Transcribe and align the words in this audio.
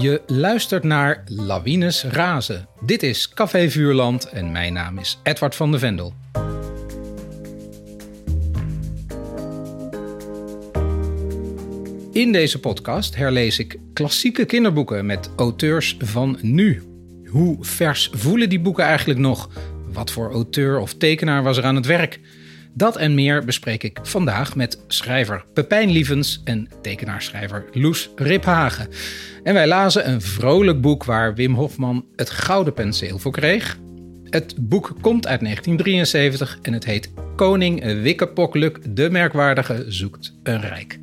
Je 0.00 0.22
luistert 0.26 0.84
naar 0.84 1.22
Lawines 1.26 2.04
Razen. 2.04 2.68
Dit 2.84 3.02
is 3.02 3.28
Café 3.28 3.70
Vuurland 3.70 4.28
en 4.28 4.52
mijn 4.52 4.72
naam 4.72 4.98
is 4.98 5.18
Edward 5.22 5.54
van 5.54 5.72
de 5.72 5.78
Vendel. 5.78 6.14
In 12.12 12.32
deze 12.32 12.60
podcast 12.60 13.16
herlees 13.16 13.58
ik 13.58 13.78
klassieke 13.92 14.44
kinderboeken 14.44 15.06
met 15.06 15.30
auteurs 15.36 15.96
van 15.98 16.38
nu. 16.40 16.82
Hoe 17.26 17.56
vers 17.60 18.10
voelen 18.12 18.48
die 18.48 18.60
boeken 18.60 18.84
eigenlijk 18.84 19.20
nog? 19.20 19.50
Wat 19.92 20.10
voor 20.10 20.32
auteur 20.32 20.78
of 20.78 20.94
tekenaar 20.94 21.42
was 21.42 21.56
er 21.56 21.64
aan 21.64 21.76
het 21.76 21.86
werk? 21.86 22.20
Dat 22.74 22.96
en 22.96 23.14
meer 23.14 23.44
bespreek 23.44 23.82
ik 23.82 23.98
vandaag 24.02 24.56
met 24.56 24.84
schrijver 24.86 25.44
Pepijn 25.54 25.90
Lievens 25.90 26.40
en 26.44 26.68
tekenaarschrijver 26.82 27.64
Loes 27.72 28.10
Riphagen. 28.16 28.88
En 29.42 29.54
wij 29.54 29.66
lazen 29.66 30.08
een 30.08 30.20
vrolijk 30.20 30.80
boek 30.80 31.04
waar 31.04 31.34
Wim 31.34 31.54
Hofman 31.54 32.04
het 32.16 32.30
gouden 32.30 32.74
penseel 32.74 33.18
voor 33.18 33.32
kreeg. 33.32 33.78
Het 34.24 34.54
boek 34.58 34.94
komt 35.00 35.26
uit 35.26 35.40
1973 35.40 36.58
en 36.62 36.72
het 36.72 36.84
heet 36.84 37.12
Koning 37.36 38.02
Wikkepokluk 38.02 38.96
de 38.96 39.10
Merkwaardige 39.10 39.84
zoekt 39.88 40.34
een 40.42 40.60
rijk. 40.60 40.98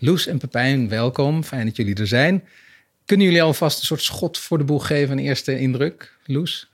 Loes 0.00 0.26
en 0.26 0.38
Pepijn, 0.38 0.88
welkom. 0.88 1.44
Fijn 1.44 1.66
dat 1.66 1.76
jullie 1.76 1.94
er 1.94 2.06
zijn. 2.06 2.44
Kunnen 3.04 3.26
jullie 3.26 3.42
alvast 3.42 3.80
een 3.80 3.86
soort 3.86 4.02
schot 4.02 4.38
voor 4.38 4.58
de 4.58 4.64
boeg 4.64 4.86
geven, 4.86 5.18
een 5.18 5.24
eerste 5.24 5.58
indruk? 5.58 6.16
Loes? 6.24 6.68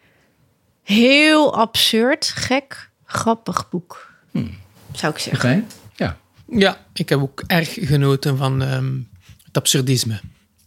Heel 0.82 1.56
absurd, 1.56 2.32
gek, 2.34 2.90
grappig 3.04 3.68
boek. 3.70 4.12
Hmm. 4.30 4.56
Zou 4.92 5.12
ik 5.12 5.18
zeggen. 5.18 5.48
Pepijn? 5.48 5.68
Ja. 5.96 6.18
Ja, 6.48 6.86
ik 6.92 7.08
heb 7.08 7.20
ook 7.20 7.42
erg 7.46 7.76
genoten 7.80 8.36
van 8.36 8.62
ehm, 8.62 8.98
het 9.44 9.56
absurdisme 9.56 10.20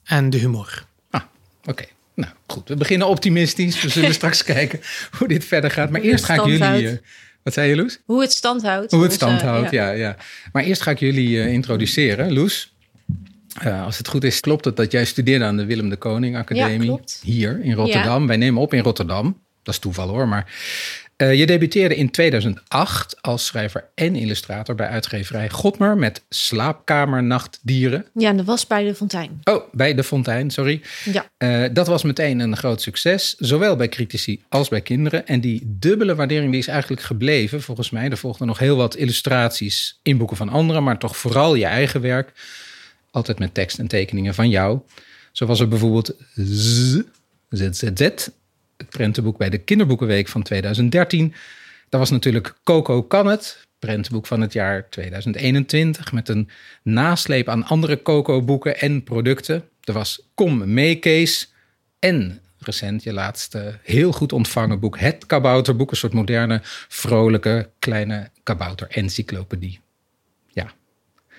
en 0.04 0.30
de 0.30 0.38
humor. 0.38 0.86
Ah, 1.10 1.22
oké. 1.66 1.86
Nou 2.14 2.32
goed, 2.48 2.68
we 2.68 2.76
beginnen 2.76 3.08
optimistisch. 3.08 3.82
We 3.82 3.90
zullen 3.90 4.14
straks 4.22 4.44
kijken 4.44 4.82
hoe 5.18 5.28
dit 5.28 5.46
verder 5.46 5.72
gaat. 5.72 5.90
Maar 5.90 6.02
eerst 6.02 6.26
ga 6.26 6.34
ik 6.34 6.46
jullie. 6.46 7.00
Wat 7.48 7.56
zei 7.56 7.70
je, 7.70 7.76
Loes? 7.76 8.00
Hoe 8.06 8.22
het 8.22 8.32
stand 8.32 8.62
houdt. 8.62 8.92
Hoe 8.92 9.04
het 9.04 9.14
stand 9.14 9.42
houdt, 9.42 9.72
ja. 9.72 9.90
ja. 9.90 10.16
Maar 10.52 10.64
eerst 10.64 10.82
ga 10.82 10.92
ik 10.92 11.00
jullie 11.00 11.30
uh, 11.30 11.54
introduceren. 11.54 12.34
Loes, 12.34 12.74
uh, 13.66 13.84
als 13.84 13.98
het 13.98 14.08
goed 14.08 14.24
is, 14.24 14.40
klopt 14.40 14.66
het 14.66 14.76
dat 14.76 14.92
jij 14.92 15.06
studeerde 15.06 15.46
aan 15.46 15.58
de 15.58 15.66
Willem 15.66 15.90
de 15.90 15.96
Koning 15.96 16.38
Academie 16.38 16.92
ja, 16.92 17.00
hier 17.22 17.60
in 17.64 17.74
Rotterdam. 17.74 18.22
Ja. 18.22 18.28
Wij 18.28 18.38
nemen 18.38 18.62
op 18.62 18.74
in 18.74 18.84
Rotterdam. 18.84 19.42
Dat 19.64 19.74
is 19.74 19.80
toeval 19.80 20.08
hoor, 20.08 20.28
maar 20.28 20.54
uh, 21.18 21.34
je 21.34 21.46
debuteerde 21.46 21.96
in 21.96 22.12
2008 22.12 23.22
als 23.22 23.46
schrijver 23.46 23.86
en 23.96 24.16
illustrator 24.16 24.76
bij 24.76 24.88
uitgeverij 24.88 25.50
Godmer 25.50 25.98
met 25.98 26.22
Slaapkamernachtdieren. 26.30 28.06
Ja, 28.14 28.34
dat 28.34 28.46
was 28.46 28.68
bij 28.68 28.84
de 28.84 28.96
Fontein. 28.96 29.42
Oh, 29.44 29.64
bij 29.72 29.94
de 29.94 30.04
Fontein, 30.04 30.52
sorry. 30.52 30.82
Ja. 31.06 31.26
Uh, 31.38 31.70
dat 31.74 31.88
was 31.88 32.04
meteen 32.04 32.40
een 32.40 32.58
groot 32.58 32.82
succes, 32.82 33.36
zowel 33.38 33.76
bij 33.76 33.90
critici 33.90 34.44
als 34.50 34.70
bij 34.70 34.82
kinderen. 34.82 35.28
En 35.28 35.42
die 35.42 35.62
dubbele 35.66 36.16
waardering 36.16 36.52
die 36.52 36.60
is 36.60 36.68
eigenlijk 36.68 37.02
gebleven, 37.02 37.62
volgens 37.62 37.90
mij. 37.90 38.10
Er 38.10 38.18
volgden 38.18 38.48
nog 38.48 38.60
heel 38.60 38.78
wat 38.78 38.96
illustraties 38.96 40.00
in 40.04 40.18
boeken 40.18 40.38
van 40.38 40.50
anderen, 40.50 40.84
maar 40.84 41.00
toch 41.00 41.18
vooral 41.18 41.56
je 41.56 41.66
eigen 41.66 42.02
werk. 42.02 42.32
Altijd 43.12 43.40
met 43.40 43.54
tekst 43.54 43.80
en 43.80 43.88
tekeningen 43.88 44.34
van 44.34 44.50
jou. 44.50 44.80
Zo 45.32 45.46
was 45.46 45.60
er 45.60 45.68
bijvoorbeeld 45.68 46.16
Z, 46.36 47.02
ZZZ, 47.50 48.30
het 48.78 48.90
prentenboek 48.90 49.38
bij 49.38 49.50
de 49.50 49.58
Kinderboekenweek 49.58 50.28
van 50.28 50.44
2013. 50.44 51.34
Dat 51.90 52.00
was 52.00 52.10
natuurlijk 52.10 52.54
Coco 52.64 53.04
kan 53.04 53.28
het, 53.28 53.68
prentenboek 53.80 54.28
van 54.28 54.42
het 54.42 54.54
jaar 54.54 54.90
2021 54.90 56.12
met 56.12 56.30
een 56.30 56.50
nasleep 56.84 57.50
aan 57.50 57.66
andere 57.66 58.02
Coco-boeken 58.02 58.80
en 58.80 59.04
producten. 59.04 59.70
Er 59.84 59.94
was 59.94 60.22
Kom 60.34 60.74
mee 60.74 60.96
Kees 60.96 61.54
en 62.00 62.42
recent 62.60 63.04
je 63.04 63.14
laatste 63.14 63.80
heel 63.84 64.12
goed 64.12 64.34
ontvangen 64.34 64.80
boek 64.80 65.00
Het 65.00 65.26
Kabouterboek, 65.26 65.92
een 65.92 65.98
soort 65.98 66.14
moderne, 66.14 66.60
vrolijke, 66.88 67.70
kleine 67.80 68.30
kabouter-encyclopedie. 68.44 69.80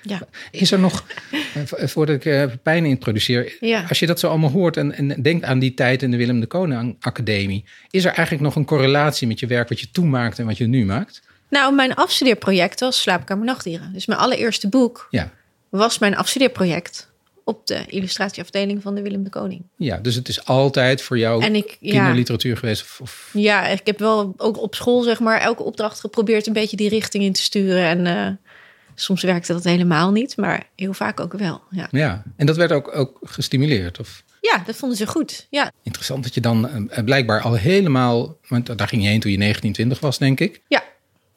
Ja. 0.02 0.20
Is 0.50 0.70
er 0.70 0.78
nog, 0.78 1.04
voordat 1.64 2.14
ik 2.14 2.24
uh, 2.24 2.44
Pijn 2.62 2.84
introduceer, 2.84 3.56
ja. 3.60 3.84
als 3.88 3.98
je 3.98 4.06
dat 4.06 4.18
zo 4.18 4.28
allemaal 4.28 4.50
hoort 4.50 4.76
en, 4.76 4.92
en 4.92 5.22
denkt 5.22 5.44
aan 5.44 5.58
die 5.58 5.74
tijd 5.74 6.02
in 6.02 6.10
de 6.10 6.16
Willem 6.16 6.40
de 6.40 6.46
Koning 6.46 6.96
Academie, 7.00 7.64
is 7.90 8.04
er 8.04 8.12
eigenlijk 8.12 8.40
nog 8.40 8.56
een 8.56 8.64
correlatie 8.64 9.26
met 9.26 9.40
je 9.40 9.46
werk 9.46 9.68
wat 9.68 9.80
je 9.80 9.90
toen 9.90 10.10
maakte 10.10 10.40
en 10.40 10.46
wat 10.46 10.56
je 10.56 10.66
nu 10.66 10.84
maakt? 10.84 11.22
Nou, 11.50 11.74
mijn 11.74 11.94
afstudeerproject 11.94 12.80
was 12.80 13.00
Slaapkamer 13.00 13.44
Nachtdieren. 13.44 13.92
Dus 13.92 14.06
mijn 14.06 14.20
allereerste 14.20 14.68
boek 14.68 15.08
ja. 15.10 15.32
was 15.68 15.98
mijn 15.98 16.16
afstudeerproject 16.16 17.08
op 17.48 17.66
de 17.66 17.84
illustratieafdeling 17.86 18.82
van 18.82 18.94
de 18.94 19.02
Willem 19.02 19.24
de 19.24 19.30
Koning. 19.30 19.62
Ja, 19.76 19.96
dus 19.96 20.14
het 20.14 20.28
is 20.28 20.44
altijd 20.44 21.02
voor 21.02 21.18
jou 21.18 21.42
en 21.42 21.54
ik, 21.54 21.76
kinderliteratuur 21.80 22.52
ja, 22.52 22.58
geweest? 22.58 22.82
Of, 22.82 22.98
of, 23.00 23.30
Ja, 23.32 23.66
ik 23.66 23.86
heb 23.86 23.98
wel 23.98 24.34
ook 24.36 24.62
op 24.62 24.74
school 24.74 25.02
zeg 25.02 25.20
maar 25.20 25.40
elke 25.40 25.62
opdracht 25.62 26.00
geprobeerd 26.00 26.46
een 26.46 26.52
beetje 26.52 26.76
die 26.76 26.88
richting 26.88 27.24
in 27.24 27.32
te 27.32 27.42
sturen 27.42 27.82
en... 27.82 28.06
Uh, 28.06 28.26
Soms 29.00 29.22
werkte 29.22 29.52
dat 29.52 29.64
helemaal 29.64 30.12
niet, 30.12 30.36
maar 30.36 30.66
heel 30.76 30.92
vaak 30.92 31.20
ook 31.20 31.32
wel. 31.32 31.62
Ja, 31.70 31.88
ja. 31.90 32.22
en 32.36 32.46
dat 32.46 32.56
werd 32.56 32.72
ook, 32.72 32.96
ook 32.96 33.18
gestimuleerd? 33.22 34.00
Of? 34.00 34.22
Ja, 34.40 34.62
dat 34.66 34.76
vonden 34.76 34.98
ze 34.98 35.06
goed. 35.06 35.46
Ja. 35.50 35.72
Interessant 35.82 36.22
dat 36.22 36.34
je 36.34 36.40
dan 36.40 36.68
uh, 36.68 37.04
blijkbaar 37.04 37.40
al 37.40 37.54
helemaal, 37.54 38.36
want 38.48 38.78
daar 38.78 38.88
ging 38.88 39.02
je 39.02 39.08
heen 39.08 39.20
toen 39.20 39.30
je 39.30 39.36
19, 39.36 39.72
20 39.72 40.00
was, 40.00 40.18
denk 40.18 40.40
ik. 40.40 40.60
Ja, 40.68 40.82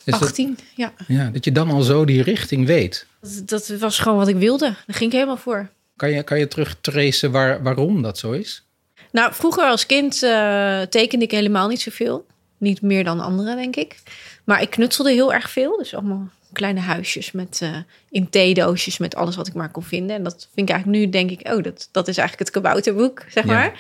dus 0.04 0.14
18, 0.14 0.56
dat, 0.56 0.66
ja. 0.76 0.94
Ja, 1.08 1.30
dat 1.30 1.46
je 1.46 1.52
dan 1.52 1.70
al 1.70 1.82
zo 1.82 2.06
die 2.06 2.24
richting 2.24 2.66
weet. 2.66 3.06
Dat, 3.22 3.48
dat, 3.48 3.68
was 3.80 4.00
gewoon 4.00 4.18
wat 4.18 4.28
ik 4.28 4.36
wilde. 4.36 4.66
Daar 4.66 4.96
ging 4.96 5.12
ik 5.12 5.16
helemaal 5.16 5.38
voor. 5.38 5.70
Kan 5.96 6.10
je, 6.12 6.24
kan 6.24 6.40
je 6.40 6.48
terugtracen 6.48 7.32
waar, 7.32 7.64
waarom 7.64 8.02
dat 8.02 8.18
zo 8.18 8.32
is? 8.32 8.66
Nou, 9.12 9.34
vroeger 9.34 9.64
als 9.64 9.86
kind 9.86 10.24
uh, 10.24 10.82
tekende 10.82 11.26
ik 11.26 11.32
helemaal 11.32 11.68
niet 11.68 11.82
zoveel. 11.82 12.26
Niet 12.58 12.82
meer 12.82 13.04
dan 13.04 13.20
anderen, 13.20 13.56
denk 13.56 13.76
ik. 13.76 13.96
Maar 14.44 14.62
ik 14.62 14.70
knutselde 14.70 15.12
heel 15.12 15.34
erg 15.34 15.50
veel. 15.50 15.78
Dus 15.78 15.96
allemaal 15.96 16.30
kleine 16.52 16.80
huisjes 16.80 17.32
met 17.32 17.60
uh, 17.64 17.78
in 18.10 18.30
theedoosjes 18.30 18.98
met 18.98 19.16
alles 19.16 19.36
wat 19.36 19.48
ik 19.48 19.54
maar 19.54 19.72
kon 19.72 19.84
vinden. 19.84 20.16
En 20.16 20.24
dat 20.24 20.48
vind 20.54 20.70
ik 20.70 20.76
eigenlijk 20.76 21.04
nu 21.04 21.12
denk 21.12 21.32
ik, 21.32 21.54
oh, 21.54 21.64
dat, 21.64 21.90
dat 21.92 22.08
is 22.08 22.18
eigenlijk 22.18 22.50
het 22.50 22.62
kabouterboek, 22.62 23.24
zeg 23.30 23.44
maar. 23.44 23.80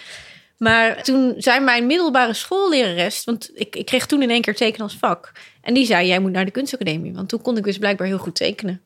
Maar 0.57 1.03
toen 1.03 1.33
zei 1.37 1.59
mijn 1.59 1.85
middelbare 1.85 2.33
schoollerares, 2.33 3.23
want 3.23 3.51
ik, 3.53 3.75
ik 3.75 3.85
kreeg 3.85 4.05
toen 4.05 4.21
in 4.21 4.29
één 4.29 4.41
keer 4.41 4.55
tekenen 4.55 4.85
als 4.85 4.97
vak. 4.97 5.31
En 5.61 5.73
die 5.73 5.85
zei, 5.85 6.07
jij 6.07 6.19
moet 6.19 6.31
naar 6.31 6.45
de 6.45 6.51
kunstacademie. 6.51 7.13
Want 7.13 7.29
toen 7.29 7.41
kon 7.41 7.57
ik 7.57 7.63
dus 7.63 7.77
blijkbaar 7.77 8.07
heel 8.07 8.17
goed 8.17 8.35
tekenen. 8.35 8.81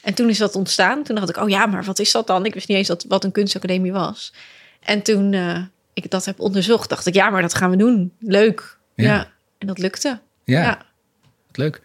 En 0.00 0.14
toen 0.14 0.28
is 0.28 0.38
dat 0.38 0.54
ontstaan. 0.54 1.02
Toen 1.02 1.16
dacht 1.16 1.28
ik, 1.28 1.36
oh 1.36 1.48
ja, 1.48 1.66
maar 1.66 1.84
wat 1.84 1.98
is 1.98 2.12
dat 2.12 2.26
dan? 2.26 2.44
Ik 2.44 2.54
wist 2.54 2.68
niet 2.68 2.76
eens 2.76 2.88
dat, 2.88 3.04
wat 3.08 3.24
een 3.24 3.32
kunstacademie 3.32 3.92
was. 3.92 4.32
En 4.80 5.02
toen 5.02 5.32
uh, 5.32 5.62
ik 5.92 6.10
dat 6.10 6.24
heb 6.24 6.40
onderzocht, 6.40 6.88
dacht 6.88 7.06
ik, 7.06 7.14
ja, 7.14 7.30
maar 7.30 7.42
dat 7.42 7.54
gaan 7.54 7.70
we 7.70 7.76
doen. 7.76 8.12
Leuk. 8.18 8.78
Ja. 8.94 9.04
ja. 9.04 9.30
En 9.58 9.66
dat 9.66 9.78
lukte. 9.78 10.20
Ja. 10.44 10.62
ja. 10.62 10.86
Leuk. 11.52 11.82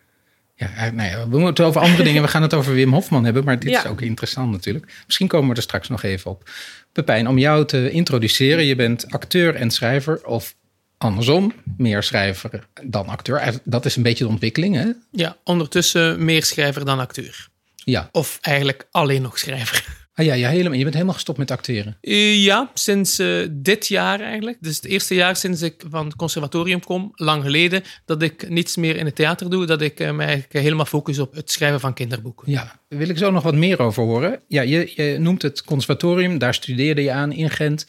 Ja, 0.55 0.91
nou 0.91 1.09
ja, 1.09 1.29
we 1.29 1.39
moeten 1.39 1.65
over 1.65 1.81
andere 1.81 2.03
dingen. 2.09 2.21
We 2.21 2.27
gaan 2.27 2.41
het 2.41 2.53
over 2.53 2.73
Wim 2.73 2.93
Hofman 2.93 3.25
hebben, 3.25 3.43
maar 3.43 3.59
dit 3.59 3.69
ja. 3.69 3.83
is 3.83 3.89
ook 3.89 4.01
interessant 4.01 4.51
natuurlijk. 4.51 4.93
Misschien 5.05 5.27
komen 5.27 5.49
we 5.49 5.55
er 5.55 5.61
straks 5.61 5.89
nog 5.89 6.03
even 6.03 6.31
op. 6.31 6.49
Pepijn, 6.91 7.27
om 7.27 7.37
jou 7.37 7.65
te 7.65 7.91
introduceren. 7.91 8.65
Je 8.65 8.75
bent 8.75 9.11
acteur 9.11 9.55
en 9.55 9.71
schrijver, 9.71 10.25
of 10.25 10.55
andersom, 10.97 11.53
meer 11.77 12.03
schrijver 12.03 12.67
dan 12.83 13.07
acteur. 13.07 13.59
Dat 13.63 13.85
is 13.85 13.95
een 13.95 14.03
beetje 14.03 14.23
de 14.23 14.29
ontwikkeling, 14.29 14.75
hè? 14.75 14.91
Ja, 15.11 15.37
ondertussen 15.43 16.25
meer 16.25 16.43
schrijver 16.43 16.85
dan 16.85 16.99
acteur. 16.99 17.47
Ja. 17.75 18.09
Of 18.11 18.37
eigenlijk 18.41 18.87
alleen 18.91 19.21
nog 19.21 19.39
schrijver. 19.39 20.02
Ah 20.15 20.25
ja, 20.25 20.33
ja 20.33 20.49
helemaal. 20.49 20.77
je 20.77 20.81
bent 20.81 20.93
helemaal 20.93 21.15
gestopt 21.15 21.37
met 21.37 21.51
acteren. 21.51 21.97
Uh, 22.01 22.43
ja, 22.43 22.71
sinds 22.73 23.19
uh, 23.19 23.47
dit 23.51 23.87
jaar 23.87 24.19
eigenlijk. 24.19 24.57
Dus 24.59 24.75
het 24.75 24.85
eerste 24.85 25.15
jaar 25.15 25.35
sinds 25.35 25.61
ik 25.61 25.83
van 25.89 26.05
het 26.05 26.15
conservatorium 26.15 26.83
kom, 26.83 27.11
lang 27.15 27.43
geleden, 27.43 27.83
dat 28.05 28.21
ik 28.21 28.49
niets 28.49 28.75
meer 28.75 28.95
in 28.95 29.05
het 29.05 29.15
theater 29.15 29.49
doe. 29.49 29.65
Dat 29.65 29.81
ik 29.81 29.99
uh, 29.99 30.11
me 30.11 30.23
eigenlijk 30.23 30.53
helemaal 30.53 30.85
focus 30.85 31.19
op 31.19 31.33
het 31.33 31.51
schrijven 31.51 31.79
van 31.79 31.93
kinderboeken. 31.93 32.51
Ja, 32.51 32.79
daar 32.87 32.99
wil 32.99 33.09
ik 33.09 33.17
zo 33.17 33.31
nog 33.31 33.43
wat 33.43 33.55
meer 33.55 33.79
over 33.79 34.03
horen. 34.03 34.39
Ja, 34.47 34.61
je, 34.61 34.91
je 34.95 35.17
noemt 35.19 35.41
het 35.41 35.63
conservatorium, 35.63 36.37
daar 36.37 36.53
studeerde 36.53 37.03
je 37.03 37.11
aan 37.11 37.31
in 37.31 37.49
Gent. 37.49 37.85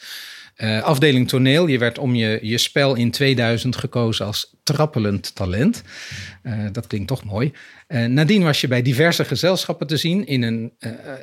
Uh, 0.57 0.83
afdeling 0.83 1.27
toneel. 1.27 1.67
Je 1.67 1.77
werd 1.77 1.97
om 1.97 2.15
je, 2.15 2.39
je 2.41 2.57
spel 2.57 2.95
in 2.95 3.11
2000 3.11 3.75
gekozen 3.75 4.25
als 4.25 4.55
trappelend 4.63 5.35
talent. 5.35 5.83
Uh, 6.43 6.53
dat 6.71 6.87
klinkt 6.87 7.07
toch 7.07 7.23
mooi. 7.23 7.51
Uh, 7.87 8.05
nadien 8.05 8.43
was 8.43 8.61
je 8.61 8.67
bij 8.67 8.81
diverse 8.81 9.25
gezelschappen 9.25 9.87
te 9.87 9.97
zien 9.97 10.25
in 10.25 10.43
een 10.43 10.73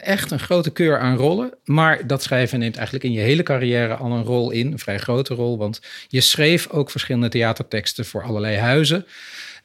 echt 0.01 0.31
een 0.31 0.39
grote 0.39 0.71
keur 0.71 0.99
aan 0.99 1.17
rollen. 1.17 1.55
Maar 1.65 2.07
dat 2.07 2.23
schrijven 2.23 2.59
neemt 2.59 2.77
eigenlijk 2.77 3.05
in 3.05 3.13
je 3.13 3.21
hele 3.21 3.43
carrière 3.43 3.95
al 3.95 4.13
een 4.13 4.25
rol 4.25 4.51
in, 4.51 4.73
een 4.73 4.79
vrij 4.79 4.99
grote 4.99 5.35
rol. 5.35 5.59
Want 5.59 5.81
je 6.09 6.21
schreef 6.21 6.69
ook 6.69 6.91
verschillende 6.91 7.29
theaterteksten 7.29 8.05
voor 8.05 8.23
allerlei 8.23 8.57
huizen. 8.57 9.07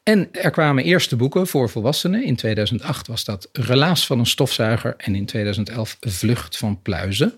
En 0.08 0.30
er 0.32 0.52
kwamen 0.52 0.84
eerste 0.84 1.16
boeken 1.16 1.48
voor 1.48 1.70
volwassenen. 1.70 2.24
In 2.24 2.36
2008 2.36 3.08
was 3.08 3.24
dat 3.24 3.50
Relaas 3.52 4.06
van 4.06 4.20
een 4.20 4.26
stofzuiger 4.26 4.94
en 4.98 5.16
in 5.16 5.26
2011 5.26 5.98
Vlucht 6.00 6.58
van 6.58 6.82
pluizen. 6.82 7.34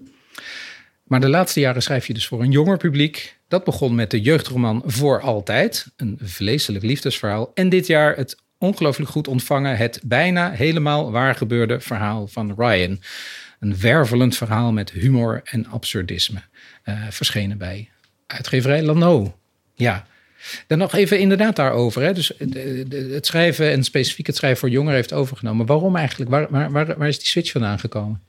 Maar 1.10 1.20
de 1.20 1.30
laatste 1.30 1.60
jaren 1.60 1.82
schrijf 1.82 2.08
je 2.08 2.14
dus 2.14 2.28
voor 2.28 2.42
een 2.42 2.52
jonger 2.52 2.78
publiek. 2.78 3.38
Dat 3.48 3.64
begon 3.64 3.96
met 3.96 4.12
de 4.12 4.22
jeugdroman 4.22 4.84
Voor 4.86 5.22
Altijd, 5.22 5.88
een 5.96 6.20
vleeselijk 6.22 6.84
liefdesverhaal. 6.84 7.52
En 7.54 7.70
dit 7.70 7.88
jaar 7.88 8.16
het 8.16 8.38
ongelooflijk 8.58 9.10
goed 9.10 9.28
ontvangen, 9.28 9.78
het 9.78 10.00
bijna 10.04 10.52
helemaal 10.52 11.12
waargebeurde 11.12 11.80
verhaal 11.80 12.28
van 12.28 12.54
Ryan. 12.58 13.02
Een 13.60 13.80
wervelend 13.80 14.38
verhaal 14.38 14.72
met 14.72 14.92
humor 14.92 15.42
en 15.44 15.68
absurdisme. 15.68 16.42
Uh, 16.86 17.04
verschenen 17.10 17.58
bij 17.58 17.90
uitgeverij 18.28 18.84
Lano. 18.84 19.38
Ja, 19.74 20.08
dan 20.68 20.78
nog 20.78 20.94
even 20.94 21.20
inderdaad 21.20 21.56
daarover. 21.56 22.02
Hè. 22.02 22.14
Dus 22.14 22.32
het 23.10 23.26
schrijven 23.26 23.72
en 23.72 23.84
specifiek 23.84 24.28
het 24.28 24.36
schrijven 24.36 24.60
voor 24.60 24.70
jongeren 24.70 24.96
heeft 24.96 25.14
overgenomen. 25.14 25.66
Waarom 25.66 25.96
eigenlijk? 25.96 26.30
Waar, 26.30 26.48
waar, 26.50 26.72
waar, 26.72 26.98
waar 26.98 27.08
is 27.08 27.20
die 27.20 27.28
switch 27.28 27.52
vandaan 27.52 27.80
gekomen? 27.80 28.22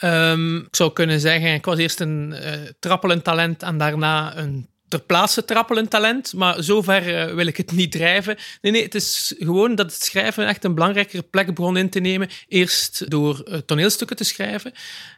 Um, 0.00 0.58
ik 0.58 0.76
zou 0.76 0.92
kunnen 0.92 1.20
zeggen, 1.20 1.54
ik 1.54 1.64
was 1.64 1.78
eerst 1.78 2.00
een 2.00 2.34
uh, 2.34 2.52
trappelend 2.78 3.24
talent 3.24 3.62
en 3.62 3.78
daarna 3.78 4.36
een 4.36 4.70
ter 4.92 5.00
plaatse 5.00 5.44
trappelend 5.44 5.90
talent. 5.90 6.32
Maar 6.32 6.62
zover 6.62 7.08
uh, 7.08 7.34
wil 7.34 7.46
ik 7.46 7.56
het 7.56 7.72
niet 7.72 7.92
drijven. 7.92 8.36
Nee, 8.60 8.72
nee, 8.72 8.82
het 8.82 8.94
is 8.94 9.34
gewoon 9.38 9.74
dat 9.74 9.92
het 9.92 10.02
schrijven 10.02 10.46
echt 10.46 10.64
een 10.64 10.74
belangrijkere 10.74 11.22
plek 11.22 11.54
begon 11.54 11.76
in 11.76 11.90
te 11.90 12.00
nemen. 12.00 12.28
Eerst 12.48 13.10
door 13.10 13.42
uh, 13.44 13.56
toneelstukken 13.56 14.16
te 14.16 14.24
schrijven. 14.24 14.72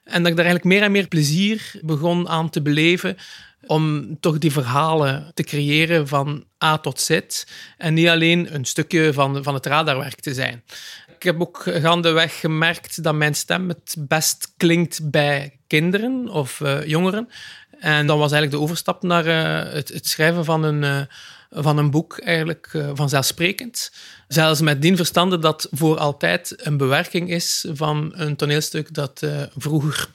En 0.04 0.22
dat 0.22 0.30
ik 0.30 0.36
daar 0.36 0.46
eigenlijk 0.46 0.64
meer 0.64 0.82
en 0.82 0.92
meer 0.92 1.08
plezier 1.08 1.72
begon 1.80 2.28
aan 2.28 2.50
te 2.50 2.62
beleven 2.62 3.16
om 3.66 4.16
toch 4.20 4.38
die 4.38 4.52
verhalen 4.52 5.30
te 5.34 5.42
creëren 5.42 6.08
van 6.08 6.44
A 6.64 6.78
tot 6.78 7.00
Z 7.00 7.20
en 7.78 7.94
niet 7.94 8.08
alleen 8.08 8.54
een 8.54 8.64
stukje 8.64 9.12
van, 9.12 9.42
van 9.42 9.54
het 9.54 9.66
radarwerk 9.66 10.20
te 10.20 10.34
zijn. 10.34 10.62
Ik 11.24 11.30
heb 11.30 11.40
ook 11.40 11.62
gaandeweg 11.66 12.40
gemerkt 12.40 13.02
dat 13.02 13.14
mijn 13.14 13.34
stem 13.34 13.68
het 13.68 13.96
best 13.98 14.52
klinkt 14.56 15.10
bij 15.10 15.58
kinderen 15.66 16.28
of 16.28 16.60
uh, 16.60 16.86
jongeren. 16.86 17.28
En 17.78 18.06
dan 18.06 18.18
was 18.18 18.32
eigenlijk 18.32 18.50
de 18.50 18.68
overstap 18.68 19.02
naar 19.02 19.26
uh, 19.26 19.72
het, 19.72 19.88
het, 19.88 20.08
schrijven 20.08 20.44
van 20.44 20.62
een, 20.62 20.82
uh, 20.82 21.00
van 21.50 21.78
een 21.78 21.90
boek 21.90 22.18
eigenlijk 22.18 22.84
vanzelfsprekend. 22.94 23.92
Zelfs 24.28 24.60
met 24.60 24.82
dien 24.82 24.96
verstande 24.96 25.38
dat 25.38 25.68
voor 25.70 25.98
altijd 25.98 26.54
een 26.56 26.76
bewerking 26.76 27.30
is 27.30 27.66
van 27.72 28.12
een 28.14 28.36
toneelstuk 28.36 28.94
dat 28.94 29.26
vroeger 29.56 30.08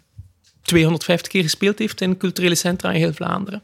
250 0.61 1.31
keer 1.31 1.43
gespeeld 1.43 1.79
heeft 1.79 2.01
in 2.01 2.17
culturele 2.17 2.55
centra 2.55 2.91
in 2.91 2.99
heel 2.99 3.13
Vlaanderen. 3.13 3.63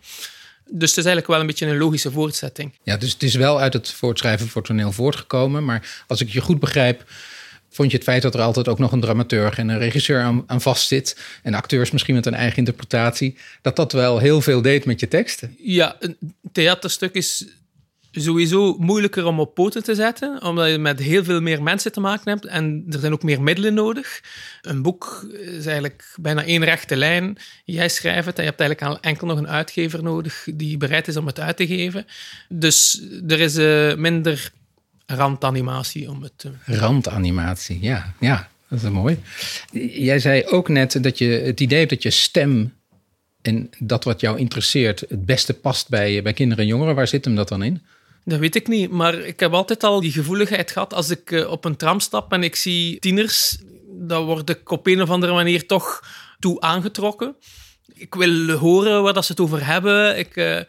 Dus 0.69 0.89
het 0.89 0.97
is 0.97 1.05
eigenlijk 1.05 1.27
wel 1.27 1.39
een 1.39 1.47
beetje 1.47 1.65
een 1.65 1.77
logische 1.77 2.11
voortzetting. 2.11 2.73
Ja, 2.83 2.97
dus 2.97 3.13
het 3.13 3.23
is 3.23 3.35
wel 3.35 3.59
uit 3.59 3.73
het 3.73 3.91
voortschrijven 3.91 4.47
voor 4.47 4.63
toneel 4.63 4.91
voortgekomen. 4.91 5.65
Maar 5.65 6.03
als 6.07 6.21
ik 6.21 6.29
je 6.29 6.41
goed 6.41 6.59
begrijp, 6.59 7.03
vond 7.75 7.91
je 7.91 7.97
het 7.97 8.05
feit 8.05 8.21
dat 8.21 8.33
er 8.33 8.41
altijd 8.41 8.67
ook 8.67 8.79
nog 8.79 8.91
een 8.91 8.99
dramaturg 8.99 9.57
en 9.57 9.69
een 9.69 9.77
regisseur 9.77 10.21
aan, 10.21 10.43
aan 10.47 10.61
vastzit. 10.61 11.17
En 11.43 11.53
acteurs 11.53 11.91
misschien 11.91 12.15
met 12.15 12.25
een 12.25 12.33
eigen 12.33 12.57
interpretatie. 12.57 13.37
Dat 13.61 13.75
dat 13.75 13.91
wel 13.91 14.19
heel 14.19 14.41
veel 14.41 14.61
deed 14.61 14.85
met 14.85 14.99
je 14.99 15.07
teksten. 15.07 15.55
Ja, 15.57 15.95
een 15.99 16.17
theaterstuk 16.51 17.13
is 17.13 17.45
sowieso 18.11 18.75
moeilijker 18.79 19.25
om 19.25 19.39
op 19.39 19.53
poten 19.53 19.83
te 19.83 19.95
zetten, 19.95 20.43
omdat 20.43 20.69
je 20.69 20.77
met 20.77 20.99
heel 20.99 21.23
veel 21.23 21.41
meer 21.41 21.63
mensen 21.63 21.91
te 21.91 21.99
maken 21.99 22.31
hebt 22.31 22.45
en 22.45 22.85
er 22.89 22.99
zijn 22.99 23.13
ook 23.13 23.23
meer 23.23 23.41
middelen 23.41 23.73
nodig. 23.73 24.21
Een 24.61 24.81
boek 24.81 25.27
is 25.31 25.65
eigenlijk 25.65 26.13
bijna 26.15 26.43
één 26.43 26.63
rechte 26.63 26.95
lijn. 26.95 27.37
Jij 27.65 27.89
schrijft 27.89 28.25
het 28.25 28.37
en 28.37 28.43
je 28.43 28.49
hebt 28.49 28.61
eigenlijk 28.61 29.03
enkel 29.05 29.27
nog 29.27 29.37
een 29.37 29.47
uitgever 29.47 30.03
nodig 30.03 30.47
die 30.53 30.77
bereid 30.77 31.07
is 31.07 31.17
om 31.17 31.25
het 31.25 31.39
uit 31.39 31.57
te 31.57 31.67
geven. 31.67 32.05
Dus 32.49 33.01
er 33.27 33.39
is 33.39 33.57
uh, 33.57 33.95
minder 33.95 34.51
randanimatie 35.05 36.09
om 36.09 36.23
het 36.23 36.33
te... 36.35 36.51
Randanimatie, 36.65 37.81
ja. 37.81 38.13
ja. 38.19 38.49
Dat 38.67 38.83
is 38.83 38.89
mooi. 38.89 39.19
Jij 39.91 40.19
zei 40.19 40.45
ook 40.45 40.69
net 40.69 41.03
dat 41.03 41.17
je 41.17 41.25
het 41.25 41.59
idee 41.59 41.79
hebt 41.79 41.89
dat 41.89 42.03
je 42.03 42.09
stem 42.09 42.73
en 43.41 43.69
dat 43.79 44.03
wat 44.03 44.21
jou 44.21 44.39
interesseert 44.39 44.99
het 44.99 45.25
beste 45.25 45.53
past 45.53 45.89
bij, 45.89 46.21
bij 46.21 46.33
kinderen 46.33 46.63
en 46.63 46.69
jongeren. 46.69 46.95
Waar 46.95 47.07
zit 47.07 47.25
hem 47.25 47.35
dat 47.35 47.47
dan 47.47 47.63
in? 47.63 47.81
Dat 48.23 48.39
weet 48.39 48.55
ik 48.55 48.67
niet, 48.67 48.91
maar 48.91 49.13
ik 49.13 49.39
heb 49.39 49.53
altijd 49.53 49.83
al 49.83 49.99
die 50.01 50.11
gevoeligheid 50.11 50.71
gehad 50.71 50.93
als 50.93 51.09
ik 51.09 51.31
eh, 51.31 51.51
op 51.51 51.65
een 51.65 51.75
tram 51.75 51.99
stap 51.99 52.31
en 52.31 52.43
ik 52.43 52.55
zie 52.55 52.99
tieners, 52.99 53.57
dan 53.87 54.25
word 54.25 54.49
ik 54.49 54.71
op 54.71 54.87
een 54.87 55.01
of 55.01 55.09
andere 55.09 55.33
manier 55.33 55.65
toch 55.65 56.03
toe 56.39 56.61
aangetrokken. 56.61 57.35
Ik 57.93 58.15
wil 58.15 58.51
horen 58.51 59.03
waar 59.03 59.13
dat 59.13 59.25
ze 59.25 59.31
het 59.31 59.41
over 59.41 59.65
hebben. 59.65 60.17
Ik, 60.17 60.35
uh, 60.35 60.59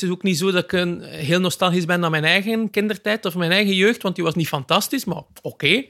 het 0.00 0.08
is 0.08 0.14
ook 0.14 0.22
niet 0.22 0.38
zo 0.38 0.50
dat 0.50 0.64
ik 0.64 0.72
een, 0.72 1.02
heel 1.02 1.40
nostalgisch 1.40 1.84
ben 1.84 2.00
naar 2.00 2.10
mijn 2.10 2.24
eigen 2.24 2.70
kindertijd 2.70 3.24
of 3.24 3.34
mijn 3.34 3.52
eigen 3.52 3.74
jeugd, 3.74 4.02
want 4.02 4.14
die 4.14 4.24
was 4.24 4.34
niet 4.34 4.48
fantastisch, 4.48 5.04
maar 5.04 5.22
oké. 5.42 5.84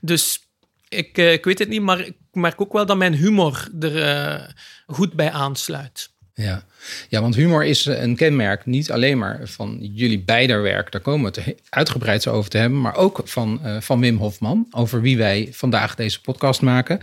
Dus 0.00 0.40
ik, 0.88 1.18
uh, 1.18 1.32
ik 1.32 1.44
weet 1.44 1.58
het 1.58 1.68
niet, 1.68 1.82
maar 1.82 2.00
ik 2.00 2.14
merk 2.32 2.60
ook 2.60 2.72
wel 2.72 2.86
dat 2.86 2.96
mijn 2.96 3.14
humor 3.14 3.68
er 3.80 4.54
goed 4.86 5.12
bij 5.12 5.30
aansluit. 5.30 6.10
Ja. 6.34 6.64
ja, 7.08 7.20
want 7.20 7.34
humor 7.34 7.64
is 7.64 7.84
een 7.84 8.16
kenmerk 8.16 8.66
niet 8.66 8.90
alleen 8.90 9.18
maar 9.18 9.40
van 9.44 9.78
jullie 9.80 10.22
beider 10.22 10.62
werk, 10.62 10.92
daar 10.92 11.00
komen 11.00 11.32
we 11.32 11.40
het 11.40 11.54
uitgebreid 11.68 12.22
zo 12.22 12.32
over 12.32 12.50
te 12.50 12.58
hebben, 12.58 12.80
maar 12.80 12.96
ook 12.96 13.20
van, 13.24 13.60
van 13.80 14.00
Wim 14.00 14.16
Hofman, 14.16 14.66
over 14.70 15.00
wie 15.00 15.16
wij 15.16 15.48
vandaag 15.52 15.94
deze 15.94 16.20
podcast 16.20 16.62
maken. 16.62 17.00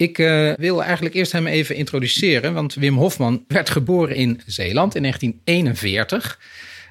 Ik 0.00 0.18
uh, 0.18 0.52
wil 0.56 0.82
eigenlijk 0.82 1.14
eerst 1.14 1.32
hem 1.32 1.46
even 1.46 1.76
introduceren, 1.76 2.54
want 2.54 2.74
Wim 2.74 2.96
Hofman 2.96 3.44
werd 3.48 3.70
geboren 3.70 4.16
in 4.16 4.40
Zeeland 4.46 4.94
in 4.94 5.02
1941. 5.02 6.38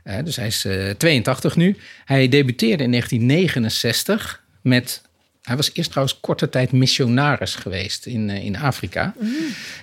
Uh, 0.03 0.15
dus 0.23 0.35
hij 0.35 0.47
is 0.47 0.67
82 0.97 1.55
nu. 1.55 1.75
Hij 2.05 2.27
debuteerde 2.27 2.83
in 2.83 2.91
1969 2.91 4.43
met 4.61 5.01
hij 5.41 5.55
was 5.55 5.73
eerst 5.73 5.89
trouwens 5.89 6.19
korte 6.19 6.49
tijd 6.49 6.71
missionaris 6.71 7.55
geweest 7.55 8.05
in, 8.05 8.29
in 8.29 8.57
Afrika. 8.57 9.13
Mm. 9.19 9.35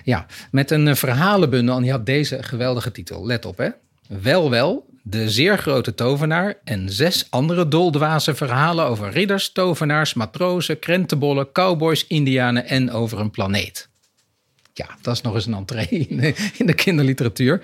Ja, 0.03 0.25
met 0.51 0.71
een 0.71 0.95
verhalenbundel. 0.95 1.75
En 1.75 1.81
die 1.81 1.91
had 1.91 2.05
deze 2.05 2.43
geweldige 2.43 2.91
titel. 2.91 3.25
Let 3.25 3.45
op, 3.45 3.57
hè. 3.57 3.69
Wel, 4.07 4.49
wel, 4.49 4.85
de 5.09 5.29
zeer 5.29 5.57
grote 5.57 5.93
tovenaar 5.93 6.57
en 6.63 6.89
zes 6.89 7.27
andere 7.29 7.67
doldwaze 7.67 8.35
verhalen 8.35 8.85
over 8.85 9.09
ridders, 9.09 9.51
tovenaars, 9.51 10.13
matrozen, 10.13 10.79
krentenbollen, 10.79 11.51
cowboys, 11.51 12.07
indianen 12.07 12.65
en 12.65 12.91
over 12.91 13.19
een 13.19 13.31
planeet. 13.31 13.89
Ja, 14.77 14.87
dat 15.01 15.15
is 15.15 15.21
nog 15.21 15.33
eens 15.33 15.45
een 15.45 15.53
entree 15.53 15.87
in 16.09 16.17
de, 16.17 16.49
in 16.57 16.65
de, 16.65 16.73
kinderliteratuur. 16.73 17.61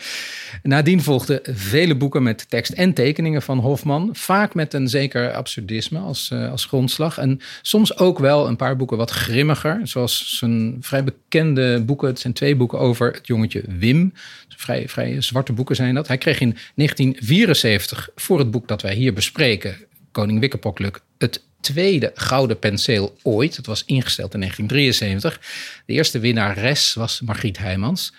Nadien 0.63 1.01
volgden 1.01 1.40
vele 1.44 1.95
boeken 1.95 2.24
met 2.24 2.50
tekst 2.50 2.72
en 2.72 2.94
tekeningen 2.94 3.42
van 3.42 3.60
Hofman. 3.60 4.10
Vaak 4.13 4.54
met 4.54 4.74
een 4.74 4.88
zeker 4.88 5.34
absurdisme 5.34 6.00
als, 6.00 6.30
uh, 6.34 6.51
als 6.51 6.66
grondslag. 6.66 7.18
En 7.18 7.40
soms 7.62 7.98
ook 7.98 8.19
wel 8.19 8.48
een 8.48 8.56
paar 8.56 8.75
boeken 8.75 8.98
wat 8.98 9.12
grimmiger. 9.12 9.80
Zoals 9.84 10.38
zijn 10.38 10.78
vrij 10.80 11.04
bekende 11.04 11.83
boeken. 11.85 12.07
Het 12.07 12.19
zijn 12.19 12.33
twee 12.33 12.56
boeken 12.56 12.80
over 12.80 13.12
het 13.12 13.28
jongetje 13.28 13.64
Wim. 13.68 14.14
Vrij, 14.57 14.90
vrij 14.90 15.22
zwarte 15.22 15.54
boeken 15.54 15.76
zijn 15.76 15.95
dat. 15.95 16.07
Hij 16.07 16.18
kreeg 16.18 16.40
in 16.40 16.57
1974 16.76 18.10
voor 18.16 18.40
het 18.40 18.52
boek 18.52 18.68
dat 18.68 18.81
wij 18.81 18.94
hier 18.94 19.14
bespreken... 19.14 19.76
Koning 20.12 20.40
Wikkepokluk 20.40 21.02
het 21.18 21.44
tweede 21.62 22.12
gouden 22.14 22.60
penseel 22.60 23.18
ooit. 23.22 23.56
Het 23.56 23.66
was 23.66 23.86
ingesteld 23.86 24.33
in 24.33 24.40
1973. 24.40 25.81
De 25.86 25.94
eerste 25.94 26.19
winnares 26.19 26.94
was 26.94 27.22
Margriet 27.22 27.57
Heijmans. 27.57 28.14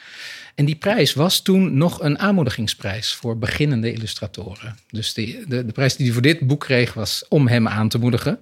En 0.55 0.65
die 0.65 0.77
prijs 0.77 1.15
was 1.15 1.43
toen 1.43 1.77
nog 1.77 2.03
een 2.03 2.19
aanmoedigingsprijs 2.19 3.15
voor 3.15 3.39
beginnende 3.39 3.93
illustratoren. 3.93 4.79
Dus 4.91 5.15
de, 5.15 5.45
de 5.47 5.73
prijs 5.73 5.97
die 5.97 6.05
hij 6.05 6.15
voor 6.15 6.23
dit 6.23 6.41
boek 6.41 6.61
kreeg 6.61 6.95
was 6.95 7.25
om 7.29 7.49
hem 7.49 7.69
aan 7.69 7.89
te 7.89 7.99
moedigen. 7.99 8.39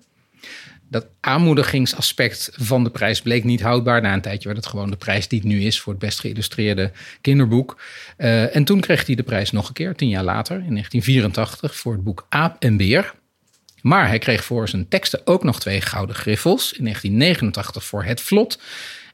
Dat 0.92 1.06
aanmoedigingsaspect 1.20 2.50
van 2.52 2.84
de 2.84 2.90
prijs 2.90 3.20
bleek 3.20 3.44
niet 3.44 3.60
houdbaar. 3.60 4.02
Na 4.02 4.12
een 4.12 4.20
tijdje 4.20 4.48
werd 4.48 4.60
het 4.60 4.70
gewoon 4.70 4.90
de 4.90 4.96
prijs 4.96 5.28
die 5.28 5.38
het 5.38 5.48
nu 5.48 5.62
is 5.62 5.80
voor 5.80 5.92
het 5.92 6.02
best 6.02 6.20
geïllustreerde 6.20 6.92
kinderboek. 7.20 7.80
Uh, 8.18 8.56
en 8.56 8.64
toen 8.64 8.80
kreeg 8.80 9.06
hij 9.06 9.14
de 9.14 9.22
prijs 9.22 9.50
nog 9.50 9.68
een 9.68 9.74
keer, 9.74 9.94
tien 9.94 10.08
jaar 10.08 10.24
later, 10.24 10.54
in 10.54 10.70
1984, 10.70 11.76
voor 11.76 11.92
het 11.92 12.04
boek 12.04 12.26
Aap 12.28 12.62
en 12.62 12.76
Beer. 12.76 13.14
Maar 13.80 14.08
hij 14.08 14.18
kreeg 14.18 14.44
voor 14.44 14.68
zijn 14.68 14.88
teksten 14.88 15.20
ook 15.26 15.44
nog 15.44 15.60
twee 15.60 15.80
gouden 15.80 16.16
griffels. 16.16 16.72
In 16.72 16.84
1989 16.84 17.84
voor 17.84 18.04
Het 18.04 18.20
Vlot 18.20 18.58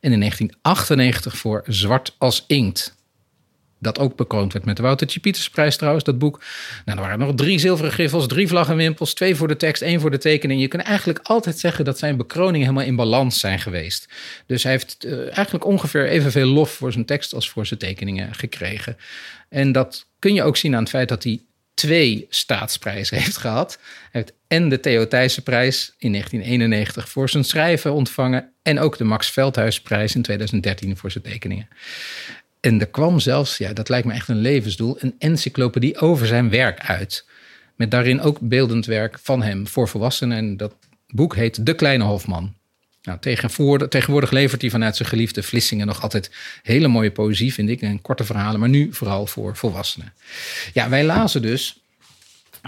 en 0.01 0.13
in 0.13 0.19
1998 0.19 1.37
voor 1.37 1.65
Zwart 1.67 2.15
als 2.19 2.45
Inkt. 2.47 2.98
Dat 3.79 3.99
ook 3.99 4.17
bekroond 4.17 4.53
werd 4.53 4.65
met 4.65 4.77
de 4.77 4.83
Woutertje 4.83 5.21
Pietersprijs 5.21 5.77
trouwens, 5.77 6.05
dat 6.05 6.19
boek. 6.19 6.43
Nou, 6.85 6.99
er 6.99 7.05
waren 7.05 7.19
nog 7.19 7.35
drie 7.35 7.59
zilveren 7.59 7.93
griffels, 7.93 8.27
drie 8.27 8.49
vlaggenwimpels, 8.49 9.15
twee 9.15 9.35
voor 9.35 9.49
de 9.49 9.57
tekst, 9.57 9.83
één 9.83 10.01
voor 10.01 10.11
de 10.11 10.19
tekening. 10.19 10.61
Je 10.61 10.69
kunt 10.69 10.83
eigenlijk 10.83 11.21
altijd 11.23 11.59
zeggen 11.59 11.85
dat 11.85 11.99
zijn 11.99 12.17
bekroningen 12.17 12.67
helemaal 12.67 12.89
in 12.89 12.97
balans 12.97 13.41
zijn 13.41 13.59
geweest. 13.59 14.09
Dus 14.47 14.63
hij 14.63 14.73
heeft 14.73 15.05
uh, 15.05 15.37
eigenlijk 15.37 15.65
ongeveer 15.65 16.09
evenveel 16.09 16.47
lof 16.47 16.71
voor 16.71 16.93
zijn 16.93 17.05
tekst 17.05 17.35
als 17.35 17.51
voor 17.51 17.67
zijn 17.67 17.81
tekeningen 17.81 18.35
gekregen. 18.35 18.97
En 19.49 19.73
dat 19.73 20.07
kun 20.19 20.35
je 20.35 20.43
ook 20.43 20.57
zien 20.57 20.75
aan 20.75 20.81
het 20.81 20.91
feit 20.91 21.09
dat 21.09 21.25
hij 21.25 21.41
twee 21.75 22.27
staatsprijzen 22.29 23.17
heeft 23.23 23.37
gehad. 23.37 23.79
Hij 23.81 24.09
heeft 24.11 24.33
en 24.49 24.69
de 24.69 24.81
Theo 24.81 25.09
Thijssenprijs 25.09 25.95
in 25.99 26.13
1991 26.13 27.09
voor 27.09 27.29
zijn 27.29 27.45
schrijven 27.45 27.93
ontvangen. 27.93 28.53
En 28.63 28.79
ook 28.79 28.99
de 28.99 29.05
Max 29.05 29.31
Veldhuisprijs 29.31 30.15
in 30.15 30.23
2013 30.23 30.97
voor 30.97 31.11
zijn 31.11 31.25
tekeningen. 31.25 31.69
En 32.61 32.81
er 32.81 32.87
kwam 32.87 33.21
zelfs, 33.21 33.59
ja, 33.59 33.73
dat 33.73 33.89
lijkt 33.89 34.07
me 34.07 34.13
echt 34.13 34.29
een 34.29 34.41
levensdoel, 34.41 34.97
een 34.99 35.15
encyclopedie 35.19 35.99
over 35.99 36.27
zijn 36.27 36.51
werk 36.51 36.81
uit. 36.81 37.27
Met 37.77 37.91
daarin 37.91 38.21
ook 38.21 38.39
beeldend 38.41 38.87
werk 38.87 39.19
van 39.23 39.43
hem 39.43 39.67
voor 39.67 39.89
volwassenen. 39.89 40.37
En 40.39 40.57
dat 40.57 40.75
boek 41.09 41.37
heet 41.37 41.67
De 41.67 41.75
Kleine 41.75 42.05
Hofman. 42.05 42.55
Nou, 43.03 43.19
tegenwoordig, 43.89 44.31
levert 44.31 44.61
hij 44.61 44.71
vanuit 44.71 44.97
zijn 44.97 45.09
geliefde 45.09 45.43
Vlissingen 45.43 45.87
nog 45.87 46.03
altijd 46.03 46.31
hele 46.63 46.89
mooie 46.89 47.11
poëzie, 47.11 47.55
vind 47.55 47.69
ik. 47.69 47.81
En 47.81 48.01
korte 48.01 48.25
verhalen, 48.25 48.61
maar 48.61 48.69
nu 48.69 48.89
vooral 48.93 49.27
voor 49.27 49.57
volwassenen. 49.57 50.13
Ja, 50.73 50.89
wij 50.89 51.05
lazen 51.05 51.43
dus 51.43 51.81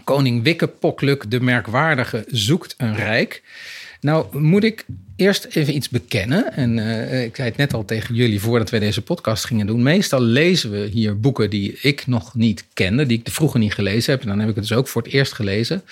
Koning 0.04 0.42
Wikke 0.42 0.66
Pokluk 0.66 1.30
de 1.30 1.40
Merkwaardige 1.40 2.24
zoekt 2.28 2.74
een 2.76 2.96
rijk. 2.96 3.42
Nou, 4.00 4.38
moet 4.38 4.64
ik 4.64 4.84
eerst 5.20 5.44
even 5.44 5.74
iets 5.74 5.88
bekennen. 5.88 6.52
En 6.52 6.76
uh, 6.76 7.24
ik 7.24 7.36
zei 7.36 7.48
het 7.48 7.56
net 7.56 7.74
al 7.74 7.84
tegen 7.84 8.14
jullie 8.14 8.40
voordat 8.40 8.70
we 8.70 8.78
deze 8.78 9.02
podcast 9.02 9.44
gingen 9.44 9.66
doen. 9.66 9.82
Meestal 9.82 10.20
lezen 10.20 10.70
we 10.70 10.88
hier 10.92 11.20
boeken 11.20 11.50
die 11.50 11.78
ik 11.80 12.06
nog 12.06 12.34
niet 12.34 12.64
kende, 12.72 13.06
die 13.06 13.18
ik 13.18 13.32
vroeger 13.32 13.60
niet 13.60 13.74
gelezen 13.74 14.12
heb. 14.12 14.22
En 14.22 14.28
dan 14.28 14.38
heb 14.38 14.48
ik 14.48 14.54
het 14.54 14.68
dus 14.68 14.76
ook 14.76 14.88
voor 14.88 15.02
het 15.02 15.12
eerst 15.12 15.32
gelezen. 15.32 15.82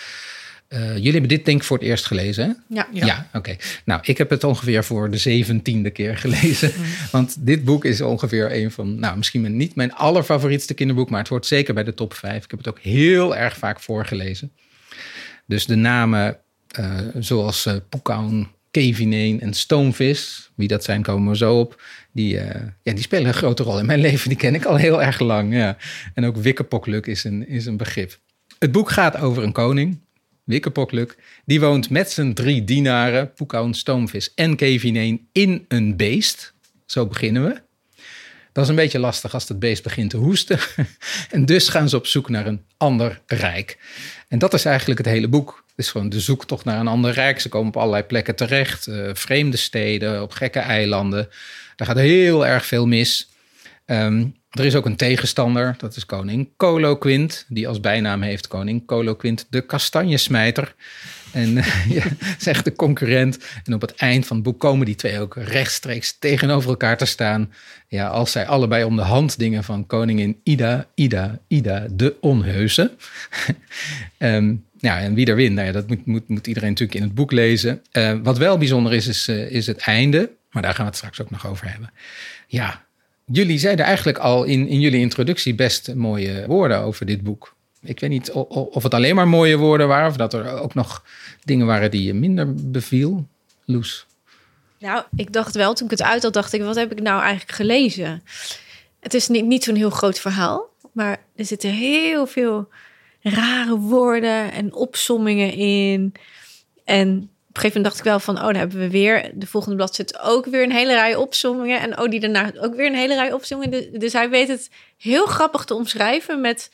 Uh, 0.69 0.95
jullie 0.95 1.11
hebben 1.11 1.29
dit 1.29 1.45
denk 1.45 1.59
ik 1.59 1.65
voor 1.65 1.79
het 1.79 1.87
eerst 1.87 2.07
gelezen, 2.07 2.45
hè? 2.45 2.75
Ja. 2.75 2.89
Ja, 2.93 3.07
ja 3.07 3.27
oké. 3.27 3.39
Okay. 3.39 3.59
Nou, 3.85 4.01
ik 4.05 4.19
heb 4.19 4.31
het 4.31 4.45
ongeveer 4.45 4.85
voor 4.85 5.11
de 5.11 5.17
zeventiende 5.17 5.91
keer 5.91 6.17
gelezen. 6.19 6.73
Mm. 6.79 6.85
Want 7.11 7.37
dit 7.47 7.65
boek 7.65 7.85
is 7.85 8.01
ongeveer 8.01 8.53
een 8.53 8.71
van, 8.71 8.99
nou, 8.99 9.17
misschien 9.17 9.57
niet 9.57 9.75
mijn 9.75 9.95
allerfavorietste 9.95 10.75
kinderboek, 10.75 11.11
maar 11.11 11.19
het 11.19 11.29
hoort 11.29 11.47
zeker 11.47 11.75
bij 11.75 11.85
de 11.85 11.95
top 11.95 12.15
vijf. 12.15 12.45
Ik 12.45 12.51
heb 12.51 12.59
het 12.59 12.69
ook 12.69 12.81
heel 12.81 13.37
erg 13.37 13.57
vaak 13.57 13.81
voorgelezen. 13.81 14.53
Dus 15.47 15.67
de 15.67 15.75
namen 15.75 16.39
uh, 16.79 16.99
zoals 17.19 17.67
uh, 17.67 17.75
Kevineen 18.79 19.41
en 19.41 19.55
Stoomvis, 19.55 20.51
wie 20.55 20.69
dat 20.69 20.85
zijn, 20.85 21.03
komen 21.03 21.31
we 21.31 21.37
zo 21.37 21.59
op. 21.59 21.83
Die, 22.13 22.35
uh, 22.35 22.43
ja, 22.83 22.93
die 22.93 23.03
spelen 23.03 23.27
een 23.27 23.35
grote 23.35 23.63
rol 23.63 23.79
in 23.79 23.87
mijn 23.87 24.01
leven. 24.09 24.29
Die 24.29 24.39
ken 24.39 24.55
ik 24.55 24.65
al 24.65 24.77
heel 24.77 25.03
erg 25.03 25.21
lang. 25.21 25.55
Ja. 25.55 25.77
En 26.15 26.25
ook 26.25 26.37
Wikkepokluk 26.37 27.07
is 27.07 27.25
een, 27.25 27.49
is 27.49 27.67
een 27.67 27.77
begrip. 27.77 28.19
Het 28.59 28.73
boek 28.73 28.91
gaat 28.91 29.17
over 29.17 29.43
een 29.43 29.53
koning, 29.53 29.99
Wikkepokluk. 30.45 31.17
Die 31.45 31.61
woont 31.61 31.91
met 31.91 32.11
zijn 32.11 32.35
drie 32.35 32.65
dienaren, 32.65 33.33
Poekhoun, 33.33 33.75
Stoomvis 33.75 34.35
en 34.35 34.57
Kevineen, 34.57 35.29
in 35.33 35.65
een 35.69 35.97
beest. 35.97 36.55
Zo 36.87 37.07
beginnen 37.07 37.45
we. 37.45 37.61
Dat 38.53 38.65
is 38.65 38.69
een 38.69 38.77
beetje 38.77 38.99
lastig 38.99 39.35
als 39.35 39.49
het 39.49 39.59
beest 39.59 39.83
begint 39.83 40.11
te 40.11 40.17
hoesten. 40.17 40.59
en 41.31 41.45
dus 41.45 41.69
gaan 41.69 41.89
ze 41.89 41.97
op 41.97 42.07
zoek 42.07 42.29
naar 42.29 42.47
een 42.47 42.65
ander 42.77 43.21
rijk. 43.27 43.79
En 44.29 44.39
dat 44.39 44.55
is 44.55 44.65
eigenlijk 44.65 44.99
het 44.99 45.09
hele 45.09 45.29
boek. 45.29 45.65
Het 45.69 45.87
is 45.87 45.91
gewoon 45.91 46.09
de 46.09 46.21
zoektocht 46.21 46.65
naar 46.65 46.81
een 46.81 46.89
ander 46.89 47.13
rijk. 47.13 47.41
Ze 47.41 47.49
komen 47.49 47.69
op 47.69 47.77
allerlei 47.77 48.03
plekken 48.03 48.37
terecht. 48.37 48.87
Uh, 48.87 49.11
vreemde 49.13 49.57
steden, 49.57 50.23
op 50.23 50.33
gekke 50.33 50.59
eilanden. 50.59 51.29
Daar 51.77 51.89
gaat 51.89 51.97
heel 51.97 52.47
erg 52.47 52.67
veel 52.67 52.87
mis. 52.87 53.29
Um, 53.87 54.37
er 54.51 54.65
is 54.65 54.75
ook 54.75 54.87
een 54.87 54.97
tegenstander, 54.97 55.75
dat 55.79 55.97
is 55.97 56.07
koning 56.07 56.49
Coloquint, 56.57 57.45
die 57.49 57.69
als 57.69 57.81
bijnaam 57.81 58.23
heeft 58.23 58.49
koning 58.49 58.87
Coloquint 58.87 59.47
de 59.51 59.61
kastanjesmijter. 59.61 60.75
En 61.33 61.57
uh, 61.57 61.91
ja, 62.43 62.53
de 62.63 62.73
concurrent. 62.77 63.39
En 63.65 63.75
op 63.75 63.81
het 63.81 63.95
eind 63.95 64.27
van 64.27 64.37
het 64.37 64.45
boek 64.45 64.61
komen 64.61 64.87
die 64.87 64.95
twee 64.95 65.21
ook 65.21 65.37
rechtstreeks 65.37 66.17
tegenover 66.19 66.71
elkaar 66.71 66.97
te 66.97 67.05
staan. 67.05 67.53
Ja, 67.89 68.07
als 68.07 68.33
zij 68.33 68.47
allebei 68.47 68.85
om 68.85 68.97
de 68.97 69.03
hand 69.03 69.39
dingen 69.39 69.65
van 69.65 69.87
koningin 69.87 70.41
Ida, 70.43 70.87
Ida, 70.95 71.39
Ida 71.49 71.87
de 71.91 72.17
Onheuse. 72.21 72.93
um, 74.19 74.65
ja, 74.81 75.01
en 75.01 75.15
wie 75.15 75.27
er 75.27 75.37
wint, 75.37 75.55
nou 75.55 75.67
ja, 75.67 75.73
dat 75.73 75.89
moet, 75.89 76.07
moet, 76.07 76.29
moet 76.29 76.47
iedereen 76.47 76.69
natuurlijk 76.69 76.99
in 76.99 77.05
het 77.05 77.15
boek 77.15 77.33
lezen. 77.33 77.83
Uh, 77.93 78.19
wat 78.23 78.39
wel 78.39 78.59
bijzonder 78.59 78.95
is, 78.95 79.07
is, 79.07 79.29
uh, 79.29 79.51
is 79.51 79.67
het 79.67 79.79
einde. 79.79 80.31
Maar 80.51 80.63
daar 80.63 80.75
gaan 80.75 80.85
we 80.85 80.91
het 80.91 80.99
straks 80.99 81.21
ook 81.21 81.31
nog 81.31 81.47
over 81.47 81.71
hebben. 81.71 81.93
Ja, 82.47 82.87
jullie 83.25 83.59
zeiden 83.59 83.85
eigenlijk 83.85 84.19
al 84.19 84.45
in, 84.45 84.69
in 84.69 84.81
jullie 84.81 85.01
introductie 85.01 85.55
best 85.55 85.95
mooie 85.95 86.47
woorden 86.47 86.79
over 86.79 87.07
dit 87.07 87.23
boek. 87.23 87.57
Ik 87.83 88.01
weet 88.01 88.11
niet 88.11 88.31
of, 88.33 88.83
het 88.83 88.95
alleen 88.95 89.15
maar 89.15 89.29
mooie 89.29 89.57
woorden 89.57 89.89
waren, 89.89 90.09
of 90.09 90.17
dat 90.17 90.35
er 90.35 90.61
ook 90.61 90.75
nog 90.75 91.05
dingen 91.45 91.67
waren 91.67 91.91
die 91.91 92.03
je 92.03 92.15
minder 92.15 92.55
beviel. 92.55 93.27
Loes. 93.65 94.07
Nou, 94.79 95.03
ik 95.17 95.33
dacht 95.33 95.55
wel, 95.55 95.75
toen 95.75 95.85
ik 95.85 95.99
het 95.99 96.03
uit 96.03 96.23
had, 96.23 96.33
dacht 96.33 96.53
ik, 96.53 96.63
wat 96.63 96.77
heb 96.77 96.93
ik 96.93 97.01
nou 97.01 97.21
eigenlijk 97.21 97.53
gelezen? 97.53 98.23
Het 99.01 99.15
is 99.15 99.29
niet, 99.29 99.45
niet 99.45 99.65
zo'n 99.65 99.75
heel 99.75 99.91
groot 99.91 100.21
verhaal, 100.21 100.69
maar 100.93 101.23
er 101.37 101.45
zitten 101.45 101.71
heel 101.71 102.27
veel 102.27 102.69
rare 103.21 103.79
woorden 103.79 104.53
en 104.53 104.75
opsommingen 104.75 105.53
in. 105.53 106.13
En 106.85 107.09
op 107.49 107.57
een 107.57 107.61
gegeven 107.61 107.81
moment 107.81 107.85
dacht 107.85 107.99
ik 107.99 108.05
wel 108.05 108.21
van, 108.21 108.37
oh, 108.37 108.45
dan 108.45 108.55
hebben 108.55 108.79
we 108.79 108.91
weer, 108.91 109.31
de 109.35 109.47
volgende 109.47 109.77
blad 109.77 109.95
zit 109.95 110.19
ook 110.19 110.47
weer 110.47 110.63
een 110.63 110.73
hele 110.73 110.95
rij 110.95 111.17
opsommingen. 111.17 111.81
En 111.81 112.01
oh, 112.01 112.09
die 112.09 112.21
daarna 112.21 112.53
ook 112.61 112.75
weer 112.75 112.87
een 112.87 112.95
hele 112.95 113.15
rij 113.15 113.33
opsommingen. 113.33 113.99
Dus 113.99 114.13
hij 114.13 114.31
weet 114.31 114.49
het 114.49 114.71
heel 114.97 115.27
grappig 115.27 115.65
te 115.65 115.75
omschrijven 115.75 116.41
met, 116.41 116.71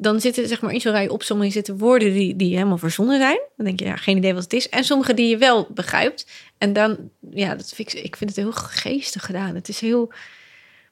dan 0.00 0.20
zitten 0.20 0.48
zeg 0.48 0.60
maar 0.60 0.72
in 0.72 0.80
zo'n 0.80 0.92
rij 0.92 1.08
opsommingen 1.08 1.52
zitten 1.52 1.78
woorden 1.78 2.12
die, 2.12 2.36
die 2.36 2.54
helemaal 2.54 2.78
verzonnen 2.78 3.18
zijn. 3.18 3.40
Dan 3.56 3.66
denk 3.66 3.78
je, 3.80 3.86
ja, 3.86 3.96
geen 3.96 4.16
idee 4.16 4.34
wat 4.34 4.42
het 4.42 4.52
is. 4.52 4.68
En 4.68 4.84
sommige 4.84 5.14
die 5.14 5.28
je 5.28 5.36
wel 5.38 5.68
begrijpt. 5.74 6.26
En 6.58 6.72
dan, 6.72 6.96
ja, 7.30 7.54
dat 7.54 7.72
vind 7.74 7.94
ik, 7.94 8.02
ik 8.02 8.16
vind 8.16 8.30
het 8.30 8.38
heel 8.38 8.52
geestig 8.52 9.24
gedaan. 9.24 9.54
Het 9.54 9.68
is 9.68 9.80
heel... 9.80 10.12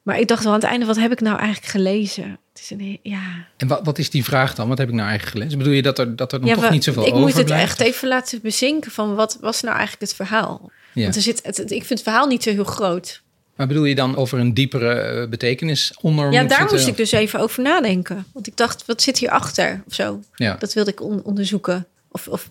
Maar 0.02 0.18
ik 0.18 0.28
dacht 0.28 0.44
wel 0.44 0.52
aan 0.52 0.58
het 0.60 0.68
einde, 0.68 0.86
wat 0.86 0.96
heb 0.98 1.12
ik 1.12 1.20
nou 1.20 1.38
eigenlijk 1.38 1.70
gelezen? 1.72 2.38
Het 2.52 2.62
is 2.62 2.70
een, 2.70 2.98
ja. 3.02 3.46
En 3.56 3.68
wat, 3.68 3.80
wat 3.84 3.98
is 3.98 4.10
die 4.10 4.24
vraag 4.24 4.54
dan? 4.54 4.68
Wat 4.68 4.78
heb 4.78 4.88
ik 4.88 4.94
nou 4.94 5.08
eigenlijk 5.08 5.36
gelezen? 5.38 5.58
Bedoel 5.58 5.72
je 5.74 5.82
dat 5.82 5.98
er, 5.98 6.16
dat 6.16 6.32
er 6.32 6.40
dan 6.40 6.48
ja, 6.48 6.54
toch 6.54 6.70
niet 6.70 6.84
zoveel 6.84 7.02
ik 7.06 7.08
over 7.08 7.20
moet 7.20 7.36
het 7.36 7.50
echt 7.50 7.80
even 7.80 8.08
laten 8.08 8.40
bezinken 8.42 8.90
van 8.90 9.14
wat 9.14 9.38
was 9.40 9.60
nou 9.60 9.76
eigenlijk 9.76 10.02
het 10.10 10.14
verhaal? 10.14 10.70
Ja. 10.92 11.02
Want 11.02 11.16
er 11.16 11.22
zit, 11.22 11.40
het- 11.42 11.58
ik 11.58 11.68
vind 11.68 11.88
het 11.88 12.02
verhaal 12.02 12.26
niet 12.26 12.42
zo 12.42 12.50
heel 12.50 12.64
groot. 12.64 13.22
Maar 13.56 13.66
bedoel 13.66 13.84
je 13.84 13.94
dan 13.94 14.16
over 14.16 14.38
een 14.38 14.54
diepere 14.54 14.92
eh, 14.94 15.28
betekenis 15.28 15.92
onder 16.00 16.32
Ja, 16.32 16.42
daar 16.44 16.58
zitten? 16.58 16.76
moest 16.76 16.88
ik 16.88 16.96
dus 16.96 17.12
even 17.12 17.40
over 17.40 17.62
nadenken. 17.62 18.26
Want 18.32 18.46
ik 18.46 18.56
dacht, 18.56 18.86
wat 18.86 19.02
zit 19.02 19.18
hierachter 19.18 19.82
of 19.86 19.94
zo? 19.94 20.20
Ja. 20.34 20.56
Dat 20.58 20.72
wilde 20.72 20.90
ik 20.90 21.00
on- 21.00 21.22
onderzoeken 21.24 21.86
of, 22.10 22.28
of 22.28 22.48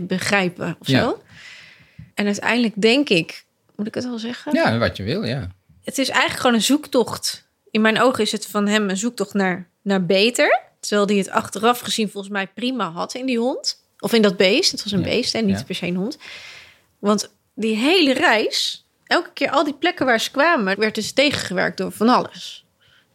begrijpen 0.00 0.76
of 0.80 0.86
zo. 0.86 0.92
Ja. 0.96 1.14
En 2.14 2.26
uiteindelijk 2.26 2.74
denk 2.76 3.08
ik, 3.08 3.44
moet 3.76 3.86
ik 3.86 3.94
het 3.94 4.04
wel 4.04 4.18
zeggen? 4.18 4.54
ja, 4.54 4.78
wat 4.78 4.96
je 4.96 5.02
wil, 5.02 5.24
ja. 5.24 5.48
Het 5.84 5.98
is 5.98 6.08
eigenlijk 6.08 6.40
gewoon 6.40 6.56
een 6.56 6.62
zoektocht. 6.62 7.44
In 7.70 7.80
mijn 7.80 8.00
ogen 8.00 8.22
is 8.24 8.32
het 8.32 8.46
van 8.46 8.66
hem 8.68 8.90
een 8.90 8.96
zoektocht 8.96 9.34
naar, 9.34 9.68
naar 9.82 10.06
beter. 10.06 10.60
Terwijl 10.80 11.06
hij 11.06 11.16
het 11.16 11.30
achteraf 11.30 11.80
gezien 11.80 12.10
volgens 12.10 12.32
mij 12.32 12.46
prima 12.46 12.90
had 12.90 13.14
in 13.14 13.26
die 13.26 13.38
hond. 13.38 13.80
Of 13.98 14.12
in 14.12 14.22
dat 14.22 14.36
beest. 14.36 14.70
Het 14.70 14.82
was 14.82 14.92
een 14.92 14.98
Ja. 14.98 15.04
beest 15.04 15.34
en 15.34 15.46
niet 15.46 15.66
per 15.66 15.74
se 15.74 15.86
een 15.86 15.96
hond. 15.96 16.18
Want 16.98 17.30
die 17.54 17.76
hele 17.76 18.12
reis, 18.12 18.81
elke 19.12 19.30
keer 19.34 19.50
al 19.50 19.64
die 19.64 19.74
plekken 19.74 20.06
waar 20.06 20.20
ze 20.20 20.30
kwamen, 20.30 20.78
werd 20.78 20.94
dus 20.94 21.12
tegengewerkt 21.12 21.76
door 21.76 21.92
van 21.92 22.08
alles. 22.08 22.64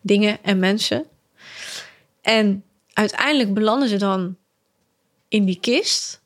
Dingen 0.01 0.37
en 0.43 0.59
mensen. 0.59 1.05
En 2.21 2.63
uiteindelijk 2.93 3.53
belanden 3.53 3.89
ze 3.89 3.97
dan 3.97 4.37
in 5.27 5.45
die 5.45 5.59
kist. 5.59 6.21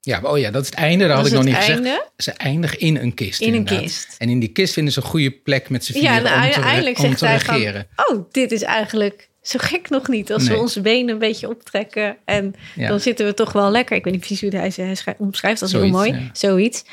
Ja, 0.00 0.20
maar 0.20 0.30
oh 0.30 0.38
ja, 0.38 0.50
dat 0.50 0.62
is 0.62 0.68
het 0.68 0.78
einde. 0.78 1.06
Dat 1.06 1.08
Dat 1.08 1.16
had 1.16 1.26
ik 1.26 1.32
nog 1.32 1.44
niet 1.44 1.54
het 1.54 1.64
gezegd. 1.64 1.84
einde. 1.84 2.08
Ze 2.16 2.32
eindigen 2.32 2.78
in 2.78 2.96
een 2.96 3.14
kist. 3.14 3.40
In 3.40 3.48
een 3.48 3.54
inderdaad. 3.54 3.82
kist. 3.82 4.14
En 4.18 4.28
in 4.28 4.38
die 4.40 4.48
kist 4.52 4.72
vinden 4.72 4.92
ze 4.92 5.00
een 5.00 5.06
goede 5.06 5.30
plek 5.30 5.68
met 5.68 5.84
z'n 5.84 5.92
Ja, 5.92 5.98
vieren 5.98 6.16
en 6.16 6.22
om 6.22 6.28
te, 6.28 6.34
re- 6.46 6.54
uiteindelijk 6.54 6.98
om 6.98 7.04
zegt 7.04 7.18
te 7.18 7.26
hij 7.26 7.40
van... 7.40 7.54
regeren. 7.54 7.88
Oh, 7.96 8.24
dit 8.32 8.52
is 8.52 8.62
eigenlijk 8.62 9.28
zo 9.42 9.58
gek 9.62 9.88
nog 9.90 10.08
niet. 10.08 10.32
Als 10.32 10.42
Nee. 10.44 10.52
we 10.56 10.60
onze 10.60 10.80
benen 10.80 11.08
een 11.12 11.18
beetje 11.18 11.48
optrekken. 11.48 12.16
En 12.24 12.54
Ja. 12.74 12.88
dan 12.88 13.00
zitten 13.00 13.26
we 13.26 13.34
toch 13.34 13.52
wel 13.52 13.70
lekker. 13.70 13.96
Ik 13.96 14.04
weet 14.04 14.12
niet 14.12 14.22
precies 14.26 14.40
hoe 14.50 14.60
hij 14.60 14.70
ze 14.70 15.14
omschrijft. 15.18 15.60
Dat 15.60 15.68
is 15.68 15.74
heel 15.74 15.88
mooi. 15.88 16.12
ja. 16.12 16.20
Zoiets. 16.32 16.84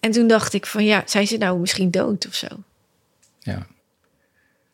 En 0.00 0.10
toen 0.10 0.26
dacht 0.26 0.52
ik 0.52 0.66
van 0.66 0.84
ja, 0.84 1.02
zijn 1.06 1.26
ze 1.26 1.36
nou 1.36 1.58
misschien 1.60 1.90
dood 1.90 2.26
of 2.26 2.34
zo? 2.34 2.46
Ja. 3.38 3.66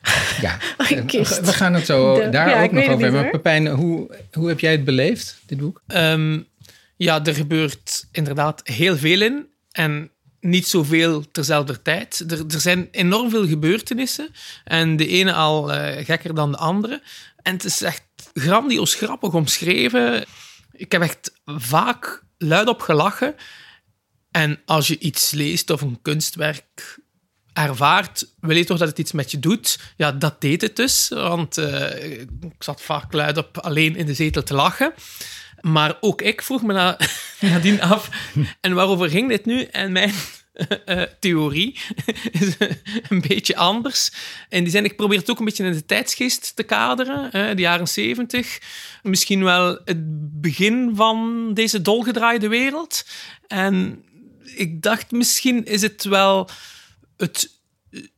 Ja, 0.40 0.58
we 0.78 1.52
gaan 1.52 1.74
het 1.74 1.86
zo 1.86 2.14
De- 2.20 2.28
daar 2.28 2.48
ja, 2.48 2.62
ook 2.62 2.72
nog 2.72 2.88
over 2.88 3.02
hebben. 3.12 3.30
Pepijn, 3.30 3.66
hoe, 3.66 4.16
hoe 4.32 4.48
heb 4.48 4.60
jij 4.60 4.72
het 4.72 4.84
beleefd, 4.84 5.38
dit 5.46 5.58
boek? 5.58 5.82
Ehm, 5.86 6.40
ja, 6.96 7.24
er 7.24 7.34
gebeurt 7.34 8.06
inderdaad 8.12 8.60
heel 8.64 8.96
veel 8.96 9.20
in. 9.20 9.46
En 9.72 10.10
niet 10.40 10.66
zoveel 10.66 11.30
terzelfde 11.30 11.82
tijd. 11.82 12.24
Er, 12.28 12.44
er 12.54 12.60
zijn 12.60 12.88
enorm 12.90 13.30
veel 13.30 13.46
gebeurtenissen. 13.46 14.28
En 14.64 14.96
de 14.96 15.06
ene 15.06 15.32
al 15.32 15.72
eh, 15.72 16.04
gekker 16.04 16.34
dan 16.34 16.50
de 16.50 16.58
andere. 16.58 17.02
En 17.42 17.52
het 17.52 17.64
is 17.64 17.82
echt 17.82 18.02
grandioos 18.34 18.94
grappig 18.94 19.32
omschreven. 19.34 20.24
Ik 20.72 20.92
heb 20.92 21.02
echt 21.02 21.32
vaak 21.46 22.22
luidop 22.38 22.80
gelachen. 22.80 23.34
En 24.36 24.60
als 24.64 24.88
je 24.88 24.98
iets 24.98 25.30
leest 25.30 25.70
of 25.70 25.80
een 25.80 25.98
kunstwerk 26.02 26.98
ervaart, 27.52 28.28
wil 28.40 28.56
je 28.56 28.64
toch 28.64 28.78
dat 28.78 28.88
het 28.88 28.98
iets 28.98 29.12
met 29.12 29.30
je 29.30 29.38
doet? 29.38 29.78
Ja, 29.96 30.12
dat 30.12 30.40
deed 30.40 30.60
het 30.60 30.76
dus. 30.76 31.08
Want 31.08 31.58
eh, 31.58 32.12
ik 32.12 32.62
zat 32.62 32.82
vaak 32.82 33.12
luidop 33.12 33.58
alleen 33.58 33.96
in 33.96 34.06
de 34.06 34.14
zetel 34.14 34.42
te 34.42 34.54
lachen. 34.54 34.94
Maar 35.60 35.96
ook 36.00 36.22
ik 36.22 36.42
vroeg 36.42 36.62
me 36.62 36.72
na, 36.72 36.98
nadien 37.40 37.82
af, 37.82 38.10
en 38.60 38.74
waarover 38.74 39.10
ging 39.10 39.28
dit 39.28 39.44
nu? 39.44 39.62
En 39.62 39.92
mijn 39.92 40.12
eh, 40.84 41.02
theorie 41.20 41.78
is 42.40 42.56
een 43.08 43.20
beetje 43.28 43.56
anders. 43.56 44.10
En 44.48 44.62
die 44.62 44.72
zijn, 44.72 44.84
ik 44.84 44.96
probeer 44.96 45.18
het 45.18 45.30
ook 45.30 45.38
een 45.38 45.44
beetje 45.44 45.64
in 45.64 45.72
de 45.72 45.86
tijdsgeest 45.86 46.56
te 46.56 46.62
kaderen, 46.62 47.56
de 47.56 47.62
jaren 47.62 47.88
zeventig. 47.88 48.58
Misschien 49.02 49.44
wel 49.44 49.80
het 49.84 50.40
begin 50.40 50.92
van 50.94 51.50
deze 51.54 51.82
dolgedraaide 51.82 52.48
wereld. 52.48 53.04
En 53.46 54.04
ik 54.54 54.82
dacht, 54.82 55.10
misschien 55.10 55.64
is 55.64 55.82
het 55.82 56.04
wel 56.04 56.48
het 57.16 57.50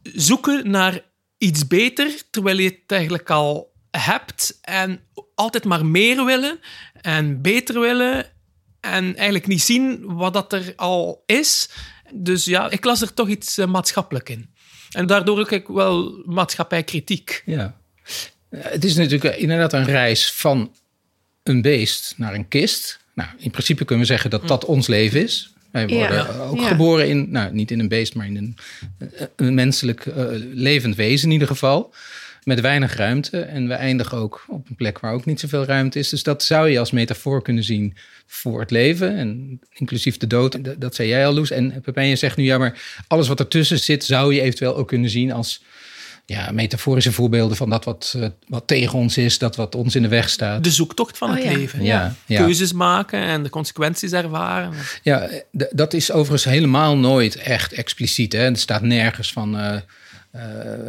zoeken 0.02 0.70
naar 0.70 1.00
iets 1.38 1.66
beter, 1.66 2.22
terwijl 2.30 2.58
je 2.58 2.68
het 2.68 2.92
eigenlijk 2.92 3.30
al 3.30 3.72
hebt. 3.90 4.58
En 4.60 5.00
altijd 5.34 5.64
maar 5.64 5.86
meer 5.86 6.24
willen 6.24 6.60
en 7.00 7.42
beter 7.42 7.80
willen. 7.80 8.26
en 8.80 9.04
eigenlijk 9.16 9.46
niet 9.46 9.62
zien 9.62 10.14
wat 10.14 10.32
dat 10.32 10.52
er 10.52 10.72
al 10.76 11.22
is. 11.26 11.70
Dus 12.12 12.44
ja, 12.44 12.70
ik 12.70 12.84
las 12.84 13.00
er 13.00 13.14
toch 13.14 13.28
iets 13.28 13.58
uh, 13.58 13.66
maatschappelijk 13.66 14.28
in. 14.28 14.50
En 14.90 15.06
daardoor 15.06 15.38
ook 15.38 15.52
ik 15.52 15.66
wel 15.66 16.22
maatschappijkritiek. 16.26 17.42
Ja. 17.46 17.76
Het 18.48 18.84
is 18.84 18.96
natuurlijk 18.96 19.36
inderdaad 19.36 19.72
een 19.72 19.84
reis 19.84 20.32
van 20.32 20.74
een 21.42 21.62
beest 21.62 22.14
naar 22.16 22.34
een 22.34 22.48
kist. 22.48 22.98
Nou, 23.14 23.28
in 23.38 23.50
principe 23.50 23.84
kunnen 23.84 24.06
we 24.06 24.12
zeggen 24.12 24.30
dat 24.30 24.48
dat 24.48 24.64
ons 24.64 24.86
leven 24.86 25.22
is. 25.22 25.52
Wij 25.86 25.96
worden 25.96 26.16
Ja. 26.16 26.38
ook 26.38 26.60
Ja. 26.60 26.68
geboren 26.68 27.08
in, 27.08 27.30
nou 27.30 27.52
niet 27.54 27.70
in 27.70 27.78
een 27.80 27.88
beest, 27.88 28.14
maar 28.14 28.26
in 28.26 28.36
een, 28.36 28.56
een 29.36 29.54
menselijk 29.54 30.06
eh, 30.06 30.26
levend 30.52 30.96
wezen 30.96 31.26
in 31.26 31.32
ieder 31.32 31.48
geval. 31.48 31.94
Met 32.44 32.60
weinig 32.60 32.96
ruimte. 32.96 33.40
En 33.40 33.68
we 33.68 33.74
eindigen 33.74 34.18
ook 34.18 34.44
op 34.48 34.68
een 34.68 34.76
plek 34.76 34.98
waar 34.98 35.12
ook 35.12 35.24
niet 35.24 35.40
zoveel 35.40 35.64
ruimte 35.64 35.98
is. 35.98 36.08
Dus 36.08 36.22
dat 36.22 36.42
zou 36.42 36.68
je 36.68 36.78
als 36.78 36.90
metafoor 36.90 37.42
kunnen 37.42 37.64
zien 37.64 37.96
voor 38.26 38.60
het 38.60 38.70
leven. 38.70 39.16
En 39.16 39.60
inclusief 39.72 40.16
de 40.16 40.26
dood. 40.26 40.58
Dat 40.80 40.94
zei 40.94 41.08
jij 41.08 41.26
al, 41.26 41.32
Loes. 41.34 41.50
En 41.50 41.80
Pepijn, 41.82 42.08
je 42.08 42.16
zegt 42.16 42.36
nu, 42.36 42.44
ja, 42.44 42.58
maar 42.58 43.02
alles 43.06 43.28
wat 43.28 43.40
ertussen 43.40 43.78
zit, 43.78 44.04
zou 44.04 44.34
je 44.34 44.40
eventueel 44.40 44.76
ook 44.76 44.88
kunnen 44.88 45.10
zien 45.10 45.32
als 45.32 45.62
ja, 46.30 46.50
metaforische 46.50 47.12
voorbeelden 47.12 47.56
van 47.56 47.70
dat 47.70 47.84
wat, 47.84 48.14
eh, 48.16 48.28
wat 48.46 48.66
tegen 48.66 48.98
ons 48.98 49.16
is, 49.16 49.38
dat 49.38 49.56
wat 49.56 49.74
ons 49.74 49.94
in 49.94 50.02
de 50.02 50.08
weg 50.08 50.28
staat. 50.28 50.64
De 50.64 50.70
zoektocht 50.70 51.18
van 51.18 51.28
Oh 51.28 51.34
het 51.34 51.44
ja. 51.44 51.52
leven. 51.52 51.82
ja, 51.82 52.14
ja. 52.26 52.42
Keuzes 52.42 52.72
maken 52.72 53.20
en 53.20 53.42
de 53.42 53.48
consequenties 53.48 54.12
ervaren. 54.12 54.72
Ja, 55.02 55.28
dat 55.70 55.92
is 55.94 56.12
overigens 56.12 56.44
helemaal 56.44 56.96
nooit 56.96 57.36
echt 57.36 57.72
expliciet. 57.72 58.32
Hè? 58.32 58.44
Er 58.44 58.56
staat 58.56 58.82
nergens 58.82 59.32
van 59.32 59.58
eh, 59.58 59.74
eh, 60.30 60.40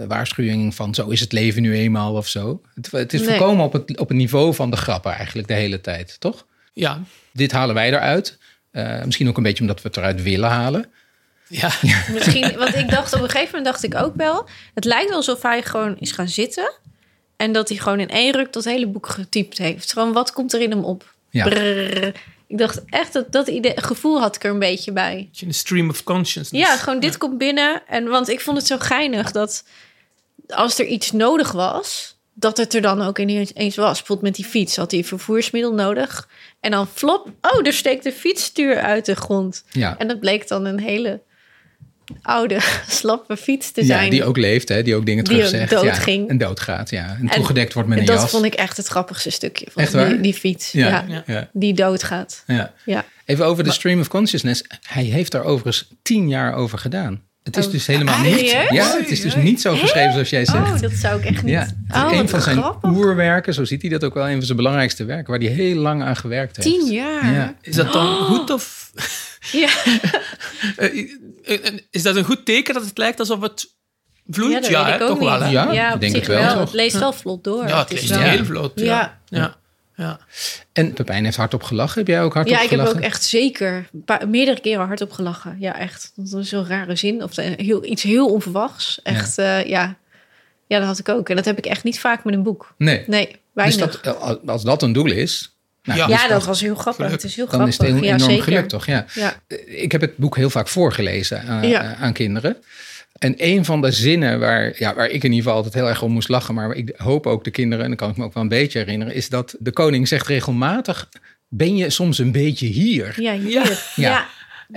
waarschuwing 0.07 0.75
van 0.75 0.95
zo 0.95 1.07
is 1.07 1.19
het 1.19 1.31
leven 1.31 1.61
nu 1.61 1.75
eenmaal 1.75 2.13
of 2.13 2.27
zo. 2.27 2.61
Het, 2.75 2.91
het 2.91 3.13
is 3.13 3.19
Nee. 3.21 3.29
volkomen 3.37 3.65
op 3.65 3.73
het, 3.73 3.99
op 3.99 4.07
het 4.07 4.17
niveau 4.17 4.53
van 4.53 4.69
de 4.71 4.77
grappen 4.77 5.13
eigenlijk 5.13 5.47
de 5.47 5.53
hele 5.53 5.81
tijd, 5.81 6.19
toch? 6.19 6.45
Ja, 6.73 7.01
Dit 7.33 7.51
halen 7.51 7.75
wij 7.75 7.87
eruit. 7.87 8.37
Eh, 8.71 9.03
misschien 9.03 9.27
ook 9.27 9.37
een 9.37 9.43
beetje 9.43 9.61
omdat 9.61 9.81
we 9.81 9.87
het 9.87 9.97
eruit 9.97 10.23
willen 10.23 10.49
halen. 10.49 10.85
Ja. 11.49 11.71
Misschien, 12.13 12.57
want 12.57 12.75
ik 12.75 12.89
dacht 12.89 13.13
op 13.13 13.21
een 13.21 13.29
gegeven 13.29 13.55
moment 13.57 13.65
dacht 13.65 13.83
ik 13.83 13.95
ook 13.95 14.15
wel. 14.15 14.47
Het 14.73 14.85
lijkt 14.85 15.07
wel 15.07 15.17
alsof 15.17 15.41
hij 15.41 15.63
gewoon 15.63 15.97
is 15.99 16.11
gaan 16.11 16.27
zitten. 16.27 16.73
En 17.37 17.51
dat 17.51 17.69
hij 17.69 17.77
gewoon 17.77 17.99
in 17.99 18.09
één 18.09 18.31
ruk 18.31 18.53
dat 18.53 18.63
hele 18.63 18.87
boek 18.87 19.07
getypt 19.07 19.57
heeft. 19.57 19.93
Gewoon 19.93 20.13
wat 20.13 20.31
komt 20.31 20.53
er 20.53 20.61
in 20.61 20.69
hem 20.69 20.83
op? 20.83 21.13
Ja. 21.29 21.47
Brrr. 21.47 22.13
Ik 22.47 22.57
dacht 22.57 22.81
echt 22.85 23.13
dat 23.13 23.31
dat 23.31 23.47
idee, 23.47 23.73
gevoel 23.75 24.19
had 24.19 24.35
ik 24.35 24.43
er 24.43 24.51
een 24.51 24.59
beetje 24.59 24.91
bij. 24.91 25.29
een 25.39 25.53
stream 25.53 25.89
of 25.89 26.03
consciousness. 26.03 26.67
Ja, 26.67 26.77
gewoon 26.77 26.99
dit 26.99 27.17
komt 27.17 27.37
binnen. 27.37 27.81
En 27.87 28.07
want 28.07 28.29
ik 28.29 28.41
vond 28.41 28.57
het 28.57 28.67
zo 28.67 28.77
geinig 28.79 29.31
dat 29.31 29.63
als 30.47 30.79
er 30.79 30.85
iets 30.85 31.11
nodig 31.11 31.51
was, 31.51 32.17
dat 32.33 32.57
het 32.57 32.73
er 32.73 32.81
dan 32.81 33.01
ook 33.01 33.19
ineens 33.19 33.53
eens 33.53 33.75
was. 33.75 33.97
Bijvoorbeeld 33.97 34.27
met 34.27 34.35
die 34.35 34.45
fiets 34.45 34.75
had 34.75 34.91
hij 34.91 34.99
een 34.99 35.05
vervoersmiddel 35.05 35.73
nodig. 35.73 36.29
En 36.59 36.71
dan 36.71 36.87
flop, 36.87 37.31
oh, 37.41 37.65
er 37.65 37.73
steekt 37.73 38.03
de 38.03 38.11
fietsstuur 38.11 38.81
uit 38.81 39.05
de 39.05 39.15
grond. 39.15 39.63
Ja. 39.71 39.97
En 39.97 40.07
dat 40.07 40.19
bleek 40.19 40.47
dan 40.47 40.65
een 40.65 40.79
hele 40.79 41.21
oude, 42.21 42.57
slappe 42.87 43.37
fiets 43.37 43.71
te 43.71 43.81
Ja, 43.81 43.87
zijn. 43.87 44.09
die 44.09 44.23
ook 44.23 44.37
leeft, 44.37 44.69
hè? 44.69 44.83
die 44.83 44.95
ook 44.95 45.05
dingen 45.05 45.23
Die 45.23 45.33
terugzegt. 45.33 45.71
ja, 45.71 45.81
doodging. 45.81 46.29
en 46.29 46.37
doodgaat, 46.37 46.89
ja. 46.89 47.05
En, 47.19 47.27
En 47.29 47.35
toegedekt 47.35 47.73
wordt 47.73 47.89
met 47.89 47.97
en 47.97 48.03
een 48.03 48.09
dat 48.09 48.21
jas. 48.21 48.29
vond 48.31 48.45
ik 48.45 48.53
echt 48.53 48.77
het 48.77 48.87
grappigste 48.87 49.29
stukje 49.29 49.67
van 49.71 49.83
Echt 49.83 49.93
waar? 49.93 50.09
die, 50.09 50.19
die 50.19 50.33
fiets. 50.33 50.71
Ja, 50.71 50.87
Ja, 50.87 51.03
ja. 51.07 51.23
ja. 51.25 51.49
Die 51.53 51.73
doodgaat. 51.73 52.43
ja. 52.47 52.73
Ja. 52.85 53.05
Even 53.25 53.45
over 53.45 53.63
de 53.63 53.71
stream 53.71 53.99
of 53.99 54.07
consciousness. 54.07 54.63
Hij 54.87 55.03
heeft 55.03 55.31
daar 55.31 55.43
overigens 55.43 55.87
tien 56.01 56.27
jaar 56.29 56.53
over 56.53 56.77
gedaan. 56.77 57.21
Het 57.43 57.57
is 57.57 57.65
Oh. 57.65 57.71
dus 57.71 57.85
helemaal 57.87 58.15
Ah, 58.15 58.23
niet. 58.23 58.33
serieus? 58.39 58.69
Ja, 58.69 58.97
het 58.97 59.09
is 59.11 59.21
dus 59.21 59.35
niet 59.35 59.61
zo 59.61 59.75
geschreven 59.75 60.11
zoals 60.11 60.29
jij 60.29 60.45
zegt. 60.45 60.57
Oh, 60.73 60.79
dat 60.79 60.91
zou 60.91 61.19
ik 61.19 61.25
echt 61.25 61.43
niet. 61.43 61.53
Ja, 61.53 61.59
het 61.59 61.95
is 61.95 62.01
oh, 62.01 62.17
een 62.19 62.29
van 62.29 62.41
zijn 62.41 62.57
grappig. 62.57 62.91
oerwerken, 62.91 63.53
zo 63.53 63.63
ziet 63.63 63.81
hij 63.81 63.89
dat 63.91 64.03
ook 64.03 64.13
wel, 64.13 64.27
een 64.29 64.35
van 64.37 64.43
zijn 64.45 64.57
belangrijkste 64.57 65.05
werken, 65.05 65.31
waar 65.31 65.39
hij 65.39 65.49
heel 65.49 65.75
lang 65.75 66.03
aan 66.03 66.15
gewerkt 66.15 66.55
heeft. 66.63 66.67
Tien 66.79 66.91
jaar. 66.91 67.33
Ja. 67.33 67.55
Is 67.61 67.75
dat 67.75 67.93
dan 67.93 68.15
goed 68.29 68.49
of... 68.49 68.91
Ja. 69.51 69.69
eh, 70.77 71.05
eh, 71.45 71.73
is 71.89 72.03
dat 72.03 72.15
een 72.15 72.23
goed 72.23 72.45
teken 72.45 72.73
dat 72.73 72.85
het 72.85 72.97
lijkt 72.97 73.19
alsof 73.19 73.41
het 73.41 73.75
vloeit? 74.29 74.51
Ja, 74.53 74.59
dat 74.59 74.69
Ja, 74.69 74.83
weet 74.83 74.89
hè, 74.89 74.95
ik 74.95 75.01
ook 75.01 75.07
toch 75.07 75.19
wel. 75.19 75.41
Hè? 75.41 75.49
Ja, 75.49 75.87
op 75.89 75.93
ik 75.93 75.99
denk 76.01 76.15
zich 76.15 76.27
het 76.27 76.35
wel, 76.35 76.51
toch? 76.53 76.59
Het 76.59 76.73
leest 76.73 76.99
wel 76.99 77.13
vlot 77.13 77.43
door. 77.43 77.67
Ja, 77.67 77.85
het 77.87 78.07
wel- 78.07 78.19
Ja. 78.19 78.25
heel 78.25 78.45
vlot. 78.45 78.71
Ja. 78.75 78.85
Ja. 78.85 79.37
Ja. 79.39 79.57
Ja. 79.95 80.19
En 80.73 80.93
Pepijn 80.93 81.23
heeft 81.23 81.37
hardop 81.37 81.63
gelachen. 81.63 81.97
Heb 81.97 82.07
jij 82.07 82.23
ook 82.23 82.33
hardop 82.33 82.53
Ja, 82.53 82.61
ik 82.61 82.69
heb 82.69 82.79
gelachen? 82.79 82.97
ook 82.97 83.05
echt 83.05 83.23
zeker 83.23 83.89
meerdere 84.27 84.59
keren 84.61 84.85
hardop 84.87 85.11
gelachen. 85.11 85.55
Ja, 85.59 85.79
echt. 85.79 86.11
Dat 86.15 86.29
was 86.29 86.49
zo'n 86.49 86.67
rare 86.67 86.95
zin. 86.95 87.23
Of 87.23 87.37
eh, 87.37 87.65
heel, 87.65 87.85
iets 87.85 88.03
heel 88.03 88.27
onverwachts. 88.33 88.99
Echt, 89.03 89.35
ja. 89.35 89.57
ja. 89.57 89.97
Ja, 90.67 90.77
dat 90.77 90.87
had 90.87 90.99
ik 90.99 91.09
ook. 91.09 91.29
En 91.29 91.35
dat 91.35 91.45
heb 91.45 91.57
ik 91.57 91.65
echt 91.65 91.83
niet 91.83 91.99
vaak 91.99 92.23
met 92.23 92.33
een 92.33 92.43
boek. 92.43 92.73
Nee. 92.77 93.03
Nee, 93.07 93.27
Dus 93.27 93.37
weinig. 93.53 94.01
dat, 94.01 94.39
als 94.45 94.63
dat 94.63 94.81
een 94.81 94.93
doel 94.93 95.11
is, 95.11 95.57
nou, 95.95 96.09
Ja. 96.11 96.17
dat- 96.21 96.29
dat 96.29 96.45
was 96.45 96.61
heel 96.61 96.75
grappig. 96.75 97.11
Het 97.11 97.23
is 97.23 97.35
heel 97.35 97.47
dan 97.47 97.67
is 97.67 97.75
grappig. 97.75 97.95
het 97.95 97.95
heel 97.95 98.09
ja, 98.09 98.15
enorm 98.15 98.29
zeker. 98.31 98.43
gelukt, 98.43 98.69
toch? 98.69 98.85
Ja. 98.85 99.05
Ja. 99.13 99.41
Ik 99.65 99.91
heb 99.91 100.01
het 100.01 100.17
boek 100.17 100.35
heel 100.35 100.49
vaak 100.49 100.67
voorgelezen 100.67 101.41
aan, 101.41 101.67
Ja. 101.67 101.95
aan 101.95 102.13
kinderen. 102.13 102.57
En 103.19 103.33
een 103.37 103.65
van 103.65 103.81
de 103.81 103.91
zinnen 103.91 104.39
waar, 104.39 104.73
ja, 104.77 104.95
waar 104.95 105.05
ik 105.09 105.23
in 105.23 105.29
ieder 105.31 105.37
geval 105.37 105.53
altijd 105.53 105.73
heel 105.73 105.87
erg 105.87 106.01
om 106.01 106.11
moest 106.11 106.29
lachen, 106.29 106.53
maar 106.53 106.75
ik 106.75 106.93
hoop 106.97 107.25
ook 107.27 107.43
de 107.43 107.51
kinderen, 107.51 107.83
en 107.83 107.89
dan 107.89 107.97
kan 107.97 108.09
ik 108.09 108.17
me 108.17 108.23
ook 108.23 108.33
wel 108.33 108.43
een 108.43 108.49
beetje 108.49 108.79
herinneren, 108.79 109.13
is 109.13 109.29
dat 109.29 109.55
de 109.59 109.71
koning 109.71 110.07
zegt 110.07 110.27
regelmatig: 110.27 111.09
Ben 111.47 111.75
je 111.77 111.89
soms 111.89 112.17
een 112.17 112.31
beetje 112.31 112.65
hier? 112.67 113.13
Ja, 113.21 113.33
hier. 113.37 113.51
Ja. 113.51 113.63
Ja. 113.95 114.09
Ja. 114.09 114.25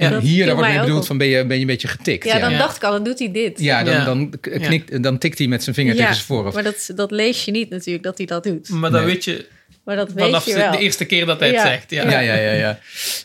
En 0.04 0.10
Dat 0.12 0.22
hier, 0.22 0.46
daar 0.46 0.54
wordt 0.54 0.70
mee 0.70 0.80
bedoeld 0.80 1.00
op. 1.00 1.06
van 1.06 1.18
ben 1.18 1.26
je, 1.26 1.46
ben 1.46 1.54
je 1.56 1.60
een 1.60 1.66
beetje 1.66 1.88
getikt. 1.88 2.24
Ja, 2.24 2.38
dan 2.38 2.50
Ja. 2.50 2.58
dacht 2.58 2.76
ik 2.76 2.82
al, 2.84 2.90
dan 2.92 3.04
doet 3.04 3.18
hij 3.18 3.32
dit. 3.32 3.60
Ja, 3.60 3.84
dan. 3.84 4.04
Dan, 4.04 4.34
knikt, 4.40 5.02
dan 5.02 5.18
tikt 5.18 5.38
hij 5.38 5.46
met 5.46 5.62
zijn 5.62 5.74
vinger 5.74 5.92
Ja, 5.94 5.98
tegen 5.98 6.14
zijn 6.14 6.26
voorhoofd. 6.26 6.54
Maar 6.54 6.64
dat, 6.64 6.90
dat 6.94 7.10
lees 7.10 7.44
je 7.44 7.50
niet 7.50 7.70
natuurlijk, 7.70 8.04
dat 8.04 8.16
hij 8.18 8.26
dat 8.26 8.44
doet. 8.44 8.68
Maar 8.68 8.90
dan 8.90 9.04
Nee. 9.04 9.12
weet 9.12 9.24
je 9.24 9.46
Maar 9.84 9.96
dat 9.96 10.12
weet 10.12 10.24
vanaf 10.24 10.46
je 10.46 10.54
wel. 10.54 10.70
de 10.72 10.78
eerste 10.78 11.04
keer 11.04 11.26
dat 11.26 11.38
hij 11.38 11.48
het 11.48 11.56
Ja. 11.56 11.66
zegt. 11.66 11.90
Ja. 11.90 12.10
Ja, 12.10 12.18
ja, 12.20 12.34
ja, 12.34 12.52
ja. 12.52 12.78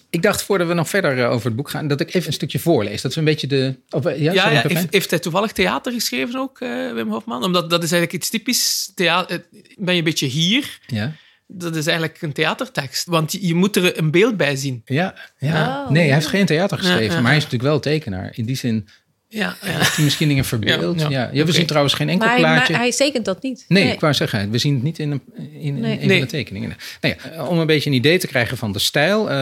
Ik 0.09 0.21
dacht 0.21 0.41
voordat 0.43 0.67
we 0.67 0.73
nog 0.73 0.89
verder 0.89 1.23
eh, 1.23 1.31
over 1.31 1.45
het 1.47 1.55
boek 1.55 1.69
gaan, 1.69 1.87
dat 1.87 2.01
ik 2.01 2.13
even 2.13 2.27
een 2.27 2.33
stukje 2.33 2.59
voorlees. 2.59 3.01
Dat 3.01 3.11
is 3.11 3.17
een 3.17 3.23
beetje 3.23 3.47
de. 3.47 3.75
Of, 3.89 4.05
eh, 4.05 4.21
ja, 4.21 4.33
sorry, 4.33 4.73
heeft, 4.73 4.87
heeft 4.93 5.09
hij 5.09 5.19
toevallig 5.19 5.51
theater 5.51 5.91
geschreven 5.91 6.39
ook, 6.39 6.59
eh, 6.59 6.93
Wim 6.93 7.09
Hofman? 7.09 7.43
Omdat 7.43 7.69
dat 7.69 7.83
is 7.83 7.91
eigenlijk 7.91 8.21
iets 8.23 8.29
typisch. 8.31 8.91
Theater, 8.95 9.45
ben 9.77 9.93
je 9.93 9.99
een 9.99 10.05
beetje 10.05 10.27
hier? 10.27 10.79
ja. 10.87 11.11
Dat 11.49 11.75
is 11.75 11.85
eigenlijk 11.85 12.21
een 12.21 12.33
theatertekst. 12.33 13.05
Want 13.07 13.31
je, 13.31 13.47
je 13.47 13.53
moet 13.53 13.75
er 13.75 13.97
een 13.97 14.11
beeld 14.11 14.37
bij 14.37 14.55
zien. 14.55 14.81
Ja, 14.85 15.15
ja. 15.37 15.83
Oh, 15.83 15.89
nee, 15.89 16.03
hij 16.05 16.13
heeft 16.13 16.27
geen 16.27 16.45
theater 16.45 16.77
geschreven, 16.77 17.03
Ja, 17.05 17.11
ja. 17.13 17.19
maar 17.19 17.27
hij 17.27 17.37
is 17.37 17.43
natuurlijk 17.43 17.69
wel 17.71 17.79
tekenaar. 17.79 18.31
In 18.35 18.45
die 18.45 18.55
zin 18.55 18.87
Ja, 19.29 19.55
ja. 19.61 19.67
heeft 19.67 19.95
hij 19.95 20.03
misschien 20.03 20.27
dingen 20.27 20.45
verbeeld. 20.45 20.99
Ja, 21.01 21.29
Ja, 21.33 21.45
we 21.45 21.51
zien 21.51 21.65
trouwens 21.65 21.93
geen 21.93 22.09
enkel 22.09 22.25
maar, 22.27 22.35
hij, 22.35 22.43
maar 22.45 22.55
plaatje. 22.55 22.75
hij 22.75 22.91
tekent 22.91 23.25
dat 23.25 23.41
niet. 23.41 23.65
Nee, 23.67 23.91
ik 23.91 23.99
wou 23.99 24.13
zeggen, 24.13 24.49
we 24.51 24.57
zien 24.57 24.73
het 24.73 24.83
niet 24.83 24.99
in 24.99 25.11
een, 25.11 25.21
in, 25.53 25.79
Nee. 25.79 26.05
Nee. 26.05 26.19
de 26.19 26.25
tekeningen. 26.25 26.75
Nou 27.01 27.15
ja, 27.33 27.45
om 27.45 27.59
een 27.59 27.65
beetje 27.67 27.89
een 27.89 27.95
idee 27.95 28.17
te 28.17 28.27
krijgen 28.27 28.57
van 28.57 28.71
de 28.71 28.79
stijl. 28.79 29.29
eh, 29.29 29.35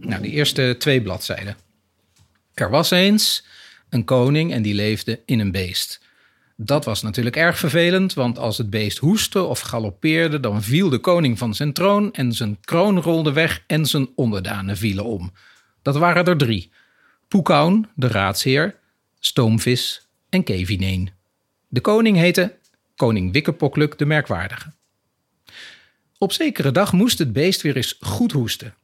nou, 0.00 0.22
de 0.22 0.28
eerste 0.30 0.74
twee 0.78 1.02
bladzijden. 1.02 1.56
Er 2.54 2.70
was 2.70 2.90
eens 2.90 3.44
een 3.88 4.04
koning 4.04 4.52
en 4.52 4.62
die 4.62 4.74
leefde 4.74 5.20
in 5.24 5.40
een 5.40 5.50
beest. 5.52 6.00
Dat 6.56 6.84
was 6.84 7.02
natuurlijk 7.02 7.36
erg 7.36 7.58
vervelend, 7.58 8.14
want 8.14 8.38
als 8.38 8.58
het 8.58 8.70
beest 8.70 8.98
hoestte 8.98 9.42
of 9.42 9.60
galoppeerde, 9.60 10.40
dan 10.40 10.62
viel 10.62 10.88
de 10.88 10.98
koning 10.98 11.38
van 11.38 11.54
zijn 11.54 11.72
troon 11.72 12.12
en 12.12 12.32
zijn 12.32 12.58
kroon 12.64 13.00
rolde 13.00 13.32
weg 13.32 13.62
en 13.66 13.86
zijn 13.86 14.08
onderdanen 14.14 14.76
vielen 14.76 15.04
om. 15.04 15.32
Dat 15.82 15.96
waren 15.96 16.24
er 16.24 16.36
drie. 16.36 16.70
Poekaun, 17.28 17.88
de 17.94 18.08
raadsheer, 18.08 18.74
Stoomvis 19.22 20.08
en 20.28 20.44
Kevineen. 20.44 21.10
De 21.68 21.80
koning 21.80 22.16
heette 22.16 22.58
koning 22.96 23.32
Wikkepokluk 23.32 23.98
de 23.98 24.06
Merkwaardige. 24.06 24.72
Op 26.18 26.32
zekere 26.32 26.70
dag 26.70 26.92
moest 26.92 27.18
het 27.18 27.32
beest 27.32 27.62
weer 27.62 27.76
eens 27.76 27.96
goed 28.00 28.32
hoesten. 28.32 28.74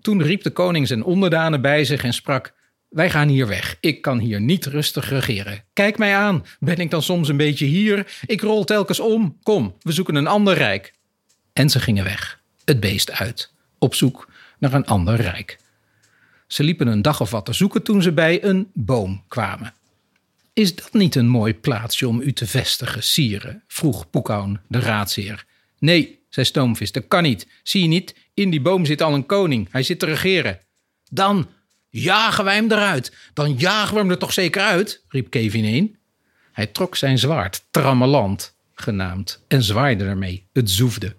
Toen 0.00 0.22
riep 0.22 0.42
de 0.42 0.50
koning 0.50 0.86
zijn 0.86 1.04
onderdanen 1.04 1.60
bij 1.60 1.84
zich 1.84 2.04
en 2.04 2.12
sprak: 2.12 2.54
Wij 2.88 3.10
gaan 3.10 3.28
hier 3.28 3.46
weg. 3.46 3.76
Ik 3.80 4.02
kan 4.02 4.18
hier 4.18 4.40
niet 4.40 4.66
rustig 4.66 5.08
regeren. 5.08 5.64
Kijk 5.72 5.98
mij 5.98 6.16
aan. 6.16 6.44
Ben 6.60 6.76
ik 6.76 6.90
dan 6.90 7.02
soms 7.02 7.28
een 7.28 7.36
beetje 7.36 7.66
hier? 7.66 8.20
Ik 8.26 8.40
rol 8.40 8.64
telkens 8.64 9.00
om. 9.00 9.38
Kom, 9.42 9.76
we 9.80 9.92
zoeken 9.92 10.14
een 10.14 10.26
ander 10.26 10.54
rijk. 10.54 10.94
En 11.52 11.70
ze 11.70 11.80
gingen 11.80 12.04
weg, 12.04 12.40
het 12.64 12.80
beest 12.80 13.10
uit, 13.10 13.52
op 13.78 13.94
zoek 13.94 14.30
naar 14.58 14.72
een 14.72 14.86
ander 14.86 15.16
rijk. 15.16 15.58
Ze 16.46 16.62
liepen 16.62 16.86
een 16.86 17.02
dag 17.02 17.20
of 17.20 17.30
wat 17.30 17.44
te 17.44 17.52
zoeken 17.52 17.82
toen 17.82 18.02
ze 18.02 18.12
bij 18.12 18.44
een 18.44 18.70
boom 18.72 19.24
kwamen. 19.28 19.74
Is 20.52 20.74
dat 20.74 20.92
niet 20.92 21.14
een 21.14 21.28
mooi 21.28 21.54
plaatsje 21.54 22.08
om 22.08 22.20
u 22.20 22.32
te 22.32 22.46
vestigen, 22.46 23.02
sire? 23.02 23.60
vroeg 23.66 24.10
Poekaun, 24.10 24.60
de 24.68 24.78
raadsheer. 24.78 25.44
Nee, 25.78 26.18
zei 26.28 26.46
Stoomvis, 26.46 26.92
dat 26.92 27.08
kan 27.08 27.22
niet. 27.22 27.46
Zie 27.62 27.82
je 27.82 27.88
niet, 27.88 28.14
in 28.34 28.50
die 28.50 28.60
boom 28.60 28.84
zit 28.84 29.02
al 29.02 29.14
een 29.14 29.26
koning. 29.26 29.68
Hij 29.70 29.82
zit 29.82 29.98
te 29.98 30.06
regeren. 30.06 30.60
Dan 31.10 31.48
jagen 31.88 32.44
wij 32.44 32.54
hem 32.54 32.72
eruit. 32.72 33.12
Dan 33.34 33.54
jagen 33.54 33.94
we 33.94 34.00
hem 34.00 34.10
er 34.10 34.18
toch 34.18 34.32
zeker 34.32 34.62
uit, 34.62 35.04
riep 35.08 35.30
Kevineen. 35.30 35.96
Hij 36.52 36.66
trok 36.66 36.96
zijn 36.96 37.18
zwaard, 37.18 37.64
Trammeland 37.70 38.54
genaamd, 38.74 39.42
en 39.48 39.62
zwaaide 39.62 40.04
ermee. 40.04 40.46
Het 40.52 40.70
zoefde. 40.70 41.16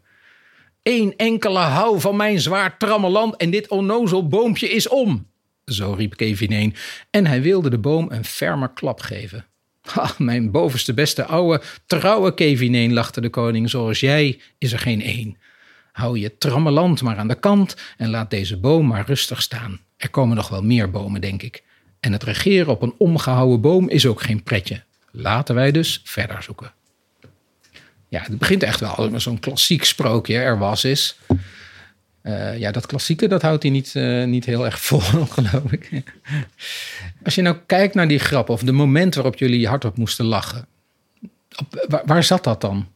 Eén 0.89 1.13
enkele 1.17 1.59
hou 1.59 1.99
van 1.99 2.15
mijn 2.15 2.39
zwaard 2.39 2.79
Trammeland 2.79 3.35
en 3.35 3.49
dit 3.49 3.67
onnozel 3.67 4.27
boompje 4.27 4.69
is 4.69 4.87
om. 4.87 5.27
Zo 5.65 5.93
riep 5.93 6.15
Kevineen 6.15 6.75
en 7.09 7.25
hij 7.25 7.41
wilde 7.41 7.69
de 7.69 7.77
boom 7.77 8.11
een 8.11 8.25
ferme 8.25 8.73
klap 8.73 9.01
geven. 9.01 9.45
Ha, 9.81 10.11
mijn 10.17 10.51
bovenste 10.51 10.93
beste 10.93 11.25
ouwe, 11.25 11.61
trouwe 11.85 12.33
Kevineen, 12.33 12.93
lachte 12.93 13.21
de 13.21 13.29
koning, 13.29 13.69
zoals 13.69 13.99
jij 13.99 14.39
is 14.57 14.71
er 14.71 14.79
geen 14.79 15.01
één. 15.01 15.37
Hou 15.91 16.19
je 16.19 16.37
trammeland 16.37 17.01
maar 17.01 17.17
aan 17.17 17.27
de 17.27 17.39
kant 17.39 17.75
en 17.97 18.09
laat 18.09 18.29
deze 18.29 18.57
boom 18.57 18.87
maar 18.87 19.05
rustig 19.05 19.41
staan. 19.41 19.79
Er 19.97 20.09
komen 20.09 20.35
nog 20.35 20.49
wel 20.49 20.63
meer 20.63 20.91
bomen, 20.91 21.21
denk 21.21 21.41
ik. 21.41 21.63
En 21.99 22.11
het 22.11 22.23
regeren 22.23 22.73
op 22.73 22.81
een 22.81 22.95
omgehouwen 22.97 23.61
boom 23.61 23.89
is 23.89 24.05
ook 24.05 24.21
geen 24.21 24.43
pretje. 24.43 24.83
Laten 25.11 25.55
wij 25.55 25.71
dus 25.71 26.01
verder 26.03 26.43
zoeken. 26.43 26.76
Ja, 28.09 28.21
het 28.21 28.37
begint 28.37 28.63
echt 28.63 28.79
wel 28.79 29.09
met 29.11 29.21
zo'n 29.21 29.39
klassiek 29.39 29.83
sprookje. 29.83 30.37
Er 30.37 30.57
was 30.57 30.83
is. 30.83 31.17
Uh, 32.23 32.57
ja, 32.57 32.71
dat 32.71 32.85
klassieke, 32.85 33.27
dat 33.27 33.41
houdt 33.41 33.63
hij 33.63 33.71
niet, 33.71 33.93
uh, 33.95 34.25
niet 34.25 34.45
heel 34.45 34.65
erg 34.65 34.81
vol, 34.81 34.99
geloof 35.39 35.71
ik. 35.71 36.03
Als 37.23 37.35
je 37.35 37.41
nou 37.41 37.57
kijkt 37.65 37.93
naar 37.93 38.07
die 38.07 38.19
grap 38.19 38.49
of 38.49 38.61
de 38.61 38.71
moment 38.71 39.15
waarop 39.15 39.37
jullie 39.37 39.67
hardop 39.67 39.97
moesten 39.97 40.25
lachen. 40.25 40.67
Op, 41.55 42.01
waar, 42.05 42.23
zat 42.23 42.43
dat 42.43 42.61
dan? 42.61 42.87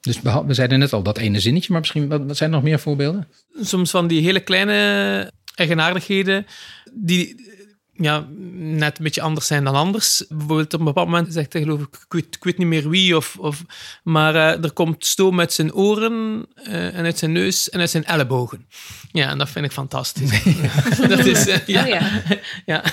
Dus 0.00 0.20
we 0.20 0.54
zeiden 0.54 0.78
net 0.78 0.92
al 0.92 1.02
dat 1.02 1.18
ene 1.18 1.40
zinnetje, 1.40 1.68
maar 1.70 1.80
misschien 1.80 2.08
wat, 2.08 2.22
wat 2.26 2.36
zijn 2.36 2.50
nog 2.50 2.62
meer 2.62 2.78
voorbeelden? 2.78 3.28
Soms 3.60 3.90
van 3.90 4.06
die 4.06 4.22
hele 4.22 4.40
kleine 4.40 5.30
eigenaardigheden 5.54 6.46
die 6.92 7.50
ja, 7.92 8.26
net 8.54 8.98
een 8.98 9.04
beetje 9.04 9.20
anders 9.20 9.46
zijn 9.46 9.64
dan 9.64 9.74
anders. 9.74 10.24
Bijvoorbeeld 10.28 10.74
op 10.74 10.78
een 10.80 10.86
bepaald 10.86 11.08
moment 11.08 11.32
zegt 11.32 11.52
hij 11.52 11.62
geloof 11.62 11.80
ik, 11.80 11.94
ik 11.94 12.12
weet, 12.12 12.34
ik 12.34 12.44
weet 12.44 12.58
niet 12.58 12.66
meer 12.66 12.88
wie, 12.88 13.16
of, 13.16 13.36
of, 13.38 13.62
maar 14.02 14.34
uh, 14.34 14.64
er 14.64 14.72
komt 14.72 15.06
stoom 15.06 15.40
uit 15.40 15.52
zijn 15.52 15.74
oren 15.74 16.46
uh, 16.68 16.98
en 16.98 17.04
uit 17.04 17.18
zijn 17.18 17.32
neus 17.32 17.70
en 17.70 17.80
uit 17.80 17.90
zijn 17.90 18.04
ellebogen. 18.04 18.66
Ja, 19.12 19.30
en 19.30 19.38
dat 19.38 19.50
vind 19.50 19.64
ik 19.64 19.72
fantastisch. 19.72 20.42
dat 21.08 21.26
is, 21.26 21.46
uh, 21.46 21.66
ja. 21.66 21.82
Oh, 21.82 21.88
ja. 21.88 22.22
ja. 22.72 22.84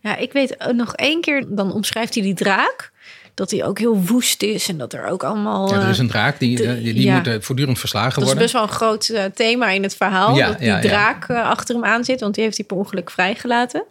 ja, 0.00 0.16
ik 0.16 0.32
weet 0.32 0.72
nog 0.74 0.94
één 0.94 1.20
keer, 1.20 1.46
dan 1.48 1.72
omschrijft 1.72 2.14
hij 2.14 2.22
die 2.22 2.34
draak 2.34 2.91
dat 3.34 3.50
hij 3.50 3.64
ook 3.64 3.78
heel 3.78 4.02
woest 4.02 4.42
is 4.42 4.68
en 4.68 4.78
dat 4.78 4.92
er 4.92 5.06
ook 5.06 5.24
allemaal. 5.24 5.74
Ja, 5.74 5.82
er 5.82 5.88
is 5.88 5.98
een 5.98 6.08
draak 6.08 6.38
die, 6.38 6.56
de, 6.56 6.82
die, 6.82 6.94
die 6.94 7.04
ja. 7.04 7.22
moet 7.24 7.44
voortdurend 7.44 7.78
verslagen 7.78 8.14
dat 8.14 8.24
worden. 8.24 8.44
is 8.44 8.52
best 8.52 8.52
wel 8.52 8.62
een 8.62 8.76
groot 8.76 9.08
uh, 9.08 9.24
thema 9.24 9.68
in 9.68 9.82
het 9.82 9.96
verhaal. 9.96 10.36
Ja, 10.36 10.46
dat 10.46 10.58
die 10.58 10.78
draak 10.78 11.28
uh, 11.28 11.48
achter 11.48 11.74
hem 11.74 11.84
aan 11.84 12.04
zit, 12.04 12.20
want 12.20 12.34
die 12.34 12.44
heeft 12.44 12.56
hij 12.56 12.66
per 12.66 12.76
ongeluk 12.76 13.10
vrijgelaten. 13.10 13.84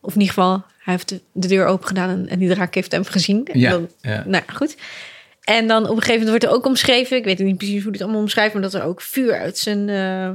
Of 0.00 0.14
in 0.14 0.20
ieder 0.20 0.34
geval, 0.34 0.64
hij 0.78 0.92
heeft 0.92 1.08
de, 1.08 1.20
de 1.32 1.48
deur 1.48 1.66
open 1.66 1.86
gedaan 1.86 2.08
en, 2.08 2.28
en, 2.28 2.38
die 2.38 2.48
draak 2.48 2.74
heeft 2.74 2.92
hem 2.92 3.04
gezien. 3.04 3.46
En 3.52 3.58
Ja, 3.58 3.70
dan. 3.70 3.88
Nou 4.26 4.42
goed. 4.54 4.76
En 5.42 5.66
dan 5.66 5.82
op 5.82 5.90
een 5.90 6.02
gegeven 6.02 6.12
moment 6.12 6.28
wordt 6.28 6.44
er 6.44 6.50
ook 6.50 6.66
omschreven, 6.66 7.16
ik 7.16 7.24
weet 7.24 7.38
niet 7.38 7.56
precies 7.56 7.82
hoe 7.82 7.92
het 7.92 8.02
allemaal 8.02 8.20
omschrijft, 8.20 8.52
maar 8.52 8.62
dat 8.62 8.74
er 8.74 8.82
ook 8.82 9.00
vuur 9.00 9.38
uit 9.38 9.58
zijn, 9.58 9.88
uh, 9.88 10.30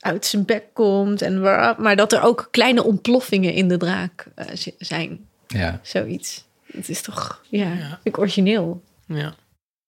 uit 0.00 0.26
zijn 0.26 0.44
bek 0.44 0.64
komt. 0.72 1.22
En 1.22 1.40
waar, 1.40 1.74
maar 1.80 1.96
dat 1.96 2.12
er 2.12 2.22
ook 2.22 2.48
kleine 2.50 2.84
ontploffingen 2.84 3.52
in 3.52 3.68
de 3.68 3.76
draak 3.76 4.26
uh, 4.36 4.44
zijn. 4.78 5.18
Ja. 5.46 5.80
Zoiets. 5.82 6.46
Het 6.76 6.88
is 6.88 7.00
toch, 7.00 7.40
ja, 7.48 7.72
Ja. 7.72 7.78
vind 7.88 7.98
ik 8.02 8.18
origineel. 8.18 8.82
Ja. 9.06 9.34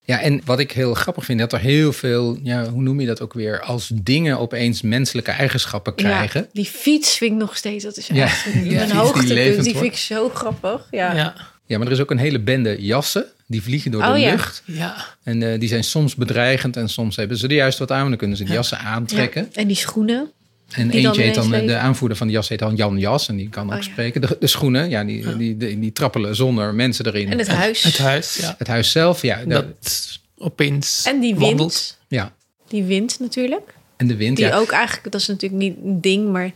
Ja, 0.05 0.21
en 0.21 0.41
wat 0.45 0.59
ik 0.59 0.73
heel 0.73 0.95
grappig 0.95 1.25
vind, 1.25 1.39
dat 1.39 1.53
er 1.53 1.59
heel 1.59 1.93
veel, 1.93 2.39
ja, 2.43 2.69
hoe 2.69 2.83
noem 2.83 3.01
je 3.01 3.07
dat 3.07 3.21
ook 3.21 3.33
weer, 3.33 3.61
als 3.61 3.91
dingen 3.95 4.39
opeens 4.39 4.83
menselijke 4.83 5.31
eigenschappen 5.31 5.95
krijgen. 5.95 6.41
Ja, 6.41 6.49
die 6.53 6.65
fiets 6.65 7.17
vind 7.17 7.33
ik 7.33 7.39
nog 7.39 7.57
steeds, 7.57 7.85
dat 7.85 7.97
is 7.97 8.07
Ja, 8.07 8.25
echt 8.25 8.47
een, 8.47 8.71
ja, 8.71 8.81
een 8.81 8.87
die 8.87 8.97
hoogtepunt. 8.97 9.65
Die, 9.65 9.73
vind 9.77 9.85
ik 9.93 9.97
zo 9.97 10.29
grappig. 10.29 10.87
Ja. 10.91 11.13
Ja. 11.15 11.35
Ja, 11.67 11.79
maar 11.79 11.87
er 11.87 11.93
is 11.93 12.01
ook 12.01 12.11
een 12.11 12.19
hele 12.19 12.41
bende 12.41 12.83
jassen, 12.83 13.25
die 13.47 13.63
vliegen 13.63 13.91
door 13.91 14.03
de 14.03 14.09
Oh, 14.09 14.19
ja. 14.19 14.31
lucht. 14.31 14.63
Ja. 14.67 15.07
En 15.23 15.43
eh, 15.43 15.61
die 15.61 15.69
zijn 15.69 15.85
soms 15.85 16.15
bedreigend 16.15 16.77
en 16.77 16.89
soms 16.89 17.17
hebben 17.17 17.37
ze 17.37 17.47
er 17.47 17.55
juist 17.55 17.79
wat 17.79 17.91
aan. 17.93 18.09
Dan 18.09 18.19
kunnen 18.19 18.37
ze 18.37 18.45
die 18.45 18.53
jassen 18.53 18.79
aantrekken. 18.79 19.49
Ja. 19.53 19.61
En 19.61 19.67
die 19.67 19.77
schoenen. 19.77 20.31
En 20.71 20.89
Die 20.89 21.03
dan 21.03 21.11
eentje 21.11 21.23
heet 21.23 21.35
dan, 21.35 21.47
ineens 21.47 21.67
de 21.67 21.77
aanvoerder 21.77 22.17
van 22.17 22.27
die 22.27 22.37
jas 22.37 22.49
heet 22.49 22.59
dan 22.59 22.77
Jan 22.77 22.99
Jas. 22.99 23.29
En 23.29 23.37
die 23.37 23.49
kan 23.49 23.65
ook 23.67 23.71
Oh, 23.71 23.77
ja. 23.77 23.83
spreken. 23.91 24.21
De, 24.21 24.37
de 24.41 24.47
schoenen, 24.47 24.91
ja, 24.91 25.05
die, 25.05 25.37
Die, 25.37 25.57
die, 25.57 25.79
die 25.79 25.93
trappelen 25.93 26.37
zonder 26.37 26.75
mensen 26.75 27.07
erin. 27.07 27.31
En 27.31 27.39
het 27.39 27.49
huis. 27.49 27.83
Het 27.83 27.99
huis, 27.99 28.37
ja. 28.37 28.55
Het 28.59 28.67
huis 28.69 28.91
zelf, 28.91 29.23
ja. 29.23 29.45
Dat 29.45 29.65
opeens 30.39 31.03
En 31.07 31.21
die 31.21 31.35
wind. 31.35 31.47
wandelt. 31.47 31.99
ja. 32.09 32.33
Die 32.69 32.85
wind 32.85 33.19
natuurlijk. 33.21 33.75
En 33.97 34.07
de 34.07 34.17
wind, 34.17 34.37
Die 34.37 34.47
ja. 34.47 34.57
ook 34.57 34.71
eigenlijk, 34.71 35.13
dat 35.13 35.21
is 35.21 35.27
natuurlijk 35.27 35.63
niet 35.63 35.77
een 35.85 36.01
ding, 36.01 36.29
maar 36.33 36.51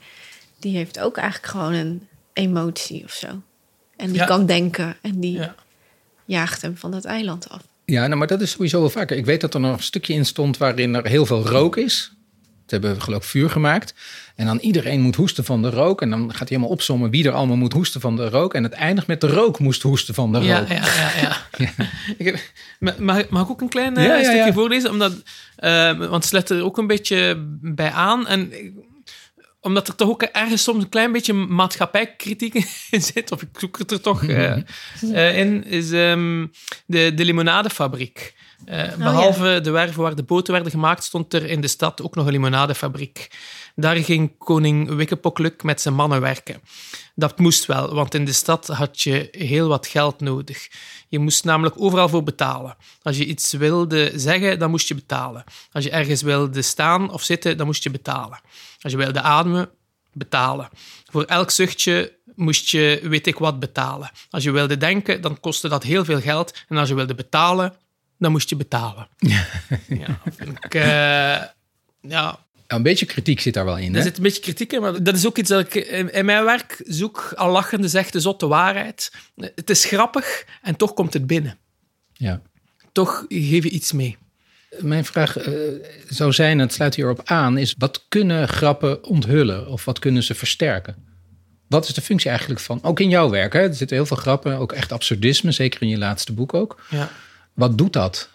die 0.58 0.76
heeft 0.76 1.00
ook 1.00 1.16
eigenlijk 1.16 1.50
gewoon 1.52 1.72
een 1.72 2.06
emotie 2.32 3.04
of 3.04 3.12
zo. 3.12 3.26
En 3.96 4.06
die 4.08 4.16
Ja. 4.16 4.24
kan 4.24 4.46
denken 4.46 4.96
en 5.02 5.20
die 5.20 5.32
Ja. 5.32 5.54
jaagt 6.24 6.62
hem 6.62 6.76
van 6.76 6.90
dat 6.90 7.04
eiland 7.04 7.48
af. 7.48 7.62
Ja, 7.84 8.06
nou, 8.06 8.18
maar 8.18 8.26
dat 8.26 8.40
is 8.40 8.50
sowieso 8.50 8.80
wel 8.80 8.90
vaker. 8.90 9.16
Ik 9.16 9.24
weet 9.24 9.40
dat 9.40 9.54
er 9.54 9.60
nog 9.60 9.76
een 9.76 9.82
stukje 9.82 10.12
in 10.14 10.24
stond 10.26 10.56
waarin 10.56 10.94
er 10.94 11.06
heel 11.06 11.26
veel 11.26 11.46
rook 11.46 11.76
is. 11.76 12.12
Ze 12.66 12.74
hebben 12.74 13.02
geloof 13.02 13.22
ik 13.22 13.28
vuur 13.28 13.50
gemaakt. 13.50 13.94
En 14.36 14.46
dan 14.46 14.58
iedereen 14.58 15.00
moet 15.00 15.16
hoesten 15.16 15.44
van 15.44 15.62
de 15.62 15.70
rook. 15.70 16.02
En 16.02 16.10
dan 16.10 16.20
gaat 16.30 16.38
hij 16.38 16.46
helemaal 16.48 16.68
opzommen 16.68 17.10
wie 17.10 17.26
er 17.26 17.32
allemaal 17.32 17.56
moet 17.56 17.72
hoesten 17.72 18.00
van 18.00 18.16
de 18.16 18.28
rook. 18.28 18.54
En 18.54 18.62
het 18.62 18.72
eindigt 18.72 19.06
met 19.06 19.20
de 19.20 19.26
rook 19.26 19.58
moest 19.58 19.82
hoesten 19.82 20.14
van 20.14 20.32
de 20.32 20.38
rook. 20.38 20.46
Ja, 20.68 20.74
ja, 20.74 21.10
ja. 21.20 21.36
ja. 21.64 21.72
Ik 22.18 22.26
heb, 22.26 22.38
ma- 22.78 22.94
mag, 22.98 23.18
ik- 23.18 23.30
mag 23.30 23.42
ik 23.44 23.50
ook 23.50 23.60
een 23.60 23.68
klein 23.68 23.96
eh, 23.96 24.04
Ja, 24.04 24.22
stukje 24.22 24.52
voorlezen? 24.52 24.90
Omdat, 24.90 25.12
eh, 25.56 25.96
want 25.98 26.12
het 26.12 26.24
sluit 26.24 26.50
er 26.50 26.64
ook 26.64 26.78
een 26.78 26.86
beetje 26.86 27.34
bij 27.60 27.90
aan. 27.90 28.26
En 28.26 28.52
omdat 29.60 29.88
er 29.88 29.94
toch 29.94 30.08
ook 30.08 30.22
ergens 30.22 30.62
soms 30.62 30.82
een 30.82 30.88
klein 30.88 31.12
beetje 31.12 31.32
maatschappijkritiek 31.32 32.54
in 32.90 33.02
zit, 33.02 33.32
of 33.32 33.42
ik 33.42 33.48
zoek 33.58 33.78
het 33.78 33.90
er 33.90 34.00
toch 34.00 34.24
eh, 34.24 34.56
eh, 35.12 35.38
in, 35.38 35.64
is 35.64 35.90
ehm, 35.92 36.46
de, 36.86 37.12
de 37.14 37.24
limonadefabriek. 37.24 38.34
Eh, 38.64 38.94
behalve 38.94 39.60
de 39.62 39.70
werven 39.70 40.02
waar 40.02 40.14
de 40.14 40.22
boten 40.22 40.52
werden 40.52 40.72
gemaakt, 40.72 41.04
stond 41.04 41.34
er 41.34 41.44
in 41.44 41.60
de 41.60 41.68
stad 41.68 42.02
ook 42.02 42.14
nog 42.14 42.26
een 42.26 42.32
limonadefabriek. 42.32 43.30
Daar 43.74 43.96
ging 43.96 44.38
koning 44.38 44.94
Wikkepokluk 44.94 45.62
met 45.62 45.80
zijn 45.80 45.94
mannen 45.94 46.20
werken. 46.20 46.60
Dat 47.14 47.38
moest 47.38 47.66
wel, 47.66 47.94
want 47.94 48.14
in 48.14 48.24
de 48.24 48.32
stad 48.32 48.66
had 48.66 49.00
je 49.00 49.28
heel 49.30 49.68
wat 49.68 49.86
geld 49.86 50.20
nodig. 50.20 50.68
Je 51.08 51.18
moest 51.18 51.44
namelijk 51.44 51.74
overal 51.78 52.08
voor 52.08 52.22
betalen. 52.22 52.76
Als 53.02 53.16
je 53.16 53.24
iets 53.24 53.52
wilde 53.52 54.12
zeggen, 54.14 54.58
dan 54.58 54.70
moest 54.70 54.88
je 54.88 54.94
betalen. 54.94 55.44
Als 55.72 55.84
je 55.84 55.90
ergens 55.90 56.22
wilde 56.22 56.62
staan 56.62 57.10
of 57.10 57.22
zitten, 57.22 57.56
dan 57.56 57.66
moest 57.66 57.82
je 57.82 57.90
betalen. 57.90 58.40
Als 58.80 58.92
je 58.92 58.98
wilde 58.98 59.20
ademen, 59.20 59.70
betalen. 60.12 60.68
Voor 61.10 61.24
elk 61.24 61.50
zuchtje 61.50 62.16
moest 62.34 62.70
je 62.70 63.00
weet 63.02 63.26
ik 63.26 63.38
wat 63.38 63.58
betalen. 63.58 64.10
Als 64.30 64.42
je 64.42 64.50
wilde 64.50 64.76
denken, 64.76 65.20
dan 65.20 65.40
kostte 65.40 65.68
dat 65.68 65.82
heel 65.82 66.04
veel 66.04 66.20
geld. 66.20 66.64
En 66.68 66.76
als 66.76 66.88
je 66.88 66.94
wilde 66.94 67.14
betalen, 67.14 67.74
dan 68.24 68.32
moest 68.32 68.48
je 68.48 68.56
betalen. 68.56 69.08
Ja, 69.88 70.20
ik, 70.60 70.74
eh, 70.74 71.42
ja, 72.10 72.38
Een 72.66 72.82
beetje 72.82 73.06
kritiek 73.06 73.40
zit 73.40 73.54
daar 73.54 73.64
wel 73.64 73.78
in. 73.78 73.90
er 73.90 73.96
Hè? 73.96 74.02
zit 74.02 74.16
een 74.16 74.22
beetje 74.22 74.40
kritiek 74.42 74.72
in, 74.72 74.80
maar 74.80 75.02
dat 75.02 75.14
is 75.14 75.26
ook 75.26 75.38
iets 75.38 75.48
dat 75.48 75.60
ik 75.60 75.74
in, 75.74 76.24
mijn 76.24 76.44
werk 76.44 76.82
zoek. 76.86 77.32
Al 77.36 77.50
lachende 77.50 77.88
zegt 77.88 78.12
de 78.12 78.20
zotte 78.20 78.46
waarheid. 78.46 79.12
Het 79.36 79.70
is 79.70 79.84
grappig 79.84 80.44
en 80.62 80.76
toch 80.76 80.94
komt 80.94 81.12
het 81.12 81.26
binnen. 81.26 81.58
Ja. 82.12 82.40
Toch 82.92 83.24
geef 83.28 83.64
je 83.64 83.70
iets 83.70 83.92
mee. 83.92 84.16
Mijn 84.78 85.04
vraag 85.04 85.36
eh, 85.36 85.52
zou 86.08 86.32
zijn, 86.32 86.52
en 86.52 86.58
het 86.64 86.72
sluit 86.72 86.94
hierop 86.94 87.20
aan, 87.24 87.58
is 87.58 87.74
wat 87.78 88.04
kunnen 88.08 88.48
grappen 88.48 89.04
onthullen 89.04 89.68
of 89.68 89.84
wat 89.84 89.98
kunnen 89.98 90.22
ze 90.22 90.34
versterken? 90.34 90.96
Wat 91.68 91.88
is 91.88 91.94
de 91.94 92.00
functie 92.00 92.30
eigenlijk 92.30 92.60
van, 92.60 92.82
ook 92.82 93.00
in 93.00 93.08
jouw 93.08 93.30
werk, 93.30 93.52
hè? 93.52 93.60
er 93.60 93.74
zitten 93.74 93.96
heel 93.96 94.06
veel 94.06 94.16
grappen, 94.16 94.56
ook 94.58 94.72
echt 94.72 94.92
absurdisme, 94.92 95.52
zeker 95.52 95.82
in 95.82 95.88
je 95.88 95.98
laatste 95.98 96.32
boek 96.32 96.54
ook. 96.54 96.82
Ja. 96.90 97.10
Wat 97.54 97.78
doet 97.78 97.92
dat? 97.92 98.30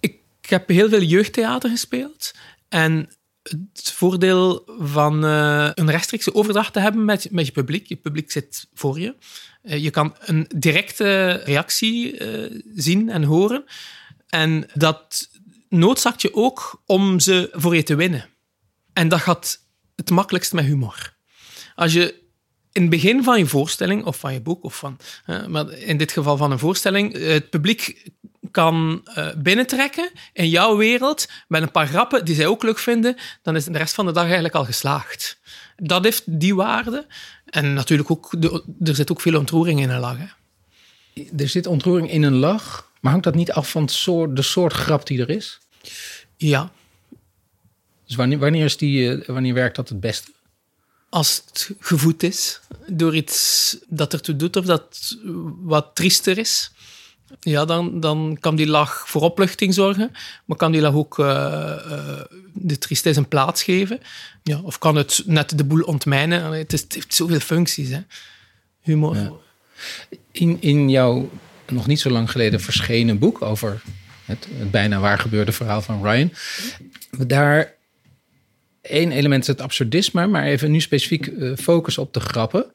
Ik 0.00 0.20
heb 0.40 0.68
heel 0.68 0.88
veel 0.88 1.02
jeugdtheater 1.02 1.70
gespeeld. 1.70 2.32
En 2.68 3.08
het 3.42 3.92
voordeel 3.92 4.62
van 4.78 5.24
eh, 5.24 5.70
een 5.74 5.90
rechtstreekse 5.90 6.34
overdracht 6.34 6.72
te 6.72 6.80
hebben 6.80 7.04
met, 7.04 7.30
met 7.30 7.46
je 7.46 7.52
publiek. 7.52 7.86
Je 7.86 7.96
publiek 7.96 8.30
zit 8.30 8.68
voor 8.74 9.00
je. 9.00 9.14
Eh, 9.62 9.82
je 9.82 9.90
kan 9.90 10.16
een 10.20 10.46
directe 10.56 11.30
reactie 11.44 12.18
eh, 12.18 12.60
zien 12.74 13.08
en 13.08 13.22
horen. 13.22 13.64
En 14.28 14.68
dat 14.74 15.30
noodzaakt 15.68 16.22
je 16.22 16.34
ook 16.34 16.82
om 16.86 17.20
ze 17.20 17.48
voor 17.52 17.76
je 17.76 17.82
te 17.82 17.94
winnen. 17.94 18.28
En 18.92 19.08
dat 19.08 19.20
gaat 19.20 19.60
het 19.96 20.10
makkelijkst 20.10 20.52
met 20.52 20.64
humor. 20.64 21.14
Als 21.74 21.92
je 21.92 22.21
in 22.72 22.80
het 22.80 22.90
begin 22.90 23.22
van 23.22 23.38
je 23.38 23.46
voorstelling, 23.46 24.04
of 24.04 24.16
van 24.18 24.32
je 24.32 24.40
boek, 24.40 24.64
of 24.64 24.76
van, 24.76 24.98
maar 25.48 25.72
in 25.72 25.96
dit 25.96 26.12
geval 26.12 26.36
van 26.36 26.50
een 26.50 26.58
voorstelling, 26.58 27.14
eh, 27.14 27.28
het 27.32 27.50
publiek 27.50 28.10
kan 28.50 29.00
eh, 29.04 29.28
binnentrekken 29.36 30.10
in 30.32 30.48
jouw 30.48 30.76
wereld 30.76 31.28
met 31.48 31.62
een 31.62 31.70
paar 31.70 31.86
grappen 31.86 32.24
die 32.24 32.34
zij 32.34 32.46
ook 32.46 32.62
leuk 32.62 32.78
vinden, 32.78 33.16
dan 33.42 33.56
is 33.56 33.64
de 33.64 33.78
rest 33.78 33.94
van 33.94 34.06
de 34.06 34.12
dag 34.12 34.24
eigenlijk 34.24 34.54
al 34.54 34.64
geslaagd. 34.64 35.38
Dat 35.76 36.04
heeft 36.04 36.22
die 36.26 36.54
waarde. 36.54 37.06
En 37.44 37.74
natuurlijk 37.74 38.10
ook, 38.10 38.34
de, 38.38 38.64
er 38.84 38.94
zit 38.94 39.10
ook 39.10 39.20
veel 39.20 39.38
ontroering 39.38 39.80
in 39.80 39.90
een 39.90 40.00
lach. 40.00 40.16
hè. 40.18 40.26
Er 41.36 41.48
zit 41.48 41.66
ontroering 41.66 42.10
in 42.10 42.22
een 42.22 42.34
lach, 42.34 42.90
maar 43.00 43.10
hangt 43.10 43.26
dat 43.26 43.34
niet 43.34 43.52
af 43.52 43.70
van 43.70 43.88
soort, 43.88 44.36
de 44.36 44.42
soort 44.42 44.72
grap 44.72 45.06
die 45.06 45.20
er 45.20 45.30
is? 45.30 45.60
Ja, 46.36 46.70
Dus 48.06 48.16
wanneer, 48.16 48.38
wanneer, 48.38 48.64
is 48.64 48.76
die, 48.76 49.10
eh, 49.10 49.28
wanneer 49.28 49.54
werkt 49.54 49.76
dat 49.76 49.88
het 49.88 50.00
beste? 50.00 50.30
Als 51.12 51.42
het 51.46 51.70
gevoed 51.80 52.22
is 52.22 52.60
door 52.86 53.16
iets 53.16 53.76
dat 53.88 54.12
ertoe 54.12 54.36
doet 54.36 54.56
of 54.56 54.64
dat 54.64 55.16
wat 55.62 55.90
triester 55.94 56.38
is, 56.38 56.72
ja, 57.40 57.64
dan, 57.64 58.00
dan 58.00 58.36
kan 58.40 58.56
die 58.56 58.66
lach 58.66 59.08
voor 59.08 59.22
opluchting 59.22 59.74
zorgen, 59.74 60.10
maar 60.44 60.56
kan 60.56 60.72
die 60.72 60.80
lach 60.80 60.94
ook 60.94 61.18
eh, 61.18 61.72
eh, 61.72 62.20
de 62.52 62.78
tristesse 62.78 63.20
een 63.20 63.28
plaats 63.28 63.62
geven. 63.62 64.00
Ja, 64.42 64.60
of 64.62 64.78
kan 64.78 64.96
het 64.96 65.22
net 65.26 65.58
de 65.58 65.64
boel 65.64 65.82
ontmijnen. 65.82 66.52
Het, 66.52 66.72
is, 66.72 66.80
het 66.80 66.94
heeft 66.94 67.14
zoveel 67.14 67.40
functies, 67.40 67.88
hè. 67.88 68.00
humor. 68.80 69.40
In, 70.30 70.56
in 70.60 70.90
jouw 70.90 71.30
nog 71.68 71.86
niet 71.86 72.00
zo 72.00 72.10
lang 72.10 72.30
geleden 72.30 72.60
verschenen 72.60 73.18
boek 73.18 73.42
over 73.42 73.82
het, 74.24 74.46
het 74.50 74.70
bijna 74.70 75.00
waar 75.00 75.18
gebeurde 75.18 75.52
verhaal 75.52 75.82
van 75.82 76.02
Ryan, 76.02 76.32
Daar 77.26 77.74
één 78.82 79.12
element 79.12 79.42
is 79.42 79.48
het 79.48 79.60
absurdisme, 79.60 80.26
maar 80.26 80.44
even 80.44 80.70
nu 80.70 80.80
specifiek 80.80 81.26
uh, 81.26 81.56
focus 81.56 81.98
op 81.98 82.14
de 82.14 82.20
grappen. 82.20 82.72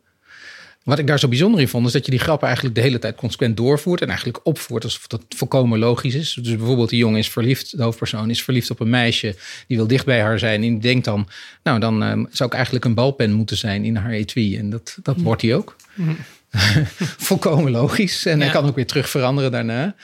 Wat 0.84 1.00
ik 1.00 1.08
daar 1.08 1.20
zo 1.20 1.28
bijzonder 1.28 1.62
in 1.62 1.68
vond, 1.68 1.86
is 1.88 1.92
dat 1.92 2.06
je 2.06 2.12
die 2.12 2.20
grappen 2.20 2.48
eigenlijk 2.48 2.76
de 2.76 2.82
hele 2.82 3.00
tijd 3.00 3.16
consequent 3.16 3.58
doorvoert 3.58 4.02
en 4.02 4.08
eigenlijk 4.08 4.40
opvoert 4.44 4.84
alsof 4.84 5.08
dat 5.08 5.22
volkomen 5.30 5.80
logisch 5.80 6.16
is. 6.16 6.34
Dus 6.42 6.56
bijvoorbeeld 6.56 6.90
die 6.90 7.00
jongen 7.00 7.20
is 7.20 7.30
verliefd, 7.30 7.78
de 7.78 7.84
hoofdpersoon 7.84 8.30
is 8.30 8.44
verliefd 8.44 8.70
op 8.70 8.80
een 8.80 8.90
meisje, 8.90 9.36
die 9.68 9.78
wil 9.78 9.88
dicht 9.88 10.06
bij 10.06 10.22
haar 10.22 10.40
zijn 10.40 10.64
en 10.64 10.70
die 10.70 10.80
denkt 10.80 11.06
dan, 11.06 11.28
nou 11.64 11.80
dan 11.80 12.04
uh, 12.04 12.26
zou 12.32 12.50
ik 12.50 12.56
eigenlijk 12.56 12.86
een 12.86 12.94
balpen 12.94 13.34
moeten 13.34 13.58
zijn 13.58 13.84
in 13.84 13.96
haar 13.96 14.12
etui 14.12 14.58
en 14.58 14.70
dat, 14.70 14.98
dat 15.04 15.18
wordt 15.22 15.42
hij 15.42 15.56
ook. 15.56 15.76
Mm. 15.94 16.18
Volkomen 17.28 17.72
logisch. 17.72 18.26
En 18.26 18.42
hij 18.42 18.50
kan 18.50 18.66
ook 18.66 18.76
weer 18.76 18.86
terug 18.86 19.10
veranderen 19.10 19.52
daarna. 19.52 19.96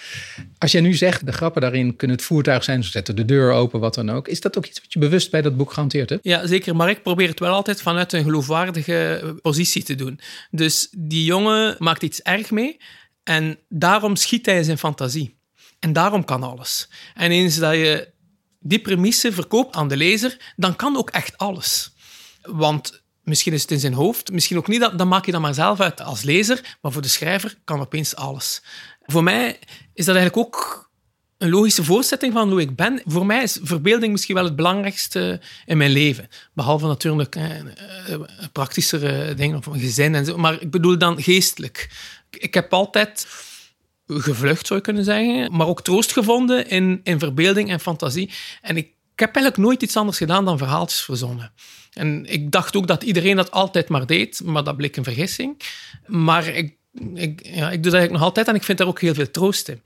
Als 0.58 0.72
jij 0.72 0.82
nu 0.82 0.94
zegt, 0.94 1.26
de 1.26 1.32
grappen 1.32 1.62
daarin 1.62 1.96
kunnen 1.96 2.18
het 2.18 2.26
voertuig 2.26 2.64
zijn, 2.64 2.84
ze 2.84 2.90
zetten 2.90 3.16
de 3.16 3.26
deur 3.26 3.52
open, 3.52 3.80
wat 3.80 3.94
dan 3.94 4.10
ook. 4.10 4.28
Is 4.28 4.42
dat 4.42 4.58
ook 4.58 4.66
iets 4.66 4.80
wat 4.82 4.94
je 4.94 5.00
bewust 5.00 5.32
bij 5.32 5.42
dat 5.42 5.58
boek 5.58 5.74
gehanteerd 5.74 6.10
hebt? 6.10 6.24
Ja, 6.24 6.48
zeker. 6.48 6.76
Maar 6.76 6.90
ik 6.90 7.04
probeer 7.04 7.28
het 7.28 7.40
wel 7.40 7.54
altijd 7.54 7.82
vanuit 7.82 8.14
een 8.14 8.24
geloofwaardige 8.24 9.36
positie 9.42 9.84
te 9.84 9.96
doen. 9.96 10.20
Dus 10.52 10.88
die 10.98 11.24
jongen 11.24 11.76
maakt 11.80 12.04
iets 12.04 12.22
erg 12.22 12.52
mee 12.52 12.78
en 13.24 13.58
daarom 13.70 14.16
schiet 14.16 14.46
hij 14.46 14.64
zijn 14.64 14.78
fantasie. 14.78 15.38
En 15.80 15.94
daarom 15.94 16.26
kan 16.26 16.44
alles. 16.44 16.90
En 17.14 17.32
eens 17.32 17.58
dat 17.58 17.74
je 17.74 18.12
die 18.60 18.80
premisse 18.80 19.32
verkoopt 19.32 19.76
aan 19.76 19.88
de 19.88 19.98
lezer, 19.98 20.54
dan 20.56 20.76
kan 20.76 20.98
ook 20.98 21.10
echt 21.10 21.38
alles. 21.38 21.94
Want 22.42 23.03
Misschien 23.24 23.54
is 23.54 23.62
het 23.62 23.72
in 23.72 23.80
zijn 23.80 23.94
hoofd, 23.94 24.32
misschien 24.32 24.58
ook 24.58 24.68
niet, 24.68 24.92
dan 24.96 25.08
maak 25.08 25.26
je 25.26 25.32
dat 25.32 25.42
maar 25.42 25.54
zelf 25.54 25.80
uit 25.80 26.02
als 26.02 26.22
lezer. 26.22 26.78
Maar 26.82 26.92
voor 26.92 27.02
de 27.02 27.08
schrijver 27.08 27.56
kan 27.64 27.80
opeens 27.80 28.16
alles. 28.16 28.64
Voor 29.02 29.24
mij 29.24 29.60
is 29.94 30.06
dat 30.06 30.16
eigenlijk 30.16 30.48
ook 30.48 30.90
een 31.38 31.50
logische 31.50 31.84
voorzetting 31.84 32.34
van 32.34 32.50
hoe 32.50 32.62
ik 32.62 32.76
ben. 32.76 33.02
Voor 33.06 33.26
mij 33.26 33.44
is 33.44 33.60
verbeelding 33.62 34.12
misschien 34.12 34.36
wel 34.36 34.44
het 34.44 34.56
belangrijkste 34.56 35.42
in 35.66 35.78
mijn 35.78 35.92
leven. 35.92 36.28
Behalve 36.54 36.88
natuurlijk 36.88 37.36
eh, 37.36 37.62
praktischere 38.52 39.34
dingen, 39.34 39.58
of 39.58 39.66
gezin 39.72 40.16
en 40.16 40.26
zo. 40.26 40.38
Maar 40.38 40.62
ik 40.62 40.72
bedoel 40.72 40.98
dan 40.98 41.22
geestelijk. 41.22 41.90
Ik 42.30 42.54
heb 42.54 42.74
altijd 42.74 43.28
gevlucht, 44.08 44.68
zou 44.68 44.80
je 44.80 44.86
kunnen 44.86 45.04
zeggen, 45.04 45.56
maar 45.56 45.68
ook 45.68 45.82
troost 45.82 46.12
gevonden 46.12 46.70
in, 46.70 47.02
in 47.04 47.20
verbeelding 47.20 47.70
en 47.70 47.80
fantasie. 47.80 48.32
En 48.62 48.78
ik 48.78 48.92
heb 49.24 49.36
eigenlijk 49.36 49.66
nooit 49.66 49.82
iets 49.82 49.98
anders 49.98 50.18
gedaan 50.18 50.46
dan 50.46 50.58
verhaaltjes 50.58 51.02
verzonnen. 51.02 51.52
En 51.94 52.26
ik 52.26 52.52
dacht 52.52 52.76
ook 52.76 52.88
dat 52.88 53.04
iedereen 53.04 53.36
dat 53.36 53.52
altijd 53.52 53.90
maar 53.90 54.06
deed, 54.06 54.42
maar 54.44 54.64
dat 54.64 54.78
bleek 54.78 54.96
een 54.96 55.04
vergissing. 55.04 55.62
Maar 56.06 56.48
ik, 56.48 56.78
ik, 57.14 57.46
ja, 57.46 57.72
ik 57.72 57.84
doe 57.84 57.92
dat 57.92 57.94
eigenlijk 57.94 58.12
nog 58.12 58.22
altijd 58.22 58.48
en 58.48 58.56
ik 58.56 58.64
vind 58.64 58.78
daar 58.78 58.88
ook 58.88 59.02
heel 59.02 59.14
veel 59.14 59.32
troost 59.32 59.68
in. 59.68 59.82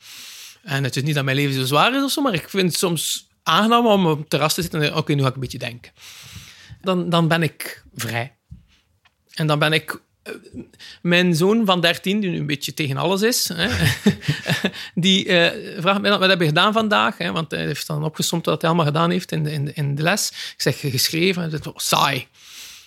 En 0.63 0.83
het 0.83 0.95
is 0.95 1.03
niet 1.03 1.15
dat 1.15 1.23
mijn 1.23 1.37
leven 1.37 1.53
zo 1.53 1.65
zwaar 1.65 1.95
is 1.95 2.03
of 2.03 2.11
zo, 2.11 2.21
maar 2.21 2.33
ik 2.33 2.49
vind 2.49 2.67
het 2.67 2.77
soms 2.77 3.29
aangenaam 3.43 3.87
om 3.87 4.05
op 4.05 4.19
het 4.19 4.29
terras 4.29 4.53
te 4.53 4.61
zitten 4.61 4.81
en 4.81 4.95
oké, 4.95 5.13
nu 5.13 5.21
ga 5.21 5.27
ik 5.27 5.33
een 5.33 5.39
beetje 5.39 5.57
denken. 5.57 5.91
Dan, 6.81 7.09
dan 7.09 7.27
ben 7.27 7.43
ik 7.43 7.83
vrij. 7.95 8.35
En 9.33 9.47
dan 9.47 9.59
ben 9.59 9.73
ik 9.73 10.01
mijn 11.01 11.35
zoon 11.35 11.65
van 11.65 11.81
13, 11.81 12.19
die 12.19 12.29
nu 12.29 12.37
een 12.37 12.45
beetje 12.45 12.73
tegen 12.73 12.97
alles 12.97 13.21
is, 13.21 13.49
hè, 13.53 13.69
die 14.95 15.25
uh, 15.25 15.81
vraagt 15.81 16.01
mij 16.01 16.17
wat 16.17 16.29
heb 16.29 16.39
je 16.39 16.45
gedaan 16.45 16.73
vandaag? 16.73 17.17
Hè, 17.17 17.31
want 17.31 17.51
hij 17.51 17.65
heeft 17.65 17.87
dan 17.87 18.03
opgesomd 18.03 18.45
wat 18.45 18.61
hij 18.61 18.69
allemaal 18.69 18.91
gedaan 18.91 19.09
heeft 19.09 19.31
in 19.31 19.43
de, 19.43 19.51
in 19.51 19.65
de, 19.65 19.71
in 19.73 19.95
de 19.95 20.01
les. 20.01 20.29
Ik 20.29 20.61
zeg, 20.61 20.79
geschreven. 20.79 21.51
Het 21.51 21.65
was 21.65 21.87
saai. 21.87 22.17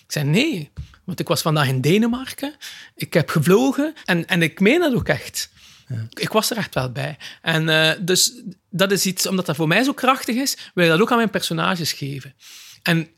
Ik 0.05 0.11
zei, 0.17 0.25
nee, 0.25 0.71
want 1.03 1.19
ik 1.19 1.27
was 1.27 1.41
vandaag 1.41 1.67
in 1.67 1.81
Denemarken. 1.81 2.55
Ik 2.95 3.13
heb 3.13 3.29
gevlogen 3.29 3.93
en, 4.05 4.27
en 4.27 4.41
ik 4.41 4.59
meen 4.59 4.79
dat 4.79 4.93
ook 4.93 5.07
echt. 5.07 5.49
Ja. 5.87 6.07
Ik 6.09 6.31
was 6.31 6.51
er 6.51 6.57
echt 6.57 6.73
wel 6.73 6.91
bij. 6.91 7.17
En 7.41 7.67
uh, 7.67 7.91
dus 8.01 8.41
dat 8.69 8.91
is 8.91 9.05
iets, 9.05 9.27
omdat 9.27 9.45
dat 9.45 9.55
voor 9.55 9.67
mij 9.67 9.83
zo 9.83 9.93
krachtig 9.93 10.35
is, 10.35 10.57
wil 10.73 10.85
ik 10.85 10.91
dat 10.91 11.01
ook 11.01 11.11
aan 11.11 11.17
mijn 11.17 11.29
personages 11.29 11.93
geven. 11.93 12.35
En 12.83 13.09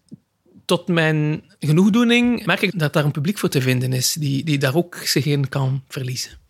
tot 0.65 0.87
mijn 0.87 1.43
genoegdoening 1.59 2.45
merk 2.45 2.61
ik 2.61 2.79
dat 2.79 2.93
daar 2.93 3.05
een 3.05 3.11
publiek 3.11 3.37
voor 3.37 3.49
te 3.49 3.61
vinden 3.61 3.93
is, 3.93 4.13
die, 4.13 4.43
die 4.43 4.57
daar 4.57 4.75
ook 4.75 4.95
zich 4.95 5.25
in 5.25 5.49
kan 5.49 5.83
verliezen. 5.87 6.41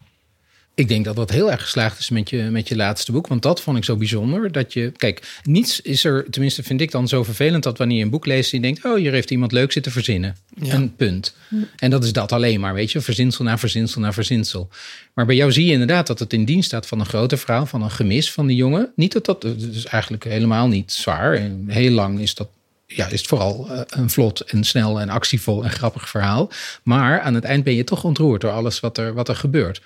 Ik 0.76 0.88
denk 0.88 1.06
dat 1.06 1.16
dat 1.16 1.32
heel 1.32 1.52
erg 1.52 1.62
geslaagd 1.62 2.00
is 2.00 2.10
met 2.10 2.30
je, 2.30 2.38
met 2.38 2.68
je 2.68 2.76
laatste 2.76 3.12
boek. 3.12 3.28
Want 3.28 3.42
dat 3.42 3.62
vond 3.62 3.78
ik 3.78 3.84
zo 3.84 3.96
bijzonder. 3.96 4.52
Dat 4.52 4.74
je, 4.74 4.92
kijk, 4.92 5.40
niets 5.44 5.82
is 5.82 6.04
er, 6.04 6.26
tenminste 6.30 6.64
vind 6.64 6.82
ik 6.82 6.92
dan 6.92 7.08
zo 7.08 7.24
vervelend 7.24 7.64
dat 7.64 7.78
wanneer 7.78 7.98
je 7.98 8.04
een 8.04 8.10
boek 8.10 8.26
leest 8.26 8.54
en 8.54 8.58
je 8.58 8.64
denkt, 8.64 8.86
oh, 8.86 8.96
hier 8.96 9.12
heeft 9.12 9.32
iemand 9.32 9.52
leuk 9.52 9.72
zitten 9.72 9.92
verzinnen. 9.92 10.36
Een 10.60 10.96
punt. 10.96 11.36
En 11.76 11.90
dat 11.90 12.04
is 12.04 12.14
dat 12.14 12.32
alleen 12.32 12.60
maar, 12.60 12.74
weet 12.74 12.92
je, 12.92 13.02
verzinsel 13.02 13.44
na 13.44 13.58
verzinsel 13.58 14.02
na 14.02 14.14
verzinsel. 14.14 14.70
Maar 15.14 15.26
bij 15.26 15.36
jou 15.36 15.52
zie 15.52 15.66
je 15.66 15.72
inderdaad 15.72 16.08
dat 16.08 16.20
het 16.20 16.34
in 16.34 16.46
dienst 16.46 16.68
staat 16.68 16.88
van 16.88 17.00
een 17.00 17.06
groter 17.06 17.38
verhaal, 17.38 17.66
van 17.66 17.82
een 17.82 17.92
gemis 17.92 18.32
van 18.32 18.48
die 18.48 18.56
jongen. 18.56 18.92
Niet 18.96 19.12
dat 19.12 19.26
dat, 19.26 19.42
dat 19.42 19.62
is 19.72 19.86
eigenlijk 19.86 20.24
helemaal 20.24 20.68
niet 20.68 20.92
zwaar. 20.92 21.50
Heel 21.68 21.92
lang 21.92 22.20
is 22.20 22.36
dat 22.36 22.50
ja, 22.86 23.08
is 23.08 23.20
het 23.20 23.30
vooral 23.30 23.70
eh, 23.70 23.82
een 23.86 24.10
vlot 24.10 24.40
en 24.40 24.64
snel 24.64 25.00
en 25.00 25.10
actievol 25.10 25.64
en 25.64 25.70
grappig 25.70 26.10
verhaal. 26.10 26.52
Maar 26.84 27.22
aan 27.22 27.34
het 27.34 27.44
eind 27.44 27.64
ben 27.64 27.76
je 27.76 27.84
toch 27.84 28.04
ontroerd 28.04 28.42
door 28.42 28.52
alles 28.52 28.80
wat 28.80 28.98
er, 28.98 29.14
wat 29.14 29.30
er 29.30 29.36
gebeurt. 29.36 29.82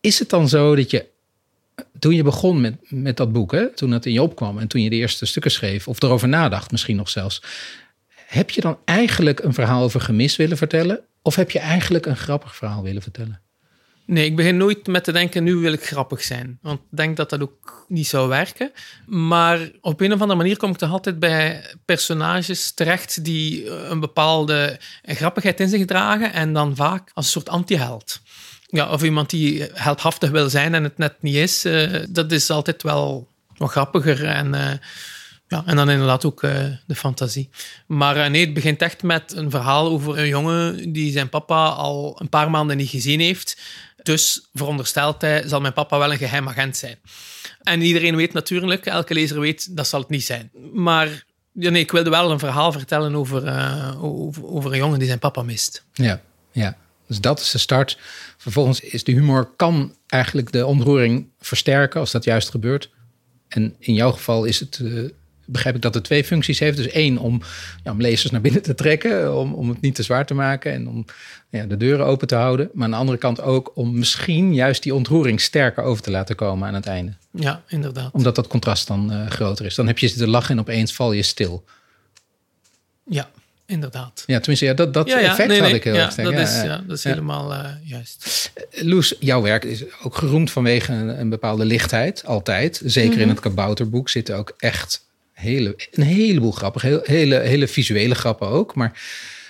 Is 0.00 0.18
het 0.18 0.30
dan 0.30 0.48
zo 0.48 0.74
dat 0.74 0.90
je, 0.90 1.06
toen 1.98 2.14
je 2.14 2.22
begon 2.22 2.60
met, 2.60 2.74
met 2.88 3.16
dat 3.16 3.32
boek, 3.32 3.52
hè, 3.52 3.74
toen 3.74 3.90
het 3.90 4.06
in 4.06 4.12
je 4.12 4.22
opkwam 4.22 4.58
en 4.58 4.68
toen 4.68 4.82
je 4.82 4.90
de 4.90 4.96
eerste 4.96 5.26
stukken 5.26 5.50
schreef, 5.50 5.88
of 5.88 6.02
erover 6.02 6.28
nadacht 6.28 6.70
misschien 6.70 6.96
nog 6.96 7.08
zelfs, 7.08 7.42
heb 8.26 8.50
je 8.50 8.60
dan 8.60 8.78
eigenlijk 8.84 9.40
een 9.40 9.54
verhaal 9.54 9.82
over 9.82 10.00
gemis 10.00 10.36
willen 10.36 10.56
vertellen? 10.56 11.00
Of 11.22 11.34
heb 11.34 11.50
je 11.50 11.58
eigenlijk 11.58 12.06
een 12.06 12.16
grappig 12.16 12.56
verhaal 12.56 12.82
willen 12.82 13.02
vertellen? 13.02 13.43
Nee, 14.06 14.24
ik 14.24 14.36
begin 14.36 14.56
nooit 14.56 14.86
met 14.86 15.04
te 15.04 15.12
denken, 15.12 15.44
nu 15.44 15.54
wil 15.54 15.72
ik 15.72 15.86
grappig 15.86 16.22
zijn. 16.22 16.58
Want 16.62 16.80
ik 16.80 16.96
denk 16.96 17.16
dat 17.16 17.30
dat 17.30 17.40
ook 17.40 17.84
niet 17.88 18.06
zou 18.06 18.28
werken. 18.28 18.72
Maar 19.06 19.70
op 19.80 20.00
een 20.00 20.12
of 20.12 20.20
andere 20.20 20.38
manier 20.38 20.56
kom 20.56 20.70
ik 20.70 20.76
toch 20.76 20.90
altijd 20.90 21.18
bij 21.18 21.64
personages 21.84 22.72
terecht 22.72 23.24
die 23.24 23.70
een 23.70 24.00
bepaalde 24.00 24.78
grappigheid 25.02 25.60
in 25.60 25.68
zich 25.68 25.84
dragen 25.84 26.32
en 26.32 26.52
dan 26.52 26.76
vaak 26.76 27.10
als 27.14 27.24
een 27.24 27.32
soort 27.32 27.48
anti-held. 27.48 28.20
Ja, 28.66 28.90
of 28.90 29.02
iemand 29.02 29.30
die 29.30 29.68
heldhaftig 29.72 30.30
wil 30.30 30.50
zijn 30.50 30.74
en 30.74 30.84
het 30.84 30.98
net 30.98 31.22
niet 31.22 31.34
is, 31.34 31.64
uh, 31.64 32.04
dat 32.08 32.32
is 32.32 32.50
altijd 32.50 32.82
wel 32.82 33.28
wat 33.56 33.70
grappiger 33.70 34.24
en... 34.24 34.54
Uh, 34.54 34.70
ja, 35.48 35.62
en 35.66 35.76
dan 35.76 35.90
inderdaad 35.90 36.24
ook 36.24 36.40
de 36.86 36.94
fantasie. 36.94 37.48
Maar 37.86 38.30
nee, 38.30 38.44
het 38.44 38.54
begint 38.54 38.82
echt 38.82 39.02
met 39.02 39.32
een 39.36 39.50
verhaal 39.50 39.86
over 39.88 40.18
een 40.18 40.28
jongen 40.28 40.92
die 40.92 41.12
zijn 41.12 41.28
papa 41.28 41.68
al 41.68 42.16
een 42.20 42.28
paar 42.28 42.50
maanden 42.50 42.76
niet 42.76 42.88
gezien 42.88 43.20
heeft. 43.20 43.56
Dus 44.04 44.48
veronderstelt 44.52 45.20
hij, 45.20 45.48
zal 45.48 45.60
mijn 45.60 45.72
papa 45.72 45.98
wel 45.98 46.12
een 46.12 46.18
geheim 46.18 46.48
agent 46.48 46.76
zijn. 46.76 46.98
En 47.62 47.82
iedereen 47.82 48.16
weet 48.16 48.32
natuurlijk, 48.32 48.86
elke 48.86 49.14
lezer 49.14 49.40
weet, 49.40 49.76
dat 49.76 49.86
zal 49.86 50.00
het 50.00 50.08
niet 50.08 50.24
zijn. 50.24 50.50
Maar 50.72 51.24
ja, 51.52 51.70
nee, 51.70 51.82
ik 51.82 51.92
wilde 51.92 52.10
wel 52.10 52.30
een 52.30 52.38
verhaal 52.38 52.72
vertellen 52.72 53.14
over, 53.14 53.44
uh, 53.44 54.04
over, 54.04 54.46
over, 54.46 54.72
een 54.72 54.78
jongen 54.78 54.98
die 54.98 55.06
zijn 55.06 55.18
papa 55.18 55.42
mist. 55.42 55.84
Ja, 55.92 56.20
ja. 56.52 56.76
Dus 57.06 57.20
dat 57.20 57.40
is 57.40 57.50
de 57.50 57.58
start. 57.58 57.98
Vervolgens 58.36 58.80
is 58.80 59.04
de 59.04 59.12
humor 59.12 59.50
kan 59.56 59.96
eigenlijk 60.06 60.52
de 60.52 60.66
ontroering 60.66 61.28
versterken 61.40 62.00
als 62.00 62.10
dat 62.10 62.24
juist 62.24 62.50
gebeurt. 62.50 62.90
En 63.48 63.76
in 63.78 63.94
jouw 63.94 64.10
geval 64.10 64.44
is 64.44 64.60
het 64.60 64.78
uh, 64.82 65.10
begrijp 65.46 65.74
ik 65.74 65.82
dat 65.82 65.94
het 65.94 66.04
twee 66.04 66.24
functies 66.24 66.58
heeft. 66.58 66.76
Dus 66.76 66.88
één, 66.88 67.18
om, 67.18 67.42
ja, 67.84 67.90
om 67.90 68.00
lezers 68.00 68.32
naar 68.32 68.40
binnen 68.40 68.62
te 68.62 68.74
trekken, 68.74 69.38
om, 69.38 69.54
om 69.54 69.68
het 69.68 69.80
niet 69.80 69.94
te 69.94 70.02
zwaar 70.02 70.26
te 70.26 70.34
maken 70.34 70.72
en 70.72 70.88
om 70.88 71.04
ja, 71.48 71.64
de 71.64 71.76
deuren 71.76 72.06
open 72.06 72.26
te 72.26 72.34
houden. 72.34 72.70
Maar 72.72 72.84
aan 72.84 72.90
de 72.90 72.96
andere 72.96 73.18
kant 73.18 73.40
ook 73.40 73.72
om 73.74 73.98
misschien 73.98 74.54
juist 74.54 74.82
die 74.82 74.94
ontroering 74.94 75.40
sterker 75.40 75.82
over 75.82 76.02
te 76.02 76.10
laten 76.10 76.36
komen 76.36 76.68
aan 76.68 76.74
het 76.74 76.86
einde. 76.86 77.12
Ja, 77.30 77.62
inderdaad. 77.68 78.12
Omdat 78.12 78.34
dat 78.34 78.46
contrast 78.46 78.86
dan 78.86 79.12
uh, 79.12 79.26
groter 79.26 79.64
is. 79.64 79.74
Dan 79.74 79.86
heb 79.86 79.98
je 79.98 80.08
zitten 80.08 80.28
lachen 80.28 80.54
en 80.54 80.60
opeens 80.60 80.94
val 80.94 81.12
je 81.12 81.22
stil. 81.22 81.64
Ja, 83.04 83.30
inderdaad. 83.66 84.22
Ja, 84.26 84.38
tenminste, 84.38 84.64
ja, 84.64 84.74
dat, 84.74 84.94
dat 84.94 85.08
ja, 85.08 85.18
ja. 85.18 85.30
effect 85.30 85.48
nee, 85.48 85.60
nee, 85.60 85.66
had 85.66 85.76
ik 85.76 85.84
heel 85.84 85.94
ja, 85.94 86.04
erg 86.04 86.14
Dat 86.14 86.32
is, 86.32 86.62
ja, 86.62 86.82
dat 86.86 86.96
is 86.96 87.04
helemaal 87.04 87.52
uh, 87.52 87.68
juist. 87.82 88.52
Loes, 88.70 89.14
jouw 89.20 89.42
werk 89.42 89.64
is 89.64 89.84
ook 90.02 90.16
geroemd 90.16 90.50
vanwege 90.50 90.92
een, 90.92 91.20
een 91.20 91.28
bepaalde 91.28 91.64
lichtheid, 91.64 92.24
altijd. 92.24 92.82
Zeker 92.84 93.08
mm 93.08 93.14
-hmm. 93.14 93.22
in 93.22 93.28
het 93.28 93.40
kabouterboek 93.40 94.08
zitten 94.08 94.36
ook 94.36 94.54
echt 94.58 95.04
hele, 95.34 95.88
een 95.90 96.02
heleboel 96.02 96.52
grappen. 96.52 96.80
Heel, 96.80 97.00
hele, 97.02 97.38
hele 97.38 97.68
visuele 97.68 98.14
grappen 98.14 98.48
ook. 98.48 98.74
Maar 98.74 99.02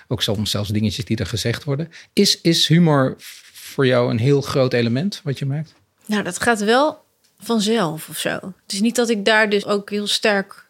ook 0.09 0.23
soms 0.23 0.51
zelfs 0.51 0.69
dingetjes 0.69 1.05
die 1.05 1.17
er 1.17 1.27
gezegd 1.27 1.65
worden. 1.65 1.91
Is, 2.13 2.41
is 2.41 2.67
humor 2.67 3.15
voor 3.53 3.87
jou 3.87 4.11
een 4.11 4.19
heel 4.19 4.41
groot 4.41 4.73
element 4.73 5.21
wat 5.25 5.39
je 5.39 5.47
maakt? 5.47 5.75
Nou, 6.07 6.23
dat 6.23 6.41
gaat 6.41 6.61
wel 6.61 7.05
vanzelf 7.39 8.09
of 8.09 8.19
zo. 8.19 8.31
Het 8.31 8.73
is 8.73 8.81
niet 8.81 8.97
dat 8.97 9.09
ik 9.09 9.25
daar 9.25 9.51
dus 9.51 9.67
ook 9.67 9.91
heel 9.91 10.07
sterk 10.07 10.67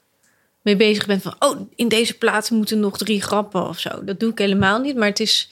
mee 0.62 0.76
bezig 0.76 1.06
ben 1.06 1.20
van... 1.20 1.36
oh, 1.38 1.70
in 1.74 1.88
deze 1.88 2.14
plaats 2.14 2.50
moeten 2.50 2.80
nog 2.80 2.98
drie 2.98 3.22
grappen 3.22 3.68
of 3.68 3.78
zo. 3.78 4.04
Dat 4.04 4.20
doe 4.20 4.30
ik 4.30 4.38
helemaal 4.38 4.80
niet, 4.80 4.96
maar 4.96 5.08
het 5.08 5.20
is... 5.20 5.50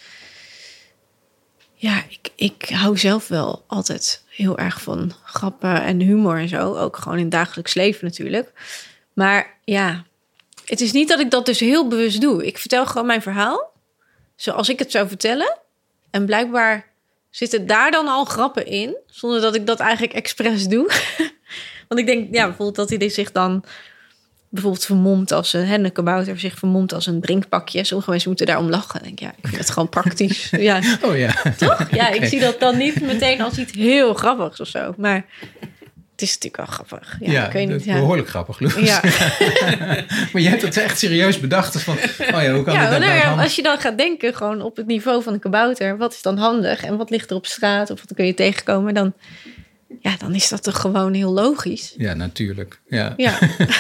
Ja, 1.75 2.05
ik, 2.09 2.31
ik 2.37 2.69
hou 2.69 2.99
zelf 2.99 3.29
wel 3.29 3.65
altijd 3.67 4.23
heel 4.29 4.59
erg 4.59 4.83
van 4.83 5.13
grappen 5.25 5.83
en 5.83 6.01
humor 6.01 6.39
en 6.39 6.49
zo. 6.49 6.77
Ook 6.77 6.97
gewoon 6.97 7.19
in 7.19 7.29
dagelijks 7.29 7.75
leven 7.75 8.05
natuurlijk. 8.05 8.53
Maar 9.13 9.59
ja, 9.65 10.05
het 10.65 10.81
is 10.81 10.93
niet 10.93 11.09
dat 11.09 11.21
ik 11.21 11.31
dat 11.31 11.47
dus 11.47 11.61
heel 11.61 11.89
bewust 11.89 12.21
doe. 12.21 12.47
Ik 12.47 12.59
vertel 12.59 12.87
gewoon 12.87 13.07
mijn 13.07 13.23
verhaal 13.23 13.71
zoals 14.37 14.69
ik 14.69 14.79
het 14.79 14.91
zou 14.91 15.09
vertellen. 15.09 15.59
En 16.11 16.27
blijkbaar 16.27 16.87
zitten 17.31 17.67
daar 17.67 17.91
dan 17.91 18.09
al 18.09 18.25
grappen 18.25 18.67
in, 18.67 18.97
zonder 19.07 19.41
dat 19.41 19.55
ik 19.55 19.67
dat 19.67 19.81
eigenlijk 19.81 20.13
expres 20.13 20.67
doe. 20.67 20.91
Want 21.89 22.01
ik 22.01 22.07
denk, 22.07 22.35
ja, 22.35 22.47
bijvoorbeeld 22.47 22.89
dat 22.89 23.01
hij 23.01 23.09
zich 23.09 23.33
dan 23.33 23.65
bijvoorbeeld 24.49 24.85
vermomd 24.85 25.33
als 25.33 25.53
een, 25.53 25.67
hè, 25.67 25.79
een 25.79 25.93
kabouter 25.93 26.39
zich 26.39 26.59
vermomd 26.59 26.93
als 26.93 27.07
een 27.07 27.21
drinkpakje. 27.21 27.85
Sommige 27.85 28.11
mensen 28.11 28.29
moeten 28.29 28.47
daarom 28.47 28.69
lachen. 28.69 29.03
Denk 29.03 29.13
ik, 29.13 29.21
ja, 29.21 29.29
ik 29.37 29.47
vind 29.47 29.59
het 29.59 29.71
gewoon 29.71 29.89
praktisch. 29.89 30.51
Ja, 30.57 30.81
Oh 31.03 31.17
ja. 31.17 31.35
toch? 31.57 31.89
Ja, 31.91 32.09
ik 32.09 32.25
zie 32.31 32.41
dat 32.41 32.61
dan 32.61 32.77
niet 32.77 33.01
meteen 33.01 33.41
als 33.41 33.59
iets 33.59 33.73
heel 33.73 34.15
grappigs 34.15 34.61
of 34.61 34.69
zo. 34.69 34.95
Maar 34.97 35.25
het 36.13 36.23
is 36.23 36.35
natuurlijk 36.35 36.57
wel 36.57 36.67
grappig. 36.67 37.17
Ja, 37.21 37.47
ik 37.47 37.53
weet 37.53 37.69
dat 37.69 37.77
niet. 37.77 37.87
Ja. 37.87 37.95
behoorlijk 37.95 38.29
grappig, 38.29 38.61
Loes. 38.61 38.75
Ja. 38.75 39.01
maar 40.33 40.43
je 40.43 40.49
hebt 40.49 40.63
het 40.63 40.77
echt 40.77 40.99
serieus 40.99 41.41
bedacht. 41.41 41.73
Dus 41.73 41.83
van, 41.83 41.97
oh 42.35 42.43
ja, 42.43 42.53
hoe 42.53 42.63
kan 42.63 42.75
Ja, 42.75 42.81
maar 42.81 42.91
nou 42.91 43.01
nou 43.01 43.15
ja, 43.15 43.43
als 43.43 43.57
je 43.57 43.63
dan 43.63 43.79
gaat 43.79 43.99
denken 43.99 44.35
gewoon 44.35 44.63
op 44.63 44.77
het 44.77 44.87
niveau 44.87 45.23
van 45.23 45.33
een 45.33 45.39
kabouter, 45.39 45.97
wat 45.97 46.13
is 46.13 46.23
dan 46.23 46.37
handig 46.37 46.85
en 46.85 46.97
wat 46.97 47.11
ligt 47.11 47.31
er 47.31 47.37
op 47.37 47.47
straat 47.47 47.91
of 47.91 47.99
wat 48.01 48.17
kun 48.17 48.27
je 48.27 48.35
tegenkomen, 48.35 48.95
dan, 48.95 49.15
ja, 50.01 50.17
dan 50.19 50.35
is 50.35 50.49
dat 50.49 50.63
toch 50.63 50.81
gewoon 50.81 51.13
heel 51.15 51.33
logisch. 51.33 51.95
Ja, 51.97 52.15
natuurlijk. 52.15 52.81
Ja. 52.89 53.15
Ja, 53.17 53.39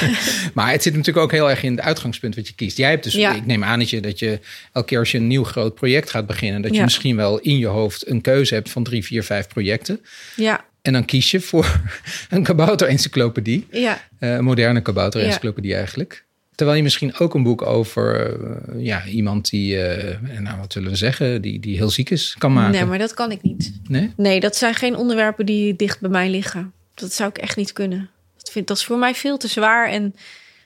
Maar 0.54 0.70
het 0.70 0.82
zit 0.82 0.92
natuurlijk 0.96 1.24
ook 1.24 1.32
heel 1.32 1.50
erg 1.50 1.62
in 1.62 1.70
het 1.76 1.80
uitgangspunt 1.84 2.34
wat 2.34 2.48
je 2.48 2.54
kiest. 2.54 2.76
Jij 2.76 2.90
hebt 2.90 3.04
dus, 3.04 3.12
Ja. 3.14 3.34
ik 3.34 3.46
neem 3.46 3.64
aan 3.64 3.78
dat 3.78 3.90
je, 3.90 4.00
dat 4.00 4.18
je 4.18 4.40
elke 4.72 4.88
keer 4.88 4.98
als 4.98 5.10
je 5.10 5.18
een 5.18 5.26
nieuw 5.26 5.44
groot 5.44 5.74
project 5.74 6.10
gaat 6.10 6.26
beginnen, 6.26 6.62
dat 6.62 6.70
je 6.70 6.76
Ja. 6.76 6.82
misschien 6.84 7.16
wel 7.16 7.38
in 7.38 7.58
je 7.58 7.66
hoofd 7.66 8.08
een 8.08 8.20
keuze 8.20 8.54
hebt 8.54 8.70
van 8.70 8.82
drie, 8.84 9.04
vier, 9.04 9.22
vijf 9.24 9.48
projecten. 9.48 10.00
ja, 10.36 10.64
En 10.82 10.92
dan 10.92 11.04
kies 11.04 11.30
je 11.30 11.40
voor 11.40 11.80
een 12.30 12.42
kabouter-encyclopedie. 12.42 13.66
ja. 13.70 14.00
Eh, 14.18 14.32
een 14.34 14.44
moderne 14.44 14.80
kabouter-encyclopedie 14.82 15.74
eigenlijk. 15.74 16.24
Terwijl 16.54 16.76
je 16.76 16.82
misschien 16.82 17.18
ook 17.18 17.34
een 17.34 17.42
boek 17.42 17.62
over 17.62 18.36
eh, 18.40 18.84
ja, 18.84 19.04
iemand 19.04 19.50
die, 19.50 19.82
eh, 19.82 20.40
nou 20.40 20.58
wat 20.58 20.72
zullen 20.72 20.90
we 20.90 20.96
zeggen, 20.96 21.42
die, 21.42 21.60
die 21.60 21.76
heel 21.76 21.90
ziek 21.90 22.10
is, 22.10 22.34
kan 22.38 22.52
maken. 22.52 22.72
Nee, 22.72 22.84
maar 22.84 22.98
dat 22.98 23.14
kan 23.14 23.30
ik 23.30 23.42
niet. 23.42 23.72
Nee? 23.88 24.12
Nee, 24.16 24.40
dat 24.40 24.56
zijn 24.56 24.74
geen 24.74 24.96
onderwerpen 24.96 25.46
die 25.46 25.76
dicht 25.76 26.00
bij 26.00 26.10
mij 26.10 26.30
liggen. 26.30 26.72
Dat 26.94 27.12
zou 27.12 27.28
ik 27.28 27.38
echt 27.38 27.56
niet 27.56 27.72
kunnen. 27.72 28.10
Dat, 28.36 28.50
vind, 28.50 28.66
dat 28.66 28.76
is 28.76 28.84
voor 28.84 28.98
mij 28.98 29.14
veel 29.14 29.36
te 29.36 29.48
zwaar. 29.48 29.88
En 29.88 30.14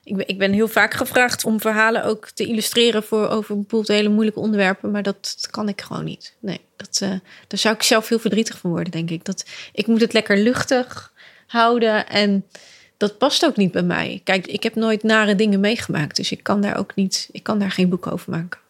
ik 0.05 0.16
ben, 0.16 0.29
ik 0.29 0.38
ben 0.38 0.53
heel 0.53 0.68
vaak 0.68 0.94
gevraagd 0.94 1.44
om 1.44 1.61
verhalen 1.61 2.05
ook 2.05 2.31
te 2.31 2.46
illustreren 2.46 3.03
voor 3.03 3.29
over 3.29 3.55
bijvoorbeeld 3.55 3.88
hele 3.88 4.09
moeilijke 4.09 4.40
onderwerpen. 4.40 4.90
Maar 4.90 5.03
dat, 5.03 5.37
dat 5.40 5.51
kan 5.51 5.68
ik 5.68 5.81
gewoon 5.81 6.05
niet. 6.05 6.35
Nee, 6.40 6.61
dat, 6.77 6.99
eh, 7.03 7.09
daar 7.46 7.59
zou 7.59 7.75
ik 7.75 7.83
zelf 7.83 8.09
heel 8.09 8.18
verdrietig 8.18 8.59
van 8.59 8.70
worden, 8.70 8.92
denk 8.92 9.11
ik. 9.11 9.25
Dat, 9.25 9.44
ik 9.72 9.87
moet 9.87 10.01
het 10.01 10.12
lekker 10.12 10.38
luchtig 10.38 11.12
houden. 11.46 12.09
En 12.09 12.44
dat 12.96 13.18
past 13.18 13.44
ook 13.44 13.56
niet 13.56 13.72
bij 13.72 13.82
mij. 13.82 14.20
Kijk, 14.24 14.46
ik 14.46 14.62
heb 14.62 14.74
nooit 14.74 15.02
nare 15.02 15.35
dingen 15.35 15.61
meegemaakt. 15.61 16.16
Dus 16.16 16.30
ik 16.32 16.42
kan 16.42 16.61
daar 16.61 16.76
ook 16.78 16.94
niet. 16.94 17.28
Ik 17.32 17.42
kan 17.42 17.59
daar 17.59 17.70
geen 17.70 17.88
boek 17.88 18.06
over 18.06 18.30
maken. 18.30 18.61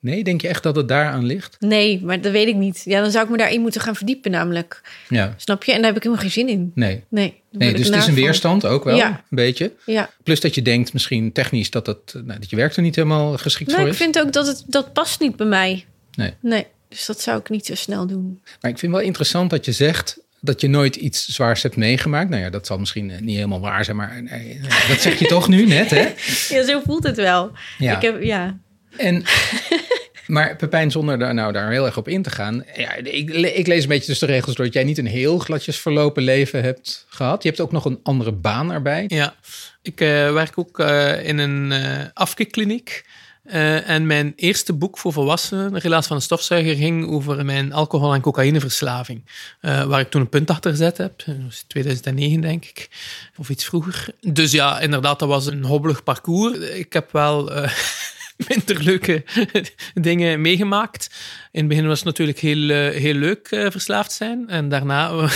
Nee, 0.00 0.24
denk 0.24 0.40
je 0.40 0.48
echt 0.48 0.62
dat 0.62 0.76
het 0.76 0.88
daaraan 0.88 1.24
ligt? 1.26 1.56
Nee, 1.60 2.00
maar 2.04 2.20
dat 2.20 2.32
weet 2.32 2.46
ik 2.48 2.54
niet. 2.54 2.82
Ja, 2.84 3.00
dan 3.00 3.10
zou 3.10 3.24
ik 3.24 3.30
me 3.30 3.36
daarin 3.36 3.60
moeten 3.60 3.80
gaan 3.80 3.94
verdiepen, 3.96 4.30
namelijk. 4.30 4.80
Ja, 5.08 5.34
Snap 5.36 5.64
je? 5.64 5.72
En 5.72 5.76
daar 5.78 5.86
heb 5.86 5.96
ik 5.96 6.02
helemaal 6.02 6.24
geen 6.24 6.32
zin 6.32 6.48
in. 6.48 6.72
nee. 6.74 7.04
Nee, 7.08 7.42
Nee, 7.50 7.72
dus 7.72 7.86
ik 7.86 7.86
het 7.86 7.94
is 8.02 8.06
een 8.08 8.14
van. 8.14 8.22
weerstand 8.22 8.64
ook 8.66 8.84
wel, 8.84 8.96
Ja. 8.96 9.08
een 9.08 9.36
beetje. 9.36 9.72
Ja, 9.86 10.10
Plus 10.22 10.40
dat 10.40 10.54
je 10.54 10.62
denkt 10.62 10.92
misschien 10.92 11.32
technisch 11.32 11.70
dat, 11.70 11.86
het, 11.86 12.12
nou, 12.24 12.38
dat 12.40 12.50
je 12.50 12.56
werk 12.56 12.76
er 12.76 12.82
niet 12.82 12.96
helemaal 12.96 13.38
geschikt 13.38 13.72
voor 13.72 13.80
ik 13.80 13.86
is. 13.86 13.96
vind 13.96 14.18
ook 14.20 14.32
dat 14.32 14.46
het 14.46 14.64
dat 14.66 14.92
past 14.92 15.20
niet 15.20 15.36
bij 15.36 15.46
mij. 15.46 15.84
Nee. 16.14 16.34
Nee, 16.40 16.66
dus 16.88 17.06
dat 17.06 17.20
zou 17.20 17.38
ik 17.40 17.48
niet 17.50 17.66
zo 17.66 17.74
snel 17.74 18.06
doen. 18.06 18.40
Maar 18.60 18.70
ik 18.70 18.78
vind 18.78 18.92
wel 18.92 19.00
interessant 19.00 19.50
dat 19.50 19.64
je 19.64 19.72
zegt 19.72 20.18
dat 20.40 20.60
je 20.60 20.68
nooit 20.68 20.96
iets 20.96 21.26
zwaars 21.26 21.62
hebt 21.62 21.76
meegemaakt. 21.76 22.30
Nou 22.30 22.42
ja, 22.42 22.50
dat 22.50 22.66
zal 22.66 22.78
misschien 22.78 23.10
eh, 23.10 23.20
niet 23.20 23.34
helemaal 23.34 23.60
waar 23.60 23.84
zijn, 23.84 23.96
maar 23.96 24.22
eh, 24.26 24.50
eh, 24.50 24.88
dat 24.88 25.00
zeg 25.00 25.18
je 25.18 25.26
toch 25.26 25.48
nu 25.48 25.66
net, 25.66 25.90
hè? 25.90 26.08
Ja, 26.56 26.64
zo 26.64 26.80
voelt 26.84 27.04
het 27.04 27.16
wel. 27.16 27.52
Ja. 27.78 27.96
Ik 27.96 28.02
heb, 28.02 28.22
ja. 28.22 28.58
En, 28.96 29.24
maar 30.26 30.56
Pepijn, 30.56 30.90
zonder 30.90 31.18
daar, 31.18 31.34
nou, 31.34 31.52
daar 31.52 31.70
heel 31.70 31.86
erg 31.86 31.96
op 31.96 32.08
in 32.08 32.22
te 32.22 32.30
gaan. 32.30 32.64
Ja, 32.76 32.94
ik, 32.94 33.30
ik 33.30 33.66
lees 33.66 33.82
een 33.82 33.88
beetje 33.88 34.06
dus 34.06 34.18
de 34.18 34.26
regels 34.26 34.54
door 34.54 34.64
dat 34.64 34.74
jij 34.74 34.84
niet 34.84 34.98
een 34.98 35.06
heel 35.06 35.38
gladjes 35.38 35.78
verlopen 35.78 36.22
leven 36.22 36.62
hebt 36.62 37.06
gehad. 37.08 37.42
Je 37.42 37.48
hebt 37.48 37.60
ook 37.60 37.72
nog 37.72 37.84
een 37.84 38.00
andere 38.02 38.32
baan 38.32 38.72
erbij. 38.72 39.04
Ja, 39.06 39.34
ik 39.82 40.00
eh, 40.00 40.32
werk 40.32 40.58
ook 40.58 40.78
eh, 40.78 41.26
in 41.26 41.38
een 41.38 41.72
eh 41.72 42.04
afkikkliniek. 42.14 43.04
Eh, 43.48 43.88
en 43.88 44.06
mijn 44.06 44.32
eerste 44.36 44.72
boek 44.72 44.98
voor 44.98 45.12
volwassenen, 45.12 45.72
De 45.72 45.78
Relatie 45.78 46.06
van 46.06 46.16
een 46.16 46.22
stofzuiger, 46.22 46.74
ging 46.74 47.10
over 47.10 47.44
mijn 47.44 47.72
alcohol- 47.72 48.14
en 48.14 48.20
cocaïneverslaving. 48.20 49.24
Eh, 49.60 49.84
waar 49.84 50.00
ik 50.00 50.10
toen 50.10 50.20
een 50.20 50.28
punt 50.28 50.50
achter 50.50 50.70
gezet 50.70 50.96
heb. 50.96 51.22
Dat 51.26 51.36
was 51.44 51.64
2009, 51.66 52.40
denk 52.40 52.64
ik. 52.64 52.88
Of 53.36 53.48
iets 53.48 53.64
vroeger. 53.64 54.08
Dus 54.20 54.52
ja, 54.52 54.80
inderdaad, 54.80 55.18
dat 55.18 55.28
was 55.28 55.46
een 55.46 55.64
hobbelig 55.64 56.02
parcours. 56.02 56.58
Ik 56.58 56.92
heb 56.92 57.12
wel 57.12 57.52
eh, 57.52 57.72
minder 58.48 58.82
leuke 58.82 59.24
dingen 59.94 60.40
meegemaakt. 60.40 61.10
In 61.52 61.60
het 61.60 61.68
begin 61.68 61.86
was 61.86 61.98
het 61.98 62.06
natuurlijk 62.06 62.38
heel, 62.38 62.68
heel 62.90 63.14
leuk 63.14 63.46
verslaafd 63.48 64.12
zijn. 64.12 64.48
En 64.48 64.68
daarna 64.68 65.12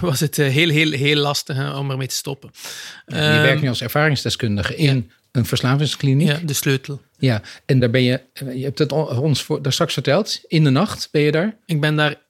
was 0.00 0.20
het 0.20 0.36
heel, 0.36 0.68
heel, 0.68 0.90
heel 0.90 1.16
lastig 1.16 1.76
om 1.76 1.90
ermee 1.90 2.08
te 2.08 2.14
stoppen. 2.14 2.50
je 3.06 3.14
werkt 3.14 3.52
Ehm, 3.52 3.60
nu 3.60 3.68
als 3.68 3.82
ervaringsdeskundige 3.82 4.76
in 4.76 5.10
een 5.34 5.46
verslavingskliniek. 5.46 6.28
ja, 6.28 6.38
de 6.44 6.52
sleutel. 6.52 7.02
Ja, 7.18 7.42
en 7.66 7.78
daar 7.78 7.90
ben 7.90 8.02
je, 8.02 8.22
je 8.32 8.64
hebt 8.64 8.78
het 8.78 8.92
ons 8.92 9.42
voor, 9.42 9.62
daar 9.62 9.72
straks 9.72 9.92
verteld, 9.92 10.40
in 10.46 10.64
de 10.64 10.70
nacht 10.70 11.08
ben 11.10 11.22
je 11.22 11.32
daar. 11.32 11.56
Ik 11.66 11.80
ben 11.80 11.96
daar 11.96 12.22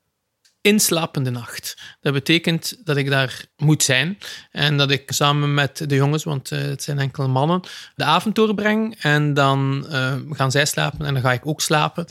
in 0.61 0.81
slapende 0.81 1.31
nacht. 1.31 1.77
Dat 2.01 2.13
betekent 2.13 2.77
dat 2.85 2.97
ik 2.97 3.11
daar 3.11 3.45
moet 3.57 3.83
zijn 3.83 4.19
en 4.51 4.77
dat 4.77 4.91
ik 4.91 5.13
samen 5.13 5.55
met 5.55 5.89
de 5.89 5.95
jongens, 5.95 6.25
want 6.25 6.51
eh, 6.51 6.61
het 6.61 6.83
zijn 6.83 6.99
enkele 6.99 7.27
mannen, 7.27 7.61
de 7.95 8.05
avond 8.05 8.35
doorbreng. 8.35 8.97
En 9.01 9.35
dan 9.35 9.87
eh, 9.91 10.17
gaan 10.31 10.51
zij 10.51 10.65
slapen 10.65 11.07
en 11.07 11.15
dan 11.15 11.23
ga 11.23 11.33
ik 11.33 11.47
ook 11.47 11.61
slapen. 11.61 12.07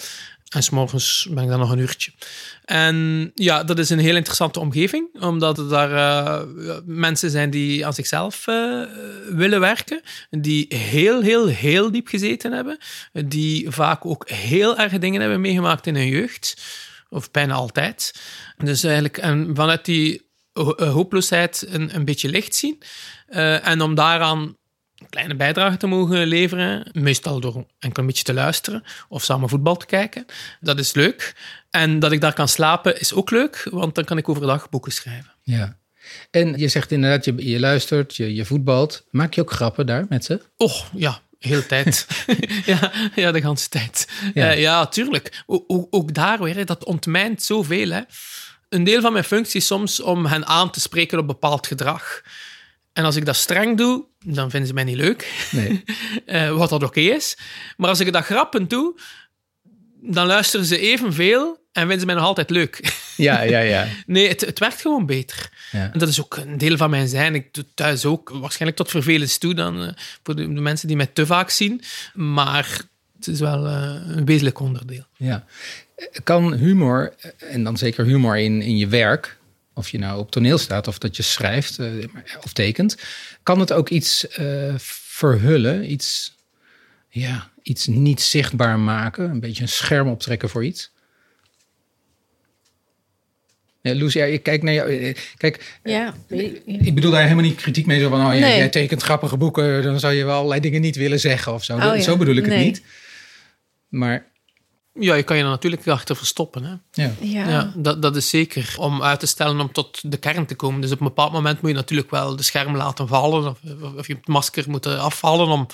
En 0.54 0.64
s'morgens 0.64 1.28
ben 1.30 1.44
ik 1.44 1.50
dan 1.50 1.60
nog 1.60 1.72
een 1.72 1.80
uurtje. 1.80 2.12
En 2.66 3.32
ja, 3.36 3.64
dat 3.64 3.80
is 3.80 3.90
een 3.90 4.00
heel 4.00 4.16
interessante 4.16 4.60
omgeving, 4.60 5.22
omdat 5.22 5.58
er 5.58 5.70
daar 5.70 5.92
eh, 5.92 6.78
mensen 6.86 7.30
zijn 7.30 7.50
die 7.50 7.86
aan 7.86 7.94
zichzelf 7.94 8.48
eh, 8.48 8.82
willen 9.30 9.60
werken, 9.60 10.02
die 10.30 10.66
heel, 10.76 11.22
heel, 11.22 11.48
heel 11.48 11.92
diep 11.92 12.08
gezeten 12.08 12.52
hebben, 12.52 12.78
die 13.26 13.70
vaak 13.70 14.06
ook 14.06 14.30
heel 14.30 14.78
erge 14.78 14.98
dingen 14.98 15.22
hebben 15.22 15.42
meegemaakt 15.42 15.88
in 15.88 15.96
hun 15.96 16.08
jeugd, 16.08 16.64
of 17.10 17.32
bijna 17.32 17.54
altijd. 17.54 18.14
Dus 18.58 18.84
eigenlijk 18.84 19.18
en 19.18 19.56
vanuit 19.56 19.86
die 19.86 20.30
eh, 20.54 20.94
hopeloosheid 20.94 21.66
een, 21.70 21.96
een 21.96 22.06
beetje 22.06 22.30
licht 22.30 22.56
zien. 22.56 22.82
En 23.64 23.82
om 23.82 23.96
daaraan 23.96 24.56
een 25.04 25.10
kleine 25.10 25.36
bijdrage 25.36 25.78
te 25.78 25.88
mogen 25.88 26.26
leveren, 26.28 26.90
meestal 26.92 27.40
door 27.40 27.66
enkel 27.80 28.02
een 28.02 28.08
beetje 28.08 28.24
te 28.24 28.34
luisteren 28.34 28.84
of 29.10 29.24
samen 29.24 29.50
voetbal 29.50 29.76
te 29.76 29.86
kijken. 29.86 30.26
Dat 30.60 30.80
is 30.80 30.94
leuk. 30.94 31.36
En 31.70 32.00
dat 32.00 32.12
ik 32.12 32.22
daar 32.22 32.34
kan 32.34 32.48
slapen 32.48 33.00
is 33.00 33.14
ook 33.14 33.32
leuk, 33.32 33.68
want 33.72 33.96
dan 33.96 34.04
kan 34.04 34.18
ik 34.18 34.30
overdag 34.30 34.70
boeken 34.70 34.92
schrijven. 34.92 35.32
Ja. 35.42 35.78
En 36.32 36.58
je 36.58 36.68
zegt 36.68 36.92
inderdaad, 36.92 37.26
je, 37.26 37.50
je 37.50 37.60
luistert, 37.60 38.16
je, 38.16 38.34
je 38.34 38.46
voetbalt. 38.46 39.06
Maak 39.12 39.34
je 39.34 39.42
ook 39.42 39.52
grappen 39.52 39.86
daar 39.86 40.06
met 40.10 40.26
ze? 40.26 40.42
Och, 40.58 40.90
ja, 40.96 41.20
heel 41.40 41.66
tijd. 41.66 42.08
ja, 42.66 42.92
ja, 43.16 43.32
de 43.32 43.40
hele 43.42 43.56
tijd. 43.70 44.08
Ja. 44.34 44.46
Ja, 44.46 44.52
ja 44.52 44.88
tuurlijk. 44.88 45.44
O- 45.46 45.64
o- 45.68 45.88
ook 45.90 46.14
daar 46.14 46.42
weer, 46.44 46.66
dat 46.66 46.86
ontmijnt 46.86 47.44
zoveel. 47.44 47.90
Hè. 47.90 48.02
Een 48.70 48.84
deel 48.84 49.02
van 49.02 49.12
mijn 49.12 49.24
functie 49.24 49.60
is 49.60 49.66
soms 49.68 50.00
om 50.02 50.26
hen 50.26 50.46
aan 50.46 50.72
te 50.72 50.80
spreken 50.80 51.20
op 51.20 51.28
bepaald 51.28 51.68
gedrag. 51.68 52.22
En 52.94 53.04
als 53.04 53.16
ik 53.16 53.26
dat 53.26 53.36
streng 53.36 53.78
doe, 53.78 54.06
dan 54.26 54.50
vinden 54.50 54.68
ze 54.68 54.74
mij 54.74 54.84
niet 54.84 54.96
leuk. 54.96 55.48
Nee. 55.52 55.84
Eh, 56.26 56.58
wat 56.58 56.70
dat 56.70 56.84
oké 56.84 57.00
is. 57.00 57.38
Maar 57.78 57.90
als 57.90 58.00
ik 58.00 58.14
dat 58.14 58.26
grappend 58.26 58.70
doe, 58.70 59.00
dan 60.02 60.28
luisteren 60.28 60.66
ze 60.66 60.80
evenveel 60.80 61.62
en 61.72 61.82
vinden 61.82 62.00
ze 62.00 62.06
mij 62.06 62.16
nog 62.16 62.24
altijd 62.24 62.50
leuk. 62.50 62.94
Ja, 63.18 63.42
ja, 63.42 63.60
ja. 63.60 63.88
Nee, 64.06 64.28
het, 64.28 64.42
het 64.42 64.60
werkt 64.60 64.82
gewoon 64.82 65.06
beter. 65.06 65.50
Ja. 65.72 65.90
En 65.94 66.00
dat 66.00 66.08
is 66.10 66.22
ook 66.22 66.38
een 66.38 66.58
deel 66.58 66.78
van 66.78 66.90
mijn 66.90 67.08
zijn. 67.08 67.36
Ik 67.36 67.54
doe 67.54 67.66
thuis 67.74 68.06
ook 68.06 68.30
waarschijnlijk 68.30 68.78
tot 68.78 68.90
vervelens 68.90 69.38
toe 69.38 69.54
dan 69.54 69.84
eh, 69.84 69.90
voor 70.24 70.36
de, 70.36 70.54
de 70.54 70.62
mensen 70.62 70.88
die 70.88 70.98
mij 70.98 71.10
te 71.14 71.26
vaak 71.26 71.50
zien. 71.50 71.82
Maar 72.14 72.82
het 73.16 73.28
is 73.28 73.40
wel 73.40 73.68
eh, 73.68 73.96
een 74.08 74.26
wezenlijk 74.26 74.60
onderdeel. 74.60 75.06
ja. 75.18 75.46
Kan 76.24 76.54
humor, 76.54 77.14
en 77.38 77.64
dan 77.64 77.78
zeker 77.78 78.06
humor 78.06 78.38
in, 78.38 78.62
in 78.62 78.78
je 78.78 78.88
werk, 78.88 79.38
of 79.74 79.90
je 79.90 79.98
nou 80.00 80.20
op 80.20 80.32
toneel 80.32 80.58
staat 80.58 80.88
of 80.88 80.98
dat 80.98 81.16
je 81.16 81.24
schrijft 81.24 81.80
eh, 81.80 81.88
of 82.44 82.54
tekent, 82.54 82.98
kan 83.44 83.60
het 83.60 83.72
ook 83.74 83.90
iets 83.90 84.28
eh, 84.28 84.74
verhullen, 84.78 85.92
iets, 85.92 86.36
ja, 87.10 87.52
iets 87.62 87.88
niet 87.88 88.22
zichtbaar 88.22 88.80
maken, 88.80 89.30
een 89.30 89.40
beetje 89.40 89.62
een 89.62 89.70
scherm 89.70 90.08
optrekken 90.08 90.50
voor 90.50 90.66
iets? 90.66 90.92
Loes, 93.82 94.14
ja, 94.14 94.26
ik 94.26 94.44
kijk 94.44 94.64
naar 94.64 94.74
jou. 94.74 94.98
eh, 95.00 95.16
Kijk, 95.38 95.80
Ja, 95.84 96.14
ik 96.66 96.96
bedoel 96.96 97.12
daar 97.12 97.22
helemaal 97.24 97.44
niet 97.44 97.56
kritiek 97.56 97.86
mee. 97.86 98.00
Zo 98.00 98.10
van, 98.10 98.20
oh 98.28 98.34
ja, 98.34 98.40
Nee. 98.40 98.58
jij 98.58 98.70
tekent 98.70 99.02
grappige 99.02 99.38
boeken, 99.38 99.84
dan 99.84 100.00
zou 100.00 100.14
je 100.14 100.26
wel 100.26 100.36
allerlei 100.36 100.62
dingen 100.62 100.82
niet 100.82 100.96
willen 100.96 101.20
zeggen 101.20 101.54
of 101.54 101.64
zo. 101.64 101.76
Oh 101.78 102.00
Zo 102.00 102.18
bedoel 102.18 102.36
ik 102.36 102.46
het 102.46 102.54
nee. 102.54 102.66
niet. 102.66 102.82
Maar 103.90 104.26
Ja, 105.00 105.14
je 105.14 105.24
kan 105.24 105.38
je 105.38 105.44
er 105.44 105.50
natuurlijk 105.50 105.88
achter 105.88 106.16
verstoppen. 106.16 106.64
Hè? 106.64 107.04
ja, 107.04 107.12
ja. 107.22 107.50
Ja, 107.50 107.74
dat, 107.76 108.02
dat 108.02 108.16
is 108.16 108.30
zeker 108.30 108.76
om 108.78 109.04
uit 109.04 109.20
te 109.20 109.26
stellen 109.26 109.60
om 109.60 109.72
tot 109.72 110.12
de 110.12 110.18
kern 110.18 110.46
te 110.46 110.56
komen. 110.56 110.82
Dus 110.82 110.92
op 110.92 111.00
een 111.00 111.08
bepaald 111.08 111.32
moment 111.32 111.62
moet 111.62 111.70
je 111.70 111.76
natuurlijk 111.76 112.12
wel 112.12 112.36
de 112.36 112.44
scherm 112.44 112.76
laten 112.76 113.08
vallen. 113.08 113.50
Of, 113.50 113.58
of 113.96 114.08
je 114.08 114.14
het 114.14 114.28
masker 114.28 114.70
moet 114.70 114.86
afvallen 114.86 115.48
om 115.48 115.68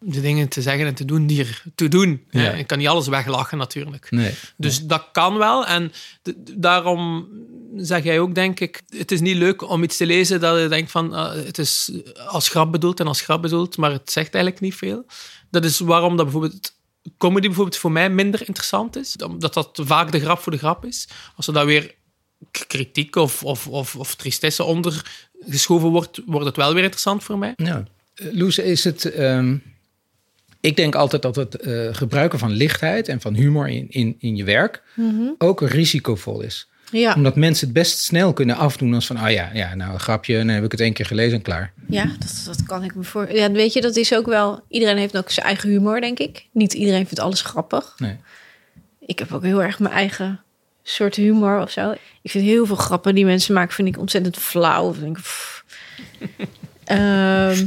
de 0.00 0.20
dingen 0.20 0.48
te 0.48 0.62
zeggen 0.62 0.86
en 0.86 0.94
te 0.94 1.04
doen 1.04 1.26
die 1.26 1.40
er 1.40 1.62
te 1.74 1.88
doen. 1.88 2.24
Ja. 2.30 2.40
hè. 2.40 2.56
Je 2.56 2.64
kan 2.64 2.78
niet 2.78 2.88
alles 2.88 3.06
weglachen 3.06 3.58
natuurlijk. 3.58 4.10
nee. 4.10 4.34
Dus 4.56 4.82
dat 4.82 5.08
kan 5.12 5.38
wel. 5.38 5.66
En 5.66 5.92
daarom 6.56 7.28
zeg 7.76 8.04
jij 8.04 8.20
ook, 8.20 8.34
denk 8.34 8.60
ik. 8.60 8.82
Het 8.88 9.12
is 9.12 9.20
niet 9.20 9.36
leuk 9.36 9.70
om 9.70 9.82
iets 9.82 9.96
te 9.96 10.06
lezen 10.06 10.40
dat 10.40 10.60
je 10.60 10.68
denkt 10.68 10.90
van 10.90 11.12
ah, 11.12 11.34
het 11.34 11.58
is 11.58 11.92
als 12.26 12.48
grap 12.48 12.72
bedoeld 12.72 13.00
en 13.00 13.06
als 13.06 13.20
grap 13.20 13.42
bedoeld, 13.42 13.76
maar 13.76 13.92
het 13.92 14.12
zegt 14.12 14.34
eigenlijk 14.34 14.64
niet 14.64 14.74
veel. 14.74 15.06
Dat 15.50 15.64
is 15.64 15.78
waarom 15.78 16.16
dat 16.16 16.24
bijvoorbeeld 16.24 16.72
comedy 17.18 17.46
bijvoorbeeld 17.46 17.76
voor 17.76 17.92
mij 17.92 18.10
minder 18.10 18.40
interessant 18.40 18.96
is. 18.96 19.16
Omdat 19.16 19.54
dat 19.54 19.80
vaak 19.82 20.12
de 20.12 20.20
grap 20.20 20.38
voor 20.38 20.52
de 20.52 20.58
grap 20.58 20.84
is. 20.84 21.08
Als 21.36 21.46
er 21.46 21.52
dan 21.52 21.66
weer 21.66 21.94
kritiek 22.50 23.16
of, 23.16 23.42
of, 23.42 23.68
of, 23.68 23.96
of 23.96 24.14
tristesse 24.14 24.64
onder 24.64 25.04
geschoven 25.48 25.88
wordt, 25.88 26.20
wordt 26.26 26.46
het 26.46 26.56
wel 26.56 26.74
weer 26.74 26.82
interessant 26.82 27.24
voor 27.24 27.38
mij. 27.38 27.52
Ja. 27.56 27.84
Eh, 28.14 28.32
Loes, 28.32 28.58
is 28.58 28.84
het... 28.84 29.04
ehm, 29.04 29.56
ik 30.60 30.76
denk 30.76 30.94
altijd 30.94 31.22
dat 31.22 31.36
het 31.36 31.54
eh, 31.54 31.88
gebruiken 31.92 32.38
van 32.38 32.50
lichtheid 32.50 33.08
en 33.08 33.20
van 33.20 33.34
humor 33.34 33.68
in, 33.68 33.86
in, 33.90 34.16
in 34.18 34.36
je 34.36 34.44
werk 34.44 34.82
ook 35.38 35.60
risicovol 35.60 36.40
is. 36.40 36.68
Ja, 37.00 37.14
Omdat 37.14 37.36
mensen 37.36 37.66
het 37.66 37.74
best 37.74 37.98
snel 37.98 38.32
kunnen 38.32 38.56
afdoen 38.56 38.94
als 38.94 39.06
van... 39.06 39.20
oh 39.24 39.30
ja, 39.30 39.50
ja 39.52 39.74
nou 39.74 39.92
een 39.92 40.00
grapje, 40.00 40.36
dan 40.36 40.48
heb 40.48 40.64
ik 40.64 40.70
het 40.70 40.80
één 40.80 40.92
keer 40.92 41.06
gelezen 41.06 41.36
en 41.36 41.42
klaar. 41.42 41.72
ja 41.88 42.04
dat, 42.18 42.42
dat 42.46 42.62
kan 42.62 42.84
ik 42.84 42.94
me 42.94 43.02
voor. 43.02 43.32
Ja, 43.32 43.50
weet 43.50 43.72
je, 43.72 43.80
dat 43.80 43.96
is 43.96 44.14
ook 44.14 44.26
wel. 44.26 44.60
Iedereen 44.68 44.96
heeft 44.96 45.16
ook 45.16 45.30
zijn 45.30 45.46
eigen 45.46 45.68
humor, 45.68 46.00
denk 46.00 46.18
ik. 46.18 46.46
Niet 46.52 46.72
iedereen 46.72 47.06
vindt 47.06 47.20
alles 47.20 47.40
grappig. 47.40 47.94
Nee. 47.98 48.16
Ik 49.06 49.18
heb 49.18 49.32
ook 49.32 49.42
heel 49.42 49.62
erg 49.62 49.78
mijn 49.78 49.94
eigen 49.94 50.40
soort 50.82 51.14
humor 51.14 51.60
of 51.60 51.70
zo. 51.70 51.94
Ik 52.22 52.30
vind 52.30 52.44
heel 52.44 52.66
veel 52.66 52.76
grappen 52.76 53.14
die 53.14 53.24
mensen 53.24 53.54
maken, 53.54 53.74
vind 53.74 53.88
ik 53.88 53.98
ontzettend 53.98 54.36
flauw. 54.36 54.88
Of 54.88 54.98
denk 54.98 55.18
ik. 55.18 55.24
Ehm, 56.84 57.66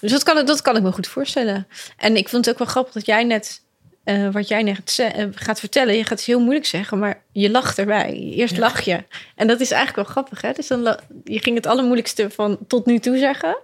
dus 0.00 0.10
dat 0.10 0.22
kan, 0.22 0.46
dat 0.46 0.62
kan 0.62 0.76
ik 0.76 0.82
me 0.82 0.92
goed 0.92 1.06
voorstellen. 1.08 1.66
En 1.96 2.16
ik 2.16 2.28
vond 2.28 2.44
het 2.44 2.54
ook 2.54 2.60
wel 2.60 2.68
grappig 2.68 2.92
dat 2.92 3.06
jij 3.06 3.24
net, 3.24 3.62
eh, 4.06 4.28
wat 4.32 4.48
jij 4.48 4.62
net 4.62 4.98
eh, 4.98 5.26
gaat 5.34 5.60
vertellen, 5.60 5.96
je 5.96 6.02
gaat 6.02 6.18
het 6.18 6.26
heel 6.26 6.40
moeilijk 6.40 6.66
zeggen, 6.66 6.98
maar 6.98 7.22
je 7.32 7.50
lacht 7.50 7.78
erbij. 7.78 8.12
Eerst 8.12 8.58
lach 8.58 8.80
je. 8.80 9.04
En 9.34 9.46
dat 9.46 9.60
is 9.60 9.70
eigenlijk 9.70 9.96
wel 9.96 10.14
grappig, 10.14 10.40
hè? 10.40 10.52
Dus 10.52 10.66
dan, 10.66 10.98
je 11.24 11.40
ging 11.40 11.56
het 11.56 11.66
allermoeilijkste 11.66 12.30
van 12.30 12.58
tot 12.66 12.86
nu 12.86 12.98
toe 12.98 13.18
zeggen. 13.18 13.56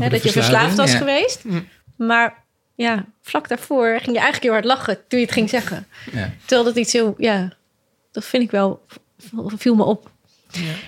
Hè, 0.00 0.08
dat 0.08 0.22
je 0.22 0.30
verslaafd 0.30 0.76
was 0.76 0.92
ja. 0.92 0.98
geweest. 0.98 1.42
Maar 1.96 2.44
ja, 2.74 3.04
vlak 3.22 3.48
daarvoor 3.48 3.86
ging 3.86 4.16
je 4.16 4.22
eigenlijk 4.22 4.42
heel 4.42 4.52
hard 4.52 4.64
lachen 4.64 4.98
toen 5.08 5.18
je 5.18 5.24
het 5.24 5.34
ging 5.34 5.48
zeggen. 5.48 5.86
Ja. 6.12 6.30
Terwijl 6.40 6.64
dat 6.64 6.76
iets 6.76 6.92
heel, 6.92 7.14
ja, 7.18 7.52
dat 8.12 8.24
vind 8.24 8.42
ik 8.42 8.50
wel, 8.50 8.86
viel 9.56 9.74
me 9.74 9.84
op. 9.84 10.10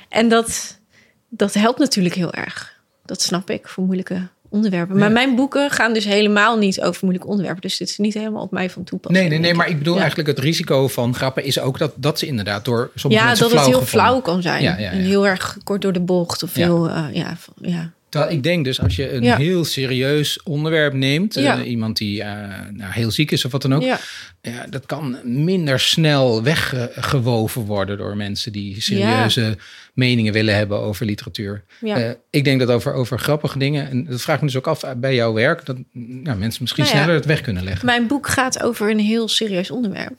En 0.08 0.28
dat, 0.28 0.80
dat 1.28 1.54
helpt 1.54 1.78
natuurlijk 1.78 2.14
heel 2.14 2.32
erg. 2.32 2.80
Dat 3.04 3.22
snap 3.22 3.50
ik 3.50 3.68
voor 3.68 3.84
moeilijke 3.84 4.28
onderwerpen. 4.50 4.96
Maar 4.96 5.06
Ja. 5.08 5.12
mijn 5.12 5.34
boeken 5.34 5.70
gaan 5.70 5.92
dus 5.92 6.04
helemaal 6.04 6.58
niet 6.58 6.80
over 6.80 6.98
moeilijke 7.00 7.28
onderwerpen. 7.28 7.62
Dus 7.62 7.76
dit 7.76 7.88
is 7.88 7.98
niet 7.98 8.14
helemaal 8.14 8.42
op 8.42 8.50
mij 8.50 8.70
van 8.70 8.84
toepassing. 8.84 9.20
Nee, 9.28 9.38
nee, 9.38 9.46
nee, 9.48 9.54
maar 9.58 9.68
ik. 9.68 9.78
bedoel 9.78 9.94
Ja. 9.94 9.98
eigenlijk 10.00 10.28
het 10.28 10.38
risico 10.38 10.88
van 10.88 11.14
grappen 11.14 11.44
is 11.44 11.60
ook 11.60 11.78
dat, 11.78 11.92
dat 11.96 12.18
ze 12.18 12.26
inderdaad 12.26 12.64
door 12.64 12.90
sommige 12.94 13.22
Ja, 13.22 13.28
mensen 13.28 13.48
dat 13.48 13.58
het 13.58 13.66
heel 13.66 13.78
gevonden. 13.80 14.04
flauw 14.06 14.20
kan 14.20 14.42
zijn. 14.42 14.62
Ja, 14.62 14.78
ja, 14.78 14.90
En 14.90 14.98
ja. 14.98 15.04
heel 15.04 15.26
erg 15.26 15.58
kort 15.64 15.82
door 15.82 15.92
de 15.92 16.00
bocht. 16.00 16.42
Of 16.42 16.56
Ja. 16.56 16.64
heel, 16.64 16.88
eh, 16.88 17.04
ja, 17.12 17.36
ja. 17.60 17.90
Terwijl 18.16 18.36
ik 18.36 18.42
denk 18.42 18.64
dus 18.64 18.80
als 18.80 18.96
je 18.96 19.12
een 19.12 19.22
Ja. 19.22 19.36
heel 19.36 19.64
serieus 19.64 20.42
onderwerp 20.42 20.92
neemt, 20.92 21.36
eh, 21.36 21.60
iemand 21.64 21.96
die 21.96 22.22
eh, 22.22 22.32
nou, 22.72 22.92
heel 22.92 23.10
ziek 23.10 23.30
is 23.30 23.44
of 23.44 23.52
wat 23.52 23.62
dan 23.62 23.74
ook, 23.74 23.82
Ja. 23.82 23.98
ja, 24.42 24.66
dat 24.70 24.86
kan 24.86 25.16
minder 25.24 25.80
snel 25.80 26.42
weggewoven 26.42 27.62
worden 27.62 27.98
door 27.98 28.16
mensen 28.16 28.52
die 28.52 28.80
serieuze 28.80 29.56
meningen 29.94 30.32
willen 30.32 30.54
hebben 30.56 30.78
over 30.78 31.06
literatuur. 31.06 31.64
Eh, 31.80 32.10
ik 32.30 32.44
denk 32.44 32.60
dat 32.60 32.70
over, 32.70 32.92
over 32.92 33.18
grappige 33.18 33.58
dingen, 33.58 33.90
en 33.90 34.04
dat 34.04 34.20
vraag 34.20 34.36
ik 34.36 34.42
me 34.42 34.46
dus 34.46 34.56
ook 34.56 34.66
af 34.66 34.84
bij 34.96 35.14
jouw 35.14 35.32
werk, 35.32 35.66
dat 35.66 35.76
nou, 35.92 36.38
mensen 36.38 36.62
misschien 36.62 36.84
Nou 36.84 36.96
sneller 36.96 37.14
het 37.14 37.26
weg 37.26 37.40
kunnen 37.40 37.64
leggen. 37.64 37.86
Mijn 37.86 38.06
boek 38.06 38.28
gaat 38.28 38.62
over 38.62 38.90
een 38.90 38.98
heel 38.98 39.28
serieus 39.28 39.70
onderwerp. 39.70 40.14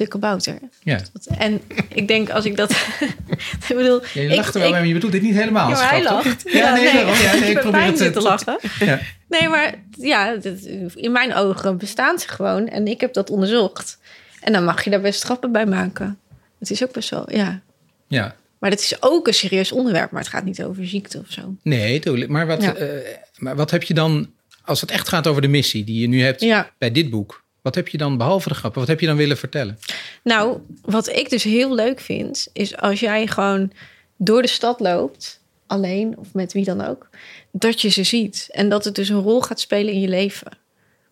De 0.00 0.08
kabouter. 0.08 0.58
Ja. 0.82 1.00
En 1.38 1.60
ik 1.88 2.08
denk 2.08 2.30
als 2.30 2.44
ik 2.44 2.56
dat... 2.56 2.70
ik 3.68 3.76
bedoel... 3.76 4.00
Ja, 4.14 4.20
je 4.22 4.28
ik- 4.28 4.36
lacht 4.36 4.54
er 4.54 4.60
wel 4.60 4.68
ik- 4.68 4.74
maar 4.74 4.86
je 4.86 4.92
bedoelt 4.92 5.12
dit 5.12 5.22
niet 5.22 5.34
helemaal. 5.34 5.64
Ja, 5.68 5.70
als 5.70 5.80
maar 5.80 5.90
hij 5.90 6.00
grap, 6.00 6.16
toch? 6.16 6.24
lacht. 6.24 6.42
Ja, 6.52 6.74
nee. 6.74 6.84
Ja, 6.84 6.92
nee, 7.32 7.40
ik 7.48 7.52
heb 7.52 7.60
probeer 7.60 7.80
het 7.82 7.96
te- 8.12 8.20
lachen. 8.20 8.58
Ja. 8.78 9.00
Nee, 9.28 9.48
maar 9.48 9.74
ja, 9.98 10.34
dit- 10.36 10.64
in 10.94 11.12
mijn 11.12 11.34
ogen 11.34 11.76
bestaan 11.78 12.18
ze 12.18 12.28
gewoon. 12.28 12.68
En 12.68 12.86
ik 12.86 13.00
heb 13.00 13.12
dat 13.12 13.30
onderzocht. 13.30 13.98
En 14.40 14.52
dan 14.52 14.64
mag 14.64 14.84
je 14.84 14.90
daar 14.90 15.00
best 15.00 15.22
grappen 15.22 15.52
bij 15.52 15.66
maken. 15.66 16.18
Het 16.58 16.70
is 16.70 16.82
ook 16.84 16.92
best 16.92 17.10
wel, 17.10 17.32
ja. 17.32 17.60
ja. 18.08 18.36
Maar 18.58 18.70
het 18.70 18.80
is 18.80 18.96
ook 19.02 19.26
een 19.26 19.34
serieus 19.34 19.72
onderwerp. 19.72 20.10
Maar 20.10 20.20
het 20.22 20.30
gaat 20.30 20.44
niet 20.44 20.62
over 20.64 20.86
ziekte 20.86 21.18
of 21.18 21.32
zo. 21.32 21.54
Nee, 21.62 21.98
tuurlijk. 22.00 22.30
Maar 22.30 22.46
wat, 22.46 22.62
Ja. 22.62 22.74
eh, 22.74 22.88
maar 23.36 23.56
wat 23.56 23.70
heb 23.70 23.82
je 23.82 23.94
dan, 23.94 24.30
als 24.64 24.80
het 24.80 24.90
echt 24.90 25.08
gaat 25.08 25.26
over 25.26 25.42
de 25.42 25.48
missie 25.48 25.84
die 25.84 26.00
je 26.00 26.08
nu 26.08 26.22
hebt 26.22 26.40
Ja. 26.40 26.70
bij 26.78 26.90
dit 26.90 27.10
boek, 27.10 27.44
wat 27.62 27.74
heb 27.74 27.88
je 27.88 27.98
dan, 27.98 28.16
behalve 28.16 28.48
de 28.48 28.54
grappen, 28.54 28.80
wat 28.80 28.88
heb 28.88 29.00
je 29.00 29.06
dan 29.06 29.16
willen 29.16 29.36
vertellen? 29.36 29.78
Nou, 30.22 30.60
wat 30.82 31.08
ik 31.08 31.30
dus 31.30 31.42
heel 31.42 31.74
leuk 31.74 32.00
vind, 32.00 32.48
is 32.52 32.76
als 32.76 33.00
jij 33.00 33.26
gewoon 33.26 33.72
door 34.16 34.42
de 34.42 34.48
stad 34.48 34.80
loopt, 34.80 35.40
alleen 35.66 36.18
of 36.18 36.34
met 36.34 36.52
wie 36.52 36.64
dan 36.64 36.84
ook, 36.86 37.08
dat 37.50 37.80
je 37.80 37.88
ze 37.88 38.02
ziet. 38.02 38.48
En 38.50 38.68
dat 38.68 38.84
het 38.84 38.94
dus 38.94 39.08
een 39.08 39.22
rol 39.22 39.40
gaat 39.40 39.60
spelen 39.60 39.92
in 39.92 40.00
je 40.00 40.08
leven. 40.08 40.58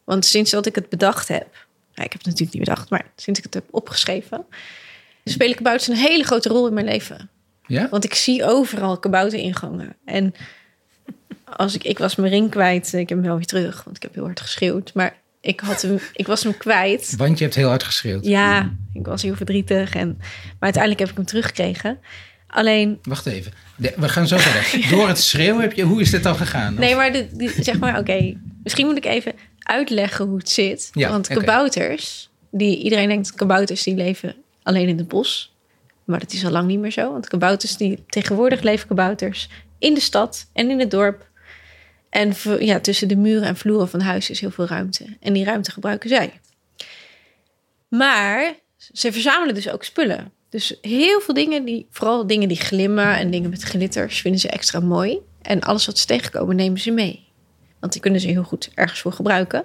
Want 0.04 0.24
sinds 0.24 0.50
dat 0.50 0.66
ik 0.66 0.74
het 0.74 0.88
bedacht 0.88 1.28
heb, 1.28 1.52
nou, 1.94 2.06
ik 2.06 2.12
heb 2.12 2.12
het 2.12 2.24
natuurlijk 2.24 2.52
niet 2.52 2.64
bedacht, 2.64 2.90
maar 2.90 3.10
sinds 3.16 3.38
ik 3.38 3.44
het 3.44 3.54
heb 3.54 3.64
opgeschreven, 3.70 4.46
spelen 5.24 5.56
kabouters 5.56 5.88
een 5.88 5.96
hele 5.96 6.24
grote 6.24 6.48
rol 6.48 6.66
in 6.66 6.74
mijn 6.74 6.86
leven. 6.86 7.30
Ja? 7.66 7.88
Want 7.88 8.04
ik 8.04 8.14
zie 8.14 8.44
overal 8.44 8.98
kabouter-ingangen. 8.98 9.96
En 10.04 10.34
als 11.44 11.74
ik, 11.74 11.84
ik 11.84 11.98
was 11.98 12.16
mijn 12.16 12.32
ring 12.32 12.50
kwijt, 12.50 12.92
ik 12.92 13.08
heb 13.08 13.18
hem 13.18 13.26
wel 13.26 13.36
weer 13.36 13.46
terug, 13.46 13.84
want 13.84 13.96
ik 13.96 14.02
heb 14.02 14.14
heel 14.14 14.24
hard 14.24 14.40
geschreeuwd. 14.40 14.94
Maar 14.94 15.16
ik, 15.48 15.60
had 15.60 15.82
hem, 15.82 15.98
ik 16.12 16.26
was 16.26 16.42
hem 16.42 16.56
kwijt. 16.56 17.14
Want 17.16 17.38
je 17.38 17.44
hebt 17.44 17.56
heel 17.56 17.68
hard 17.68 17.82
geschreeuwd. 17.82 18.24
Ja, 18.24 18.72
ik 18.92 19.06
was 19.06 19.22
heel 19.22 19.34
verdrietig. 19.34 19.94
En, 19.94 20.16
maar 20.18 20.56
uiteindelijk 20.58 21.00
heb 21.00 21.10
ik 21.10 21.16
hem 21.16 21.26
teruggekregen. 21.26 21.98
Alleen, 22.46 22.98
Wacht 23.02 23.26
even. 23.26 23.52
De- 23.76 23.94
we 23.96 24.08
gaan 24.08 24.26
zo 24.26 24.36
verder. 24.36 24.88
Door 24.96 25.08
het 25.08 25.20
schreeuwen 25.20 25.60
heb 25.60 25.72
je, 25.72 25.82
hoe 25.82 26.00
is 26.00 26.10
dit 26.10 26.22
dan 26.22 26.36
gegaan? 26.36 26.74
nee, 26.74 26.94
maar 26.94 27.12
de, 27.12 27.54
zeg 27.60 27.78
maar, 27.78 27.98
oké. 27.98 28.34
misschien 28.62 28.86
moet 28.86 28.96
ik 28.96 29.04
even 29.04 29.32
uitleggen 29.58 30.26
hoe 30.26 30.38
het 30.38 30.48
zit. 30.48 30.90
Ja, 30.92 31.10
Want 31.10 31.28
kabouters, 31.28 32.30
die, 32.50 32.82
iedereen 32.82 33.08
denkt 33.08 33.34
kabouters 33.34 33.82
die 33.82 33.94
leven 33.94 34.34
alleen 34.62 34.88
in 34.88 34.98
het 34.98 35.08
bos. 35.08 35.54
Maar 36.04 36.18
dat 36.18 36.32
is 36.32 36.44
al 36.44 36.50
lang 36.50 36.66
niet 36.66 36.78
meer 36.78 36.92
zo. 36.92 37.12
Want 37.12 37.28
kabouters, 37.28 37.76
die, 37.76 38.04
tegenwoordig 38.08 38.60
leven 38.60 38.88
kabouters 38.88 39.48
in 39.78 39.94
de 39.94 40.00
stad 40.00 40.48
en 40.52 40.70
in 40.70 40.78
het 40.80 40.90
dorp. 40.90 41.27
En 42.10 42.34
ja, 42.58 42.80
tussen 42.80 43.08
de 43.08 43.16
muren 43.16 43.48
en 43.48 43.56
vloeren 43.56 43.88
van 43.88 44.00
huis 44.00 44.30
is 44.30 44.40
heel 44.40 44.50
veel 44.50 44.66
ruimte. 44.66 45.16
En 45.20 45.32
die 45.32 45.44
ruimte 45.44 45.70
gebruiken 45.70 46.08
zij. 46.08 46.40
Maar 47.88 48.54
ze 48.92 49.12
verzamelen 49.12 49.54
dus 49.54 49.70
ook 49.70 49.84
spullen. 49.84 50.32
Dus 50.48 50.78
heel 50.80 51.20
veel 51.20 51.34
dingen, 51.34 51.64
die, 51.64 51.86
vooral 51.90 52.26
dingen 52.26 52.48
die 52.48 52.60
glimmen 52.60 53.16
en 53.16 53.30
dingen 53.30 53.50
met 53.50 53.62
glitters, 53.62 54.20
vinden 54.20 54.40
ze 54.40 54.48
extra 54.48 54.80
mooi. 54.80 55.18
En 55.42 55.60
alles 55.60 55.86
wat 55.86 55.98
ze 55.98 56.06
tegenkomen, 56.06 56.56
nemen 56.56 56.80
ze 56.80 56.90
mee. 56.90 57.26
Want 57.80 57.92
die 57.92 58.02
kunnen 58.02 58.20
ze 58.20 58.28
heel 58.28 58.42
goed 58.42 58.70
ergens 58.74 59.00
voor 59.00 59.12
gebruiken. 59.12 59.64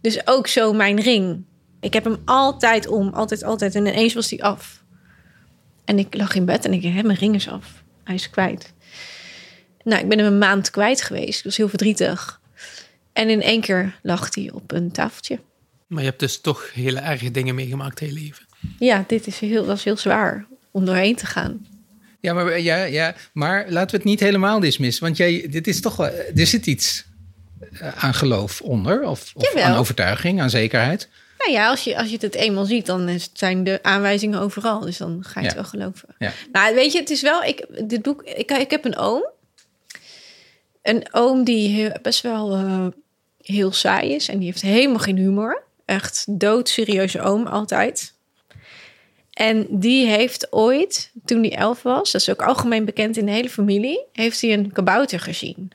Dus 0.00 0.26
ook 0.26 0.46
zo 0.46 0.72
mijn 0.72 1.00
ring. 1.00 1.44
Ik 1.80 1.92
heb 1.92 2.04
hem 2.04 2.16
altijd 2.24 2.86
om, 2.86 3.08
altijd, 3.08 3.44
altijd. 3.44 3.74
En 3.74 3.86
ineens 3.86 4.14
was 4.14 4.28
die 4.28 4.44
af. 4.44 4.84
En 5.84 5.98
ik 5.98 6.16
lag 6.16 6.34
in 6.34 6.44
bed 6.44 6.64
en 6.64 6.72
ik 6.72 6.82
dacht, 6.82 7.02
mijn 7.02 7.18
ring 7.18 7.34
is 7.34 7.48
af. 7.48 7.84
Hij 8.04 8.14
is 8.14 8.30
kwijt. 8.30 8.74
Nou, 9.86 10.02
ik 10.02 10.08
ben 10.08 10.18
hem 10.18 10.26
een 10.26 10.38
maand 10.38 10.70
kwijt 10.70 11.02
geweest. 11.02 11.38
Ik 11.38 11.44
was 11.44 11.56
heel 11.56 11.68
verdrietig. 11.68 12.40
En 13.12 13.30
in 13.30 13.42
één 13.42 13.60
keer 13.60 13.98
lag 14.02 14.34
hij 14.34 14.50
op 14.52 14.72
een 14.72 14.92
tafeltje. 14.92 15.38
Maar 15.86 16.02
je 16.02 16.08
hebt 16.08 16.20
dus 16.20 16.40
toch 16.40 16.72
hele 16.72 17.00
erge 17.00 17.30
dingen 17.30 17.54
meegemaakt 17.54 18.00
je 18.00 18.12
leven. 18.12 18.46
Ja, 18.78 19.04
dit 19.06 19.26
is 19.26 19.38
heel, 19.38 19.64
was 19.64 19.84
heel 19.84 19.96
zwaar 19.96 20.46
om 20.70 20.84
doorheen 20.84 21.16
te 21.16 21.26
gaan. 21.26 21.66
Ja, 22.20 22.32
maar, 22.32 22.60
ja, 22.60 22.84
ja, 22.84 23.14
maar 23.32 23.66
laten 23.68 23.90
we 23.90 23.96
het 23.96 24.04
niet 24.04 24.20
helemaal 24.20 24.60
dismissen. 24.60 25.04
Want 25.04 25.16
jij, 25.16 25.46
dit 25.50 25.66
is 25.66 25.80
toch 25.80 25.96
wel, 25.96 26.10
er 26.36 26.46
zit 26.46 26.66
iets 26.66 27.04
eh, 27.80 28.04
aan 28.04 28.14
geloof 28.14 28.60
onder. 28.60 29.02
Of, 29.02 29.32
of 29.34 29.56
aan 29.56 29.76
overtuiging, 29.76 30.40
aan 30.40 30.50
zekerheid. 30.50 31.08
Nou 31.38 31.52
ja, 31.52 31.68
als 31.68 31.84
je, 31.84 31.98
als 31.98 32.10
je 32.10 32.16
het 32.20 32.34
eenmaal 32.34 32.64
ziet, 32.64 32.86
dan 32.86 33.20
zijn 33.32 33.64
de 33.64 33.78
aanwijzingen 33.82 34.40
overal. 34.40 34.80
Dus 34.80 34.96
dan 34.96 35.24
ga 35.26 35.40
je 35.40 35.46
het 35.46 35.54
wel 35.54 35.64
geloven. 35.64 36.08
Ja. 36.18 36.32
Nou, 36.52 36.74
weet 36.74 36.92
je, 36.92 36.98
het 36.98 37.10
is 37.10 37.22
wel... 37.22 37.42
Ik, 37.42 37.66
dit 37.88 38.02
boek, 38.02 38.22
ik, 38.22 38.50
ik 38.50 38.70
heb 38.70 38.84
een 38.84 38.96
oom. 38.96 39.34
Een 40.86 41.06
oom 41.10 41.44
die 41.44 41.90
best 42.02 42.20
wel 42.20 42.52
eh, 42.52 42.86
heel 43.40 43.72
saai 43.72 44.14
is. 44.14 44.28
En 44.28 44.38
die 44.38 44.46
heeft 44.46 44.62
helemaal 44.62 44.98
geen 44.98 45.16
humor. 45.16 45.62
Echt 45.84 46.24
doodserieuze 46.28 47.20
oom 47.20 47.46
altijd. 47.46 48.14
En 49.32 49.66
die 49.70 50.06
heeft 50.06 50.52
ooit, 50.52 51.10
toen 51.24 51.40
hij 51.40 51.56
elf 51.56 51.82
was... 51.82 52.12
dat 52.12 52.20
is 52.20 52.30
ook 52.30 52.42
algemeen 52.42 52.84
bekend 52.84 53.16
in 53.16 53.26
de 53.26 53.32
hele 53.32 53.48
familie... 53.48 54.04
heeft 54.12 54.40
hij 54.40 54.52
een 54.52 54.72
kabouter 54.72 55.20
gezien. 55.20 55.70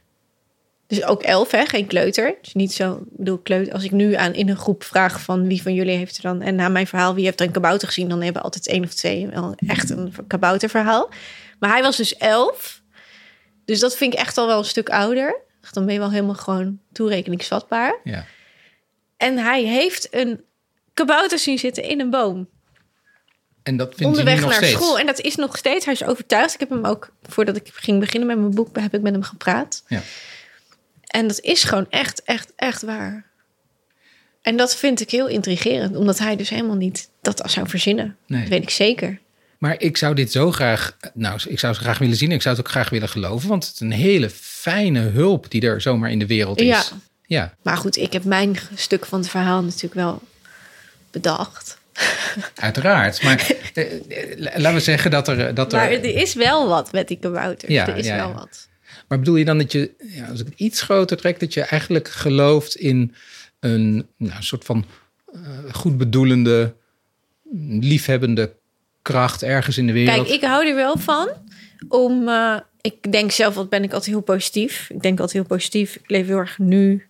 Dus 0.88 1.04
ook 1.04 1.24
elf, 1.24 1.52
hè? 1.52 1.66
geen 1.66 1.88
kleuter. 1.88 2.36
Dus 2.42 2.54
niet 2.54 2.74
zo, 2.74 3.04
bedoel, 3.10 3.38
kleuter. 3.38 3.74
Als 3.74 3.84
ik 3.84 3.92
nu 3.92 4.14
aan 4.14 4.34
in 4.34 4.50
een 4.50 4.58
groep 4.58 4.84
vraag 4.84 5.22
van 5.22 5.48
wie 5.48 5.62
van 5.62 5.74
jullie 5.74 5.98
heeft 5.98 6.18
er 6.18 6.24
dan... 6.24 6.42
en 6.42 6.56
na 6.56 6.70
mijn 6.70 6.88
verhaal, 6.88 7.14
wie 7.14 7.26
heeft 7.26 7.40
er 7.40 7.46
een 7.46 7.52
kabouter 7.52 7.88
gezien... 7.88 8.10
dan 8.10 8.22
hebben 8.22 8.42
altijd 8.42 8.68
één 8.68 8.84
of 8.84 8.94
twee 8.94 9.28
wel 9.28 9.54
echt 9.68 9.90
een 9.90 10.14
kabouterverhaal. 10.28 11.10
Maar 11.60 11.72
hij 11.72 11.82
was 11.82 11.98
dus 11.98 12.18
elf. 12.18 12.81
Dus 13.72 13.80
dat 13.80 13.98
vind 13.98 14.14
ik 14.14 14.20
echt 14.20 14.38
al 14.38 14.48
wel 14.48 14.58
een 14.58 14.66
stuk 14.66 14.90
ouder. 14.90 15.36
Dan 15.72 15.86
ben 15.86 15.94
je 15.94 16.00
wel 16.00 16.12
helemaal 16.12 16.36
gewoon 16.36 16.80
toerekeningsvatbaar. 16.92 18.00
Ja. 18.04 18.26
En 19.18 19.38
hij 19.38 19.64
heeft 19.64 20.08
een 20.14 20.44
kabouter 20.94 21.40
zien 21.40 21.60
zitten 21.60 21.84
in 21.84 22.00
een 22.00 22.10
boom. 22.10 22.50
En 23.64 23.78
dat 23.78 23.96
vindt 23.96 24.18
hij 24.18 24.36
nog 24.36 24.44
naar 24.44 24.54
steeds. 24.54 24.72
school. 24.72 25.00
En 25.00 25.06
dat 25.06 25.20
is 25.20 25.36
nog 25.36 25.58
steeds. 25.58 25.86
Hij 25.86 25.94
is 25.94 26.04
overtuigd. 26.04 26.54
Ik 26.54 26.60
heb 26.60 26.70
hem 26.70 26.86
ook, 26.86 27.14
voordat 27.24 27.56
ik 27.56 27.70
ging 27.74 28.00
beginnen 28.00 28.28
met 28.28 28.38
mijn 28.38 28.56
boek, 28.56 28.80
heb 28.80 28.94
ik 28.94 29.02
met 29.02 29.14
hem 29.14 29.24
gepraat. 29.24 29.84
Ja. 29.88 30.02
En 31.06 31.28
dat 31.28 31.40
is 31.40 31.64
gewoon 31.64 31.90
echt, 31.90 32.24
echt, 32.24 32.54
echt 32.56 32.82
waar. 32.82 33.26
En 34.42 34.58
dat 34.58 34.76
vind 34.76 35.02
ik 35.02 35.12
heel 35.12 35.28
intrigerend, 35.28 35.96
omdat 35.96 36.18
hij 36.18 36.36
dus 36.36 36.50
helemaal 36.50 36.76
niet 36.76 37.10
dat 37.22 37.42
zou 37.46 37.70
verzinnen. 37.70 38.18
Nee. 38.28 38.40
Dat 38.42 38.50
weet 38.50 38.64
ik 38.64 38.70
zeker. 38.70 39.20
Maar 39.62 39.76
ik 39.82 39.98
zou 39.98 40.16
dit 40.16 40.32
zo 40.32 40.52
graag, 40.52 40.98
nou, 41.14 41.40
ik 41.48 41.60
zou 41.60 41.74
het 41.74 41.82
graag 41.82 41.98
willen 41.98 42.16
zien. 42.16 42.32
Ik 42.32 42.42
zou 42.42 42.56
het 42.56 42.66
ook 42.66 42.72
graag 42.72 42.90
willen 42.90 43.10
geloven, 43.10 43.50
want 43.50 43.66
het 43.66 43.74
is 43.74 43.80
een 43.80 43.92
hele 43.92 44.30
fijne 44.30 45.00
hulp 45.00 45.52
die 45.52 45.62
er 45.62 45.82
zomaar 45.82 46.12
in 46.12 46.20
de 46.20 46.26
wereld 46.26 46.60
is. 46.60 46.68
Ja. 46.68 46.84
ja. 47.26 47.54
Maar 47.62 47.78
goed, 47.78 47.98
ik 47.98 48.14
heb 48.14 48.24
mijn 48.24 48.58
stuk 48.76 49.06
van 49.06 49.20
het 49.20 49.30
verhaal 49.30 49.64
natuurlijk 49.64 49.94
wel 49.94 50.22
bedacht. 51.12 51.78
Uiteraard. 52.56 53.24
Maar 53.24 53.52
eh, 53.74 53.94
eh, 53.94 54.38
laten 54.38 54.74
we 54.74 54.80
zeggen 54.80 55.12
dat 55.12 55.28
er. 55.28 55.54
Dat 55.54 55.74
er 55.74 55.80
Maar 55.80 55.92
er 55.92 56.16
is 56.16 56.34
wel 56.34 56.68
wat 56.68 56.92
met 56.92 57.08
die 57.08 57.20
kabouters. 57.20 57.72
Ja, 57.72 57.88
er 57.88 57.98
is 57.98 58.06
ja, 58.06 58.16
wel 58.16 58.28
ja. 58.28 58.34
wat. 58.34 58.68
Maar 59.08 59.20
bedoel 59.20 59.36
je 59.36 59.46
dan 59.46 59.58
dat 59.58 59.72
je, 59.72 59.92
ja, 59.98 60.28
als 60.28 60.40
ik 60.40 60.46
het 60.46 60.60
iets 60.60 60.82
groter 60.82 61.18
trek, 61.18 61.40
dat 61.40 61.54
je 61.54 61.62
eigenlijk 61.62 62.08
gelooft 62.08 62.76
in 62.76 63.16
een 63.60 64.08
nou, 64.18 64.44
soort 64.44 64.64
van 64.64 64.86
eh, 65.34 65.40
goed 65.72 65.98
bedoelende, 65.98 66.74
liefhebbende 67.80 68.60
kracht 69.02 69.44
ergens 69.44 69.78
in 69.78 69.88
de 69.88 69.94
wereld? 69.94 70.16
Kijk, 70.28 70.30
ik 70.30 70.44
hou 70.44 70.68
er 70.68 70.76
wel 70.76 70.98
van 70.98 71.30
om. 71.88 72.28
eh, 72.28 72.60
ik 72.82 73.12
denk 73.12 73.32
zelf, 73.32 73.56
wat 73.56 73.70
ben 73.70 73.84
ik 73.84 73.94
altijd 73.94 74.12
heel 74.12 74.22
positief. 74.22 74.90
Ik 74.90 75.02
denk 75.02 75.20
altijd 75.20 75.38
heel 75.38 75.58
positief. 75.58 75.96
Ik 75.96 76.10
leef 76.10 76.28
heel 76.28 76.38
erg 76.38 76.58
nu. 76.58 77.08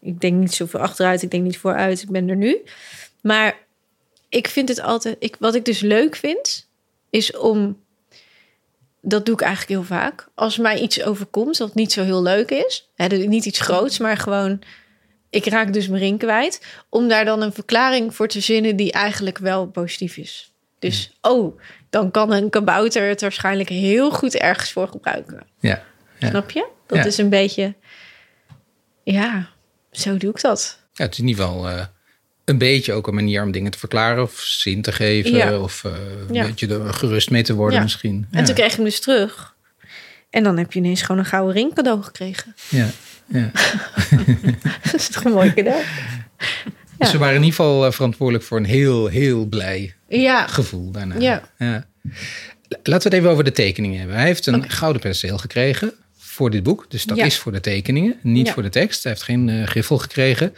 Ik 0.00 0.20
denk 0.20 0.34
niet 0.40 0.54
zoveel 0.54 0.80
achteruit. 0.80 1.22
Ik 1.22 1.30
denk 1.30 1.42
niet 1.42 1.58
vooruit. 1.58 2.02
Ik 2.02 2.10
ben 2.10 2.28
er 2.28 2.36
nu. 2.36 2.58
Maar 3.20 3.58
ik 4.28 4.48
vind 4.48 4.68
het 4.68 4.80
altijd. 4.80 5.16
Ik, 5.18 5.36
wat 5.38 5.54
ik 5.54 5.64
dus 5.64 5.80
leuk 5.80 6.16
vind, 6.16 6.68
is 7.10 7.36
om. 7.36 7.80
Dat 9.00 9.26
doe 9.26 9.34
ik 9.34 9.40
eigenlijk 9.40 9.70
heel 9.80 9.98
vaak. 9.98 10.28
Als 10.34 10.58
mij 10.58 10.80
iets 10.80 11.02
overkomt 11.02 11.58
wat 11.58 11.74
niet 11.74 11.92
zo 11.92 12.02
heel 12.02 12.22
leuk 12.22 12.50
is. 12.50 12.90
Hè, 12.96 13.06
niet 13.06 13.44
iets 13.44 13.60
groots, 13.60 13.98
maar 13.98 14.16
gewoon. 14.16 14.58
Ik 15.30 15.46
raak 15.46 15.72
dus 15.72 15.88
mijn 15.88 16.02
ring 16.02 16.18
kwijt. 16.18 16.66
Om 16.88 17.08
daar 17.08 17.24
dan 17.24 17.42
een 17.42 17.52
verklaring 17.52 18.14
voor 18.14 18.28
te 18.28 18.40
zinnen 18.40 18.76
die 18.76 18.92
eigenlijk 18.92 19.38
wel 19.38 19.66
positief 19.66 20.16
is. 20.16 20.51
Dus, 20.82 21.12
oh, 21.20 21.60
dan 21.90 22.10
kan 22.10 22.32
een 22.32 22.50
kabouter 22.50 23.08
het 23.08 23.20
waarschijnlijk 23.20 23.68
heel 23.68 24.10
goed 24.10 24.34
ergens 24.36 24.72
voor 24.72 24.88
gebruiken. 24.88 25.46
Ja. 25.60 25.82
Ja. 26.18 26.28
Snap 26.28 26.50
je? 26.50 26.68
Dat 26.86 26.98
Ja. 26.98 27.04
is 27.04 27.18
een 27.18 27.28
beetje. 27.28 27.74
Ja, 29.04 29.48
zo 29.90 30.16
doe 30.16 30.30
ik 30.30 30.40
dat. 30.40 30.78
Ja, 30.92 31.04
het 31.04 31.12
is 31.12 31.18
in 31.18 31.28
ieder 31.28 31.44
geval 31.44 31.68
eh, 31.68 31.84
een 32.44 32.58
beetje 32.58 32.92
ook 32.92 33.06
een 33.06 33.14
manier 33.14 33.42
om 33.42 33.50
dingen 33.50 33.70
te 33.70 33.78
verklaren 33.78 34.22
of 34.22 34.40
zin 34.40 34.82
te 34.82 34.92
geven. 34.92 35.30
Ja. 35.30 35.58
Of 35.58 35.84
eh, 35.84 35.92
een 36.28 36.46
beetje 36.46 36.68
er 36.68 36.94
gerust 36.94 37.30
mee 37.30 37.42
te 37.42 37.54
worden 37.54 37.82
misschien. 37.82 38.26
En 38.30 38.44
toen 38.44 38.54
kreeg 38.54 38.70
ik 38.70 38.76
hem 38.76 38.84
dus 38.84 39.00
terug. 39.00 39.54
En 40.30 40.42
dan 40.42 40.56
heb 40.58 40.72
je 40.72 40.78
ineens 40.78 41.02
gewoon 41.02 41.18
een 41.18 41.24
gouden 41.26 41.54
ring 41.54 41.74
cadeau 41.74 42.02
gekregen. 42.02 42.54
Ja. 42.68 42.88
Ja. 43.26 43.50
dat 44.84 44.94
is 44.94 45.08
toch 45.08 45.24
een 45.24 45.32
mooi 45.32 45.54
cadeau? 45.54 45.82
Dus 47.02 47.10
ze 47.10 47.18
waren 47.18 47.34
in 47.34 47.42
ieder 47.42 47.56
geval 47.56 47.86
eh, 47.86 47.92
verantwoordelijk 47.92 48.44
voor 48.44 48.58
een 48.58 48.64
heel, 48.64 49.06
heel 49.06 49.46
blij 49.46 49.94
gevoel 50.46 50.90
daarna. 50.90 51.18
Ja. 51.18 51.42
Laten 52.68 52.82
we 52.82 52.92
het 52.92 53.12
even 53.12 53.30
over 53.30 53.44
de 53.44 53.52
tekeningen 53.52 53.98
hebben. 53.98 54.16
Hij 54.16 54.26
heeft 54.26 54.46
een 54.46 54.70
gouden 54.70 55.02
penseel 55.02 55.38
gekregen 55.38 55.92
voor 56.18 56.50
dit 56.50 56.62
boek. 56.62 56.86
Dus 56.88 57.04
dat 57.04 57.18
is 57.18 57.38
voor 57.38 57.52
de 57.52 57.60
tekeningen, 57.60 58.16
niet 58.22 58.50
voor 58.50 58.62
de 58.62 58.68
tekst. 58.68 59.02
Hij 59.02 59.12
heeft 59.12 59.24
geen 59.24 59.48
eh, 59.48 59.66
griffel 59.66 59.98
gekregen. 59.98 60.54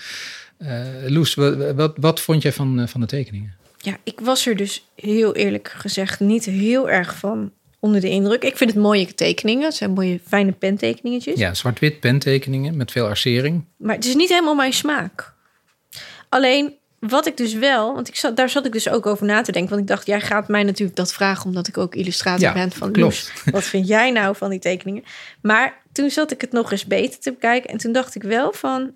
Eh 0.59 0.78
Loes, 1.07 1.34
wat, 1.34 1.74
wat, 1.74 1.92
wat 1.97 2.20
vond 2.20 2.42
jij 2.42 2.53
van, 2.53 2.88
van 2.88 3.01
de 3.01 3.07
tekeningen? 3.07 3.55
ja, 3.84 3.97
ik 4.03 4.20
was 4.20 4.47
er 4.47 4.57
dus 4.57 4.86
heel 4.95 5.34
eerlijk 5.34 5.74
gezegd 5.76 6.20
niet 6.20 6.45
heel 6.45 6.90
erg 6.90 7.16
van 7.16 7.53
onder 7.78 8.01
de 8.01 8.09
indruk. 8.09 8.42
Ik 8.42 8.57
vind 8.57 8.70
het 8.70 8.82
mooie 8.82 9.14
tekeningen. 9.14 9.64
Het 9.64 9.74
zijn 9.74 9.90
mooie, 9.90 10.20
fijne 10.26 10.53
pentekeningetjes. 10.53 11.38
Ja, 11.38 11.55
zwart-wit 11.55 12.01
pentekeningen 12.01 12.76
met 12.76 12.92
veel 12.92 13.07
arcering. 13.07 13.64
Maar 13.76 13.95
het 13.95 14.05
is 14.05 14.14
niet 14.14 14.28
helemaal 14.28 14.55
mijn 14.55 14.72
smaak. 14.72 15.34
Alleen 16.35 16.74
wat 16.99 17.26
ik 17.26 17.37
dus 17.37 17.55
wel, 17.55 17.95
want 17.95 18.09
ik 18.09 18.16
zat, 18.16 18.37
daar 18.37 18.49
zat 18.49 18.66
ik 18.66 18.72
dus 18.72 18.89
ook 18.89 19.07
over 19.07 19.26
na 19.26 19.43
te 19.43 19.53
denken. 19.53 19.70
Want 19.70 19.82
ik 19.82 19.89
dacht, 19.89 20.07
jij 20.07 20.20
gaat 20.20 20.49
mij 20.49 20.62
natuurlijk 20.62 20.97
dat 20.97 21.12
vragen, 21.12 21.45
omdat 21.47 21.66
ik 21.66 21.78
ook 21.78 21.95
illustrator 21.95 22.41
Ja, 22.41 22.53
ben 22.53 22.70
van 22.70 22.93
klopt. 22.93 23.32
Loes. 23.35 23.53
Wat 23.53 23.64
vind 23.64 23.89
jij 23.89 24.11
nou 24.11 24.37
van 24.37 24.51
die 24.51 24.59
tekeningen? 24.59 25.05
Maar 25.43 25.82
toen 25.93 26.11
zat 26.11 26.30
ik 26.30 26.41
het 26.41 26.53
nog 26.53 26.72
eens 26.72 26.85
beter 26.85 27.20
te 27.20 27.32
bekijken. 27.32 27.70
En 27.70 27.78
toen 27.78 27.93
dacht 27.93 28.14
ik 28.14 28.22
wel 28.22 28.53
van, 28.53 28.95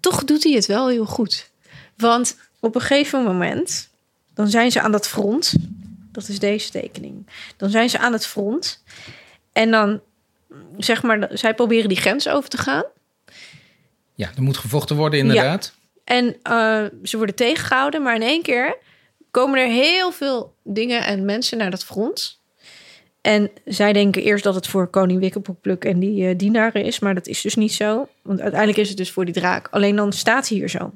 toch 0.00 0.24
doet 0.24 0.42
hij 0.42 0.52
het 0.52 0.66
wel 0.66 0.88
heel 0.88 1.06
goed. 1.06 1.50
Want 1.96 2.36
op 2.60 2.74
een 2.74 2.80
gegeven 2.80 3.22
moment, 3.22 3.90
dan 4.34 4.48
zijn 4.48 4.72
ze 4.72 4.80
aan 4.80 4.92
dat 4.92 5.08
front. 5.08 5.54
Dat 6.12 6.28
is 6.28 6.38
deze 6.38 6.70
tekening. 6.70 7.26
Dan 7.56 7.70
zijn 7.70 7.90
ze 7.90 7.98
aan 7.98 8.12
het 8.12 8.26
front. 8.26 8.82
En 9.52 9.70
dan, 9.70 10.00
zeg 10.76 11.02
maar, 11.02 11.28
zij 11.32 11.54
proberen 11.54 11.88
die 11.88 12.00
grens 12.00 12.28
over 12.28 12.48
te 12.48 12.58
gaan. 12.58 12.84
Ja, 14.14 14.30
er 14.36 14.42
moet 14.42 14.56
gevochten 14.56 14.96
worden 14.96 15.18
inderdaad. 15.18 15.74
En 16.04 16.36
eh, 16.42 16.84
ze 17.02 17.16
worden 17.16 17.34
tegengehouden, 17.34 18.02
maar 18.02 18.14
in 18.14 18.22
één 18.22 18.42
keer 18.42 18.76
komen 19.30 19.58
er 19.58 19.66
heel 19.66 20.12
veel 20.12 20.54
dingen 20.64 21.04
en 21.04 21.24
mensen 21.24 21.58
naar 21.58 21.70
dat 21.70 21.84
front. 21.84 22.40
En 23.20 23.50
zij 23.64 23.92
denken 23.92 24.22
eerst 24.22 24.44
dat 24.44 24.54
het 24.54 24.66
voor 24.66 24.86
koning 24.86 25.20
Wikkelpoekpluk 25.20 25.84
en 25.84 25.98
die 25.98 26.28
eh, 26.28 26.38
dienaren 26.38 26.84
is, 26.84 26.98
maar 26.98 27.14
dat 27.14 27.26
is 27.26 27.40
dus 27.40 27.54
niet 27.54 27.72
zo. 27.72 28.08
Want 28.22 28.40
uiteindelijk 28.40 28.80
is 28.80 28.88
het 28.88 28.96
dus 28.96 29.10
voor 29.10 29.24
die 29.24 29.34
draak. 29.34 29.68
Alleen 29.70 29.96
dan 29.96 30.12
staat 30.12 30.48
hij 30.48 30.58
hier 30.58 30.68
zo. 30.68 30.92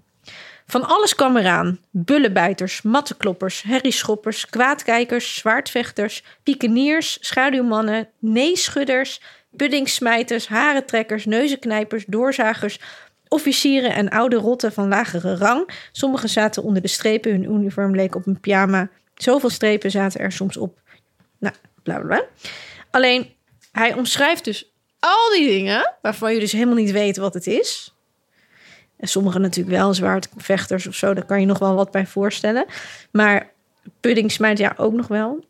Van 0.66 0.88
alles 0.88 1.14
kwam 1.14 1.36
eraan. 1.36 1.78
Bullenbijters, 1.90 2.82
mattenkloppers, 2.82 3.62
herrieschoppers, 3.62 4.46
kwaadkijkers, 4.46 5.34
zwaardvechters, 5.34 6.22
piekeniers, 6.42 7.18
schaduwmannen, 7.20 8.08
neeschudders, 8.18 9.20
puddingsmijters, 9.56 10.48
harentrekkers, 10.48 11.24
neuzenknijpers, 11.24 12.04
doorzagers, 12.06 12.80
officieren 13.28 13.94
en 13.94 14.08
oude 14.08 14.36
rotten 14.36 14.72
van 14.72 14.88
lagere 14.88 15.36
rang. 15.36 15.70
Sommigen 15.92 16.28
zaten 16.28 16.62
onder 16.62 16.82
de 16.82 16.88
strepen, 16.88 17.30
hun 17.30 17.52
uniform 17.52 17.94
leek 17.94 18.14
op 18.14 18.26
een 18.26 18.40
pyjama. 18.40 18.88
Zoveel 19.14 19.50
strepen 19.50 19.90
zaten 19.90 20.20
er 20.20 20.32
soms 20.32 20.56
op. 20.56 20.78
Nou, 21.38 21.54
bla. 21.82 22.24
Alleen, 22.90 23.34
hij 23.72 23.94
omschrijft 23.94 24.44
dus 24.44 24.72
al 24.98 25.30
die 25.36 25.48
dingen 25.48 25.94
waarvan 26.02 26.34
je 26.34 26.40
dus 26.40 26.52
helemaal 26.52 26.74
niet 26.74 26.90
weet 26.90 27.16
wat 27.16 27.34
het 27.34 27.46
is. 27.46 27.94
En 28.96 29.08
sommige 29.08 29.38
natuurlijk 29.38 29.76
wel, 29.76 29.94
zwaardvechters 29.94 30.86
of 30.86 30.94
zo, 30.94 31.14
daar 31.14 31.24
kan 31.24 31.40
je 31.40 31.46
nog 31.46 31.58
wel 31.58 31.74
wat 31.74 31.90
bij 31.90 32.06
voorstellen. 32.06 32.66
Maar 33.10 33.52
pudding 34.00 34.36
ja 34.54 34.74
ook 34.76 34.92
nog 34.92 35.06
wel. 35.06 35.44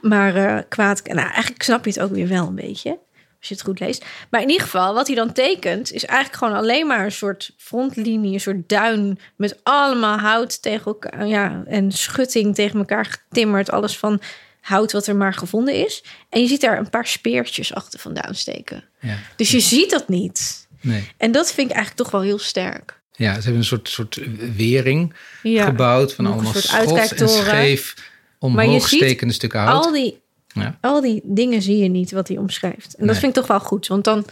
Maar 0.00 0.34
eh, 0.36 0.62
kwaad, 0.68 1.02
nou 1.04 1.28
eigenlijk 1.28 1.62
snap 1.62 1.84
je 1.84 1.90
het 1.90 2.00
ook 2.00 2.10
weer 2.10 2.28
wel 2.28 2.46
een 2.46 2.54
beetje. 2.54 2.98
Als 3.40 3.48
je 3.48 3.54
het 3.54 3.64
goed 3.64 3.80
leest. 3.80 4.04
Maar 4.30 4.42
in 4.42 4.48
ieder 4.48 4.64
geval, 4.64 4.94
wat 4.94 5.06
hij 5.06 5.16
dan 5.16 5.32
tekent, 5.32 5.92
is 5.92 6.04
eigenlijk 6.04 6.38
gewoon 6.38 6.58
alleen 6.58 6.86
maar 6.86 7.04
een 7.04 7.12
soort 7.12 7.50
frontlinie, 7.56 8.32
een 8.32 8.40
soort 8.40 8.68
duin 8.68 9.18
met 9.36 9.60
allemaal 9.62 10.18
hout 10.18 10.62
tegen 10.62 10.84
elkaar. 10.84 11.26
Ja, 11.26 11.62
en 11.66 11.92
schutting 11.92 12.54
tegen 12.54 12.78
elkaar 12.78 13.04
getimmerd. 13.04 13.70
Alles 13.70 13.98
van 13.98 14.20
hout 14.60 14.92
wat 14.92 15.06
er 15.06 15.16
maar 15.16 15.34
gevonden 15.34 15.74
is. 15.74 16.04
En 16.28 16.40
je 16.40 16.46
ziet 16.46 16.60
daar 16.60 16.78
een 16.78 16.90
paar 16.90 17.06
speertjes 17.06 17.74
achter 17.74 18.00
vandaan 18.00 18.34
steken. 18.34 18.84
Ja. 19.00 19.16
Dus 19.36 19.50
je 19.50 19.60
ziet 19.60 19.90
dat 19.90 20.08
niet. 20.08 20.68
Nee. 20.80 21.12
En 21.16 21.32
dat 21.32 21.52
vind 21.52 21.70
ik 21.70 21.76
eigenlijk 21.76 22.02
toch 22.04 22.10
wel 22.20 22.22
heel 22.22 22.38
sterk. 22.38 23.00
Ja, 23.12 23.34
ze 23.34 23.40
hebben 23.40 23.56
een 23.56 23.64
soort, 23.64 23.88
soort 23.88 24.20
wering 24.56 25.14
Ja. 25.42 25.64
gebouwd 25.64 26.14
van 26.14 26.26
allemaal 26.26 26.52
schot 26.54 27.10
en 27.10 27.28
scheef 27.28 27.94
omhoog 28.38 28.88
stekende 28.88 29.34
stukken 29.34 29.60
hout. 29.60 29.84
Al 29.84 29.92
die, 29.92 30.20
Ja. 30.52 30.78
al 30.80 31.00
die 31.00 31.20
dingen 31.24 31.62
zie 31.62 31.78
je 31.78 31.88
niet 31.88 32.12
wat 32.12 32.28
hij 32.28 32.36
omschrijft. 32.36 32.94
En 32.94 33.06
dat 33.06 33.16
vind 33.16 33.36
ik 33.36 33.38
toch 33.38 33.46
wel 33.46 33.60
goed. 33.60 33.86
Want 33.86 34.04
dan 34.04 34.24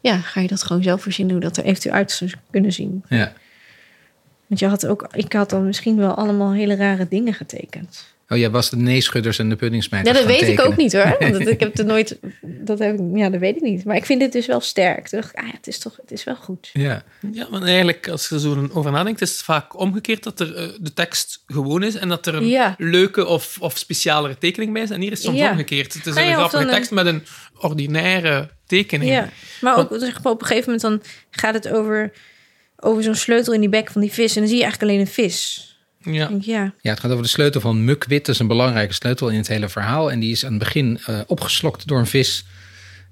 ja, 0.00 0.16
ga 0.18 0.40
je 0.40 0.48
dat 0.48 0.62
gewoon 0.62 0.82
zelf 0.82 1.02
voorzien 1.02 1.30
hoe 1.30 1.40
dat 1.40 1.56
er 1.56 1.64
eventueel 1.64 1.94
uit 1.94 2.10
zou 2.10 2.30
kunnen 2.50 2.72
zien. 2.72 3.04
Ja. 3.08 3.32
Want 4.46 4.60
je 4.60 4.66
had 4.66 4.86
ook, 4.86 5.08
ik 5.12 5.32
had 5.32 5.50
dan 5.50 5.66
misschien 5.66 5.96
wel 5.96 6.14
allemaal 6.14 6.52
hele 6.52 6.76
rare 6.76 7.08
dingen 7.08 7.34
getekend. 7.34 8.14
Oh, 8.32 8.38
jij 8.38 8.50
was 8.50 8.70
de 8.70 8.76
neeschudders 8.76 9.38
en 9.38 9.44
de 9.44 9.50
Ja, 9.50 9.56
puddingsmijters 9.60 10.16
dat 10.18 10.26
gaan 10.26 10.38
weet 10.40 10.48
ik 10.58 10.60
ook 10.66 10.76
niet 10.76 10.92
hoor. 10.92 11.16
Want 11.20 11.32
dat, 11.32 11.46
ik 11.48 11.60
heb 11.60 11.78
er 11.78 11.84
nooit. 11.84 12.18
Dat 12.40 12.78
heb 12.78 12.94
ik, 12.94 13.00
ja, 13.14 13.30
dat 13.30 13.40
weet 13.40 13.56
ik 13.56 13.62
niet. 13.62 13.84
Maar 13.84 13.96
ik 13.96 14.04
vind 14.06 14.20
dit 14.20 14.32
dus 14.32 14.46
wel 14.46 14.60
sterk. 14.60 15.10
Dacht 15.10 15.30
ik, 15.32 15.38
ah 15.38 15.46
ja, 15.46 15.52
het 15.52 15.66
is 15.66 15.78
toch, 15.78 15.96
het 15.96 16.10
is 16.10 16.24
wel 16.24 16.34
goed. 16.36 16.70
Ja. 16.72 17.02
Ja, 17.32 17.46
maar 17.50 17.62
eigenlijk, 17.62 18.08
als 18.08 18.28
je 18.28 18.34
er 18.34 18.40
zo 18.40 18.68
over 18.72 18.90
nadenkt, 18.92 19.20
is 19.20 19.30
het 19.30 19.42
vaak 19.42 19.78
omgekeerd 19.78 20.22
dat 20.22 20.40
er, 20.40 20.54
eh, 20.54 20.68
de 20.80 20.92
tekst 20.92 21.42
gewoon 21.46 21.82
is 21.82 21.94
en 21.94 22.08
dat 22.08 22.26
er 22.26 22.34
een 22.34 22.46
Ja. 22.48 22.74
leuke 22.78 23.26
of, 23.26 23.56
of 23.60 23.78
specialere 23.78 24.38
tekening 24.38 24.72
bij 24.72 24.82
is. 24.82 24.90
En 24.90 25.00
hier 25.00 25.10
is 25.12 25.18
het 25.18 25.26
soms 25.26 25.38
Ja. 25.38 25.50
omgekeerd. 25.50 25.94
Het 25.94 26.06
is 26.06 26.14
Ah 26.14 26.22
ja, 26.22 26.28
een 26.28 26.34
grappige 26.36 26.62
een- 26.62 26.68
tekst 26.70 26.90
met 26.90 27.06
een 27.06 27.22
ordinaire 27.60 28.48
tekening. 28.66 29.10
Ja, 29.10 29.28
maar 29.60 29.76
ook 29.78 29.90
maar, 29.90 30.32
op 30.32 30.40
een 30.40 30.46
gegeven 30.46 30.64
moment 30.72 30.80
dan 30.80 31.02
gaat 31.30 31.54
het 31.54 31.68
over, 31.68 32.12
over 32.76 33.02
zo'n 33.02 33.14
sleutel 33.14 33.52
in 33.52 33.60
die 33.60 33.68
bek 33.68 33.90
van 33.90 34.00
die 34.00 34.12
vis. 34.12 34.34
En 34.34 34.40
dan 34.40 34.48
zie 34.48 34.56
je 34.58 34.62
eigenlijk 34.62 34.92
alleen 34.92 35.06
een 35.06 35.12
vis. 35.12 35.66
Ja. 36.02 36.30
Ja, 36.40 36.74
ja, 36.80 36.90
het 36.90 37.00
gaat 37.00 37.10
over 37.10 37.22
de 37.22 37.28
sleutel 37.28 37.60
van 37.60 37.84
Mukwit. 37.84 38.26
Dat 38.26 38.34
is 38.34 38.40
een 38.40 38.46
belangrijke 38.46 38.94
sleutel 38.94 39.28
in 39.28 39.36
het 39.36 39.48
hele 39.48 39.68
verhaal. 39.68 40.10
En 40.10 40.20
die 40.20 40.30
is 40.32 40.44
aan 40.44 40.50
het 40.50 40.58
begin 40.62 40.98
eh, 41.06 41.20
opgeslokt 41.26 41.86
door 41.86 41.98
een 41.98 42.06
vis. 42.06 42.44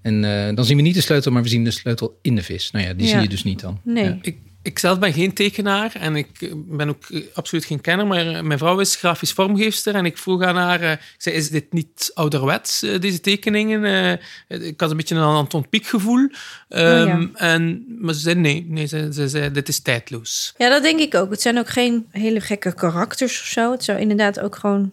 En 0.02 0.24
eh, 0.48 0.54
dan 0.54 0.64
zien 0.64 0.76
we 0.76 0.82
niet 0.82 0.94
de 0.94 1.00
sleutel, 1.00 1.32
maar 1.32 1.42
we 1.42 1.48
zien 1.48 1.64
de 1.64 1.70
sleutel 1.70 2.18
in 2.22 2.34
de 2.34 2.42
vis. 2.42 2.70
Nou 2.70 2.84
ja, 2.86 2.92
die 2.94 3.06
Ja. 3.06 3.12
zie 3.12 3.20
je 3.20 3.28
dus 3.28 3.44
niet 3.44 3.60
dan. 3.60 3.80
nee. 3.84 4.04
Ja. 4.04 4.18
Ik, 4.22 4.36
Ik 4.62 4.78
zelf 4.78 4.98
ben 4.98 5.12
geen 5.12 5.34
tekenaar 5.34 5.92
en 5.94 6.16
ik 6.16 6.52
ben 6.54 6.88
ook 6.88 7.04
eh, 7.04 7.22
absoluut 7.34 7.64
geen 7.64 7.80
kenner, 7.80 8.06
maar 8.06 8.26
eh, 8.26 8.42
mijn 8.42 8.58
vrouw 8.58 8.80
is 8.80 8.96
grafisch 8.96 9.32
vormgeefster 9.32 9.94
en 9.94 10.04
ik 10.04 10.18
vroeg 10.18 10.42
aan 10.42 10.56
haar, 10.56 10.80
eh, 10.80 10.92
ik 10.92 11.14
zei, 11.18 11.34
is 11.36 11.50
dit 11.50 11.72
niet 11.72 12.10
ouderwets, 12.14 12.82
eh, 12.82 13.00
deze 13.00 13.20
tekeningen? 13.20 13.84
Eh, 13.84 14.66
ik 14.66 14.80
had 14.80 14.90
een 14.90 14.96
beetje 14.96 15.14
een 15.14 15.22
Anton 15.22 15.68
Pieck 15.68 15.86
gevoel. 15.86 16.28
Ehm, 16.68 17.26
en, 17.34 17.84
maar 18.00 18.14
ze 18.14 18.20
zei, 18.20 18.34
nee, 18.34 18.66
nee 18.68 18.86
ze, 18.86 19.08
ze 19.12 19.28
zei, 19.28 19.50
dit 19.50 19.68
is 19.68 19.80
tijdloos. 19.80 20.54
Ja, 20.58 20.68
dat 20.68 20.82
denk 20.82 21.00
ik 21.00 21.14
ook. 21.14 21.30
Het 21.30 21.40
zijn 21.40 21.58
ook 21.58 21.68
geen 21.68 22.06
hele 22.10 22.40
gekke 22.40 22.74
karakters 22.74 23.40
of 23.40 23.46
zo. 23.46 23.72
Het 23.72 23.84
zou 23.84 23.98
inderdaad 23.98 24.40
ook 24.40 24.56
gewoon... 24.56 24.90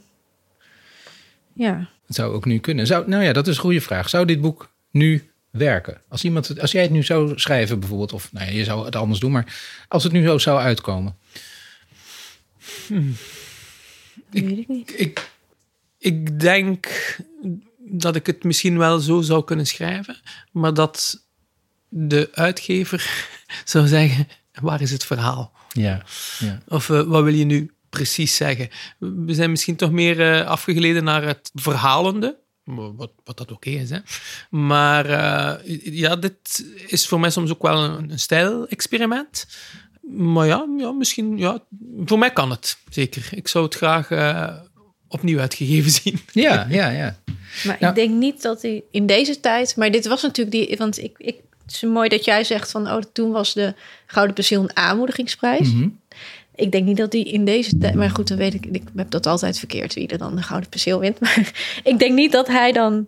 Ja, 1.53 1.89
Het 2.05 2.15
zou 2.15 2.33
ook 2.33 2.45
nu 2.45 2.59
kunnen. 2.59 2.87
Zou, 2.87 3.09
nou 3.09 3.23
ja, 3.23 3.33
dat 3.33 3.47
is 3.47 3.55
een 3.55 3.61
goede 3.61 3.81
vraag. 3.81 4.09
Zou 4.09 4.25
dit 4.25 4.41
boek 4.41 4.69
nu 4.91 5.31
werken? 5.57 6.01
Als, 6.09 6.23
iemand, 6.23 6.47
het- 6.47 6.59
als 6.61 6.71
jij 6.71 6.81
het 6.81 6.91
nu 6.91 7.03
zou 7.03 7.39
schrijven 7.39 7.79
bijvoorbeeld, 7.79 8.13
of 8.13 8.31
nou 8.33 8.45
ja, 8.45 8.51
je 8.51 8.63
zou 8.63 8.85
het 8.85 8.95
anders 8.95 9.19
doen, 9.19 9.31
maar 9.31 9.55
als 9.87 10.03
het 10.03 10.11
nu 10.11 10.23
zo 10.25 10.37
zou 10.37 10.59
uitkomen. 10.59 11.15
dat 12.87 14.43
weet 14.43 14.57
ik 14.57 14.67
niet. 14.67 14.99
Ik, 14.99 15.29
ik 15.97 16.39
denk 16.39 16.87
dat 17.79 18.15
ik 18.15 18.25
het 18.25 18.43
misschien 18.43 18.77
wel 18.77 18.99
zo 18.99 19.21
zou 19.21 19.43
kunnen 19.43 19.65
schrijven, 19.67 20.17
maar 20.51 20.73
dat 20.73 21.23
de 21.89 22.29
uitgever 22.33 23.27
zou 23.65 23.87
zeggen, 23.87 24.27
waar 24.61 24.81
is 24.81 24.91
het 24.91 25.05
verhaal? 25.05 25.51
Ja, 25.71 26.03
ja. 26.39 26.61
Of 26.67 26.89
eh, 26.89 27.01
wat 27.01 27.23
wil 27.23 27.33
je 27.33 27.45
nu 27.45 27.71
precies 27.89 28.35
zeggen? 28.35 28.69
We 28.99 29.33
zijn 29.33 29.49
misschien 29.51 29.75
toch 29.75 29.91
meer 29.91 30.21
eh, 30.39 30.47
afgegleden 30.47 31.03
naar 31.03 31.23
het 31.23 31.51
verhalende. 31.53 32.37
Wat, 32.75 33.11
wat 33.23 33.37
dat 33.37 33.51
oké 33.51 33.69
is, 33.69 33.89
hè. 33.89 33.99
Maar 34.49 35.05
eh, 35.05 35.77
ja, 35.83 36.15
dit 36.15 36.65
is 36.87 37.07
voor 37.07 37.19
mij 37.19 37.29
soms 37.29 37.51
ook 37.51 37.61
wel 37.61 37.83
een, 37.83 38.11
een 38.11 38.19
stijl-experiment. 38.19 39.45
Maar 40.01 40.47
ja, 40.47 40.65
ja, 40.77 40.91
misschien... 40.91 41.37
Ja, 41.37 41.59
voor 42.05 42.19
mij 42.19 42.31
kan 42.31 42.49
het, 42.49 42.77
zeker. 42.89 43.29
Ik 43.31 43.47
zou 43.47 43.65
het 43.65 43.75
graag 43.75 44.11
eh, 44.11 44.53
opnieuw 45.07 45.39
uitgegeven 45.39 45.91
zien. 46.01 46.19
ja, 46.31 46.67
ja, 46.69 46.89
ja. 46.89 47.19
Maar 47.65 47.77
Nou- 47.79 47.89
ik 47.91 47.95
denk 47.95 48.13
niet 48.19 48.41
dat 48.41 48.61
hij 48.61 48.83
in 48.91 49.05
deze 49.05 49.39
tijd... 49.39 49.75
Maar 49.75 49.91
dit 49.91 50.07
was 50.07 50.21
natuurlijk 50.21 50.55
die... 50.55 50.77
Want 50.77 50.97
ik, 51.03 51.15
ik, 51.17 51.35
het 51.65 51.73
is 51.75 51.81
mooi 51.81 52.09
dat 52.09 52.25
jij 52.25 52.43
zegt 52.43 52.71
van... 52.71 52.91
Oh, 52.91 53.01
toen 53.13 53.31
was 53.31 53.53
de 53.53 53.73
Gouden 54.05 54.35
Perceel 54.35 54.61
een 54.61 54.75
aanmoedigingsprijs. 54.75 55.73
Mhm. 55.73 55.87
Ik 56.57 56.71
denk 56.71 56.85
niet 56.85 56.97
dat 56.97 57.13
hij 57.13 57.21
in 57.21 57.45
deze 57.45 57.77
tijd... 57.77 57.93
Maar 57.93 58.09
goed, 58.09 58.27
dan 58.27 58.37
weet 58.37 58.53
ik... 58.53 58.65
Ik 58.65 58.83
heb 58.95 59.09
dat 59.09 59.25
altijd 59.25 59.59
verkeerd, 59.59 59.93
wie 59.93 60.07
er 60.07 60.17
dan 60.17 60.35
de 60.35 60.41
Gouden 60.41 60.69
Perceel 60.69 60.99
wint. 60.99 61.19
Maar 61.21 61.51
ik 61.83 61.99
denk 61.99 62.13
niet 62.13 62.31
dat 62.31 62.47
hij 62.47 62.71
dan 62.71 63.07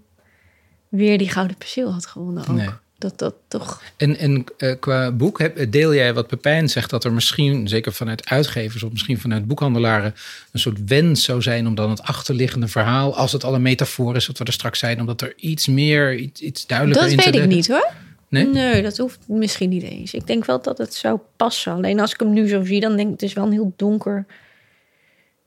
weer 0.89 1.17
die 1.17 1.29
Gouden 1.29 1.57
Perceel 1.57 1.93
had 1.93 2.05
gewonnen 2.05 2.47
ook. 2.47 2.55
Nee. 2.55 2.69
Dat 2.97 3.19
dat 3.19 3.35
toch... 3.47 3.81
En, 3.97 4.17
en 4.17 4.45
eh, 4.57 4.73
qua 4.79 5.11
boek, 5.11 5.39
heb, 5.39 5.71
deel 5.71 5.93
jij 5.93 6.13
wat 6.13 6.27
Pepijn 6.27 6.69
zegt 6.69 6.89
dat 6.89 7.03
er 7.03 7.13
misschien, 7.13 7.67
zeker 7.67 7.93
vanuit 7.93 8.29
uitgevers 8.29 8.83
of 8.83 8.91
misschien 8.91 9.19
vanuit 9.19 9.47
boekhandelaren, 9.47 10.15
een 10.51 10.59
soort 10.59 10.83
wens 10.85 11.23
zou 11.23 11.41
zijn 11.41 11.67
om 11.67 11.75
dan 11.75 11.89
het 11.89 12.01
achterliggende 12.01 12.67
verhaal, 12.67 13.15
als 13.15 13.31
het 13.31 13.43
al 13.43 13.53
een 13.53 13.61
metafoor 13.61 14.15
is, 14.15 14.27
wat 14.27 14.37
we 14.37 14.43
er 14.43 14.53
straks 14.53 14.79
zijn, 14.79 14.99
omdat 14.99 15.21
er 15.21 15.33
iets 15.35 15.67
meer, 15.67 16.15
iets, 16.15 16.41
iets 16.41 16.65
duidelijker 16.65 17.03
Dat 17.03 17.11
in 17.11 17.19
te 17.19 17.31
weet 17.31 17.41
ik 17.41 17.55
niet 17.55 17.67
hoor. 17.67 17.91
Nee? 18.29 18.81
dat 18.81 18.97
hoeft 18.97 19.19
misschien 19.27 19.69
niet 19.69 19.83
eens. 19.83 20.13
Ik 20.13 20.27
denk 20.27 20.45
wel 20.45 20.61
dat 20.61 20.77
het 20.77 20.93
zou 20.93 21.19
passen. 21.35 21.71
Alleen 21.73 21.99
als 21.99 22.13
ik 22.13 22.19
hem 22.19 22.33
nu 22.33 22.47
zo 22.47 22.63
zie, 22.63 22.79
dan 22.79 22.95
denk 22.95 23.05
ik 23.07 23.13
het 23.13 23.21
is 23.21 23.33
wel 23.33 23.45
een 23.45 23.51
heel 23.51 23.73
donker 23.75 24.25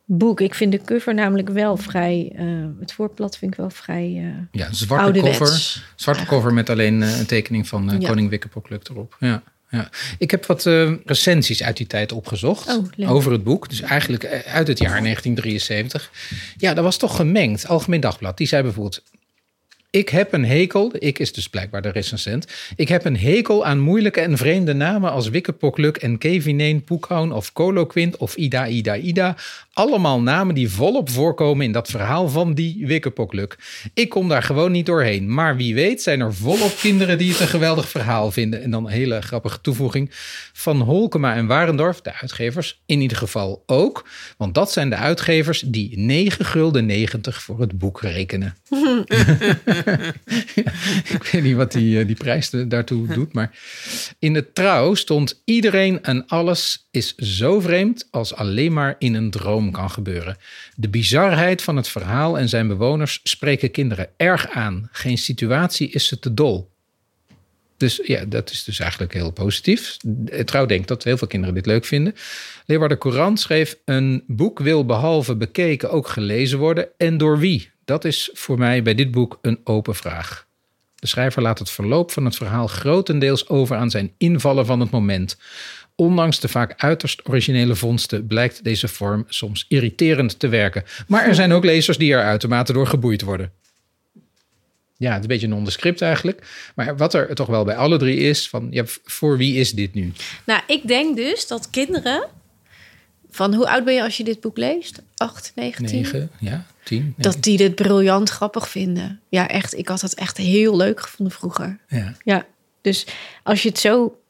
boek. 0.04 0.40
Ik 0.40 0.54
vind 0.54 0.72
de 0.72 0.80
cover 0.84 1.14
namelijk 1.14 1.48
wel 1.48 1.76
vrij. 1.76 2.32
eh, 2.36 2.46
het 2.80 2.92
voorblad 2.92 3.38
vind 3.38 3.52
ik 3.52 3.56
wel 3.58 3.70
vrij 3.70 4.04
eh 4.16 4.60
Ja, 4.60 4.66
een 4.68 4.74
zwarte 4.74 5.04
ouderwets. 5.04 5.38
cover. 5.38 5.84
Zwarte 5.96 6.24
cover 6.26 6.52
met 6.54 6.70
alleen 6.70 7.02
eh, 7.02 7.18
een 7.18 7.26
tekening 7.26 7.68
van 7.68 7.96
Ja. 7.98 8.08
Koning 8.08 8.30
Wikkepokluk 8.30 8.88
erop. 8.88 9.16
Ja, 9.20 9.42
ja. 9.68 9.88
Ik 10.18 10.30
heb 10.30 10.46
wat 10.46 10.64
recensies 11.04 11.62
uit 11.62 11.76
die 11.76 11.86
tijd 11.86 12.12
opgezocht 12.12 12.68
Oh, 12.98 13.10
over 13.10 13.32
het 13.32 13.44
boek. 13.44 13.68
Dus 13.68 13.80
eigenlijk 13.80 14.24
uit 14.46 14.68
het 14.68 14.78
jaar 14.78 15.00
1973. 15.02 16.10
Ja, 16.56 16.74
dat 16.74 16.84
was 16.84 16.96
toch 16.96 17.16
gemengd. 17.16 17.66
Algemeen 17.68 18.00
Dagblad, 18.00 18.36
die 18.36 18.46
zei 18.46 18.62
bijvoorbeeld... 18.62 19.02
Ik 19.92 20.08
heb 20.08 20.32
een 20.32 20.44
hekel, 20.44 20.92
ik 20.98 21.18
is 21.18 21.32
dus 21.32 21.48
blijkbaar 21.48 21.82
de 21.82 21.88
recensent. 21.88 22.46
Ik 22.76 22.88
heb 22.88 23.04
een 23.04 23.16
hekel 23.16 23.66
aan 23.66 23.80
moeilijke 23.80 24.20
en 24.20 24.36
vreemde 24.36 24.72
namen 24.72 25.10
als 25.10 25.28
Wikkepokluk 25.28 25.96
en 25.96 26.18
Kevineen, 26.18 26.84
Poekhoun 26.84 27.32
of 27.32 27.52
Koloquint 27.52 28.16
of 28.16 28.36
Ida, 28.36 28.68
Ida, 28.68 28.96
Ida. 28.96 29.36
Allemaal 29.72 30.20
namen 30.20 30.54
die 30.54 30.70
volop 30.70 31.10
voorkomen 31.10 31.64
in 31.64 31.72
dat 31.72 31.88
verhaal 31.88 32.28
van 32.28 32.54
die 32.54 32.86
Wikkepokluk. 32.86 33.58
Ik 33.94 34.08
kom 34.08 34.28
daar 34.28 34.42
gewoon 34.42 34.72
niet 34.72 34.86
doorheen. 34.86 35.34
Maar 35.34 35.56
wie 35.56 35.74
weet 35.74 36.02
zijn 36.02 36.20
er 36.20 36.34
volop 36.34 36.76
kinderen 36.80 37.18
die 37.18 37.30
het 37.30 37.40
een 37.40 37.48
geweldig 37.48 37.88
verhaal 37.88 38.30
vinden. 38.30 38.62
En 38.62 38.70
dan 38.70 38.84
een 38.84 38.92
hele 38.92 39.20
grappige 39.20 39.60
toevoeging 39.60 40.10
van 40.52 40.80
Holkema 40.80 41.34
en 41.34 41.46
Warendorf, 41.46 42.00
de 42.00 42.14
uitgevers, 42.14 42.82
in 42.86 43.00
ieder 43.00 43.16
geval 43.16 43.62
ook. 43.66 44.08
Want 44.36 44.54
dat 44.54 44.72
zijn 44.72 44.90
de 44.90 44.96
uitgevers 44.96 45.60
die 45.60 45.98
9 45.98 46.44
gulden 46.44 46.86
90 46.86 47.42
voor 47.42 47.60
het 47.60 47.78
boek 47.78 48.00
rekenen. 48.00 48.56
Ik 51.14 51.28
weet 51.32 51.42
niet 51.42 51.56
wat 51.56 51.72
die, 51.72 51.98
eh, 51.98 52.06
die 52.06 52.16
prijs 52.16 52.50
daartoe 52.50 53.06
doet, 53.06 53.32
maar 53.32 53.58
in 54.18 54.32
de 54.32 54.52
trouw 54.52 54.94
stond 54.94 55.42
iedereen 55.44 56.02
en 56.02 56.26
alles 56.26 56.86
is 56.90 57.14
zo 57.14 57.60
vreemd 57.60 58.08
als 58.10 58.34
alleen 58.34 58.72
maar 58.72 58.96
in 58.98 59.14
een 59.14 59.30
droom 59.30 59.61
kan 59.70 59.90
gebeuren. 59.90 60.36
De 60.76 60.88
bizarheid 60.88 61.62
van 61.62 61.76
het 61.76 61.88
verhaal 61.88 62.38
en 62.38 62.48
zijn 62.48 62.68
bewoners 62.68 63.20
spreken 63.22 63.70
kinderen 63.70 64.08
erg 64.16 64.48
aan. 64.48 64.88
Geen 64.92 65.18
situatie 65.18 65.90
is 65.90 66.06
ze 66.06 66.18
te 66.18 66.34
dol. 66.34 66.70
Dus 67.76 68.00
ja, 68.04 68.24
dat 68.24 68.50
is 68.50 68.64
dus 68.64 68.78
eigenlijk 68.78 69.12
heel 69.12 69.30
positief. 69.30 69.96
Trouw 70.44 70.66
denkt 70.66 70.88
dat 70.88 71.04
heel 71.04 71.16
veel 71.16 71.26
kinderen 71.26 71.54
dit 71.54 71.66
leuk 71.66 71.84
vinden. 71.84 72.14
Leeuwarden 72.66 72.98
Courant 72.98 73.40
schreef: 73.40 73.78
Een 73.84 74.24
boek 74.26 74.58
wil 74.58 74.84
behalve 74.86 75.36
bekeken 75.36 75.90
ook 75.90 76.08
gelezen 76.08 76.58
worden. 76.58 76.88
En 76.96 77.18
door 77.18 77.38
wie? 77.38 77.70
Dat 77.84 78.04
is 78.04 78.30
voor 78.32 78.58
mij 78.58 78.82
bij 78.82 78.94
dit 78.94 79.10
boek 79.10 79.38
een 79.42 79.60
open 79.64 79.94
vraag. 79.94 80.46
De 80.94 81.06
schrijver 81.08 81.42
laat 81.42 81.58
het 81.58 81.70
verloop 81.70 82.10
van 82.10 82.24
het 82.24 82.36
verhaal 82.36 82.66
grotendeels 82.66 83.48
over 83.48 83.76
aan 83.76 83.90
zijn 83.90 84.12
invallen 84.18 84.66
van 84.66 84.80
het 84.80 84.90
moment. 84.90 85.36
Ondanks 85.96 86.40
de 86.40 86.48
vaak 86.48 86.74
uiterst 86.76 87.28
originele 87.28 87.74
vondsten 87.74 88.26
blijkt 88.26 88.64
deze 88.64 88.88
vorm 88.88 89.24
soms 89.28 89.64
irriterend 89.68 90.38
te 90.38 90.48
werken. 90.48 90.84
Maar 91.06 91.26
er 91.26 91.34
zijn 91.34 91.52
ook 91.52 91.64
lezers 91.64 91.98
die 91.98 92.12
er 92.12 92.22
uitermate 92.22 92.72
door 92.72 92.86
geboeid 92.86 93.22
worden. 93.22 93.52
Ja, 94.96 95.08
het 95.08 95.16
is 95.16 95.22
een 95.22 95.28
beetje 95.28 95.48
nondescript 95.48 96.00
eigenlijk. 96.00 96.46
Maar 96.74 96.96
wat 96.96 97.14
er 97.14 97.34
toch 97.34 97.46
wel 97.46 97.64
bij 97.64 97.76
alle 97.76 97.98
drie 97.98 98.18
is, 98.18 98.48
van 98.48 98.68
ja, 98.70 98.84
voor 99.04 99.36
wie 99.36 99.56
is 99.56 99.72
dit 99.72 99.94
nu? 99.94 100.12
Nou, 100.46 100.62
ik 100.66 100.88
denk 100.88 101.16
dus 101.16 101.46
dat 101.46 101.70
kinderen. 101.70 102.28
Van 103.30 103.54
hoe 103.54 103.68
oud 103.68 103.84
ben 103.84 103.94
je 103.94 104.02
als 104.02 104.16
je 104.16 104.24
dit 104.24 104.40
boek 104.40 104.56
leest? 104.56 105.02
8, 105.16 105.52
9, 105.54 105.86
10? 105.86 106.02
9, 106.02 106.30
ja, 106.40 106.66
10. 106.84 107.14
Dat 107.16 107.42
die 107.42 107.56
dit 107.56 107.74
briljant 107.74 108.30
grappig 108.30 108.68
vinden. 108.68 109.20
Ja, 109.28 109.48
echt. 109.48 109.78
Ik 109.78 109.88
had 109.88 110.00
het 110.00 110.14
echt 110.14 110.36
heel 110.36 110.76
leuk 110.76 111.00
gevonden 111.00 111.34
vroeger. 111.34 111.78
Ja. 111.88 112.14
Ja, 112.24 112.46
dus 112.80 113.06
als 113.42 113.62
je 113.62 113.68
het 113.68 113.78
zo 113.78 114.21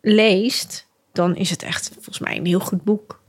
leest, 0.00 0.86
dan 1.12 1.36
is 1.36 1.50
het 1.50 1.62
echt 1.62 1.90
volgens 1.92 2.18
mij 2.18 2.36
een 2.36 2.46
heel 2.46 2.60
goed 2.60 2.82
boek. 2.84 3.20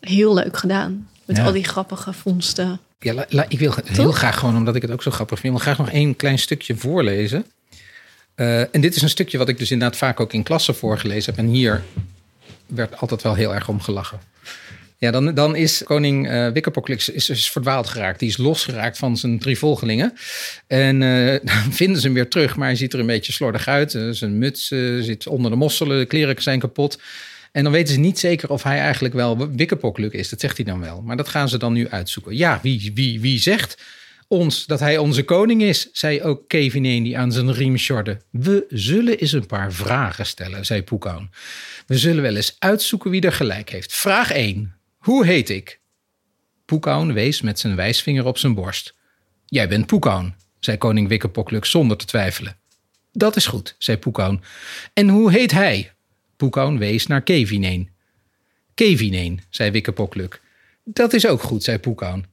Heel 0.00 0.34
leuk 0.34 0.56
gedaan. 0.56 1.08
Met 1.24 1.36
Ja. 1.36 1.44
al 1.44 1.52
die 1.52 1.64
grappige 1.64 2.12
vondsten. 2.12 2.80
Ja, 3.00 3.12
la- 3.14 3.26
la- 3.28 3.46
ik 3.48 3.58
wil 3.58 3.74
heel 3.84 4.12
graag 4.12 4.38
gewoon, 4.38 4.56
omdat 4.56 4.74
ik 4.74 4.82
het 4.82 4.90
ook 4.90 5.02
zo 5.02 5.10
grappig 5.10 5.38
vind, 5.38 5.52
wil 5.52 5.62
graag 5.62 5.78
nog 5.78 5.90
één 5.90 6.16
klein 6.16 6.38
stukje 6.38 6.76
voorlezen. 6.76 7.46
Eh, 8.34 8.60
en 8.74 8.80
dit 8.80 8.96
is 8.96 9.02
een 9.02 9.08
stukje 9.08 9.38
wat 9.38 9.48
ik 9.48 9.58
dus 9.58 9.70
inderdaad 9.70 9.98
vaak 9.98 10.20
ook 10.20 10.32
in 10.32 10.42
klassen 10.42 10.74
voorgelezen 10.74 11.34
heb. 11.34 11.44
En 11.44 11.50
hier 11.50 11.82
werd 12.66 13.00
altijd 13.00 13.22
wel 13.22 13.34
heel 13.34 13.54
erg 13.54 13.68
om 13.68 13.80
gelachen. 13.80 14.20
Ja, 15.00 15.10
dan, 15.10 15.34
dan 15.34 15.56
is 15.56 15.82
koning 15.84 16.28
Wikkepoklix 16.52 17.08
is, 17.08 17.28
is 17.28 17.50
verdwaald 17.50 17.86
geraakt. 17.86 18.18
Die 18.18 18.28
is 18.28 18.36
losgeraakt 18.36 18.98
van 18.98 19.16
zijn 19.16 19.38
drie 19.38 19.58
volgelingen. 19.58 20.12
En 20.66 21.02
eh, 21.02 21.38
dan 21.54 21.72
vinden 21.72 22.00
ze 22.00 22.06
hem 22.06 22.14
weer 22.14 22.28
terug, 22.28 22.56
maar 22.56 22.66
hij 22.66 22.76
ziet 22.76 22.92
er 22.92 23.00
een 23.00 23.06
beetje 23.06 23.32
slordig 23.32 23.68
uit. 23.68 23.94
Eh, 23.94 24.08
zijn 24.10 24.38
muts 24.38 24.66
zit 25.00 25.26
onder 25.26 25.50
de 25.50 25.56
mosselen, 25.56 25.98
de 25.98 26.06
kleren 26.06 26.42
zijn 26.42 26.58
kapot. 26.58 27.00
En 27.52 27.62
dan 27.62 27.72
weten 27.72 27.94
ze 27.94 28.00
niet 28.00 28.18
zeker 28.18 28.50
of 28.50 28.62
hij 28.62 28.78
eigenlijk 28.78 29.14
wel 29.14 29.50
Wikkepokluk 29.50 30.12
is. 30.12 30.28
Dat 30.28 30.40
zegt 30.40 30.56
hij 30.56 30.66
dan 30.66 30.80
wel. 30.80 31.02
Maar 31.02 31.16
dat 31.16 31.28
gaan 31.28 31.48
ze 31.48 31.58
dan 31.58 31.72
nu 31.72 31.88
uitzoeken. 31.88 32.36
Ja, 32.36 32.58
wie, 32.62 32.90
wie, 32.94 33.20
wie 33.20 33.38
zegt 33.38 33.82
ons 34.28 34.66
dat 34.66 34.80
hij 34.80 34.98
onze 34.98 35.24
koning 35.24 35.62
is? 35.62 35.88
Zei 35.92 36.22
ook 36.22 36.48
Kevin 36.48 36.82
die 36.82 37.18
aan 37.18 37.32
zijn 37.32 37.52
riem 37.52 37.76
sjorde. 37.76 38.20
We 38.30 38.64
zullen 38.68 39.18
eens 39.18 39.32
een 39.32 39.46
paar 39.46 39.72
vragen 39.72 40.26
stellen, 40.26 40.66
zei 40.66 40.82
Poekhoun. 40.82 41.30
We 41.86 41.98
zullen 41.98 42.22
wel 42.22 42.36
eens 42.36 42.56
uitzoeken 42.58 43.10
wie 43.10 43.20
er 43.20 43.32
gelijk 43.32 43.70
heeft. 43.70 43.94
Vraag 43.94 44.30
1. 44.30 44.77
Hoe 45.08 45.26
heet 45.26 45.48
ik? 45.48 45.80
Poekhoun 46.64 47.12
wees 47.12 47.40
met 47.40 47.58
zijn 47.58 47.76
wijsvinger 47.76 48.24
op 48.24 48.38
zijn 48.38 48.54
borst. 48.54 48.94
Jij 49.46 49.68
bent 49.68 49.86
Poekhoun, 49.86 50.34
zei 50.58 50.78
koning 50.78 51.08
Wikkepokluk 51.08 51.64
zonder 51.64 51.96
te 51.96 52.04
twijfelen. 52.04 52.56
Dat 53.12 53.36
is 53.36 53.46
goed, 53.46 53.74
zei 53.78 53.98
Poekhoun. 53.98 54.42
En 54.92 55.08
hoe 55.08 55.32
heet 55.32 55.50
hij? 55.50 55.92
Poekhoun 56.36 56.78
wees 56.78 57.06
naar 57.06 57.22
Kevineen. 57.22 57.90
Kevineen, 58.74 59.40
zei 59.50 59.70
Wikkepokluk. 59.70 60.40
Dat 60.84 61.12
is 61.12 61.26
ook 61.26 61.42
goed, 61.42 61.62
zei 61.62 61.78
Poekhoun. 61.78 62.26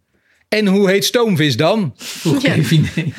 En 0.47 0.67
hoe 0.67 0.89
heet 0.89 1.05
Stoomvis 1.05 1.57
dan? 1.57 1.93
vroeg 1.95 2.41
Ja. 2.41 2.53
Kevineen. 2.53 3.13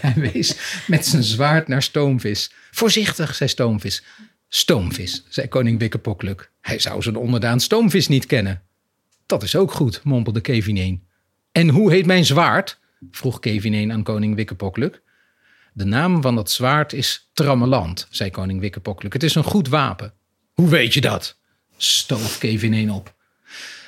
Hij 0.00 0.30
wees 0.32 0.54
met 0.86 1.06
zijn 1.06 1.22
zwaard 1.22 1.68
naar 1.68 1.82
Stoomvis. 1.82 2.52
Voorzichtig, 2.70 3.34
zei 3.34 3.50
Stoomvis. 3.50 4.02
Stoomvis, 4.48 5.24
zei 5.28 5.48
koning 5.48 5.78
Wikkepokluk. 5.78 6.50
Hij 6.60 6.78
zou 6.78 7.02
zijn 7.02 7.16
onderdaan 7.16 7.60
Stoomvis 7.60 8.08
niet 8.08 8.26
kennen. 8.26 8.62
Dat 9.26 9.42
is 9.42 9.56
ook 9.56 9.72
goed, 9.72 10.00
mompelde 10.04 10.40
Kevineen. 10.40 11.06
En 11.52 11.68
hoe 11.68 11.90
heet 11.90 12.06
mijn 12.06 12.24
zwaard? 12.24 12.80
vroeg 13.10 13.38
Kevineen 13.38 13.92
aan 13.92 14.02
koning 14.02 14.34
Wikkepokluk. 14.34 15.02
De 15.72 15.84
naam 15.84 16.22
van 16.22 16.34
dat 16.34 16.50
zwaard 16.50 16.92
is 16.92 17.30
Trammeland, 17.32 18.06
zei 18.10 18.30
koning 18.30 18.60
Wikkepokluk. 18.60 19.12
Het 19.12 19.22
is 19.22 19.34
een 19.34 19.44
goed 19.44 19.68
wapen. 19.68 20.14
Hoe 20.52 20.68
weet 20.68 20.94
je 20.94 21.00
dat? 21.00 21.38
stoof 21.76 22.38
Kevineen 22.38 22.90
op. 22.90 23.14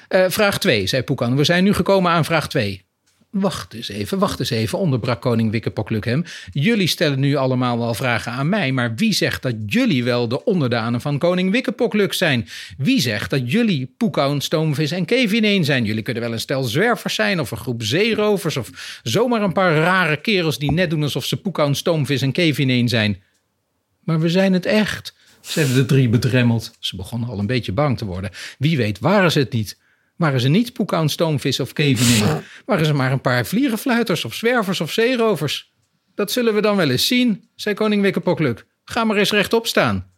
Uh, 0.09 0.25
vraag 0.29 0.59
2, 0.59 0.87
zei 0.87 1.03
Poekan. 1.03 1.37
We 1.37 1.45
zijn 1.45 1.65
nu 1.65 1.73
gekomen 1.73 2.11
aan 2.11 2.25
vraag 2.25 2.49
2. 2.49 2.86
Wacht 3.31 3.75
eens 3.75 3.89
even, 3.89 4.19
wacht 4.19 4.39
eens 4.39 4.51
even, 4.51 4.79
onderbrak 4.79 5.21
koning 5.21 5.51
Wikkepokluk 5.51 6.05
hem. 6.05 6.25
Jullie 6.53 6.87
stellen 6.87 7.21
nu 7.21 7.35
allemaal 7.35 7.79
wel 7.79 7.95
vragen 7.95 8.33
aan 8.33 8.49
mij, 8.49 8.73
maar 8.73 8.95
wie 8.95 9.13
zegt 9.13 9.43
dat 9.43 9.55
jullie 9.67 10.05
wel 10.05 10.29
de 10.29 10.45
onderdanen 10.45 11.01
van 11.01 11.19
koning 11.19 11.51
Wikkepokluk 11.51 12.13
zijn? 12.13 12.49
Wie 12.79 13.01
zegt 13.01 13.31
dat 13.31 13.53
jullie 13.53 13.95
Poekan, 13.97 14.41
Stoomvis 14.41 14.91
en 14.91 15.05
Kevineen 15.05 15.65
zijn? 15.65 15.85
Jullie 15.85 16.03
kunnen 16.03 16.23
wel 16.23 16.33
een 16.33 16.41
stel 16.41 16.63
zwervers 16.63 17.15
zijn 17.15 17.41
of 17.41 17.51
een 17.51 17.57
groep 17.57 17.83
zeerovers 17.83 18.57
of 18.57 19.01
zomaar 19.03 19.43
een 19.43 19.53
paar 19.53 19.75
rare 19.75 20.21
kerels 20.21 20.59
die 20.59 20.73
net 20.73 20.91
doen 20.91 21.03
alsof 21.03 21.25
ze 21.25 21.37
Poekan, 21.37 21.75
Stoomvis 21.75 22.23
en 22.23 22.33
Kevineen 22.33 22.89
zijn. 22.89 23.23
Maar 24.05 24.21
we 24.21 24.29
zijn 24.29 24.53
het 24.53 24.67
echt, 24.67 25.15
zeiden 25.41 25.75
de 25.75 25.87
drie 25.87 26.09
bedremmeld. 26.09 26.77
Ze 26.79 26.97
begonnen 26.97 27.29
al 27.29 27.39
een 27.39 27.47
beetje 27.47 27.73
bang 27.73 27.99
te 27.99 28.05
worden. 28.05 28.31
Wie 28.59 28.77
weet 28.77 28.99
waren 28.99 29.33
ze 29.33 29.39
het 29.39 29.53
niet. 29.53 29.85
Waren 30.17 30.41
ze 30.41 30.49
niet 30.49 30.73
poekaan, 30.73 31.09
stoomvis 31.09 31.61
of 31.61 31.73
kevening? 31.73 32.43
Waren 32.65 32.87
ze 32.87 32.93
maar 32.93 33.13
een 33.13 33.21
paar 33.21 33.47
vliegenfluiters 33.47 34.25
of 34.25 34.35
zwervers 34.35 34.81
of 34.81 34.93
zeerovers? 34.93 35.73
Dat 36.15 36.33
zullen 36.33 36.55
we 36.55 36.61
dan 36.61 36.77
wel 36.77 36.91
eens 36.91 37.07
zien, 37.07 37.49
zei 37.55 37.75
koning 37.75 38.03
Wikkepokluk. 38.03 38.67
Ga 38.85 39.05
maar 39.05 39.17
eens 39.17 39.31
rechtop 39.31 39.67
staan. 39.67 40.11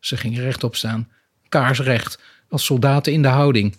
Ze 0.00 0.16
gingen 0.16 0.42
rechtop 0.42 0.76
staan, 0.76 1.08
kaarsrecht, 1.48 2.18
als 2.48 2.64
soldaten 2.64 3.12
in 3.12 3.22
de 3.22 3.28
houding. 3.28 3.76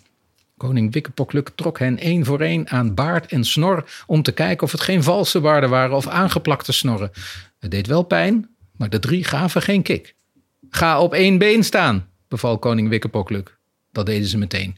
Koning 0.56 0.92
Wikkepokluk 0.92 1.50
trok 1.54 1.78
hen 1.78 1.98
één 1.98 2.24
voor 2.24 2.40
één 2.40 2.68
aan 2.68 2.94
baard 2.94 3.26
en 3.32 3.44
snor 3.44 3.84
om 4.06 4.22
te 4.22 4.32
kijken 4.32 4.66
of 4.66 4.72
het 4.72 4.80
geen 4.80 5.02
valse 5.02 5.40
baarden 5.40 5.70
waren 5.70 5.96
of 5.96 6.06
aangeplakte 6.06 6.72
snorren. 6.72 7.10
Het 7.58 7.70
deed 7.70 7.86
wel 7.86 8.02
pijn, 8.02 8.48
maar 8.76 8.90
de 8.90 8.98
drie 8.98 9.24
gaven 9.24 9.62
geen 9.62 9.82
kik. 9.82 10.14
Ga 10.70 11.00
op 11.00 11.14
één 11.14 11.38
been 11.38 11.64
staan, 11.64 12.08
beval 12.28 12.58
koning 12.58 12.88
Wikkepokluk. 12.88 13.58
Dat 13.92 14.06
deden 14.06 14.28
ze 14.28 14.38
meteen. 14.38 14.76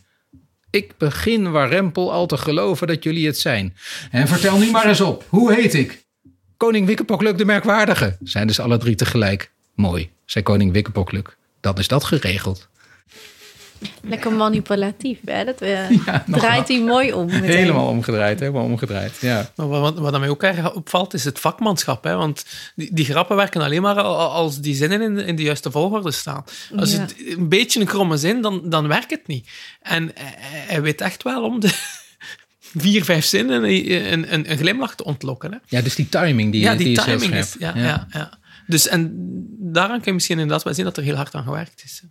Ik 0.77 0.97
begin 0.99 1.51
warempel 1.51 2.13
al 2.13 2.27
te 2.27 2.37
geloven 2.37 2.87
dat 2.87 3.03
jullie 3.03 3.27
het 3.27 3.39
zijn. 3.39 3.77
En 4.11 4.29
vertel 4.29 4.59
nu 4.59 4.71
maar 4.71 4.87
eens 4.87 5.01
op, 5.01 5.25
hoe 5.29 5.55
heet 5.55 5.75
ik? 5.75 6.05
Koning 6.57 6.87
Wikkepokluk 6.87 7.39
de 7.39 7.45
Merkwaardige, 7.45 8.17
zeiden 8.23 8.55
ze 8.55 8.63
alle 8.63 8.79
drie 8.79 8.95
tegelijk. 8.95 9.53
Mooi, 9.75 10.11
zei 10.25 10.45
koning 10.45 10.73
Wikkepokluk. 10.73 11.37
Dan 11.61 11.79
is 11.79 11.89
dat 11.89 12.05
geregeld. 12.05 12.69
Lekker 14.03 14.33
manipulatief, 14.33 15.19
hè? 15.25 15.45
Dat 15.45 15.63
uh, 15.73 15.89
draait 16.27 16.69
hij 16.69 16.81
mooi 16.81 17.13
om. 17.13 17.27
Meteen. 17.27 17.43
Helemaal 17.43 17.89
omgedraaid, 17.89 18.41
helemaal 18.41 18.65
omgedraaid. 18.65 19.17
Ja. 19.21 19.51
Maar 19.57 19.69
wat, 19.69 19.99
wat 19.99 20.19
mij 20.19 20.29
ook 20.29 20.43
erg 20.43 20.75
opvalt, 20.75 21.15
is 21.15 21.25
het 21.25 21.39
vakmanschap. 21.39 22.05
Hè? 22.05 22.17
Want 22.17 22.45
die, 22.75 22.95
die 22.95 23.05
grappen 23.05 23.37
werken 23.37 23.61
alleen 23.61 23.83
maar 23.83 24.03
als 24.03 24.61
die 24.61 24.75
zinnen 24.75 25.03
in 25.03 25.15
de, 25.15 25.25
in 25.25 25.37
de 25.37 25.43
juiste 25.43 25.71
volgorde 25.71 26.11
staan. 26.11 26.45
Als 26.77 26.93
het 26.93 27.15
een 27.27 27.49
beetje 27.49 27.81
een 27.81 27.87
kromme 27.87 28.17
zin, 28.17 28.41
dan, 28.43 28.71
dan 28.71 28.89
werkt 28.89 29.11
het 29.11 29.27
niet. 29.27 29.49
En 29.81 30.11
hij 30.49 30.83
weet 30.83 31.01
echt 31.01 31.23
wel 31.23 31.45
om 31.45 31.61
de 31.61 31.71
vier, 32.77 33.05
vijf 33.05 33.25
zinnen 33.25 33.65
een, 33.65 34.33
een, 34.33 34.51
een 34.51 34.59
glimlach 34.59 34.95
te 34.95 35.05
ontlokken. 35.05 35.53
Hè? 35.53 35.59
Ja, 35.67 35.83
dus 35.83 35.95
die 35.95 36.09
timing 36.09 36.53
die, 36.53 36.61
ja, 36.61 36.75
die, 36.75 36.87
die 36.87 36.97
timing 36.97 37.35
is, 37.35 37.39
is 37.39 37.55
ja, 37.59 37.73
ja. 37.75 38.07
Ja, 38.11 38.39
Dus 38.67 38.89
en 38.89 39.13
daaraan 39.59 39.97
kun 39.97 40.07
je 40.07 40.13
misschien 40.13 40.39
inderdaad 40.39 40.65
wel 40.65 40.75
zien 40.75 40.85
dat 40.85 40.97
er 40.97 41.03
heel 41.03 41.15
hard 41.15 41.35
aan 41.35 41.45
gewerkt 41.45 41.83
is. 41.85 42.03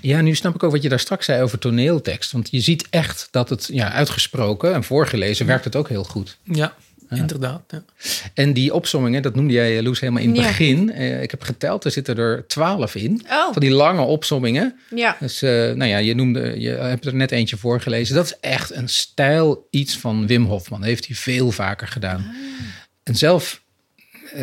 Ja, 0.00 0.20
nu 0.20 0.34
snap 0.34 0.54
ik 0.54 0.62
ook 0.62 0.72
wat 0.72 0.82
je 0.82 0.88
daar 0.88 1.00
straks 1.00 1.24
zei 1.24 1.42
over 1.42 1.58
toneeltekst. 1.58 2.32
Want 2.32 2.48
je 2.50 2.60
ziet 2.60 2.86
echt 2.90 3.28
dat 3.30 3.48
het 3.48 3.68
ja, 3.72 3.92
uitgesproken 3.92 4.74
en 4.74 4.84
voorgelezen 4.84 5.46
werkt 5.46 5.64
het 5.64 5.76
ook 5.76 5.88
heel 5.88 6.04
goed. 6.04 6.38
Ja, 6.42 6.74
inderdaad. 7.10 7.62
Ja. 7.68 7.84
En 8.34 8.52
die 8.52 8.74
opsommingen, 8.74 9.22
dat 9.22 9.34
noemde 9.34 9.52
jij, 9.52 9.82
Loes, 9.82 10.00
helemaal 10.00 10.22
in 10.22 10.36
het 10.36 10.46
begin. 10.46 10.92
Eh, 10.92 11.22
ik 11.22 11.30
heb 11.30 11.42
geteld, 11.42 11.84
er 11.84 11.90
zitten 11.90 12.16
er 12.16 12.46
twaalf 12.46 12.94
in. 12.94 13.24
Oh. 13.28 13.52
Van 13.52 13.62
die 13.62 13.70
lange 13.70 14.02
opsommingen. 14.02 14.78
Ja. 14.94 15.16
Dus, 15.20 15.42
uh, 15.42 15.50
nou 15.50 15.84
ja, 15.84 15.98
je 15.98 16.14
noemde, 16.14 16.60
je 16.60 16.68
hebt 16.68 17.06
er 17.06 17.14
net 17.14 17.30
eentje 17.30 17.56
voorgelezen. 17.56 18.14
Dat 18.14 18.24
is 18.24 18.36
echt 18.40 18.74
een 18.74 18.88
stijl 18.88 19.66
iets 19.70 19.98
van 19.98 20.26
Wim 20.26 20.44
Hofman. 20.44 20.80
Dat 20.80 20.88
heeft 20.88 21.06
hij 21.06 21.16
veel 21.16 21.50
vaker 21.50 21.88
gedaan. 21.88 22.18
Ah. 22.18 22.34
En 23.02 23.14
zelf 23.14 23.64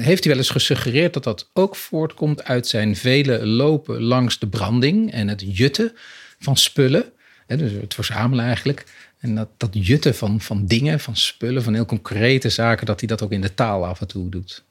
heeft 0.02 0.24
hij 0.24 0.34
wel 0.34 0.42
eens 0.42 0.50
gesuggereerd 0.50 1.14
dat 1.14 1.24
dat 1.24 1.50
ook 1.54 1.76
voortkomt 1.76 2.44
uit 2.44 2.68
zijn 2.68 2.96
vele 2.96 3.46
lopen 3.46 4.02
langs 4.02 4.40
de 4.40 4.48
branding 4.48 5.12
en 5.12 5.28
het 5.28 5.44
jutten 5.46 5.92
van 6.40 6.58
spullen. 6.58 7.12
Hè, 7.48 7.58
dus 7.58 7.72
het 7.72 7.94
verzamelen 7.94 8.46
eigenlijk. 8.46 8.86
En 9.20 9.36
dat, 9.36 9.50
dat 9.58 9.70
jutten 9.72 10.16
van, 10.16 10.42
van 10.42 10.66
dingen, 10.66 11.00
van 11.00 11.16
spullen, 11.16 11.64
van 11.64 11.74
heel 11.74 11.86
concrete 11.86 12.50
zaken, 12.50 12.86
dat 12.86 13.00
hij 13.00 13.10
dat 13.10 13.22
ook 13.22 13.32
in 13.32 13.42
de 13.42 13.54
taal 13.54 13.86
af 13.86 14.02
en 14.02 14.08
toe 14.08 14.30
doet. 14.30 14.64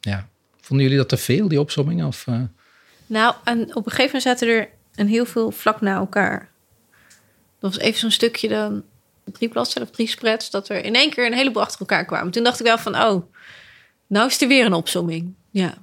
Ja. 0.00 0.28
Vonden 0.60 0.86
jullie 0.86 1.00
dat 1.00 1.08
te 1.08 1.24
veel, 1.24 1.48
die 1.48 1.60
opzommingen? 1.60 2.06
Of, 2.06 2.26
uh... 2.26 2.42
Nou, 3.06 3.34
en 3.44 3.60
op 3.60 3.86
een 3.86 3.92
gegeven 3.92 4.04
moment 4.04 4.22
zaten 4.22 4.48
er 4.48 4.68
een 4.94 5.08
heel 5.08 5.26
veel 5.26 5.50
vlak 5.50 5.80
na 5.80 5.96
elkaar. 5.96 6.48
Dat 7.58 7.74
was 7.74 7.78
even 7.78 8.00
zo'n 8.00 8.10
stukje 8.10 8.48
dan 8.48 8.82
drie 9.24 9.48
bladzijden 9.48 9.82
of 9.82 9.90
drie 9.90 10.08
spreads, 10.08 10.50
dat 10.50 10.68
er 10.68 10.84
in 10.84 10.94
één 10.94 11.10
keer 11.10 11.26
een 11.26 11.32
heleboel 11.32 11.62
achter 11.62 11.80
elkaar 11.80 12.04
kwamen. 12.04 12.30
Toen 12.32 12.44
dacht 12.44 12.60
ik 12.60 12.66
wel 12.66 12.78
van, 12.78 12.96
oh, 12.96 13.32
nou 14.10 14.26
is 14.26 14.40
er 14.40 14.48
weer 14.48 14.66
een 14.66 14.72
opzomming. 14.72 15.34
Ja. 15.50 15.74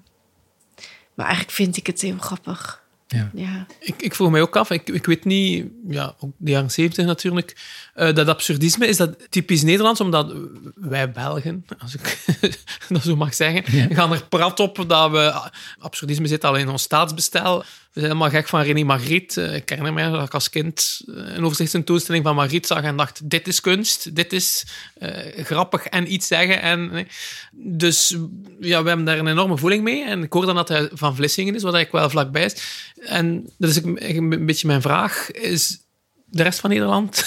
Maar 1.14 1.26
eigenlijk 1.26 1.56
vind 1.56 1.78
ik 1.78 1.88
het 1.88 2.02
heel 2.02 2.18
grappig. 2.18 2.86
Ja. 3.08 3.32
ja. 3.34 3.66
Ik, 3.80 4.02
ik 4.02 4.16
vroeg 4.16 4.32
mij 4.32 4.42
ook 4.42 4.56
af, 4.56 4.70
ik, 4.70 4.90
ik 4.90 5.06
weet 5.06 5.26
niet, 5.26 5.66
ja, 5.88 6.16
ook 6.20 6.32
de 6.38 6.52
jaren 6.52 6.72
zeventig 6.72 7.06
natuurlijk, 7.06 7.56
uh, 7.98 8.14
dat 8.14 8.28
absurdisme, 8.28 8.88
is 8.88 8.98
dat 8.98 9.16
typisch 9.30 9.64
Nederlands? 9.64 10.02
Omdat 10.02 10.34
wij 10.76 11.12
Belgen, 11.12 11.66
als 11.80 11.96
ik 11.96 12.18
dat 12.90 13.04
zo 13.04 13.16
mag 13.16 13.34
zeggen, 13.34 13.78
ja. 13.78 13.96
gaan 13.96 14.14
er 14.14 14.26
prat 14.30 14.60
op 14.60 14.86
dat 14.88 15.12
we, 15.12 15.50
absurdisme 15.80 16.28
zit 16.28 16.44
al 16.44 16.56
in 16.56 16.70
ons 16.70 16.82
staatsbestel. 16.82 17.58
We 17.60 17.66
zijn 18.04 18.06
helemaal 18.06 18.30
gek 18.30 18.48
van 18.48 18.62
René 18.62 18.84
Magritte. 18.84 19.44
Eh, 19.44 19.56
Ik 19.56 19.70
herinner 19.70 19.94
me 19.94 20.12
dat 20.12 20.28
ik 20.28 20.34
als 20.34 20.50
kind 20.50 21.02
eh, 21.08 21.16
een 21.16 21.44
overzichtstentoonstelling 21.44 22.24
van 22.24 22.36
Magritte 22.36 22.68
zag 22.68 22.84
en 22.84 22.98
dacht, 22.98 23.30
dit 23.30 23.48
is 23.48 23.62
kunst, 23.62 24.16
dit 24.16 24.34
is 24.34 24.66
uh, 25.00 25.10
grappig 25.46 25.86
en 25.86 26.14
iets 26.14 26.28
zeggen. 26.28 26.62
En, 26.62 27.08
dus 27.52 28.16
ja, 28.60 28.82
we 28.82 28.88
hebben 28.88 29.06
daar 29.06 29.18
een 29.18 29.28
enorme 29.28 29.58
voeling 29.58 29.84
mee. 29.84 30.06
En 30.06 30.24
ik 30.24 30.34
hoor 30.34 30.46
dan 30.46 30.56
dat 30.56 30.68
hij 30.68 30.90
van 30.94 31.16
Vlissingen 31.16 31.56
is, 31.56 31.64
wat 31.64 31.74
eigenlijk 31.74 32.04
wel 32.04 32.22
vlakbij 32.22 32.46
is. 32.46 32.56
En 32.96 33.50
dat 33.58 33.70
is 33.70 33.84
een 33.84 34.46
beetje 34.46 34.68
mijn 34.68 34.82
vraag. 34.82 35.32
Is 35.32 35.80
de 36.26 36.44
rest 36.44 36.60
van 36.60 36.70
Nederland... 36.70 37.26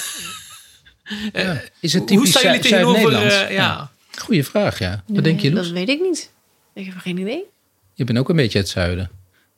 Ja. 1.32 1.62
Is 1.80 1.92
het 1.92 2.06
typisch 2.06 2.16
Hoe 2.16 2.26
staan 2.26 2.42
jullie 2.42 2.60
tegenover... 2.60 3.12
Uh, 3.12 3.50
ja. 3.50 3.90
Goeie 4.18 4.44
vraag, 4.44 4.78
ja. 4.78 4.90
Wat 4.90 5.02
nee, 5.06 5.22
denk 5.22 5.40
je, 5.40 5.52
Loes? 5.52 5.64
Dat 5.64 5.72
weet 5.72 5.88
ik 5.88 6.00
niet. 6.00 6.30
Ik 6.74 6.86
heb 6.86 6.96
geen 6.96 7.18
idee. 7.18 7.44
Je 7.94 8.04
bent 8.04 8.18
ook 8.18 8.28
een 8.28 8.36
beetje 8.36 8.58
uit 8.58 8.66
het 8.66 8.76
zuiden, 8.76 9.10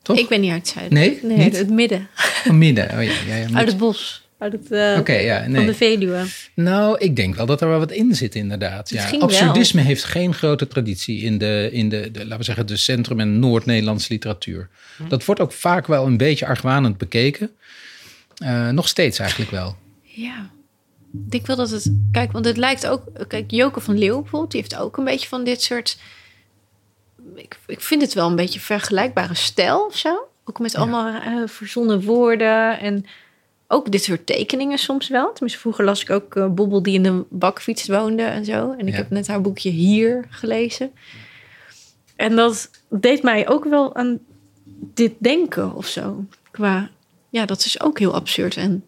toch? 0.03 0.18
Ik 0.18 0.28
ben 0.28 0.40
niet 0.40 0.50
uit 0.50 0.61
het 0.61 0.68
zuiden. 0.68 0.98
Nee? 0.98 1.18
Nee, 1.22 1.36
niet? 1.36 1.57
het 1.57 1.70
midden. 1.70 2.09
Van 2.14 2.59
midden, 2.59 2.84
oh 2.84 3.03
ja. 3.03 3.12
ja, 3.26 3.36
ja 3.36 3.48
uit 3.53 3.68
het 3.68 3.76
bos. 3.76 4.22
Uit 4.38 4.53
het, 4.53 4.70
uh, 4.70 4.96
okay, 4.98 5.24
ja, 5.24 5.46
nee. 5.46 5.55
Van 5.55 5.66
de 5.66 5.74
Veluwe. 5.74 6.24
Nou, 6.55 6.98
ik 6.98 7.16
denk 7.16 7.34
wel 7.34 7.46
dat 7.46 7.61
er 7.61 7.68
wel 7.68 7.78
wat 7.78 7.92
in 7.92 8.14
zit, 8.14 8.34
inderdaad. 8.34 8.90
Ja. 8.90 8.96
Misschien 8.96 9.20
Absurdisme 9.20 9.80
heeft 9.80 10.05
geen 10.05 10.34
grote 10.34 10.66
traditie 10.66 11.20
in 11.20 11.38
de, 11.38 11.68
in 11.72 11.88
de, 11.88 12.11
de 12.11 12.18
laten 12.18 12.38
we 12.38 12.44
zeggen, 12.44 12.66
de 12.66 12.76
centrum- 12.76 13.20
en 13.20 13.38
Noord-Nederlandse 13.38 14.12
literatuur. 14.12 14.68
Hm. 14.96 15.09
Dat 15.09 15.24
wordt 15.24 15.40
ook 15.40 15.53
vaak 15.53 15.86
wel 15.86 16.07
een 16.07 16.16
beetje 16.16 16.46
argwanend 16.46 16.98
bekeken. 16.98 17.50
Uh, 18.42 18.68
nog 18.68 18.88
steeds 18.88 19.18
eigenlijk 19.18 19.50
wel. 19.50 19.76
Ja. 20.03 20.50
Ik 21.30 21.46
wel 21.46 21.56
dat 21.56 21.70
het. 21.70 21.92
Kijk, 22.12 22.32
want 22.32 22.44
het 22.44 22.56
lijkt 22.56 22.86
ook. 22.86 23.02
Kijk, 23.28 23.50
Joke 23.50 23.80
van 23.80 23.94
bijvoorbeeld, 23.98 24.50
die 24.50 24.60
heeft 24.60 24.76
ook 24.76 24.96
een 24.96 25.04
beetje 25.04 25.28
van 25.28 25.44
dit 25.44 25.62
soort. 25.62 25.98
Ik, 27.34 27.58
ik 27.66 27.80
vind 27.80 28.02
het 28.02 28.14
wel 28.14 28.28
een 28.28 28.36
beetje 28.36 28.60
vergelijkbare 28.60 29.34
stijl 29.34 29.84
of 29.86 29.96
zo. 29.96 30.28
Ook 30.44 30.58
met 30.58 30.74
allemaal 30.74 31.08
uh, 31.08 31.48
verzonnen 31.48 32.02
woorden 32.04 32.78
en 32.80 33.06
ook 33.68 33.90
dit 33.90 34.02
soort 34.02 34.26
tekeningen 34.26 34.78
soms 34.78 35.08
wel. 35.08 35.32
Tenminste, 35.32 35.60
vroeger 35.60 35.84
las 35.84 36.02
ik 36.02 36.10
ook 36.10 36.34
uh, 36.34 36.46
Bobbel 36.48 36.82
die 36.82 36.94
in 36.94 37.02
de 37.02 37.24
bakfiets 37.28 37.88
woonde 37.88 38.22
en 38.22 38.44
zo. 38.44 38.72
En 38.72 38.86
ik 38.86 38.92
ja. 38.92 38.98
heb 38.98 39.10
net 39.10 39.26
haar 39.26 39.40
boekje 39.40 39.70
Hier 39.70 40.24
gelezen. 40.28 40.92
En 42.16 42.36
dat 42.36 42.70
deed 42.88 43.22
mij 43.22 43.48
ook 43.48 43.64
wel 43.64 43.94
aan 43.94 44.18
dit 44.94 45.12
denken 45.18 45.74
of 45.74 45.86
zo. 45.86 46.24
Qua, 46.50 46.90
ja, 47.28 47.46
dat 47.46 47.64
is 47.64 47.80
ook 47.80 47.98
heel 47.98 48.14
absurd 48.14 48.56
en 48.56 48.84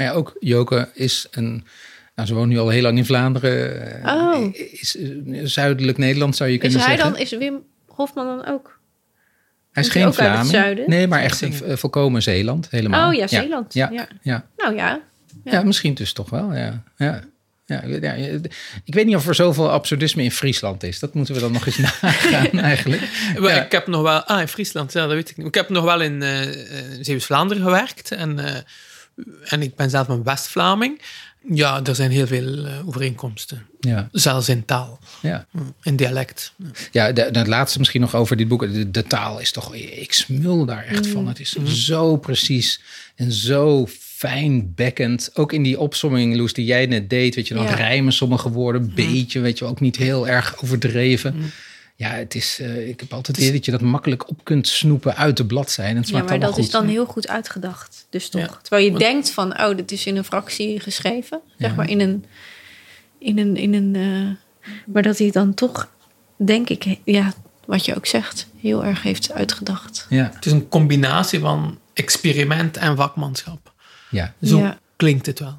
maar 0.00 0.08
ja, 0.08 0.14
ook 0.14 0.36
Joke 0.38 0.88
is 0.94 1.26
een. 1.30 1.64
Nou, 2.14 2.28
ze 2.28 2.34
woont 2.34 2.48
nu 2.48 2.58
al 2.58 2.68
heel 2.68 2.82
lang 2.82 2.98
in 2.98 3.04
Vlaanderen. 3.04 4.00
Oh. 4.04 4.54
Is, 4.54 4.96
zuidelijk 5.42 5.98
Nederland 5.98 6.36
zou 6.36 6.50
je 6.50 6.58
kunnen 6.58 6.78
is 6.78 6.84
hij 6.84 6.96
zeggen. 6.96 7.12
Dan, 7.12 7.22
is 7.22 7.30
Wim 7.30 7.62
Hofman 7.86 8.26
dan 8.26 8.46
ook? 8.46 8.80
Hij 9.72 9.82
is 9.82 9.90
Komt 9.90 10.16
geen 10.16 10.38
ook 10.38 10.44
zuiden? 10.44 10.90
Nee, 10.90 11.06
maar 11.06 11.22
echt 11.22 11.42
uh, 11.42 11.76
volkomen 11.76 12.22
Zeeland. 12.22 12.66
Helemaal. 12.70 13.08
Oh 13.08 13.14
ja, 13.14 13.26
Zeeland. 13.26 13.74
Ja. 13.74 13.90
Ja. 13.92 14.08
Ja. 14.22 14.46
Nou 14.56 14.74
ja. 14.74 15.00
Ja. 15.44 15.52
ja, 15.52 15.62
misschien 15.62 15.94
dus 15.94 16.12
toch 16.12 16.30
wel. 16.30 16.54
Ja. 16.54 16.82
Ja. 16.96 17.22
Ja, 17.66 17.82
ja, 18.00 18.12
ik 18.84 18.94
weet 18.94 19.06
niet 19.06 19.16
of 19.16 19.26
er 19.26 19.34
zoveel 19.34 19.70
absurdisme 19.70 20.22
in 20.22 20.30
Friesland 20.30 20.82
is. 20.82 20.98
Dat 20.98 21.14
moeten 21.14 21.34
we 21.34 21.40
dan 21.40 21.52
nog 21.52 21.66
eens 21.66 21.78
nagaan 22.02 22.60
eigenlijk. 22.60 23.02
Maar 23.38 23.54
Ja. 23.54 23.64
Ik 23.64 23.72
heb 23.72 23.86
nog 23.86 24.02
wel... 24.02 24.20
Ah, 24.20 24.40
in 24.40 24.48
Friesland, 24.48 24.92
ja, 24.92 25.06
dat 25.06 25.14
weet 25.14 25.30
ik 25.30 25.36
niet. 25.36 25.46
Ik 25.46 25.54
heb 25.54 25.68
nog 25.68 25.84
wel 25.84 26.00
in 26.00 26.22
eh 26.22 26.42
eh, 26.42 26.98
Zeeuws-Vlaanderen 27.00 27.62
gewerkt. 27.62 28.10
En, 28.10 28.38
eh, 28.38 28.54
en 29.44 29.62
ik 29.62 29.74
ben 29.76 29.90
zelf 29.90 30.08
een 30.08 30.22
West-Vlaming. 30.22 31.00
Ja, 31.52 31.80
er 31.84 31.94
zijn 31.94 32.10
heel 32.10 32.26
veel 32.26 32.64
eh, 32.66 32.88
overeenkomsten. 32.88 33.66
Ja, 33.80 34.08
Zelfs 34.12 34.48
in 34.48 34.64
taal, 34.64 34.98
ja. 35.22 35.46
in 35.82 35.96
dialect. 35.96 36.52
ja 36.92 37.12
de, 37.12 37.30
de 37.30 37.48
laatste 37.48 37.78
misschien 37.78 38.00
nog 38.00 38.14
over 38.14 38.36
dit 38.36 38.48
boek. 38.48 38.72
De, 38.72 38.90
de 38.90 39.02
taal 39.04 39.40
is 39.40 39.52
toch... 39.52 39.74
Ik 39.74 40.12
smul 40.12 40.64
daar 40.64 40.84
echt 40.84 41.06
van. 41.06 41.28
Het 41.28 41.40
is 41.40 41.56
zo 41.64 42.16
precies 42.16 42.80
en 43.16 43.32
zo 43.32 43.86
fijnbekkend. 43.86 45.30
Ook 45.34 45.52
in 45.52 45.62
die 45.62 45.80
opsomming, 45.80 46.36
Loes, 46.36 46.52
die 46.52 46.64
jij 46.64 46.86
net 46.86 47.10
deed. 47.10 47.34
Weet 47.34 47.48
je, 47.48 47.54
dan 47.54 47.64
Ja. 47.64 47.74
rijmen 47.74 48.12
sommige 48.12 48.50
woorden 48.50 48.82
een 48.82 48.94
beetje. 48.94 49.40
Weet 49.40 49.58
je, 49.58 49.64
ook 49.64 49.80
niet 49.80 49.96
heel 49.96 50.28
erg 50.28 50.62
overdreven. 50.62 51.34
Ja, 52.00 52.10
het 52.10 52.34
is, 52.34 52.58
eh, 52.60 52.88
ik 52.88 53.00
heb 53.00 53.12
altijd 53.12 53.36
het 53.36 53.44
idee 53.46 53.56
dat 53.56 53.64
je 53.64 53.70
dat 53.70 53.80
makkelijk 53.80 54.28
op 54.28 54.44
kunt 54.44 54.68
snoepen 54.68 55.16
uit 55.16 55.36
de 55.36 55.46
bladzijde. 55.46 55.90
En 55.90 55.96
het 55.96 56.08
Ja, 56.08 56.22
maar 56.22 56.40
dat 56.40 56.58
is 56.58 56.70
dan 56.70 56.86
heel 56.88 57.06
goed 57.06 57.28
uitgedacht. 57.28 58.06
Dus 58.10 58.28
toch. 58.28 58.40
Ja. 58.40 58.58
Terwijl 58.62 58.84
je 58.84 58.90
Want- 58.90 59.02
denkt 59.02 59.30
van, 59.30 59.60
oh, 59.60 59.76
dit 59.76 59.92
is 59.92 60.06
in 60.06 60.16
een 60.16 60.24
fractie 60.24 60.80
geschreven. 60.80 61.40
Zeg 61.58 61.70
Ja. 61.70 61.76
maar 61.76 61.88
in 61.90 62.00
een... 62.00 62.24
In 63.18 63.38
een, 63.38 63.56
in 63.56 63.74
een 63.74 63.94
eh, 63.96 64.70
maar 64.86 65.02
dat 65.02 65.18
hij 65.18 65.30
dan 65.30 65.54
toch, 65.54 65.88
denk 66.36 66.68
ik, 66.68 66.84
ja, 67.04 67.32
wat 67.64 67.84
je 67.84 67.96
ook 67.96 68.06
zegt, 68.06 68.46
heel 68.60 68.84
erg 68.84 69.02
heeft 69.02 69.32
uitgedacht. 69.32 70.06
Ja, 70.08 70.30
Het 70.34 70.46
is 70.46 70.52
een 70.52 70.68
combinatie 70.68 71.38
van 71.40 71.78
experiment 71.94 72.76
en 72.76 72.96
vakmanschap. 72.96 73.72
ja. 74.10 74.34
Zo 74.42 74.58
Ja. 74.58 74.78
klinkt 74.96 75.26
het 75.26 75.38
wel. 75.38 75.58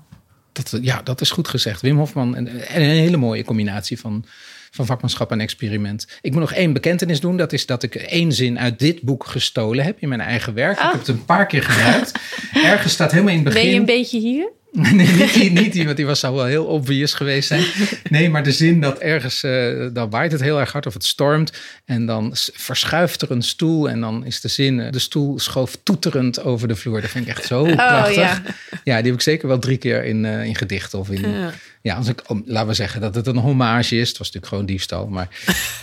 Dat, 0.52 0.78
ja, 0.82 1.02
dat 1.02 1.22
is 1.22 1.32
goed 1.32 1.48
gezegd. 1.48 1.82
Wim 1.82 1.98
Hofman, 1.98 2.36
en, 2.36 2.48
en 2.68 2.82
een 2.82 2.90
hele 2.90 3.18
mooie 3.18 3.44
combinatie 3.44 4.00
van, 4.00 4.26
van 4.72 4.86
vakmanschap 4.86 5.32
en 5.32 5.40
experiment. 5.42 6.08
Ik 6.22 6.32
moet 6.32 6.40
nog 6.40 6.54
één 6.54 6.74
bekentenis 6.74 7.20
doen. 7.20 7.38
Dat 7.38 7.54
is 7.54 7.66
dat 7.66 7.84
ik 7.84 7.96
één 7.96 8.32
zin 8.32 8.60
uit 8.60 8.80
dit 8.80 9.02
boek 9.02 9.26
gestolen 9.26 9.86
heb 9.86 9.98
in 10.00 10.10
mijn 10.10 10.22
eigen 10.22 10.54
werk. 10.54 10.72
Ik 10.78 10.84
Ah. 10.84 10.90
heb 10.92 11.00
het 11.00 11.08
een 11.08 11.26
paar 11.26 11.46
keer 11.46 11.64
gebruikt. 11.64 12.12
Ergens 12.54 12.94
staat 12.94 13.12
helemaal 13.12 13.34
in 13.34 13.40
het 13.40 13.48
begin... 13.54 13.62
Ben 13.64 13.72
je 13.74 13.80
een 13.80 13.86
beetje 13.86 14.20
hier? 14.20 14.52
Nee, 14.92 15.08
niet 15.08 15.34
die, 15.34 15.52
niet 15.52 15.74
die, 15.74 15.86
want 15.86 15.98
die 15.98 16.06
was, 16.06 16.20
zou 16.20 16.36
wel 16.36 16.46
heel 16.46 16.66
obvious 16.66 17.14
geweest 17.14 17.48
zijn. 17.48 17.64
Nee, 18.10 18.30
maar 18.30 18.44
de 18.44 18.52
zin 18.52 18.82
dat 18.82 19.00
ergens, 19.00 19.44
eh, 19.44 19.88
dan 19.94 20.10
waait 20.10 20.32
het 20.32 20.42
heel 20.42 20.60
erg 20.60 20.72
hard 20.72 20.86
of 20.86 20.94
het 20.94 21.06
stormt. 21.06 21.52
En 21.86 22.06
dan 22.06 22.32
verschuift 22.54 23.22
er 23.22 23.32
een 23.32 23.42
stoel 23.42 23.90
en 23.90 24.02
dan 24.02 24.26
is 24.26 24.42
de 24.42 24.48
zin, 24.48 24.80
eh, 24.80 24.92
de 24.92 25.00
stoel 25.00 25.40
schoof 25.40 25.78
toeterend 25.84 26.44
over 26.44 26.68
de 26.68 26.76
vloer. 26.76 27.02
Dat 27.02 27.10
vind 27.10 27.28
ik 27.28 27.32
echt 27.36 27.46
zo 27.46 27.64
prachtig. 27.64 28.16
Ja. 28.16 28.42
ja. 28.84 28.96
die 28.96 29.06
heb 29.06 29.14
ik 29.14 29.22
zeker 29.22 29.48
wel 29.48 29.60
drie 29.60 29.78
keer 29.78 30.04
in, 30.04 30.26
eh, 30.26 30.46
in 30.46 30.56
gedichten 30.56 31.00
of 31.00 31.10
in... 31.10 31.30
Ja. 31.30 31.52
Ja, 31.84 31.96
als 31.96 32.08
ik, 32.08 32.22
om- 32.28 32.44
laten 32.46 32.68
we 32.68 32.74
zeggen 32.74 33.02
dat 33.02 33.16
het 33.16 33.28
een 33.28 33.38
hommage 33.38 33.96
is. 33.98 34.10
Het 34.10 34.18
was 34.18 34.28
natuurlijk 34.28 34.48
gewoon 34.48 34.66
diefstal, 34.66 35.08
maar... 35.08 35.28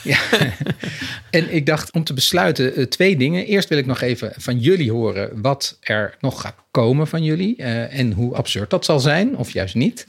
ja. 0.03 0.18
En 1.30 1.55
ik 1.55 1.66
dacht 1.66 1.93
om 1.93 2.05
te 2.05 2.12
besluiten 2.12 2.89
twee 2.89 3.16
dingen. 3.16 3.47
Eerst 3.47 3.68
wil 3.68 3.78
ik 3.78 3.86
nog 3.86 4.01
even 4.01 4.32
van 4.36 4.59
jullie 4.59 4.93
horen 4.93 5.41
wat 5.41 5.78
er 5.80 6.16
nog 6.20 6.41
gaat 6.41 6.55
komen 6.79 7.07
van 7.07 7.22
jullie. 7.24 7.57
eh, 7.57 7.99
en 7.99 8.12
hoe 8.12 8.35
absurd 8.35 8.70
dat 8.70 8.85
zal 8.85 9.01
zijn, 9.01 9.37
of 9.37 9.51
juist 9.51 9.74
niet. 9.74 10.07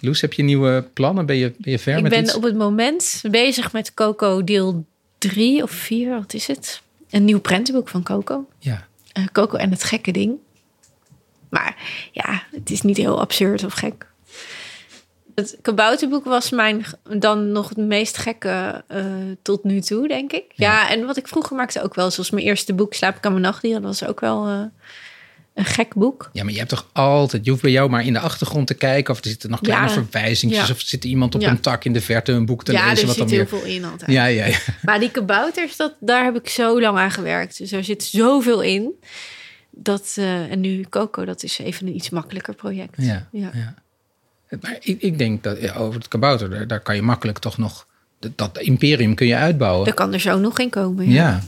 Loes, 0.00 0.20
heb 0.20 0.32
je 0.32 0.42
nieuwe 0.42 0.84
plannen? 0.92 1.26
Ben 1.26 1.36
je, 1.36 1.52
ben 1.58 1.72
je 1.72 1.78
ver 1.78 1.96
Ik 1.96 2.02
met 2.02 2.10
ben 2.10 2.22
iets? 2.22 2.34
op 2.34 2.42
het 2.42 2.56
moment 2.56 3.22
bezig 3.30 3.72
met 3.72 3.94
Coco 3.94 4.44
deel 4.44 4.84
3 5.18 5.62
of 5.62 5.70
4, 5.70 6.10
wat 6.18 6.34
is 6.34 6.46
het? 6.46 6.80
Een 7.10 7.24
nieuw 7.24 7.40
prentenboek 7.40 7.88
van 7.88 8.02
Coco. 8.02 8.48
Ja, 8.58 8.86
Eh, 9.12 9.24
Coco 9.32 9.56
en 9.56 9.70
het 9.70 9.84
gekke 9.84 10.10
ding. 10.10 10.32
Maar 11.48 11.76
ja, 12.12 12.42
het 12.52 12.70
is 12.70 12.82
niet 12.82 12.96
heel 12.96 13.20
absurd 13.20 13.64
of 13.64 13.72
gek. 13.72 14.06
Het 15.34 15.58
kabouterboek 15.62 16.24
was 16.24 16.50
mijn 16.50 16.84
dan 17.18 17.52
nog 17.52 17.68
het 17.68 17.78
meest 17.78 18.16
gekke 18.16 18.84
eh, 18.88 19.04
tot 19.42 19.64
nu 19.64 19.80
toe, 19.80 20.08
denk 20.08 20.32
ik. 20.32 20.44
Ja. 20.54 20.90
en 20.90 21.06
wat 21.06 21.16
ik 21.16 21.28
vroeger 21.28 21.56
maakte 21.56 21.82
ook 21.82 21.94
wel. 21.94 22.10
Zoals 22.10 22.30
mijn 22.30 22.44
eerste 22.46 22.74
boek, 22.74 22.94
Slaap 22.94 23.16
ik 23.16 23.24
aan 23.26 23.30
mijn 23.32 23.44
nachtdieren. 23.44 23.82
Dat 23.82 23.98
was 23.98 24.08
ook 24.08 24.20
wel 24.20 24.70
een 25.56 25.64
gek 25.64 25.94
boek. 25.94 26.30
ja, 26.32 26.42
maar 26.42 26.52
je 26.52 26.58
hebt 26.58 26.70
toch 26.70 26.88
altijd... 26.92 27.44
Je 27.44 27.50
hoeft 27.50 27.62
bij 27.62 27.70
jou 27.72 27.90
maar 27.90 28.04
in 28.04 28.12
de 28.12 28.18
achtergrond 28.18 28.66
te 28.66 28.74
kijken... 28.74 29.14
of 29.14 29.20
er 29.20 29.26
zitten 29.28 29.50
nog 29.50 29.60
kleine 29.60 29.86
Ja. 29.86 29.92
verwijzingjes... 29.92 30.66
Ja. 30.66 30.72
of 30.72 30.80
zit 30.80 31.04
er 31.04 31.10
iemand 31.10 31.34
op 31.34 31.40
Ja. 31.40 31.50
een 31.50 31.60
tak 31.60 31.84
in 31.84 31.92
de 31.92 32.00
verte 32.00 32.32
een 32.32 32.46
boek 32.46 32.64
te 32.64 32.72
ja, 32.72 32.88
lezen... 32.88 33.00
er 33.00 33.06
wat 33.06 33.16
dan 33.16 33.28
zit 33.28 33.38
heel 33.38 33.48
weer... 33.50 33.60
veel 33.60 33.74
in 33.74 33.84
altijd. 33.84 34.10
Ja, 34.10 34.24
ja, 34.24 34.44
ja. 34.46 34.58
Maar 34.82 35.00
die 35.00 35.10
kabouters, 35.10 35.76
dat, 35.76 35.94
daar 36.00 36.24
heb 36.24 36.36
ik 36.36 36.48
zo 36.48 36.80
lang 36.80 36.98
aan 36.98 37.10
gewerkt. 37.10 37.58
Dus 37.58 37.72
er 37.72 37.84
zit 37.84 38.04
zoveel 38.04 38.60
in. 38.62 38.90
Dat, 39.70 40.12
eh, 40.16 40.50
en 40.50 40.60
nu 40.60 40.84
Coco, 40.90 41.24
dat 41.24 41.42
is 41.42 41.58
even 41.58 41.86
een 41.86 41.94
iets 41.94 42.10
makkelijker 42.10 42.54
project. 42.54 42.94
Ja, 42.96 43.28
Ja. 43.32 43.50
ja. 43.54 43.74
Maar 44.60 44.76
ik, 44.80 45.00
ik 45.02 45.18
denk 45.18 45.42
dat 45.42 45.60
ja, 45.60 45.74
over 45.74 45.94
het 45.98 46.08
kabouter, 46.08 46.50
daar, 46.50 46.66
daar 46.66 46.80
kan 46.80 46.94
je 46.94 47.02
makkelijk 47.02 47.38
toch 47.38 47.58
nog... 47.58 47.86
Dat, 48.18 48.38
dat 48.38 48.58
imperium 48.58 49.14
kun 49.14 49.26
je 49.26 49.36
uitbouwen. 49.36 49.86
Er 49.86 49.94
kan 49.94 50.12
er 50.12 50.20
zo 50.20 50.38
nog 50.38 50.58
in 50.58 50.70
komen. 50.70 51.08
Ja, 51.10 51.12
Ja. 51.12 51.42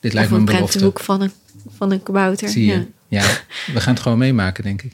dit 0.00 0.12
lijkt 0.12 0.32
of 0.32 0.38
me 0.38 0.42
een 0.42 0.48
een 0.48 0.54
belofte. 0.68 0.90
van 1.04 1.20
een, 1.20 1.32
van 1.76 1.90
een 1.92 2.02
kabouter. 2.02 2.48
Zie 2.48 2.66
je. 2.66 2.86
Ja. 3.20 3.24
We 3.72 3.80
gaan 3.80 3.92
het 3.94 4.02
gewoon 4.02 4.18
meemaken, 4.18 4.64
denk 4.64 4.82
ik. 4.82 4.92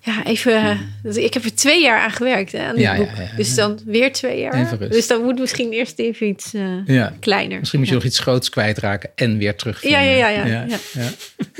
Ja, 0.00 0.24
even. 0.24 0.78
eh, 1.04 1.16
Ik 1.16 1.34
heb 1.34 1.44
er 1.44 1.54
twee 1.54 1.82
jaar 1.82 2.00
aan 2.00 2.10
gewerkt 2.10 2.52
hè, 2.52 2.58
aan 2.66 2.74
dit 2.74 2.82
Ja, 2.84 2.96
boek. 2.96 3.10
ja, 3.16 3.22
ja. 3.22 3.36
Dus 3.36 3.54
dan 3.54 3.78
weer 3.84 4.12
twee 4.12 4.40
jaar. 4.40 4.54
Even 4.54 4.78
rust. 4.78 4.92
Dus 4.92 5.06
dan 5.06 5.22
moet 5.22 5.38
misschien 5.38 5.72
eerst 5.72 5.98
even 5.98 6.26
iets 6.26 6.54
eh, 6.54 6.86
Ja. 6.86 7.12
kleiner. 7.20 7.58
Misschien 7.58 7.78
moet 7.78 7.88
je 7.88 7.94
ja. 7.94 8.00
nog 8.00 8.08
iets 8.10 8.18
groots 8.18 8.48
kwijtraken 8.48 9.10
en 9.14 9.38
weer 9.38 9.56
terugvinden. 9.56 10.00
Ja, 10.00 10.06
ja, 10.10 10.28
ja, 10.28 10.44
ja, 10.46 10.64
ja. 10.68 10.76
ja. 10.92 11.08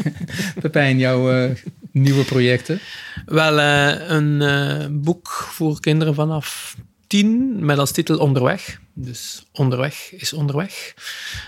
Pepijn, 0.61 0.99
jouw 0.99 1.33
eh, 1.33 1.51
nieuwe 1.93 2.25
projecten? 2.25 2.81
Wel 3.27 3.59
eh, 3.61 4.09
een 4.09 4.43
eh, 4.43 4.87
boek 4.91 5.29
voor 5.53 5.81
kinderen 5.81 6.15
vanaf 6.15 6.77
tien 7.07 7.65
met 7.65 7.79
als 7.79 7.93
titel 7.93 8.19
Onderweg. 8.19 8.79
Dus 8.95 9.45
onderweg 9.53 10.13
is 10.13 10.33
onderweg. 10.33 10.95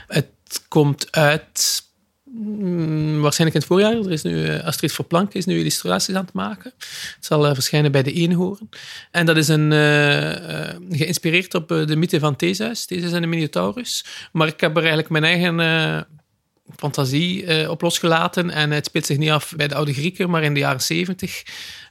Het 0.08 0.26
komt 0.68 1.12
uit 1.12 1.82
waarschijnlijk 3.20 3.54
in 3.54 3.60
het 3.60 3.64
voorjaar. 3.64 3.92
Er 3.92 4.10
is 4.10 4.22
nu, 4.22 4.44
eh, 4.44 4.64
Astrid 4.64 4.92
Verplank 4.92 5.34
is 5.34 5.44
nu 5.44 5.58
illustraties 5.58 6.14
aan 6.14 6.24
het 6.24 6.32
maken. 6.32 6.72
Het 6.78 7.16
zal 7.24 7.46
eh, 7.46 7.54
verschijnen 7.54 7.92
bij 7.92 8.02
de 8.02 8.12
Eenhoorn. 8.12 8.68
En 9.10 9.26
dat 9.26 9.36
is 9.36 9.48
een, 9.48 9.72
eh, 9.72 10.74
geïnspireerd 10.90 11.54
op 11.54 11.68
de 11.68 11.96
mythe 11.96 12.18
van 12.18 12.36
Theseus. 12.36 12.84
Theseus 12.84 13.12
en 13.12 13.20
de 13.20 13.26
Minotaurus. 13.26 14.04
Maar 14.32 14.46
ik 14.46 14.60
heb 14.60 14.70
er 14.70 14.78
eigenlijk 14.78 15.10
mijn 15.10 15.24
eigen... 15.24 16.06
fantasie 16.76 17.70
op 17.70 17.80
losgelaten. 17.80 18.50
En 18.50 18.70
het 18.70 18.86
speelt 18.86 19.06
zich 19.06 19.16
niet 19.18 19.30
af 19.30 19.54
bij 19.56 19.68
de 19.68 19.74
oude 19.74 19.92
Grieken, 19.92 20.30
maar 20.30 20.42
in 20.42 20.54
de 20.54 20.60
jaren 20.60 20.80
zeventig. 20.80 21.42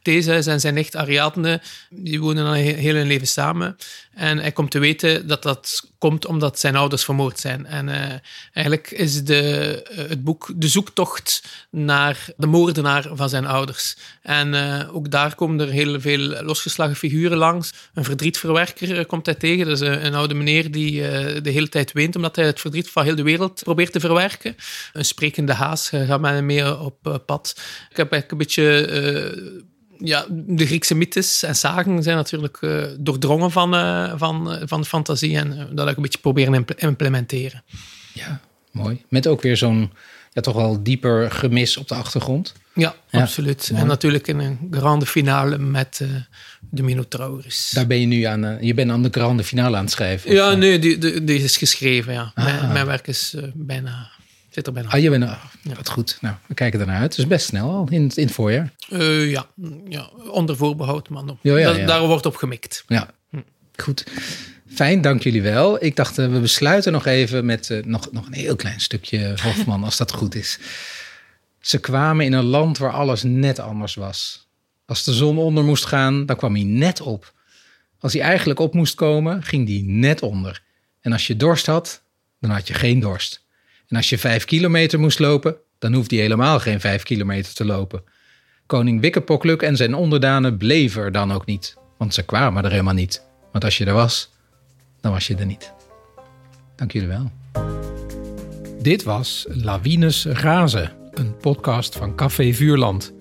Theseus 0.08 0.46
zijn 0.62 0.74
nicht 0.74 0.96
Ariadne, 0.96 1.62
die 1.90 2.20
wonen 2.22 2.46
al 2.46 2.52
he- 2.54 2.74
heel 2.74 2.96
hun 2.96 3.08
leven 3.08 3.28
samen. 3.28 3.76
En 4.14 4.38
hij 4.38 4.52
komt 4.52 4.72
te 4.72 4.80
weten 4.80 5.28
dat 5.28 5.44
dat 5.44 5.92
komt 5.98 6.26
omdat 6.26 6.60
zijn 6.60 6.76
ouders 6.76 7.04
vermoord 7.04 7.40
zijn. 7.40 7.66
En 7.66 7.90
eh, 7.90 8.20
eigenlijk 8.54 8.92
is 8.92 9.24
de, 9.24 9.42
eh, 9.84 10.10
het 10.10 10.24
boek 10.24 10.52
de 10.56 10.68
zoektocht 10.68 11.44
naar 11.72 12.26
de 12.38 12.48
moordenaar 12.48 13.10
van 13.14 13.30
zijn 13.30 13.46
ouders. 13.46 13.98
En 14.22 14.54
eh, 14.54 14.96
ook 14.96 15.12
daar 15.12 15.36
komen 15.36 15.60
er 15.60 15.74
heel 15.74 16.02
veel 16.02 16.44
losgeslagen 16.44 16.96
figuren 16.96 17.38
langs. 17.38 17.74
Een 17.94 18.04
verdrietverwerker 18.04 19.06
komt 19.06 19.26
hij 19.26 19.36
tegen. 19.36 19.66
Dat 19.66 19.82
is 19.82 19.88
een, 19.88 20.06
een 20.06 20.16
oude 20.16 20.34
meneer 20.34 20.72
die 20.72 21.02
de 21.42 21.50
hele 21.50 21.70
tijd 21.70 21.92
weent 21.92 22.16
omdat 22.16 22.36
hij 22.36 22.46
het 22.46 22.60
verdriet 22.60 22.90
van 22.90 23.04
heel 23.04 23.16
de 23.16 23.24
wereld 23.24 23.64
probeert 23.64 23.92
te 23.92 24.00
verwerken. 24.00 24.56
Een 24.94 25.06
sprekende 25.06 25.54
haas 25.54 25.90
gaat 25.90 26.22
met 26.22 26.32
hem 26.32 26.46
mee 26.46 26.80
op 26.80 27.22
pad. 27.26 27.54
Ik 27.90 27.98
heb 27.98 28.12
eigenlijk 28.12 28.32
een 28.32 28.38
beetje... 28.38 29.67
ja, 30.00 30.26
de 30.30 30.66
Griekse 30.66 30.96
mythes 30.96 31.44
en 31.44 31.56
sagen 31.56 32.04
zijn 32.04 32.16
natuurlijk 32.16 32.58
eh, 32.62 32.84
doordrongen 33.00 33.52
van, 33.52 33.76
eh, 33.76 34.14
van, 34.16 34.52
eh, 34.52 34.62
van 34.66 34.86
fantasie 34.86 35.38
en 35.38 35.50
dat 35.72 35.80
heb 35.80 35.88
ik 35.90 35.96
een 35.96 36.02
beetje 36.04 36.20
proberen 36.20 36.54
imp- 36.54 36.74
implementeren. 36.80 37.64
Ja, 38.14 38.40
mooi. 38.72 39.02
Met 39.10 39.28
ook 39.28 39.42
weer 39.42 39.58
zo'n 39.58 39.92
ja, 40.34 40.42
toch 40.42 40.56
wel 40.56 40.84
dieper 40.84 41.32
gemis 41.32 41.78
op 41.78 41.88
de 41.88 41.96
achtergrond. 41.96 42.54
Ja, 42.74 42.96
Ja, 43.10 43.22
absoluut. 43.22 43.68
mooi. 43.72 43.82
En 43.84 43.88
natuurlijk 43.88 44.28
in 44.28 44.40
een 44.40 44.68
grande 44.72 45.06
finale 45.06 45.58
met 45.58 46.02
de 46.70 46.84
Minotaurus. 46.84 47.70
Daar 47.74 47.88
ben 47.88 48.00
je 48.00 48.06
nu 48.06 48.24
aan, 48.24 48.58
je 48.62 48.74
bent 48.74 48.92
aan 48.92 49.04
de 49.04 49.10
grande 49.12 49.44
finale 49.44 49.76
aan 49.78 49.84
het 49.84 49.92
schrijven. 49.92 50.30
of, 50.30 50.36
Ja, 50.36 50.52
eh? 50.52 50.58
nee, 50.58 50.80
die, 50.80 50.98
die, 50.98 51.24
die 51.24 51.44
is 51.44 51.58
geschreven, 51.58 52.14
ja. 52.14 52.32
Mijn, 52.36 52.60
Ah. 52.60 52.72
mijn 52.72 52.86
werk 52.86 53.08
is 53.08 53.36
bijna, 53.54 54.10
zit 54.50 54.68
er 54.68 54.74
bijna 54.74 54.90
Ah, 54.90 55.02
je 55.02 55.10
bent, 55.10 55.30
wat 55.76 55.90
goed. 55.90 56.18
Nou, 56.22 56.36
we 56.46 56.54
kijken 56.54 56.80
ernaar 56.80 57.00
uit. 57.02 57.10
Het 57.12 57.18
is 57.18 57.28
best 57.28 57.46
snel 57.46 57.70
al 57.70 57.88
in, 57.90 58.04
het- 58.04 58.18
in 58.18 58.26
het 58.26 58.34
voorjaar. 58.34 58.74
Eh, 58.90 59.32
ja, 59.32 59.46
ja, 59.90 60.10
onder 60.32 60.58
voorbehoud, 60.58 61.10
maar 61.10 61.24
Ja, 61.42 61.58
ja, 61.58 61.72
da- 61.72 61.78
ja. 61.78 61.86
daar 61.86 62.08
wordt 62.08 62.26
op 62.26 62.36
gemikt. 62.36 62.84
Ja, 62.88 63.10
goed. 63.76 64.04
Fijn, 64.74 65.02
dank 65.02 65.24
jullie 65.24 65.42
wel. 65.42 65.84
Ik 65.84 65.96
dacht, 65.96 66.18
eh, 66.18 66.32
we 66.32 66.40
besluiten 66.40 66.92
nog 66.92 67.06
even 67.06 67.46
met 67.46 67.70
eh, 67.70 67.84
nog, 67.84 68.12
nog 68.12 68.26
een 68.26 68.34
heel 68.34 68.56
klein 68.56 68.80
stukje 68.80 69.36
Hofman, 69.42 69.84
als 69.84 69.98
dat 69.98 70.12
goed 70.12 70.36
is. 70.36 70.60
Ze 71.60 71.78
kwamen 71.80 72.26
in 72.26 72.34
een 72.34 72.44
land 72.46 72.78
waar 72.78 72.92
alles 72.92 73.24
net 73.24 73.60
anders 73.60 73.96
was. 73.96 74.48
Als 74.86 75.04
de 75.04 75.14
zon 75.14 75.38
onder 75.38 75.64
moest 75.64 75.86
gaan, 75.86 76.26
dan 76.26 76.36
kwam 76.36 76.54
hij 76.56 76.64
net 76.64 77.02
op. 77.02 77.34
Als 78.00 78.14
hij 78.14 78.22
eigenlijk 78.22 78.60
op 78.60 78.74
moest 78.74 78.96
komen, 78.96 79.44
ging 79.44 79.68
hij 79.68 79.82
net 79.86 80.22
onder. 80.22 80.62
En 81.02 81.12
als 81.12 81.28
je 81.28 81.36
dorst 81.38 81.66
had, 81.66 82.02
dan 82.40 82.50
had 82.52 82.68
je 82.68 82.74
geen 82.74 83.00
dorst. 83.00 83.46
En 83.88 83.96
als 83.96 84.10
je 84.10 84.18
vijf 84.18 84.46
kilometer 84.46 85.00
moest 85.00 85.20
lopen, 85.20 85.56
dan 85.80 85.94
hoefde 85.94 86.16
hij 86.16 86.24
helemaal 86.24 86.60
geen 86.60 86.80
vijf 86.80 87.04
kilometer 87.04 87.54
te 87.54 87.66
lopen. 87.66 88.04
Koning 88.66 89.02
Wikkepokluk 89.02 89.62
en 89.62 89.76
zijn 89.76 89.94
onderdanen 89.94 90.58
bleven 90.58 91.02
er 91.02 91.12
dan 91.12 91.32
ook 91.32 91.46
niet. 91.46 91.78
Want 91.98 92.14
ze 92.14 92.26
kwamen 92.26 92.64
er 92.64 92.72
helemaal 92.72 92.94
niet. 92.94 93.26
Want 93.52 93.64
als 93.64 93.78
je 93.78 93.86
er 93.86 93.94
was, 93.94 94.32
dan 95.02 95.12
was 95.12 95.28
je 95.28 95.36
er 95.36 95.46
niet. 95.46 95.74
Dank 96.76 96.92
jullie 96.92 97.08
wel. 97.08 97.32
Dit 98.82 99.04
was 99.04 99.46
Lawines 99.50 100.26
Razen, 100.26 100.92
een 101.14 101.38
podcast 101.38 101.96
van 101.96 102.16
Café 102.16 102.54
Vuurland. 102.54 103.14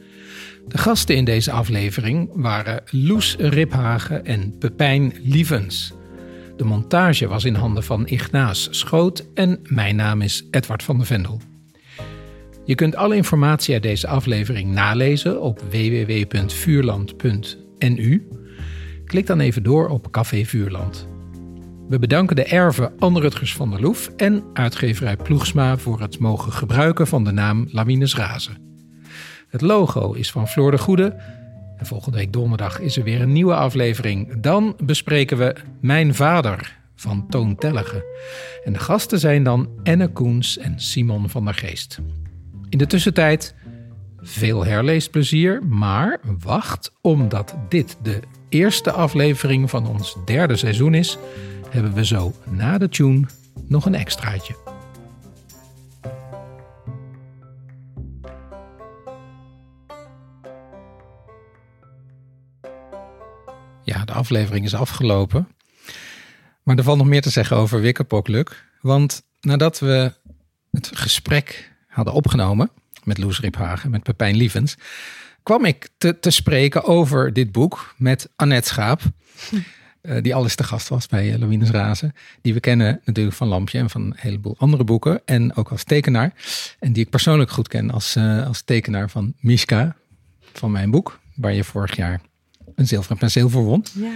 De 0.69 0.79
gasten 0.79 1.17
in 1.17 1.25
deze 1.25 1.51
aflevering 1.51 2.31
waren 2.33 2.83
Loes 2.91 3.37
Riphagen 3.39 4.25
en 4.25 4.59
Pepijn 4.59 5.15
Lievens. 5.23 5.93
De 6.57 6.65
montage 6.65 7.27
was 7.27 7.45
in 7.45 7.55
handen 7.55 7.83
van 7.83 8.07
Ignaas 8.07 8.69
Schoot 8.71 9.27
en 9.35 9.61
mijn 9.63 9.97
naam 9.97 10.21
is 10.21 10.47
Edward 10.51 10.83
van 10.83 10.97
der 10.97 11.07
Vendel. 11.07 11.41
Je 12.65 12.75
kunt 12.75 12.97
alle 12.97 13.17
informatie 13.17 13.75
uit 13.75 13.83
deze 13.83 14.07
aflevering 14.07 14.73
nalezen 14.73 15.43
op 15.43 15.63
www.vuurland.nu. 15.71 18.29
Klik 19.05 19.27
dan 19.27 19.41
even 19.41 19.63
door 19.63 19.89
op 19.89 20.11
Café 20.11 20.45
Vuurland. 20.45 21.09
We 21.89 21.99
bedanken 21.99 22.37
de 22.37 22.45
erven 22.45 22.93
Anne 22.99 23.21
Rutgers 23.21 23.55
van 23.55 23.71
der 23.71 23.81
Loef 23.81 24.11
en 24.17 24.45
uitgeverij 24.53 25.17
Ploegsma 25.17 25.79
voor 25.79 26.01
het 26.01 26.19
mogen 26.19 26.53
gebruiken 26.53 27.07
van 27.07 27.25
de 27.25 27.33
naam 27.33 27.69
Lamines 27.71 28.17
Razen. 28.17 28.65
Het 29.49 29.61
logo 29.61 30.13
is 30.13 30.31
van 30.31 30.49
Floor 30.49 30.71
de 30.71 30.79
Goede. 30.79 31.17
En 31.77 31.87
volgende 31.87 32.19
week 32.19 32.33
donderdag 32.33 32.81
is 32.81 32.97
er 32.97 33.03
weer 33.03 33.21
een 33.21 33.33
nieuwe 33.33 33.55
aflevering. 33.55 34.41
Dan 34.41 34.77
bespreken 34.85 35.39
we 35.39 35.55
Mijn 35.81 36.15
Vader 36.15 36.79
van 36.97 37.27
Toon 37.29 37.57
Tellige. 37.57 38.05
En 38.65 38.73
de 38.73 38.79
gasten 38.79 39.19
zijn 39.19 39.43
dan 39.43 39.69
Enne 39.83 40.09
Koens 40.09 40.59
en 40.59 40.81
Simon 40.81 41.29
van 41.29 41.45
der 41.45 41.55
Geest. 41.55 41.99
In 42.69 42.79
de 42.79 42.87
tussentijd 42.87 43.55
veel 44.21 44.65
herleesplezier, 44.65 45.65
maar 45.67 46.21
wacht, 46.39 46.93
omdat 47.01 47.55
dit 47.69 47.97
de 48.03 48.21
eerste 48.49 48.93
aflevering 48.93 49.71
van 49.71 49.87
ons 49.87 50.17
derde 50.25 50.57
seizoen 50.57 50.95
is, 50.95 51.19
hebben 51.71 51.95
we 51.95 52.05
zo 52.05 52.33
na 52.51 52.79
de 52.79 52.89
tune 52.89 53.27
nog 53.69 53.87
een 53.87 53.95
extraatje. 53.95 54.66
Ja, 63.87 64.05
de 64.05 64.13
aflevering 64.13 64.65
is 64.65 64.75
afgelopen. 64.75 65.49
Maar 66.63 66.77
er 66.77 66.83
valt 66.83 66.99
nog 66.99 67.07
meer 67.07 67.23
te 67.23 67.31
zeggen 67.31 67.57
over 67.57 67.81
Wikkerpokluk. 67.81 68.65
Want 68.81 69.23
nadat 69.41 69.79
we 69.79 70.13
het 70.71 70.91
gesprek 70.95 71.73
hadden 71.87 72.15
opgenomen 72.15 72.71
met 73.05 73.19
Loes 73.19 73.41
Riphagen, 73.41 73.91
met 73.91 74.03
Pepijn 74.03 74.37
Lievens, 74.37 74.77
kwam 75.43 75.65
ik 75.65 75.89
te, 75.99 76.19
te 76.19 76.31
spreken 76.31 76.85
over 76.85 77.33
dit 77.33 77.53
boek 77.53 77.95
met 77.97 78.31
Annette 78.37 78.69
Schaap. 78.69 79.01
Uh, 80.03 80.23
die 80.23 80.35
alles 80.35 80.55
te 80.55 80.65
gast 80.65 80.89
was 80.89 81.07
bij 81.07 81.33
uh, 81.33 81.39
Louines 81.39 81.71
Razen. 81.71 82.15
Die 82.43 82.55
we 82.55 82.61
kennen 82.61 83.01
natuurlijk 83.05 83.37
van 83.37 83.49
Lampje 83.49 83.79
en 83.79 83.91
van 83.91 84.03
een 84.03 84.15
heleboel 84.17 84.55
andere 84.59 84.85
boeken. 84.85 85.23
En 85.25 85.55
ook 85.55 85.71
als 85.71 85.85
tekenaar. 85.85 86.33
En 86.79 86.93
die 86.93 87.05
ik 87.05 87.11
persoonlijk 87.11 87.51
goed 87.51 87.69
ken 87.69 87.91
als, 87.91 88.17
uh, 88.17 88.47
als 88.47 88.63
tekenaar 88.63 89.11
van 89.11 89.35
Mishka. 89.39 89.97
Van 90.53 90.71
mijn 90.71 90.91
boek. 90.91 91.19
Waar 91.35 91.53
je 91.53 91.65
vorig 91.65 91.97
jaar 91.97 92.21
een 92.77 92.87
zilveren 92.87 93.19
penseel 93.19 93.49
voor 93.49 93.65
won. 93.65 93.85
Ja. 93.93 94.09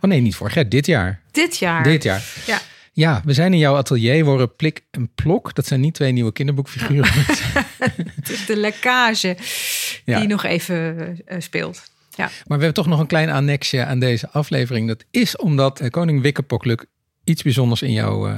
Oh 0.00 0.10
nee, 0.10 0.20
niet 0.20 0.34
vorig 0.34 0.54
jaar. 0.54 0.68
Dit 0.68 0.86
jaar. 0.86 1.20
Dit 1.30 1.56
jaar. 1.56 1.82
Dit 1.82 2.02
jaar. 2.02 2.22
Ja. 2.46 2.58
Ja, 2.92 3.22
we 3.24 3.32
zijn 3.32 3.52
in 3.52 3.58
jouw 3.58 3.76
atelier. 3.76 4.24
Worden 4.24 4.56
Plik 4.56 4.80
en 4.90 5.10
Plok. 5.14 5.54
Dat 5.54 5.66
zijn 5.66 5.80
niet 5.80 5.94
twee 5.94 6.12
nieuwe 6.12 6.32
kinderboekfiguren. 6.32 7.12
Het 8.20 8.30
is 8.30 8.46
de 8.46 8.56
lekkage 8.56 9.36
Ja. 10.04 10.18
die 10.18 10.28
nog 10.28 10.44
even 10.44 10.96
uh, 11.28 11.36
speelt. 11.40 11.90
Ja. 12.16 12.24
Maar 12.24 12.58
we 12.58 12.64
hebben 12.64 12.74
toch 12.74 12.86
nog 12.86 12.98
een 13.00 13.06
klein 13.06 13.30
annexje 13.30 13.84
aan 13.84 13.98
deze 13.98 14.30
aflevering. 14.30 14.88
Dat 14.88 15.04
is 15.10 15.36
omdat 15.36 15.80
eh, 15.80 15.90
koning 15.90 16.22
Wikkepokluk 16.22 16.86
iets 17.24 17.42
bijzonders 17.42 17.82
in, 17.82 17.92
jou, 17.92 18.30
uh, 18.30 18.36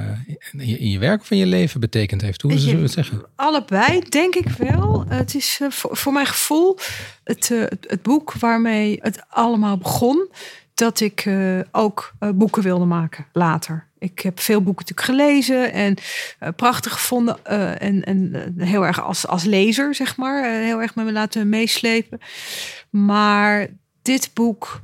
in, 0.51 0.67
je, 0.67 0.77
in 0.77 0.89
je 0.89 0.99
werk 0.99 1.21
of 1.21 1.31
in 1.31 1.37
je 1.37 1.45
leven 1.45 1.79
betekend 1.79 2.21
heeft. 2.21 2.41
Hoe 2.41 2.57
zullen 2.57 2.75
we 2.75 2.81
het 2.81 2.91
zeggen? 2.91 3.25
Allebei, 3.35 3.99
denk 4.09 4.35
ik 4.35 4.49
wel. 4.49 5.05
Het 5.07 5.35
is 5.35 5.59
uh, 5.61 5.69
voor, 5.69 5.97
voor, 5.97 6.13
mijn 6.13 6.25
gevoel 6.25 6.77
het, 7.23 7.49
uh, 7.49 7.61
het, 7.61 7.85
het, 7.87 8.01
boek 8.01 8.33
waarmee 8.33 8.99
het 9.01 9.23
allemaal 9.29 9.77
begon. 9.77 10.29
Dat 10.73 10.99
ik 10.99 11.29
ook 11.71 12.13
boeken 12.35 12.63
wilde 12.63 12.85
maken 12.85 13.25
later. 13.33 13.87
Ik 13.99 14.19
heb 14.19 14.39
veel 14.39 14.61
boeken 14.61 14.85
natuurlijk 14.87 15.19
gelezen 15.19 15.73
en 15.73 15.97
prachtig 16.55 16.91
gevonden. 16.91 17.45
en 17.79 18.03
en 18.03 18.53
heel 18.57 18.85
erg 18.85 19.01
als, 19.01 19.27
als 19.27 19.43
lezer, 19.43 19.95
zeg 19.95 20.17
maar. 20.17 20.61
heel 20.63 20.81
erg 20.81 20.95
met 20.95 21.05
me 21.05 21.11
laten 21.11 21.49
meeslepen. 21.49 22.19
Maar 22.89 23.67
dit 24.01 24.29
boek, 24.33 24.81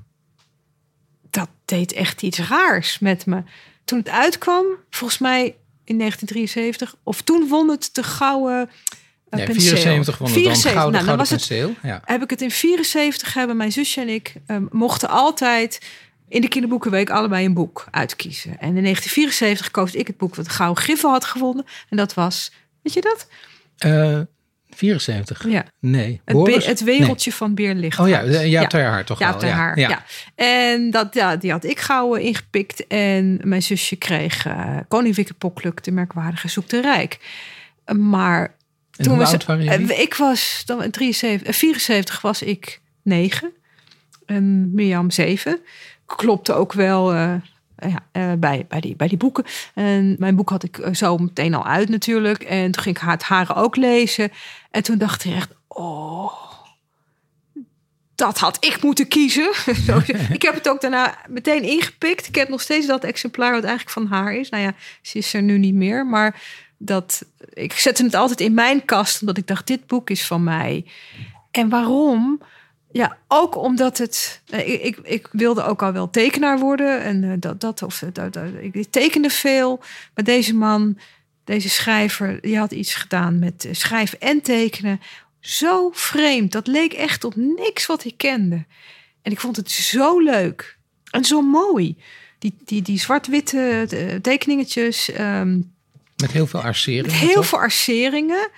dat 1.30 1.49
deed 1.66 1.93
echt 1.93 2.22
iets 2.22 2.39
raars 2.39 2.99
met 2.99 3.26
me. 3.26 3.43
Toen 3.86 3.98
het 3.98 4.10
uitkwam, 4.10 4.66
volgens 4.90 5.20
mij 5.20 5.56
in 5.84 5.98
1973, 5.98 6.96
of 7.04 7.22
toen 7.22 7.48
won 7.48 7.70
het 7.70 7.90
de 7.92 8.04
gouden 8.04 8.60
uh, 8.60 9.40
nee, 9.40 9.46
penseel. 9.46 9.78
74 9.78 10.18
won 10.18 10.28
het 10.28 10.38
74, 10.38 10.64
dan 10.64 10.82
gouden, 10.82 10.94
nou, 10.94 11.06
dan 11.06 11.18
was 11.18 11.30
penseel. 11.30 11.68
Het, 11.68 11.78
ja. 11.84 12.02
Heb 12.06 12.22
ik 12.22 12.30
het 12.30 12.42
in 12.42 12.52
74 12.52 13.34
hebben 13.34 13.58
mijn 13.58 13.72
zusje 13.72 14.02
en 14.02 14.10
ik 14.10 14.36
um, 14.48 14.68
mochten 14.72 15.10
altijd 15.10 15.82
in 16.28 16.42
de 16.42 16.48
kinderboekenweek 16.48 17.10
allebei 17.10 17.46
een 17.46 17.54
boek 17.54 17.86
uitkiezen. 17.92 18.52
En 18.52 18.68
in 18.78 18.84
1974 18.84 19.72
koos 19.72 19.96
ik 19.96 20.08
het 20.08 20.18
boek 20.18 20.36
wat 20.36 20.46
de 20.46 20.52
gouden 20.52 20.84
griffel 20.84 21.10
had 21.10 21.26
gevonden. 21.26 21.66
En 21.90 21.98
dat 21.98 22.14
was, 22.14 22.52
weet 22.82 22.94
je 22.94 23.02
dat? 23.02 23.28
Uh, 23.86 24.20
74? 24.76 25.49
Ja. 25.49 25.65
Nee. 25.80 26.21
Het, 26.26 26.65
het 26.65 26.84
wereldje 26.84 27.30
nee. 27.30 27.38
van 27.38 27.55
Beer 27.55 27.74
Licht. 27.74 27.99
Oh 27.99 28.07
ja, 28.07 28.24
Jaap 28.26 28.71
ja. 28.71 28.80
haar 28.80 29.05
toch 29.05 29.19
Jaap 29.19 29.41
wel. 29.41 29.49
Ja. 29.49 29.55
Haar, 29.55 29.80
ja. 29.80 29.89
ja. 29.89 30.03
En 30.36 30.91
dat, 30.91 31.13
ja, 31.13 31.36
die 31.36 31.51
had 31.51 31.63
ik 31.63 31.80
gauw 31.80 32.13
ingepikt. 32.13 32.88
En 32.88 33.39
mijn 33.43 33.63
zusje 33.63 33.95
kreeg 33.95 34.47
uh, 34.47 34.78
Koning 34.88 35.15
Wikkepokluk, 35.15 35.84
de 35.84 35.91
merkwaardige 35.91 36.47
Zoek 36.47 36.69
de 36.69 36.82
Rijk. 36.82 37.19
Maar 37.97 38.55
en 38.95 39.03
toen 39.03 39.17
was 39.17 39.36
jullie? 39.47 39.95
Ik 39.95 40.13
was, 40.13 40.63
dan 40.65 40.89
73, 40.89 41.55
74 41.55 42.21
was 42.21 42.41
ik 42.41 42.82
9. 43.01 43.51
En 44.26 44.74
Mirjam 44.74 45.11
7. 45.11 45.59
Klopte 46.05 46.53
ook 46.53 46.74
wel... 46.74 47.13
Uh, 47.13 47.34
ja, 47.78 48.32
uh, 48.32 48.38
bij, 48.39 48.65
bij, 48.67 48.80
die, 48.80 48.95
bij 48.95 49.07
die 49.07 49.17
boeken. 49.17 49.43
En 49.74 50.15
mijn 50.19 50.36
boek 50.36 50.49
had 50.49 50.63
ik 50.63 50.78
uh, 50.78 50.93
zo 50.93 51.17
meteen 51.17 51.53
al 51.53 51.65
uit 51.65 51.89
natuurlijk. 51.89 52.43
En 52.43 52.71
toen 52.71 52.84
ging 52.84 52.95
ik 52.95 53.01
haar 53.01 53.13
het 53.13 53.24
haren 53.24 53.55
ook 53.55 53.76
lezen. 53.76 54.32
En 54.74 54.84
toen 54.84 54.97
dacht 54.97 55.24
ik 55.24 55.34
echt, 55.34 55.51
oh, 55.67 56.34
dat 58.15 58.38
had 58.38 58.65
ik 58.65 58.82
moeten 58.82 59.07
kiezen. 59.07 59.51
ik 60.38 60.41
heb 60.41 60.53
het 60.53 60.69
ook 60.69 60.82
daarna 60.82 61.17
meteen 61.28 61.63
ingepikt. 61.63 62.28
Ik 62.28 62.36
heb 62.36 62.49
nog 62.49 62.61
steeds 62.61 62.88
dat 62.88 63.03
exemplaar 63.03 63.51
wat 63.51 63.63
eigenlijk 63.63 63.97
van 63.97 64.07
haar 64.07 64.36
is. 64.36 64.49
Nou 64.49 64.63
ja, 64.63 64.74
ze 65.01 65.17
is 65.17 65.34
er 65.34 65.41
nu 65.41 65.57
niet 65.57 65.74
meer. 65.74 66.05
Maar 66.05 66.41
dat, 66.78 67.26
ik 67.53 67.74
zette 67.74 68.03
het 68.03 68.15
altijd 68.15 68.41
in 68.41 68.53
mijn 68.53 68.86
kast, 68.86 69.21
omdat 69.21 69.38
ik 69.38 69.47
dacht, 69.47 69.67
dit 69.67 69.88
boek 69.88 70.09
is 70.09 70.28
van 70.28 70.43
mij. 70.43 70.86
En 71.51 71.69
waarom? 71.69 72.41
Ja, 72.91 73.17
ook 73.28 73.57
omdat 73.57 73.97
het. 73.97 74.41
Ik, 74.51 74.82
ik, 74.82 74.97
ik, 75.03 75.28
wilde 75.32 75.63
ook 75.63 75.82
al 75.82 75.91
wel 75.91 76.09
tekenaar 76.09 76.59
worden. 76.59 77.01
En 77.01 77.24
uh, 77.24 77.34
dat, 77.39 77.61
dat, 77.61 77.82
of 77.82 78.03
dat, 78.13 78.34
dat, 78.34 78.45
ik 78.59 78.86
tekende 78.89 79.30
veel. 79.30 79.80
Maar 80.15 80.24
deze 80.24 80.55
man, 80.55 80.97
deze 81.44 81.70
schrijver, 81.70 82.41
die 82.41 82.58
had 82.58 82.72
iets 82.72 82.94
gedaan 82.94 83.39
met 83.39 83.68
schrijven 83.72 84.20
en 84.20 84.41
tekenen. 84.41 85.02
Zo 85.39 85.89
vreemd. 85.94 86.52
Dat 86.52 86.68
leek 86.68 86.94
echt 86.94 87.24
op 87.24 87.36
niks 87.36 87.86
wat 87.86 88.06
ik 88.06 88.18
kende. 88.18 88.66
En 89.22 89.32
ik 89.32 89.39
vond 89.39 89.56
het 89.56 89.72
zo 89.72 90.20
leuk. 90.20 90.78
En 91.12 91.26
zo 91.26 91.41
mooi. 91.41 91.98
Die, 92.39 92.56
die, 92.66 92.82
die 92.82 93.00
zwart-witte 93.00 94.20
tekeningetjes. 94.22 95.10
Um, 95.20 95.74
met 96.16 96.32
heel 96.32 96.48
veel 96.48 96.62
arceringen. 96.62 97.18
Heel 97.18 97.34
toch? 97.34 97.46
veel 97.46 97.60
arceringen. 97.60 98.50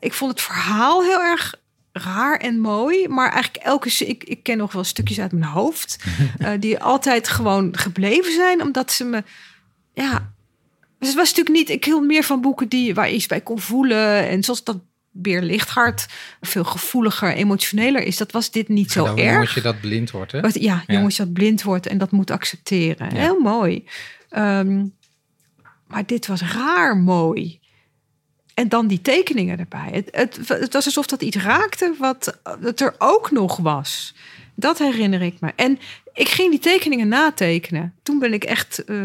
Ik 0.00 0.12
vond 0.12 0.30
het 0.30 0.40
verhaal 0.40 1.02
heel 1.02 1.20
erg 1.20 1.54
raar 1.92 2.36
en 2.36 2.60
mooi. 2.60 3.08
Maar 3.08 3.32
eigenlijk 3.32 3.64
elke... 3.64 4.06
Ik, 4.06 4.24
ik 4.24 4.42
ken 4.42 4.56
nog 4.56 4.72
wel 4.72 4.84
stukjes 4.84 5.20
uit 5.20 5.32
mijn 5.32 5.50
hoofd. 5.50 5.98
uh, 6.38 6.50
die 6.60 6.80
altijd 6.80 7.28
gewoon 7.28 7.76
gebleven 7.76 8.32
zijn. 8.32 8.62
Omdat 8.62 8.92
ze 8.92 9.04
me... 9.04 9.24
Ja... 9.94 10.32
Dus 11.00 11.08
het 11.08 11.18
was 11.18 11.28
natuurlijk 11.28 11.56
niet... 11.56 11.68
Ik 11.68 11.84
hield 11.84 12.04
meer 12.04 12.22
van 12.22 12.40
boeken 12.40 12.68
die, 12.68 12.94
waar 12.94 13.08
je 13.08 13.14
iets 13.14 13.26
bij 13.26 13.40
kon 13.40 13.60
voelen. 13.60 14.28
En 14.28 14.42
zoals 14.42 14.64
dat 14.64 14.80
Beer 15.12 15.42
Lichthart 15.42 16.06
veel 16.40 16.64
gevoeliger, 16.64 17.32
emotioneler 17.34 18.02
is. 18.02 18.16
Dat 18.16 18.32
was 18.32 18.50
dit 18.50 18.68
niet 18.68 18.92
zo 18.92 19.04
erg. 19.04 19.32
Jongetje 19.32 19.60
dat 19.60 19.80
blind 19.80 20.10
wordt, 20.10 20.32
hè? 20.32 20.40
Wat, 20.40 20.54
ja, 20.54 20.82
jongetje 20.86 21.22
ja. 21.22 21.24
dat 21.24 21.32
blind 21.32 21.62
wordt 21.62 21.86
en 21.86 21.98
dat 21.98 22.10
moet 22.10 22.30
accepteren. 22.30 23.14
Ja. 23.14 23.20
Heel 23.20 23.40
mooi. 23.40 23.84
Um, 24.30 24.94
maar 25.86 26.06
dit 26.06 26.26
was 26.26 26.42
raar 26.42 26.96
mooi. 26.96 27.60
En 28.54 28.68
dan 28.68 28.86
die 28.86 29.00
tekeningen 29.00 29.58
erbij. 29.58 29.88
Het, 29.92 30.08
het, 30.10 30.48
het, 30.48 30.72
was 30.72 30.84
alsof 30.84 31.06
dat 31.06 31.22
iets 31.22 31.36
raakte 31.36 31.94
wat 31.98 32.40
het 32.60 32.80
er 32.80 32.94
ook 32.98 33.30
nog 33.30 33.56
was. 33.56 34.14
Dat 34.54 34.78
herinner 34.78 35.22
ik 35.22 35.40
me. 35.40 35.52
En 35.56 35.78
ik 36.14 36.28
ging 36.28 36.50
die 36.50 36.58
tekeningen 36.60 37.08
natekenen. 37.08 37.94
Toen 38.02 38.18
ben 38.18 38.32
ik 38.32 38.44
echt 38.44 38.84
eh, 38.84 38.96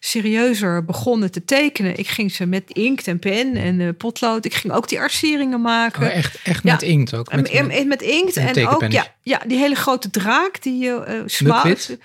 serieuzer 0.00 0.84
begonnen 0.84 1.30
te 1.30 1.44
tekenen. 1.44 1.96
Ik 1.96 2.08
ging 2.08 2.32
ze 2.32 2.46
met 2.46 2.62
inkt 2.70 3.06
en 3.06 3.18
pen 3.18 3.56
en 3.56 3.80
eh, 3.80 3.88
potlood. 3.98 4.44
Ik 4.44 4.54
ging 4.54 4.72
ook 4.72 4.88
die 4.88 4.98
arceringen 5.00 5.60
maken. 5.60 6.02
Oh, 6.06 6.14
echt, 6.16 6.38
echt 6.44 6.62
Ja. 6.64 6.72
met 6.72 6.82
inkt 6.82 7.14
ook. 7.14 7.34
Met, 7.34 7.48
En- 7.50 7.70
en- 7.70 7.88
met 7.88 8.02
inkt 8.02 8.36
en 8.36 8.54
en, 8.54 8.68
ook 8.68 8.90
ja, 8.92 9.14
ja, 9.22 9.40
die 9.46 9.58
hele 9.58 9.74
grote 9.74 10.10
draak 10.10 10.62
die 10.62 10.78
je 10.78 11.24
uh, 11.42 11.48
Mukwit? 11.48 11.98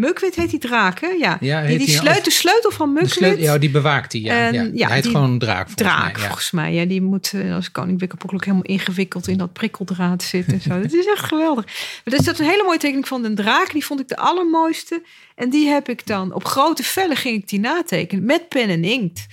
Mukwit 0.00 0.34
heet 0.34 0.50
die 0.50 0.58
draak, 0.58 1.00
hè? 1.00 1.06
Ja, 1.06 1.36
Ja, 1.40 1.66
die, 1.66 1.90
sleutel, 1.90 2.22
de 2.22 2.30
sleutel 2.30 2.70
van 2.70 2.92
Mukwit. 2.92 3.10
sleutel, 3.10 3.42
ja, 3.42 3.58
die 3.58 3.70
bewaakt 3.70 4.10
die. 4.10 4.22
Ja, 4.24 4.34
En, 4.46 4.52
ja. 4.54 4.70
ja, 4.74 4.86
Hij 4.86 4.96
heet 4.96 5.06
gewoon 5.06 5.38
draak. 5.38 5.56
volgens 5.66 5.74
draak, 5.88 6.12
mij, 6.12 6.20
ja. 6.22 6.26
volgens 6.26 6.50
mij. 6.50 6.72
Ja, 6.72 6.84
die 6.84 7.02
moet 7.02 7.32
eh, 7.34 7.54
als 7.54 7.70
koning 7.72 7.98
Wikkelpok 8.00 8.32
ook 8.34 8.44
helemaal 8.44 8.64
ingewikkeld 8.66 9.28
in 9.28 9.38
dat 9.38 9.52
prikkeldraad 9.52 10.22
zitten. 10.22 10.52
En 10.52 10.60
zo. 10.60 10.68
dat 10.82 10.92
is 10.92 11.06
echt 11.06 11.24
geweldig. 11.24 11.64
Maar 11.64 12.14
dus 12.16 12.24
dat 12.24 12.34
is 12.34 12.40
een 12.40 12.50
hele 12.50 12.62
mooie 12.64 12.78
tekening 12.78 13.08
van 13.08 13.24
een 13.24 13.34
draak. 13.34 13.72
Die 13.72 13.84
vond 13.84 14.00
ik 14.00 14.08
de 14.08 14.16
allermooiste. 14.16 15.02
En 15.34 15.50
die 15.50 15.68
heb 15.68 15.88
ik 15.88 16.06
dan 16.06 16.32
op 16.32 16.44
grote 16.44 16.82
vellen 16.82 17.16
ging 17.16 17.36
ik 17.42 17.48
die 17.48 17.60
natekenen 17.60 18.24
met 18.24 18.48
pen 18.48 18.68
en 18.68 18.84
inkt. 18.84 19.26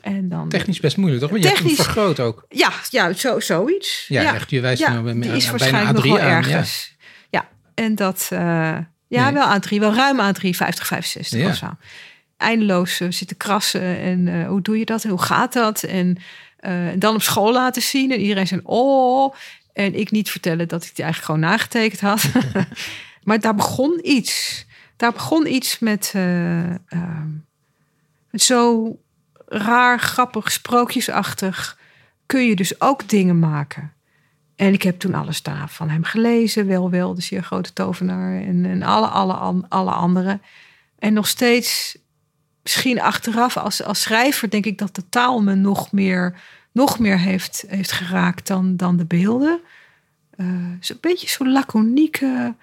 En 0.00 0.28
dan 0.28 0.48
Technisch 0.48 0.80
best 0.80 0.96
moeilijk, 0.96 1.20
toch? 1.22 1.30
Want 1.30 1.42
je 1.42 1.48
hebt 1.48 1.60
Technisch- 1.60 1.80
vergroot 1.84 2.20
ook. 2.20 2.46
Ja, 2.48 2.72
ja 2.90 3.12
zo, 3.12 3.40
zoiets. 3.40 4.04
Ja, 4.08 4.34
echt, 4.34 4.50
je 4.50 4.60
wijst 4.60 4.80
ja, 4.82 5.00
nou 5.00 5.18
is 5.20 5.26
bijna 5.26 5.50
waarschijnlijk 5.50 5.92
nog 5.96 6.04
A3 6.04 6.08
wel 6.08 6.18
aan, 6.18 6.28
ergens. 6.44 6.96
Ja, 7.30 7.48
en 7.74 7.94
dat... 7.94 8.28
eh, 8.32 8.76
ja, 9.14 9.24
Nee. 9.30 9.32
wel 9.32 9.60
A3. 9.60 9.78
Wel 9.78 9.94
ruim 9.94 10.34
A3, 10.34 10.48
50, 10.50 10.86
65 10.86 11.38
Ja. 11.40 11.48
of 11.48 11.56
zo. 11.56 11.66
Eindeloos 12.36 13.00
eh, 13.00 13.10
zitten 13.10 13.36
krassen. 13.36 13.98
En 13.98 14.28
eh, 14.28 14.48
hoe 14.48 14.62
doe 14.62 14.78
je 14.78 14.84
dat? 14.84 15.04
En 15.04 15.10
hoe 15.10 15.22
gaat 15.22 15.52
dat? 15.52 15.82
En 15.82 16.16
eh, 16.56 16.72
dan 16.96 17.14
op 17.14 17.22
school 17.22 17.52
laten 17.52 17.82
zien. 17.82 18.10
En 18.12 18.20
iedereen 18.20 18.46
zei, 18.46 18.60
oh... 18.64 19.34
En 19.72 19.94
ik 19.94 20.10
niet 20.10 20.30
vertellen 20.30 20.68
dat 20.68 20.84
ik 20.84 20.94
die 20.94 21.04
eigenlijk 21.04 21.32
gewoon 21.34 21.50
nagetekend 21.50 22.00
had. 22.00 22.24
maar 23.24 23.40
daar 23.40 23.54
begon 23.54 24.00
iets. 24.02 24.66
Daar 24.96 25.12
begon 25.12 25.46
iets 25.46 25.78
met... 25.78 26.12
ehm, 26.14 27.28
met 28.30 28.42
zo 28.42 28.96
raar, 29.46 30.00
grappig, 30.00 30.52
sprookjesachtig... 30.52 31.78
kun 32.26 32.46
je 32.46 32.56
dus 32.56 32.80
ook 32.80 33.08
dingen 33.08 33.38
maken. 33.38 33.92
En 34.56 34.72
ik 34.72 34.82
heb 34.82 34.98
toen 34.98 35.14
alles 35.14 35.42
daar 35.42 35.68
van 35.68 35.88
hem 35.88 36.04
gelezen. 36.04 36.66
Wel, 36.66 36.90
wel, 36.90 37.14
de 37.14 37.22
zeer 37.22 37.42
grote 37.42 37.72
tovenaar. 37.72 38.42
En, 38.42 38.64
en 38.64 38.82
alle, 38.82 39.06
alle, 39.06 39.64
alle 39.68 39.90
andere. 39.90 40.40
En 40.98 41.12
nog 41.12 41.28
steeds, 41.28 41.98
misschien 42.62 43.00
achteraf 43.00 43.56
als, 43.56 43.82
als 43.82 44.00
schrijver... 44.00 44.50
denk 44.50 44.66
ik 44.66 44.78
dat 44.78 44.94
de 44.94 45.08
taal 45.08 45.42
me 45.42 45.54
nog 45.54 45.92
meer, 45.92 46.40
nog 46.72 46.98
meer 46.98 47.18
heeft, 47.18 47.64
heeft 47.68 47.92
geraakt 47.92 48.46
dan, 48.46 48.76
dan 48.76 48.96
de 48.96 49.04
beelden. 49.04 49.60
Eh 50.36 50.46
Zo'n 50.80 50.98
beetje 51.00 51.28
zo'n 51.28 51.52
laconieke 51.52 52.54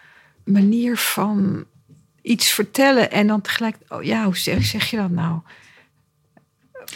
manier 0.44 0.98
van 0.98 1.66
iets 2.22 2.52
vertellen. 2.52 3.12
En 3.12 3.28
dan 3.28 3.42
tegelijk, 3.42 3.76
oh 3.88 4.04
ja, 4.04 4.24
hoe 4.24 4.38
zeg, 4.38 4.66
zeg 4.66 4.90
je 4.90 4.98
dat 4.98 5.10
nou? 5.10 5.40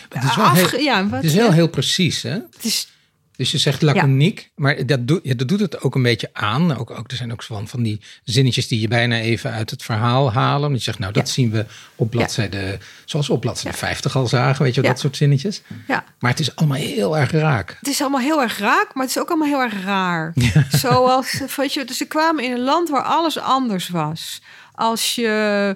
Het 0.09 0.23
is 0.23 0.35
wel 0.35 0.45
Afge- 0.45 0.75
heel, 0.75 0.85
ja, 0.85 1.03
wat, 1.03 1.11
het 1.21 1.23
is 1.23 1.33
heel, 1.33 1.51
heel 1.51 1.69
precies, 1.69 2.21
hè? 2.21 2.29
het 2.29 2.63
is 2.63 2.94
Dus 3.37 3.51
je 3.51 3.57
zegt 3.57 3.81
laconiek, 3.81 4.51
maar 4.55 4.85
dat, 4.85 5.07
doet 5.07 5.37
dat 5.39 5.47
doet 5.47 5.59
het 5.59 5.81
ook 5.81 5.95
een 5.95 6.01
beetje 6.01 6.29
aan. 6.33 6.77
Ook, 6.77 6.91
ook, 6.91 7.11
er 7.11 7.17
zijn 7.17 7.31
ook 7.31 7.43
van, 7.43 7.67
van 7.67 7.83
die 7.83 8.01
zinnetjes 8.23 8.67
die 8.67 8.79
je 8.79 8.87
bijna 8.87 9.15
even 9.19 9.51
uit 9.51 9.69
het 9.69 9.83
verhaal 9.83 10.31
halen. 10.33 10.61
Want 10.61 10.77
je 10.77 10.83
zegt, 10.83 10.99
nou, 10.99 11.13
dat 11.13 11.27
Ja. 11.27 11.33
zien 11.33 11.51
we 11.51 11.65
op 11.95 12.09
bladzijde, 12.09 12.77
zoals 13.05 13.27
we 13.27 13.33
op 13.33 13.41
bladzijde 13.41 13.77
50 13.77 14.15
al 14.15 14.27
zagen, 14.27 14.63
weet 14.63 14.75
je, 14.75 14.81
dat 14.81 14.99
soort 14.99 15.17
zinnetjes. 15.17 15.61
ja. 15.87 16.03
Maar 16.19 16.31
het 16.31 16.39
is 16.39 16.55
allemaal 16.55 16.77
heel 16.77 17.17
erg 17.17 17.31
raak. 17.31 17.75
Het 17.79 17.87
is 17.89 18.01
allemaal 18.01 18.19
heel 18.21 18.41
erg 18.41 18.57
raak, 18.59 18.93
maar 18.93 19.03
het 19.05 19.15
is 19.15 19.21
ook 19.21 19.29
allemaal 19.29 19.47
heel 19.47 19.61
erg 19.61 19.83
raar. 19.83 20.33
Zoals, 20.69 21.41
weet 21.55 21.73
je, 21.73 21.85
dus 21.85 21.97
ze 21.97 22.05
kwamen 22.05 22.43
in 22.43 22.51
een 22.51 22.63
land 22.63 22.89
waar 22.89 23.03
alles 23.03 23.37
anders 23.39 23.89
was. 23.89 24.41
Als 24.73 25.15
je 25.15 25.75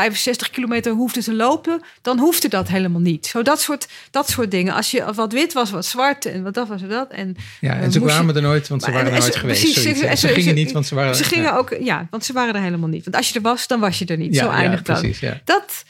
65 0.00 0.50
kilometer 0.50 0.92
hoefde 0.92 1.22
te 1.22 1.34
lopen, 1.34 1.80
dan 2.02 2.18
hoefde 2.18 2.48
dat 2.48 2.68
helemaal 2.68 3.00
niet. 3.00 3.26
Zo 3.26 3.42
dat 3.42 3.60
soort, 3.60 3.88
dat 4.10 4.28
soort 4.28 4.50
dingen. 4.50 4.74
Als 4.74 4.90
je 4.90 5.12
wat 5.14 5.32
wit 5.32 5.52
was, 5.52 5.70
wat 5.70 5.86
zwart 5.86 6.24
en 6.24 6.42
wat 6.42 6.54
dat 6.54 6.68
was 6.68 6.82
en 6.82 6.88
dat. 6.88 7.10
En, 7.10 7.36
Ja, 7.60 7.74
eh, 7.76 7.82
en 7.82 7.92
ze 7.92 7.98
je- 8.00 8.04
kwamen 8.06 8.36
er 8.36 8.42
nooit, 8.42 8.68
want 8.68 8.82
ze 8.82 8.90
Maar- 8.90 8.98
waren 8.98 9.12
er 9.14 9.18
nooit 9.20 9.32
ze- 9.32 9.38
geweest. 9.38 9.62
precies, 9.62 9.82
ze- 9.98 10.06
En 10.06 10.18
ze, 10.18 10.26
ze- 10.28 10.34
gingen 10.34 10.54
niet, 10.54 10.72
want 10.72 10.86
ze 10.86 10.94
waren 10.94 11.14
Ze 11.16 11.24
gingen 11.24 11.44
ja. 11.44 11.56
ook, 11.56 11.76
ja, 11.80 12.06
want 12.10 12.24
ze 12.24 12.32
waren 12.32 12.54
er 12.54 12.60
helemaal 12.62 12.88
niet. 12.88 13.04
Want 13.04 13.16
als 13.16 13.28
je 13.28 13.34
er 13.34 13.40
was, 13.40 13.66
dan 13.66 13.80
was 13.80 13.98
je 13.98 14.04
er 14.06 14.16
niet. 14.16 14.34
Ja, 14.34 14.42
Zo 14.44 14.50
ja, 14.50 14.56
eindigt 14.56 14.86
dat. 14.86 14.98
precies, 14.98 15.20
ja. 15.20 15.40
Dat, 15.44 15.84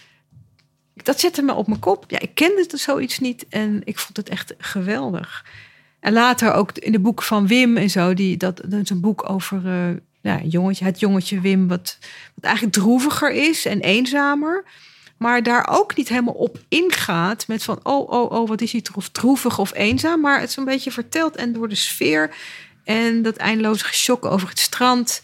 dat 0.95 1.21
zette 1.21 1.43
me 1.43 1.55
op 1.55 1.67
mijn 1.67 1.81
kop. 1.81 2.05
Ja, 2.09 2.19
ik 2.21 2.31
kende 2.35 2.67
het 2.69 2.81
zoiets 2.81 3.19
niet 3.19 3.47
en 3.49 3.81
ik 3.85 3.99
vond 3.99 4.17
het 4.17 4.29
echt 4.29 4.55
geweldig. 4.59 5.45
En 6.01 6.13
later 6.13 6.53
ook 6.53 6.73
in 6.73 6.93
de 6.93 7.01
boeken 7.01 7.27
van 7.27 7.47
Wim 7.47 7.77
en 7.77 7.91
zo, 7.91 8.15
die, 8.15 8.37
dat, 8.37 8.57
dat 8.69 8.81
is 8.83 8.91
een 8.91 9.01
boek 9.01 9.31
over 9.31 9.63
eh, 9.67 9.89
ja, 10.27 10.41
jongetje, 10.43 10.85
het 10.85 11.01
jongetje 11.01 11.41
Wim, 11.41 11.69
wat, 11.69 11.99
wat 12.35 12.45
eigenlijk 12.45 12.75
droeviger 12.75 13.33
is 13.33 13.65
en 13.65 13.81
eenzamer. 13.81 14.65
Maar 15.17 15.43
daar 15.43 15.69
ook 15.71 15.97
niet 15.97 16.09
helemaal 16.09 16.35
op 16.35 16.59
ingaat 16.69 17.49
met 17.49 17.63
van, 17.63 17.81
oh, 17.83 18.11
oh, 18.11 18.31
oh, 18.31 18.49
wat 18.49 18.61
is 18.61 18.73
hij 18.73 18.81
troef- 18.81 19.09
droevig 19.09 19.59
of 19.59 19.75
eenzaam. 19.75 20.21
Maar 20.21 20.41
het 20.41 20.49
is 20.49 20.57
een 20.57 20.65
beetje 20.65 20.91
verteld 20.91 21.37
en 21.37 21.53
door 21.53 21.69
de 21.69 21.75
sfeer 21.75 22.35
en 22.85 23.23
dat 23.23 23.37
eindeloze 23.37 23.85
gesjok 23.85 24.25
over 24.25 24.49
het 24.49 24.59
strand. 24.59 25.23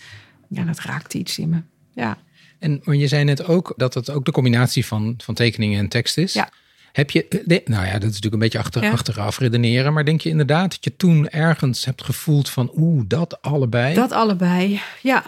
Ja, 0.48 0.64
dat 0.64 0.78
raakte 0.78 1.18
iets 1.18 1.38
in 1.38 1.48
me. 1.48 1.62
Ja. 1.94 2.18
En 2.58 2.80
je 2.84 3.08
zei 3.08 3.24
net 3.24 3.46
ook 3.46 3.72
dat 3.76 3.94
het 3.94 4.10
ook 4.10 4.24
de 4.24 4.32
combinatie 4.32 4.86
van, 4.86 5.14
van 5.24 5.34
tekeningen 5.34 5.78
en 5.78 5.88
tekst 5.88 6.18
is. 6.18 6.32
Ja. 6.32 6.50
Heb 6.92 7.10
je, 7.10 7.28
eh, 7.28 7.40
de- 7.44 7.62
nou 7.64 7.84
ja, 7.86 7.92
dat 7.92 8.02
is 8.02 8.06
natuurlijk 8.20 8.32
een 8.34 8.38
beetje 8.38 8.58
achter, 8.58 8.82
Ja. 8.82 8.90
achteraf 8.90 9.38
redeneren. 9.38 9.92
Maar 9.92 10.04
denk 10.04 10.20
je 10.20 10.28
inderdaad 10.28 10.70
dat 10.70 10.84
je 10.84 10.96
toen 10.96 11.28
ergens 11.28 11.84
hebt 11.84 12.04
gevoeld 12.04 12.48
van, 12.50 12.70
oeh, 12.76 13.02
dat 13.06 13.42
allebei? 13.42 13.94
Dat 13.94 14.12
allebei, 14.12 14.80
ja, 15.02 15.22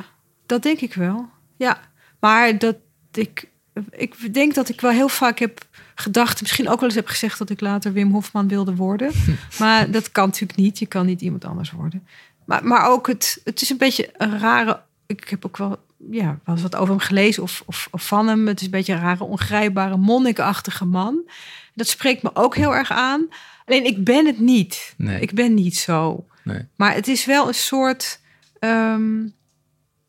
dat 0.47 0.63
denk 0.63 0.81
ik 0.81 0.95
wel. 0.95 1.29
Ja, 1.57 1.81
maar 2.21 2.59
dat 2.59 2.77
ik, 3.13 3.49
ik 3.91 4.35
denk 4.35 4.55
dat 4.55 4.69
ik 4.69 4.81
wel 4.81 4.91
heel 4.91 5.09
vaak 5.09 5.39
heb 5.39 5.67
gedacht, 5.95 6.41
misschien 6.41 6.69
ook 6.69 6.81
wel 6.81 6.89
eens 6.89 6.99
heb 6.99 7.07
gezegd 7.07 7.39
dat 7.39 7.51
ik 7.51 7.61
later 7.61 7.93
Wim 7.93 8.11
Hofman 8.13 8.49
wilde 8.49 8.75
worden. 8.75 9.11
maar 9.59 9.91
dat 9.91 10.13
kan 10.13 10.25
natuurlijk 10.27 10.59
niet. 10.59 10.79
Je 10.79 10.87
kan 10.87 11.07
niet 11.07 11.21
iemand 11.21 11.45
anders 11.45 11.71
worden. 11.71 12.07
Maar, 12.45 12.65
maar 12.67 12.89
ook 12.91 13.07
het, 13.07 13.41
het 13.45 13.63
is 13.63 13.71
een 13.71 13.77
beetje 13.79 14.11
een 14.17 14.39
rare. 14.39 14.81
Ik 15.07 15.29
heb 15.29 15.47
ook 15.47 15.57
wel, 15.57 15.84
ja, 16.11 16.41
eens 16.47 16.63
wat 16.63 16.77
over 16.77 16.89
hem 16.95 16.99
gelezen 17.03 17.43
of, 17.43 17.63
of, 17.67 17.89
of 17.91 18.07
van 18.07 18.29
hem. 18.29 18.47
Het 18.47 18.59
is 18.61 18.65
een 18.65 18.71
beetje 18.71 18.93
een 18.93 19.01
rare, 19.01 19.25
ongrijpbare, 19.25 19.97
monnikachtige 19.97 20.85
man. 20.85 21.31
Dat 21.75 21.89
spreekt 21.89 22.23
me 22.23 22.31
ook 22.35 22.57
heel 22.57 22.75
erg 22.75 22.91
aan. 22.91 23.29
Alleen 23.67 23.85
ik 23.85 24.05
ben 24.05 24.27
het 24.27 24.39
niet. 24.39 24.95
Nee. 24.97 25.21
Ik 25.21 25.33
ben 25.33 25.55
niet 25.55 25.77
zo. 25.77 26.27
Nee. 26.45 26.61
Maar 26.77 26.95
het 26.95 27.09
is 27.09 27.25
wel 27.25 27.49
een 27.49 27.55
soort, 27.55 28.21
ehm, 28.59 29.27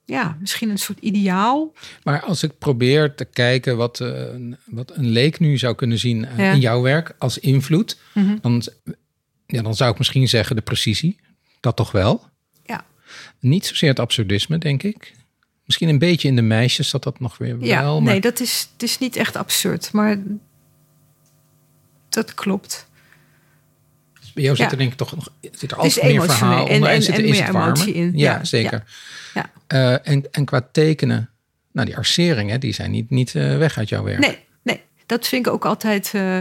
ja, 0.06 0.38
misschien 0.39 0.70
een 0.70 0.78
soort 0.80 1.00
ideaal. 1.00 1.74
Maar 2.04 2.22
als 2.22 2.43
ik 2.43 2.58
probeer 2.58 3.16
te 3.16 3.26
kijken 3.26 3.78
wat, 3.78 4.00
eh, 4.00 4.08
een- 4.08 4.58
wat 4.66 4.91
een 4.96 5.10
leek 5.10 5.39
nu 5.39 5.58
zou 5.58 5.76
kunnen 5.76 6.00
zien 6.00 6.26
eh, 6.26 6.38
Ja. 6.38 6.52
in 6.52 6.60
jouw 6.60 6.82
werk 6.82 7.16
als 7.18 7.38
invloed, 7.38 8.00
Mhm. 8.14 8.38
dan, 8.41 8.64
ja, 9.46 9.62
dan 9.62 9.76
zou 9.76 9.91
ik 9.91 9.98
misschien 9.98 10.28
zeggen 10.28 10.56
de 10.56 10.62
precisie. 10.62 11.20
Dat 11.60 11.76
toch 11.76 11.91
wel. 11.91 12.26
Ja. 12.64 12.86
Niet 13.39 13.66
zozeer 13.66 13.89
het 13.89 14.00
absurdisme, 14.00 14.58
denk 14.58 14.84
ik. 14.84 15.14
Misschien 15.66 15.89
een 15.89 15.99
beetje 15.99 16.28
in 16.28 16.36
de 16.36 16.41
meisjes 16.41 16.91
dat 16.91 17.03
dat 17.03 17.20
nog 17.20 17.38
weer 17.38 17.57
Ja, 17.59 17.82
wel. 17.82 18.01
Maar 18.01 18.11
nee, 18.11 18.22
dat 18.22 18.39
is, 18.39 18.70
het 18.74 18.84
is 18.84 18.97
niet 18.97 19.16
echt 19.16 19.36
absurd, 19.36 19.91
maar 19.91 20.18
dat 22.09 22.34
klopt. 22.34 22.88
bij 24.34 24.43
jou 24.43 24.55
zit 24.55 24.66
ja. 24.66 24.72
er 24.72 24.78
denk 24.78 24.91
ik 24.91 24.97
toch 24.97 25.16
nog 25.16 25.30
zit 25.51 25.72
er 25.72 25.78
altijd 25.78 26.05
meer 26.05 26.24
verhaal 26.24 26.61
onder 26.61 26.89
en, 26.89 26.95
en- 26.95 27.01
zit 27.01 27.13
er 27.18 27.24
en 27.24 27.26
is 27.30 27.38
meer 27.38 27.45
het 27.47 27.55
emotie 27.55 27.93
in. 27.93 28.11
Ja, 28.18 28.34
Ja, 28.34 28.43
zeker. 28.43 28.84
Ja. 29.34 29.51
Eh, 29.68 30.07
en, 30.07 30.24
en 30.32 30.45
qua 30.45 30.68
tekenen, 30.72 31.30
nou 31.72 31.88
die 31.88 31.97
arceringen, 31.97 32.59
die 32.59 32.74
zijn 32.74 32.91
niet, 32.91 33.09
niet 33.09 33.36
eh, 33.36 33.58
weg 33.58 33.78
uit 33.78 33.89
jouw 33.89 34.04
werk. 34.04 34.20
Nee, 34.20 34.39
nee, 34.62 34.82
dat 35.05 35.28
vind 35.28 35.46
ik 35.47 35.54
ook 35.54 35.66
altijd 35.66 36.12
eh, 36.13 36.37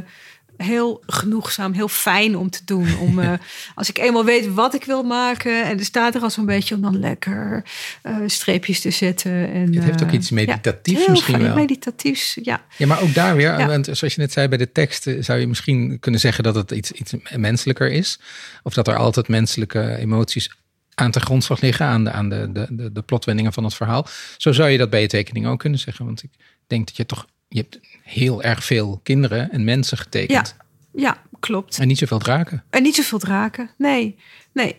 heel 0.57 1.03
genoegzaam, 1.07 1.73
heel 1.73 1.89
fijn 1.89 2.37
om 2.37 2.51
te 2.51 2.61
doen. 2.65 2.99
Om, 2.99 3.19
eh, 3.21 3.33
als 3.75 3.89
ik 3.89 3.99
eenmaal 3.99 4.25
weet 4.25 4.53
wat 4.55 4.75
ik 4.75 4.85
wil 4.85 5.03
maken 5.03 5.65
en 5.65 5.79
er 5.79 5.85
staat 5.85 6.15
er 6.15 6.23
al 6.23 6.31
zo'n 6.31 6.47
beetje 6.47 6.75
om 6.75 6.81
dan 6.81 6.99
lekker 6.99 7.65
eh, 8.03 8.17
streepjes 8.27 8.81
te 8.81 8.91
zetten. 8.91 9.53
En, 9.53 9.75
Het 9.75 9.85
heeft 9.85 10.03
ook 10.03 10.09
eh, 10.09 10.15
iets 10.15 10.31
meditatiefs 10.31 11.07
misschien 11.07 11.43
wel. 11.43 11.55
Meditatiefs, 11.55 12.39
ja. 12.43 12.65
Ja, 12.77 12.87
maar 12.87 13.03
ook 13.03 13.15
daar 13.15 13.37
weer, 13.37 13.59
Ja. 13.59 13.67
want 13.67 13.85
zoals 13.93 14.15
je 14.15 14.21
net 14.21 14.33
zei 14.33 14.49
bij 14.49 14.59
de 14.59 14.73
teksten, 14.73 15.25
zou 15.25 15.39
je 15.39 15.47
misschien 15.47 15.99
kunnen 16.01 16.21
zeggen 16.21 16.45
dat 16.45 16.55
het 16.55 16.71
iets, 16.71 16.93
iets 16.93 17.15
menselijker 17.37 17.91
is. 17.91 18.21
Of 18.63 18.75
dat 18.75 18.89
er 18.89 18.97
altijd 18.97 19.29
menselijke 19.29 19.97
emoties 19.97 20.51
aan 20.95 21.11
de 21.11 21.21
grondslag 21.21 21.61
liggen, 21.61 21.87
aan 21.87 22.05
de, 22.05 22.11
aan 22.11 22.29
de, 22.29 22.49
de, 22.53 22.93
de 22.93 23.03
plotwendingen 23.03 23.53
van 23.53 23.65
het 23.65 23.75
verhaal. 23.75 24.07
Zo 24.37 24.53
zou 24.53 24.69
je 24.69 24.79
dat 24.79 24.91
bij 24.91 25.01
je 25.01 25.07
tekening 25.07 25.47
ook 25.47 25.59
kunnen 25.59 25.79
zeggen. 25.79 26.05
Want 26.05 26.23
ik 26.23 26.31
denk 26.67 26.87
dat 26.87 26.97
je 26.97 27.07
toch, 27.07 27.27
je 27.55 27.61
hebt 27.61 27.81
heel 28.03 28.43
erg 28.43 28.65
veel 28.65 29.01
kinderen 29.03 29.51
en 29.51 29.65
mensen 29.65 29.99
getekend. 29.99 30.57
Ja, 30.93 31.23
klopt. 31.41 31.79
En 31.79 31.87
niet 31.89 31.99
zoveel 31.99 32.19
draken. 32.19 32.65
En 32.71 32.83
niet 32.83 32.95
zoveel 32.95 33.19
draken. 33.19 33.71
Nee, 33.79 34.17
nee. 34.53 34.77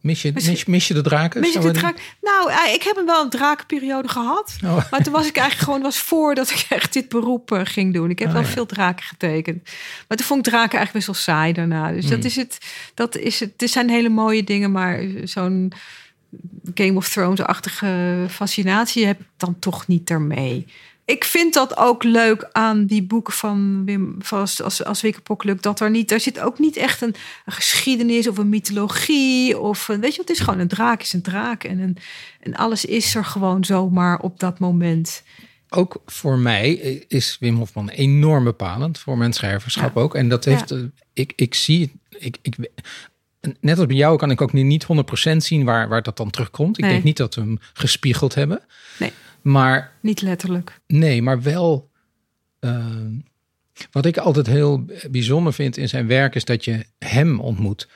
Mis 0.00 0.22
je, 0.22 0.32
mis, 0.32 0.64
mis 0.64 0.88
je 0.88 0.94
de 0.94 1.02
draken? 1.02 1.40
Mis 1.40 1.52
Zou 1.52 1.72
de 1.72 1.78
draak? 1.78 2.16
Nou, 2.20 2.50
eh, 2.50 2.74
ik 2.74 2.82
heb 2.82 2.96
een 2.96 3.06
wel 3.06 3.22
een 3.22 3.30
drakenperiode 3.30 4.08
gehad. 4.08 4.56
Oh. 4.64 4.76
Maar 4.90 5.02
toen 5.02 5.12
was 5.12 5.26
ik 5.26 5.36
eigenlijk 5.36 5.68
gewoon, 5.68 5.82
was 5.82 5.98
voordat 5.98 6.50
ik 6.50 6.66
echt 6.68 6.92
dit 6.92 7.08
beroep 7.08 7.52
eh, 7.52 7.60
ging 7.64 7.94
doen. 7.94 8.10
Ik 8.10 8.18
heb 8.18 8.28
Oh, 8.28 8.34
wel 8.34 8.42
ja. 8.42 8.48
veel 8.48 8.66
draken 8.66 9.04
getekend. 9.04 9.62
Maar 10.08 10.16
toen 10.18 10.26
vond 10.26 10.46
ik 10.46 10.52
draken 10.52 10.78
eigenlijk 10.78 10.92
best 10.92 11.06
wel 11.06 11.36
saai 11.36 11.52
daarna. 11.52 11.92
Dus 11.92 12.04
Hmm. 12.04 12.14
dat 12.14 12.24
is 12.24 12.36
het. 12.36 12.58
Dat 12.94 13.16
is 13.16 13.40
het. 13.40 13.52
Het 13.56 13.70
zijn 13.70 13.88
hele 13.90 14.08
mooie 14.08 14.44
dingen, 14.44 14.72
maar 14.72 15.04
zo'n 15.24 15.72
Game 16.74 16.94
of 16.96 17.08
Thrones-achtige 17.08 18.26
fascinatie 18.30 19.06
heb 19.06 19.20
ik 19.20 19.26
dan 19.36 19.58
toch 19.58 19.86
niet 19.86 20.10
ermee. 20.10 20.66
Ik 21.06 21.24
vind 21.24 21.54
dat 21.54 21.76
ook 21.76 22.02
leuk 22.02 22.48
aan 22.52 22.86
die 22.86 23.02
boeken 23.02 23.32
van 23.34 23.84
Wim 23.84 24.16
Vast 24.18 24.62
als, 24.62 24.84
als 24.84 25.00
Wikkerpokluk. 25.00 25.62
Dat 25.62 25.80
er 25.80 25.90
niet, 25.90 26.08
daar 26.08 26.20
zit 26.20 26.40
ook 26.40 26.58
niet 26.58 26.76
echt 26.76 27.00
een, 27.02 27.14
een 27.44 27.52
geschiedenis 27.52 28.28
of 28.28 28.38
een 28.38 28.48
mythologie. 28.48 29.58
Of 29.58 29.88
een, 29.88 30.00
weet 30.00 30.14
je, 30.14 30.20
het 30.20 30.30
is 30.30 30.40
gewoon 30.40 30.58
een 30.60 30.68
draak 30.68 31.00
is 31.02 31.12
een 31.12 31.22
draak. 31.22 31.64
En, 31.64 31.78
een, 31.78 31.96
en 32.40 32.54
alles 32.54 32.84
is 32.84 33.14
er 33.14 33.24
gewoon 33.24 33.64
zomaar 33.64 34.18
op 34.20 34.40
dat 34.40 34.58
moment. 34.58 35.22
Ook 35.68 36.02
voor 36.06 36.38
mij 36.38 36.72
is 37.08 37.36
Wim 37.40 37.56
Hofman 37.56 37.88
enorm 37.88 38.44
bepalend. 38.44 38.98
Voor 38.98 39.18
mijn 39.18 39.32
schrijverschap 39.32 39.94
Ja. 39.94 40.00
ook. 40.00 40.14
En 40.14 40.28
dat 40.28 40.44
heeft, 40.44 40.68
Ja. 40.70 40.76
eh, 40.76 40.82
ik, 41.12 41.32
ik 41.36 41.54
zie, 41.54 41.92
ik, 42.18 42.36
ik, 42.42 42.56
net 43.60 43.78
als 43.78 43.86
bij 43.86 43.96
jou 43.96 44.16
kan 44.18 44.30
ik 44.30 44.40
ook 44.40 44.52
nu 44.52 44.62
niet 44.62 44.86
100% 45.32 45.36
zien 45.36 45.64
waar, 45.64 45.88
waar 45.88 46.02
dat 46.02 46.16
dan 46.16 46.30
terugkomt. 46.30 46.78
Ik 46.78 46.84
Nee. 46.84 46.92
denk 46.92 47.04
niet 47.04 47.16
dat 47.16 47.34
we 47.34 47.40
hem 47.40 47.58
gespiegeld 47.72 48.34
hebben. 48.34 48.62
Nee. 48.98 49.12
Maar 49.44 49.92
Niet 50.00 50.20
letterlijk. 50.22 50.80
Nee, 50.86 51.22
maar 51.22 51.42
wel. 51.42 51.90
ehm, 52.60 53.12
wat 53.90 54.06
ik 54.06 54.16
altijd 54.18 54.46
heel 54.46 54.84
bijzonder 55.10 55.52
vind 55.52 55.76
in 55.76 55.88
zijn 55.88 56.06
werk 56.06 56.34
is 56.34 56.44
dat 56.44 56.64
je 56.64 56.84
hem 56.98 57.40
ontmoet. 57.40 57.88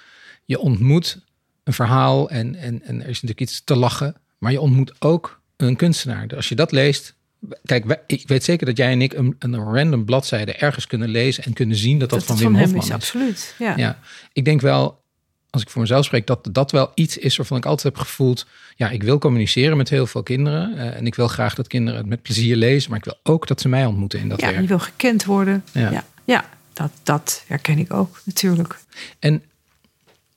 Je 0.45 0.59
ontmoet 0.59 1.21
een 1.65 1.73
verhaal 1.73 2.31
en, 2.31 2.55
en, 2.55 2.83
en 2.83 2.95
er 2.95 3.09
is 3.09 3.15
natuurlijk 3.23 3.41
iets 3.41 3.65
te 3.65 3.77
lachen, 3.77 4.15
maar 4.39 4.53
je 4.53 4.61
ontmoet 4.61 4.95
ook 4.99 5.41
een 5.57 5.77
kunstenaar. 5.77 6.29
Dus 6.29 6.37
Als 6.37 6.49
je 6.49 6.55
dat 6.55 6.73
leest. 6.73 7.17
Kijk, 7.65 7.85
wij- 7.85 8.03
ik 8.07 8.29
weet 8.29 8.45
zeker 8.45 8.67
dat 8.67 8.77
jij 8.77 8.93
en 8.93 9.03
ik 9.03 9.13
een, 9.13 9.37
een 9.39 9.55
random 9.57 10.05
bladzijde 10.05 10.53
ergens 10.53 10.87
kunnen 10.87 11.09
lezen 11.09 11.45
en 11.45 11.53
kunnen 11.53 11.77
zien 11.77 11.99
dat 11.99 12.11
dat, 12.11 12.25
van 12.25 12.37
Wim 12.37 12.55
Hofman 12.57 12.79
is, 12.79 12.85
is. 12.85 12.91
absoluut. 12.93 13.55
Ja. 13.59 13.77
Ja, 13.77 13.99
ik 14.33 14.45
denk 14.45 14.61
wel, 14.61 15.03
als 15.51 15.63
ik 15.63 15.71
voor 15.71 15.81
mezelf 15.81 16.05
spreek, 16.05 16.27
dat 16.27 16.49
dat 16.53 16.71
wel 16.71 16.91
iets 16.95 17.19
is 17.19 17.37
waarvan 17.37 17.57
ik 17.59 17.65
altijd 17.67 17.95
heb 17.95 18.05
gevoeld. 18.07 18.47
Ja, 18.77 18.91
ik 18.91 19.03
wil 19.03 19.19
communiceren 19.19 19.77
met 19.77 19.89
heel 19.89 20.07
veel 20.07 20.23
kinderen. 20.23 20.77
eh, 20.79 20.97
en 20.97 21.07
ik 21.07 21.15
wil 21.15 21.29
graag 21.29 21.55
dat 21.55 21.67
kinderen 21.67 21.99
het 22.01 22.09
met 22.09 22.23
plezier 22.23 22.57
lezen. 22.57 22.91
Maar 22.91 22.99
ik 22.99 23.05
wil 23.05 23.19
ook 23.23 23.47
dat 23.47 23.61
ze 23.61 23.69
mij 23.69 23.87
ontmoeten 23.87 24.19
in 24.19 24.29
dat 24.29 24.41
Ja, 24.41 24.47
werk. 24.49 24.61
je 24.61 24.67
wil 24.67 24.79
gekend 24.79 25.25
worden. 25.25 25.65
Ja. 25.73 25.91
Ja, 25.91 26.05
ja, 26.25 26.49
dat, 26.73 26.91
dat 27.03 27.45
herken 27.47 27.79
ik 27.79 27.93
ook 27.93 28.21
natuurlijk. 28.25 28.79
En 29.19 29.43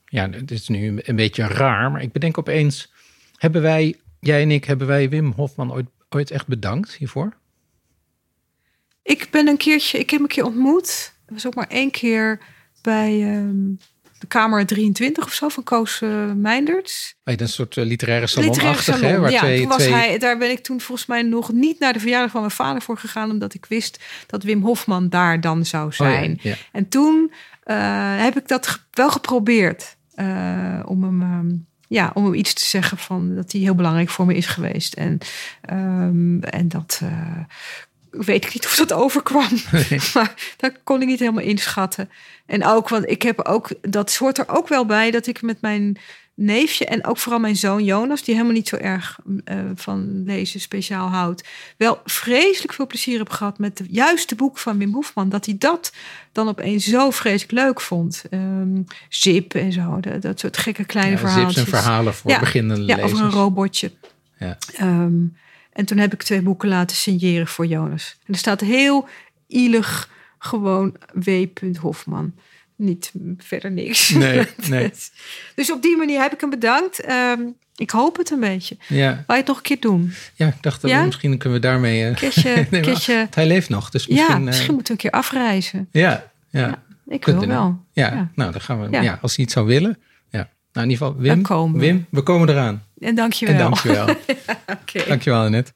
ja, 0.05 0.29
het 0.29 0.51
is 0.51 0.67
nu 0.67 0.99
een 1.03 1.15
beetje 1.15 1.43
raar, 1.47 1.91
maar 1.91 2.01
ik 2.01 2.11
bedenk 2.11 2.37
opeens: 2.37 2.91
hebben 3.37 3.61
wij, 3.61 3.95
jij 4.19 4.41
en 4.41 4.51
ik, 4.51 4.65
hebben 4.65 4.87
wij 4.87 5.09
Wim 5.09 5.31
Hofman 5.35 5.71
ooit, 5.73 5.87
ooit 6.09 6.31
echt 6.31 6.47
bedankt 6.47 6.93
hiervoor? 6.93 7.33
Ik 9.03 9.27
ben 9.31 9.47
een 9.47 9.57
keertje, 9.57 9.97
ik 9.99 10.09
heb 10.09 10.19
hem 10.19 10.21
een 10.29 10.35
keer 10.35 10.45
ontmoet. 10.45 11.13
Dat 11.25 11.33
was 11.35 11.47
ook 11.47 11.55
maar 11.55 11.67
één 11.67 11.91
keer 11.91 12.39
bij 12.81 13.21
ehm, 13.21 13.57
de 14.21 14.27
Kamer 14.27 14.65
23 14.65 15.25
of 15.25 15.33
zo 15.33 15.49
van 15.49 15.63
Koos 15.63 16.01
eh 16.01 16.09
Meinders. 16.35 17.15
Bij 17.23 17.39
een 17.39 17.47
soort 17.47 17.77
eh, 17.77 17.85
literaire 17.85 18.25
Literaire 18.25 18.81
salonachtig, 18.81 18.85
hè? 18.85 19.07
salon. 19.07 19.21
Waar 19.21 19.31
ja, 19.31 19.39
twee, 19.39 19.59
toen 19.59 19.67
was 19.67 19.77
twee... 19.77 19.93
hij, 19.93 20.17
daar 20.17 20.37
ben 20.37 20.49
ik 20.49 20.59
toen 20.59 20.81
volgens 20.81 21.07
mij 21.07 21.21
nog 21.21 21.51
niet 21.51 21.79
naar 21.79 21.93
de 21.93 21.99
verjaardag 21.99 22.31
van 22.31 22.39
mijn 22.39 22.51
vader 22.53 22.81
voor 22.81 22.97
gegaan, 22.97 23.29
omdat 23.29 23.53
ik 23.53 23.65
wist 23.65 24.03
dat 24.27 24.43
Wim 24.43 24.61
Hofman 24.61 25.09
daar 25.09 25.41
dan 25.41 25.65
zou 25.65 25.85
Oh 25.85 25.91
ja, 25.91 26.05
zijn. 26.05 26.39
En 26.71 26.89
toen 26.89 27.31
eh, 27.63 28.23
heb 28.23 28.37
ik 28.37 28.47
dat 28.47 28.79
wel 28.91 29.09
geprobeerd 29.09 29.95
om 30.85 31.03
hem. 31.03 31.21
ehm, 31.21 31.49
ja, 31.91 32.11
om 32.13 32.23
hem 32.23 32.33
iets 32.33 32.53
te 32.53 32.65
zeggen 32.65 32.97
van 32.97 33.35
dat 33.35 33.51
hij 33.51 33.61
heel 33.61 33.75
belangrijk 33.75 34.09
voor 34.09 34.25
me 34.25 34.35
is 34.35 34.45
geweest. 34.45 34.93
En, 34.93 35.17
ehm, 35.61 36.39
en 36.39 36.67
dat 36.67 36.99
eh, 37.03 37.37
weet 38.11 38.45
ik 38.45 38.53
niet 38.53 38.65
of 38.65 38.75
dat 38.75 38.93
overkwam. 38.93 39.49
maar 40.13 40.33
dat 40.57 40.71
kon 40.83 41.01
ik 41.01 41.07
niet 41.07 41.19
helemaal 41.19 41.43
inschatten. 41.43 42.09
En 42.45 42.65
ook, 42.65 42.89
want 42.89 43.09
ik 43.09 43.21
heb 43.21 43.41
ook, 43.41 43.69
dat 43.81 44.15
hoort 44.15 44.37
er 44.37 44.49
ook 44.49 44.67
wel 44.67 44.85
bij 44.85 45.11
dat 45.11 45.27
ik 45.27 45.41
met 45.41 45.61
mijn 45.61 45.97
neefje 46.33 46.85
en 46.85 47.05
ook 47.05 47.17
vooral 47.17 47.39
mijn 47.39 47.55
zoon 47.55 47.83
Jonas, 47.83 48.23
die 48.23 48.33
helemaal 48.35 48.55
niet 48.55 48.67
zo 48.67 48.75
erg 48.75 49.19
eh, 49.45 49.55
van 49.75 50.23
lezen 50.25 50.59
speciaal 50.59 51.07
houdt, 51.09 51.47
wel 51.77 52.01
vreselijk 52.05 52.73
veel 52.73 52.87
plezier 52.87 53.17
heb 53.17 53.29
gehad 53.29 53.59
met 53.59 53.77
de 53.77 53.85
juiste 53.89 54.35
boek 54.35 54.57
van 54.57 54.77
Wim 54.77 54.93
Hoefman. 54.93 55.29
Dat 55.29 55.45
hij 55.45 55.55
dat 55.57 55.91
dan 56.31 56.47
opeens 56.47 56.85
zo 56.85 57.11
vreselijk 57.11 57.51
leuk 57.51 57.81
vond. 57.81 58.23
Ehm, 58.29 58.81
Zip 59.09 59.53
en 59.53 59.71
zo, 59.71 59.99
dat, 59.99 60.21
dat 60.21 60.39
soort 60.39 60.57
gekke 60.57 60.83
kleine 60.85 61.11
Ja, 61.11 61.17
verhalen. 61.17 61.51
zips 61.53 61.65
en 61.71 61.77
verhalen 61.79 62.13
voor 62.13 62.31
Ja, 62.31 62.39
beginnende 62.39 62.85
Ja, 62.85 62.95
lezers. 62.95 63.13
over 63.13 63.25
een 63.25 63.31
robotje. 63.31 63.91
Ja. 64.39 64.57
Ehm, 64.75 65.13
en 65.73 65.85
toen 65.85 65.97
heb 65.97 66.13
ik 66.13 66.23
twee 66.23 66.41
boeken 66.41 66.69
laten 66.69 66.95
signeren 66.95 67.47
voor 67.47 67.65
Jonas. 67.65 68.17
En 68.25 68.33
er 68.33 68.39
staat 68.39 68.61
heel 68.61 69.07
ielig 69.47 70.09
gewoon 70.39 70.95
W. 71.13 71.29
Hofman. 71.79 72.33
Niet 72.75 73.11
verder 73.37 73.71
niks. 73.71 74.09
Nee, 74.09 74.47
nee. 74.69 74.91
dus 75.55 75.71
op 75.71 75.81
die 75.81 75.97
manier 75.97 76.21
heb 76.21 76.33
ik 76.33 76.41
hem 76.41 76.49
bedankt. 76.49 76.99
Ehm, 77.01 77.41
ik 77.75 77.89
hoop 77.89 78.17
het 78.17 78.29
een 78.29 78.39
beetje. 78.39 78.77
Ja, 78.87 79.23
je 79.27 79.33
het 79.33 79.47
nog 79.47 79.57
een 79.57 79.63
keer 79.63 79.79
doen? 79.79 80.13
ja, 80.35 80.47
ik 80.47 80.61
dacht 80.61 80.81
dat 80.81 80.91
Ja? 80.91 80.99
we 80.99 81.05
misschien 81.05 81.37
kunnen 81.37 81.59
we 81.61 81.65
daarmee. 81.67 82.05
eh, 82.09 82.15
Keertje, 82.15 82.49
nee, 82.55 82.67
maar 82.71 82.79
keertje, 82.81 83.27
Hij 83.31 83.47
leeft 83.47 83.69
nog, 83.69 83.89
dus 83.89 84.05
ja, 84.05 84.13
misschien. 84.15 84.43
misschien 84.43 84.67
eh, 84.67 84.73
moeten 84.73 84.95
we 84.95 85.03
een 85.03 85.09
keer 85.09 85.19
afreizen. 85.19 85.87
ja, 85.91 86.31
ja. 86.49 86.83
Ik 87.07 87.25
wil 87.25 87.47
wel. 87.47 87.79
Ja, 87.91 88.31
nou, 88.35 88.51
dan 88.51 88.61
gaan 88.61 88.81
we. 88.81 88.87
Ja. 88.91 89.01
Ja. 89.01 89.19
als 89.21 89.35
hij 89.35 89.43
het 89.43 89.53
zou 89.53 89.65
willen. 89.67 89.97
Nou, 90.73 90.85
in 90.85 90.91
ieder 90.91 91.07
geval, 91.07 91.21
Wim, 91.21 91.33
we. 91.73 91.79
Wim, 91.79 92.05
we 92.09 92.21
komen 92.21 92.49
eraan. 92.49 92.83
En 92.99 93.15
dank 93.15 93.33
je 93.33 93.45
wel. 93.45 93.55
En 93.55 93.61
dankjewel. 93.61 94.07
Oké. 94.81 95.03
dankjewel, 95.07 95.43
Annette. 95.43 95.71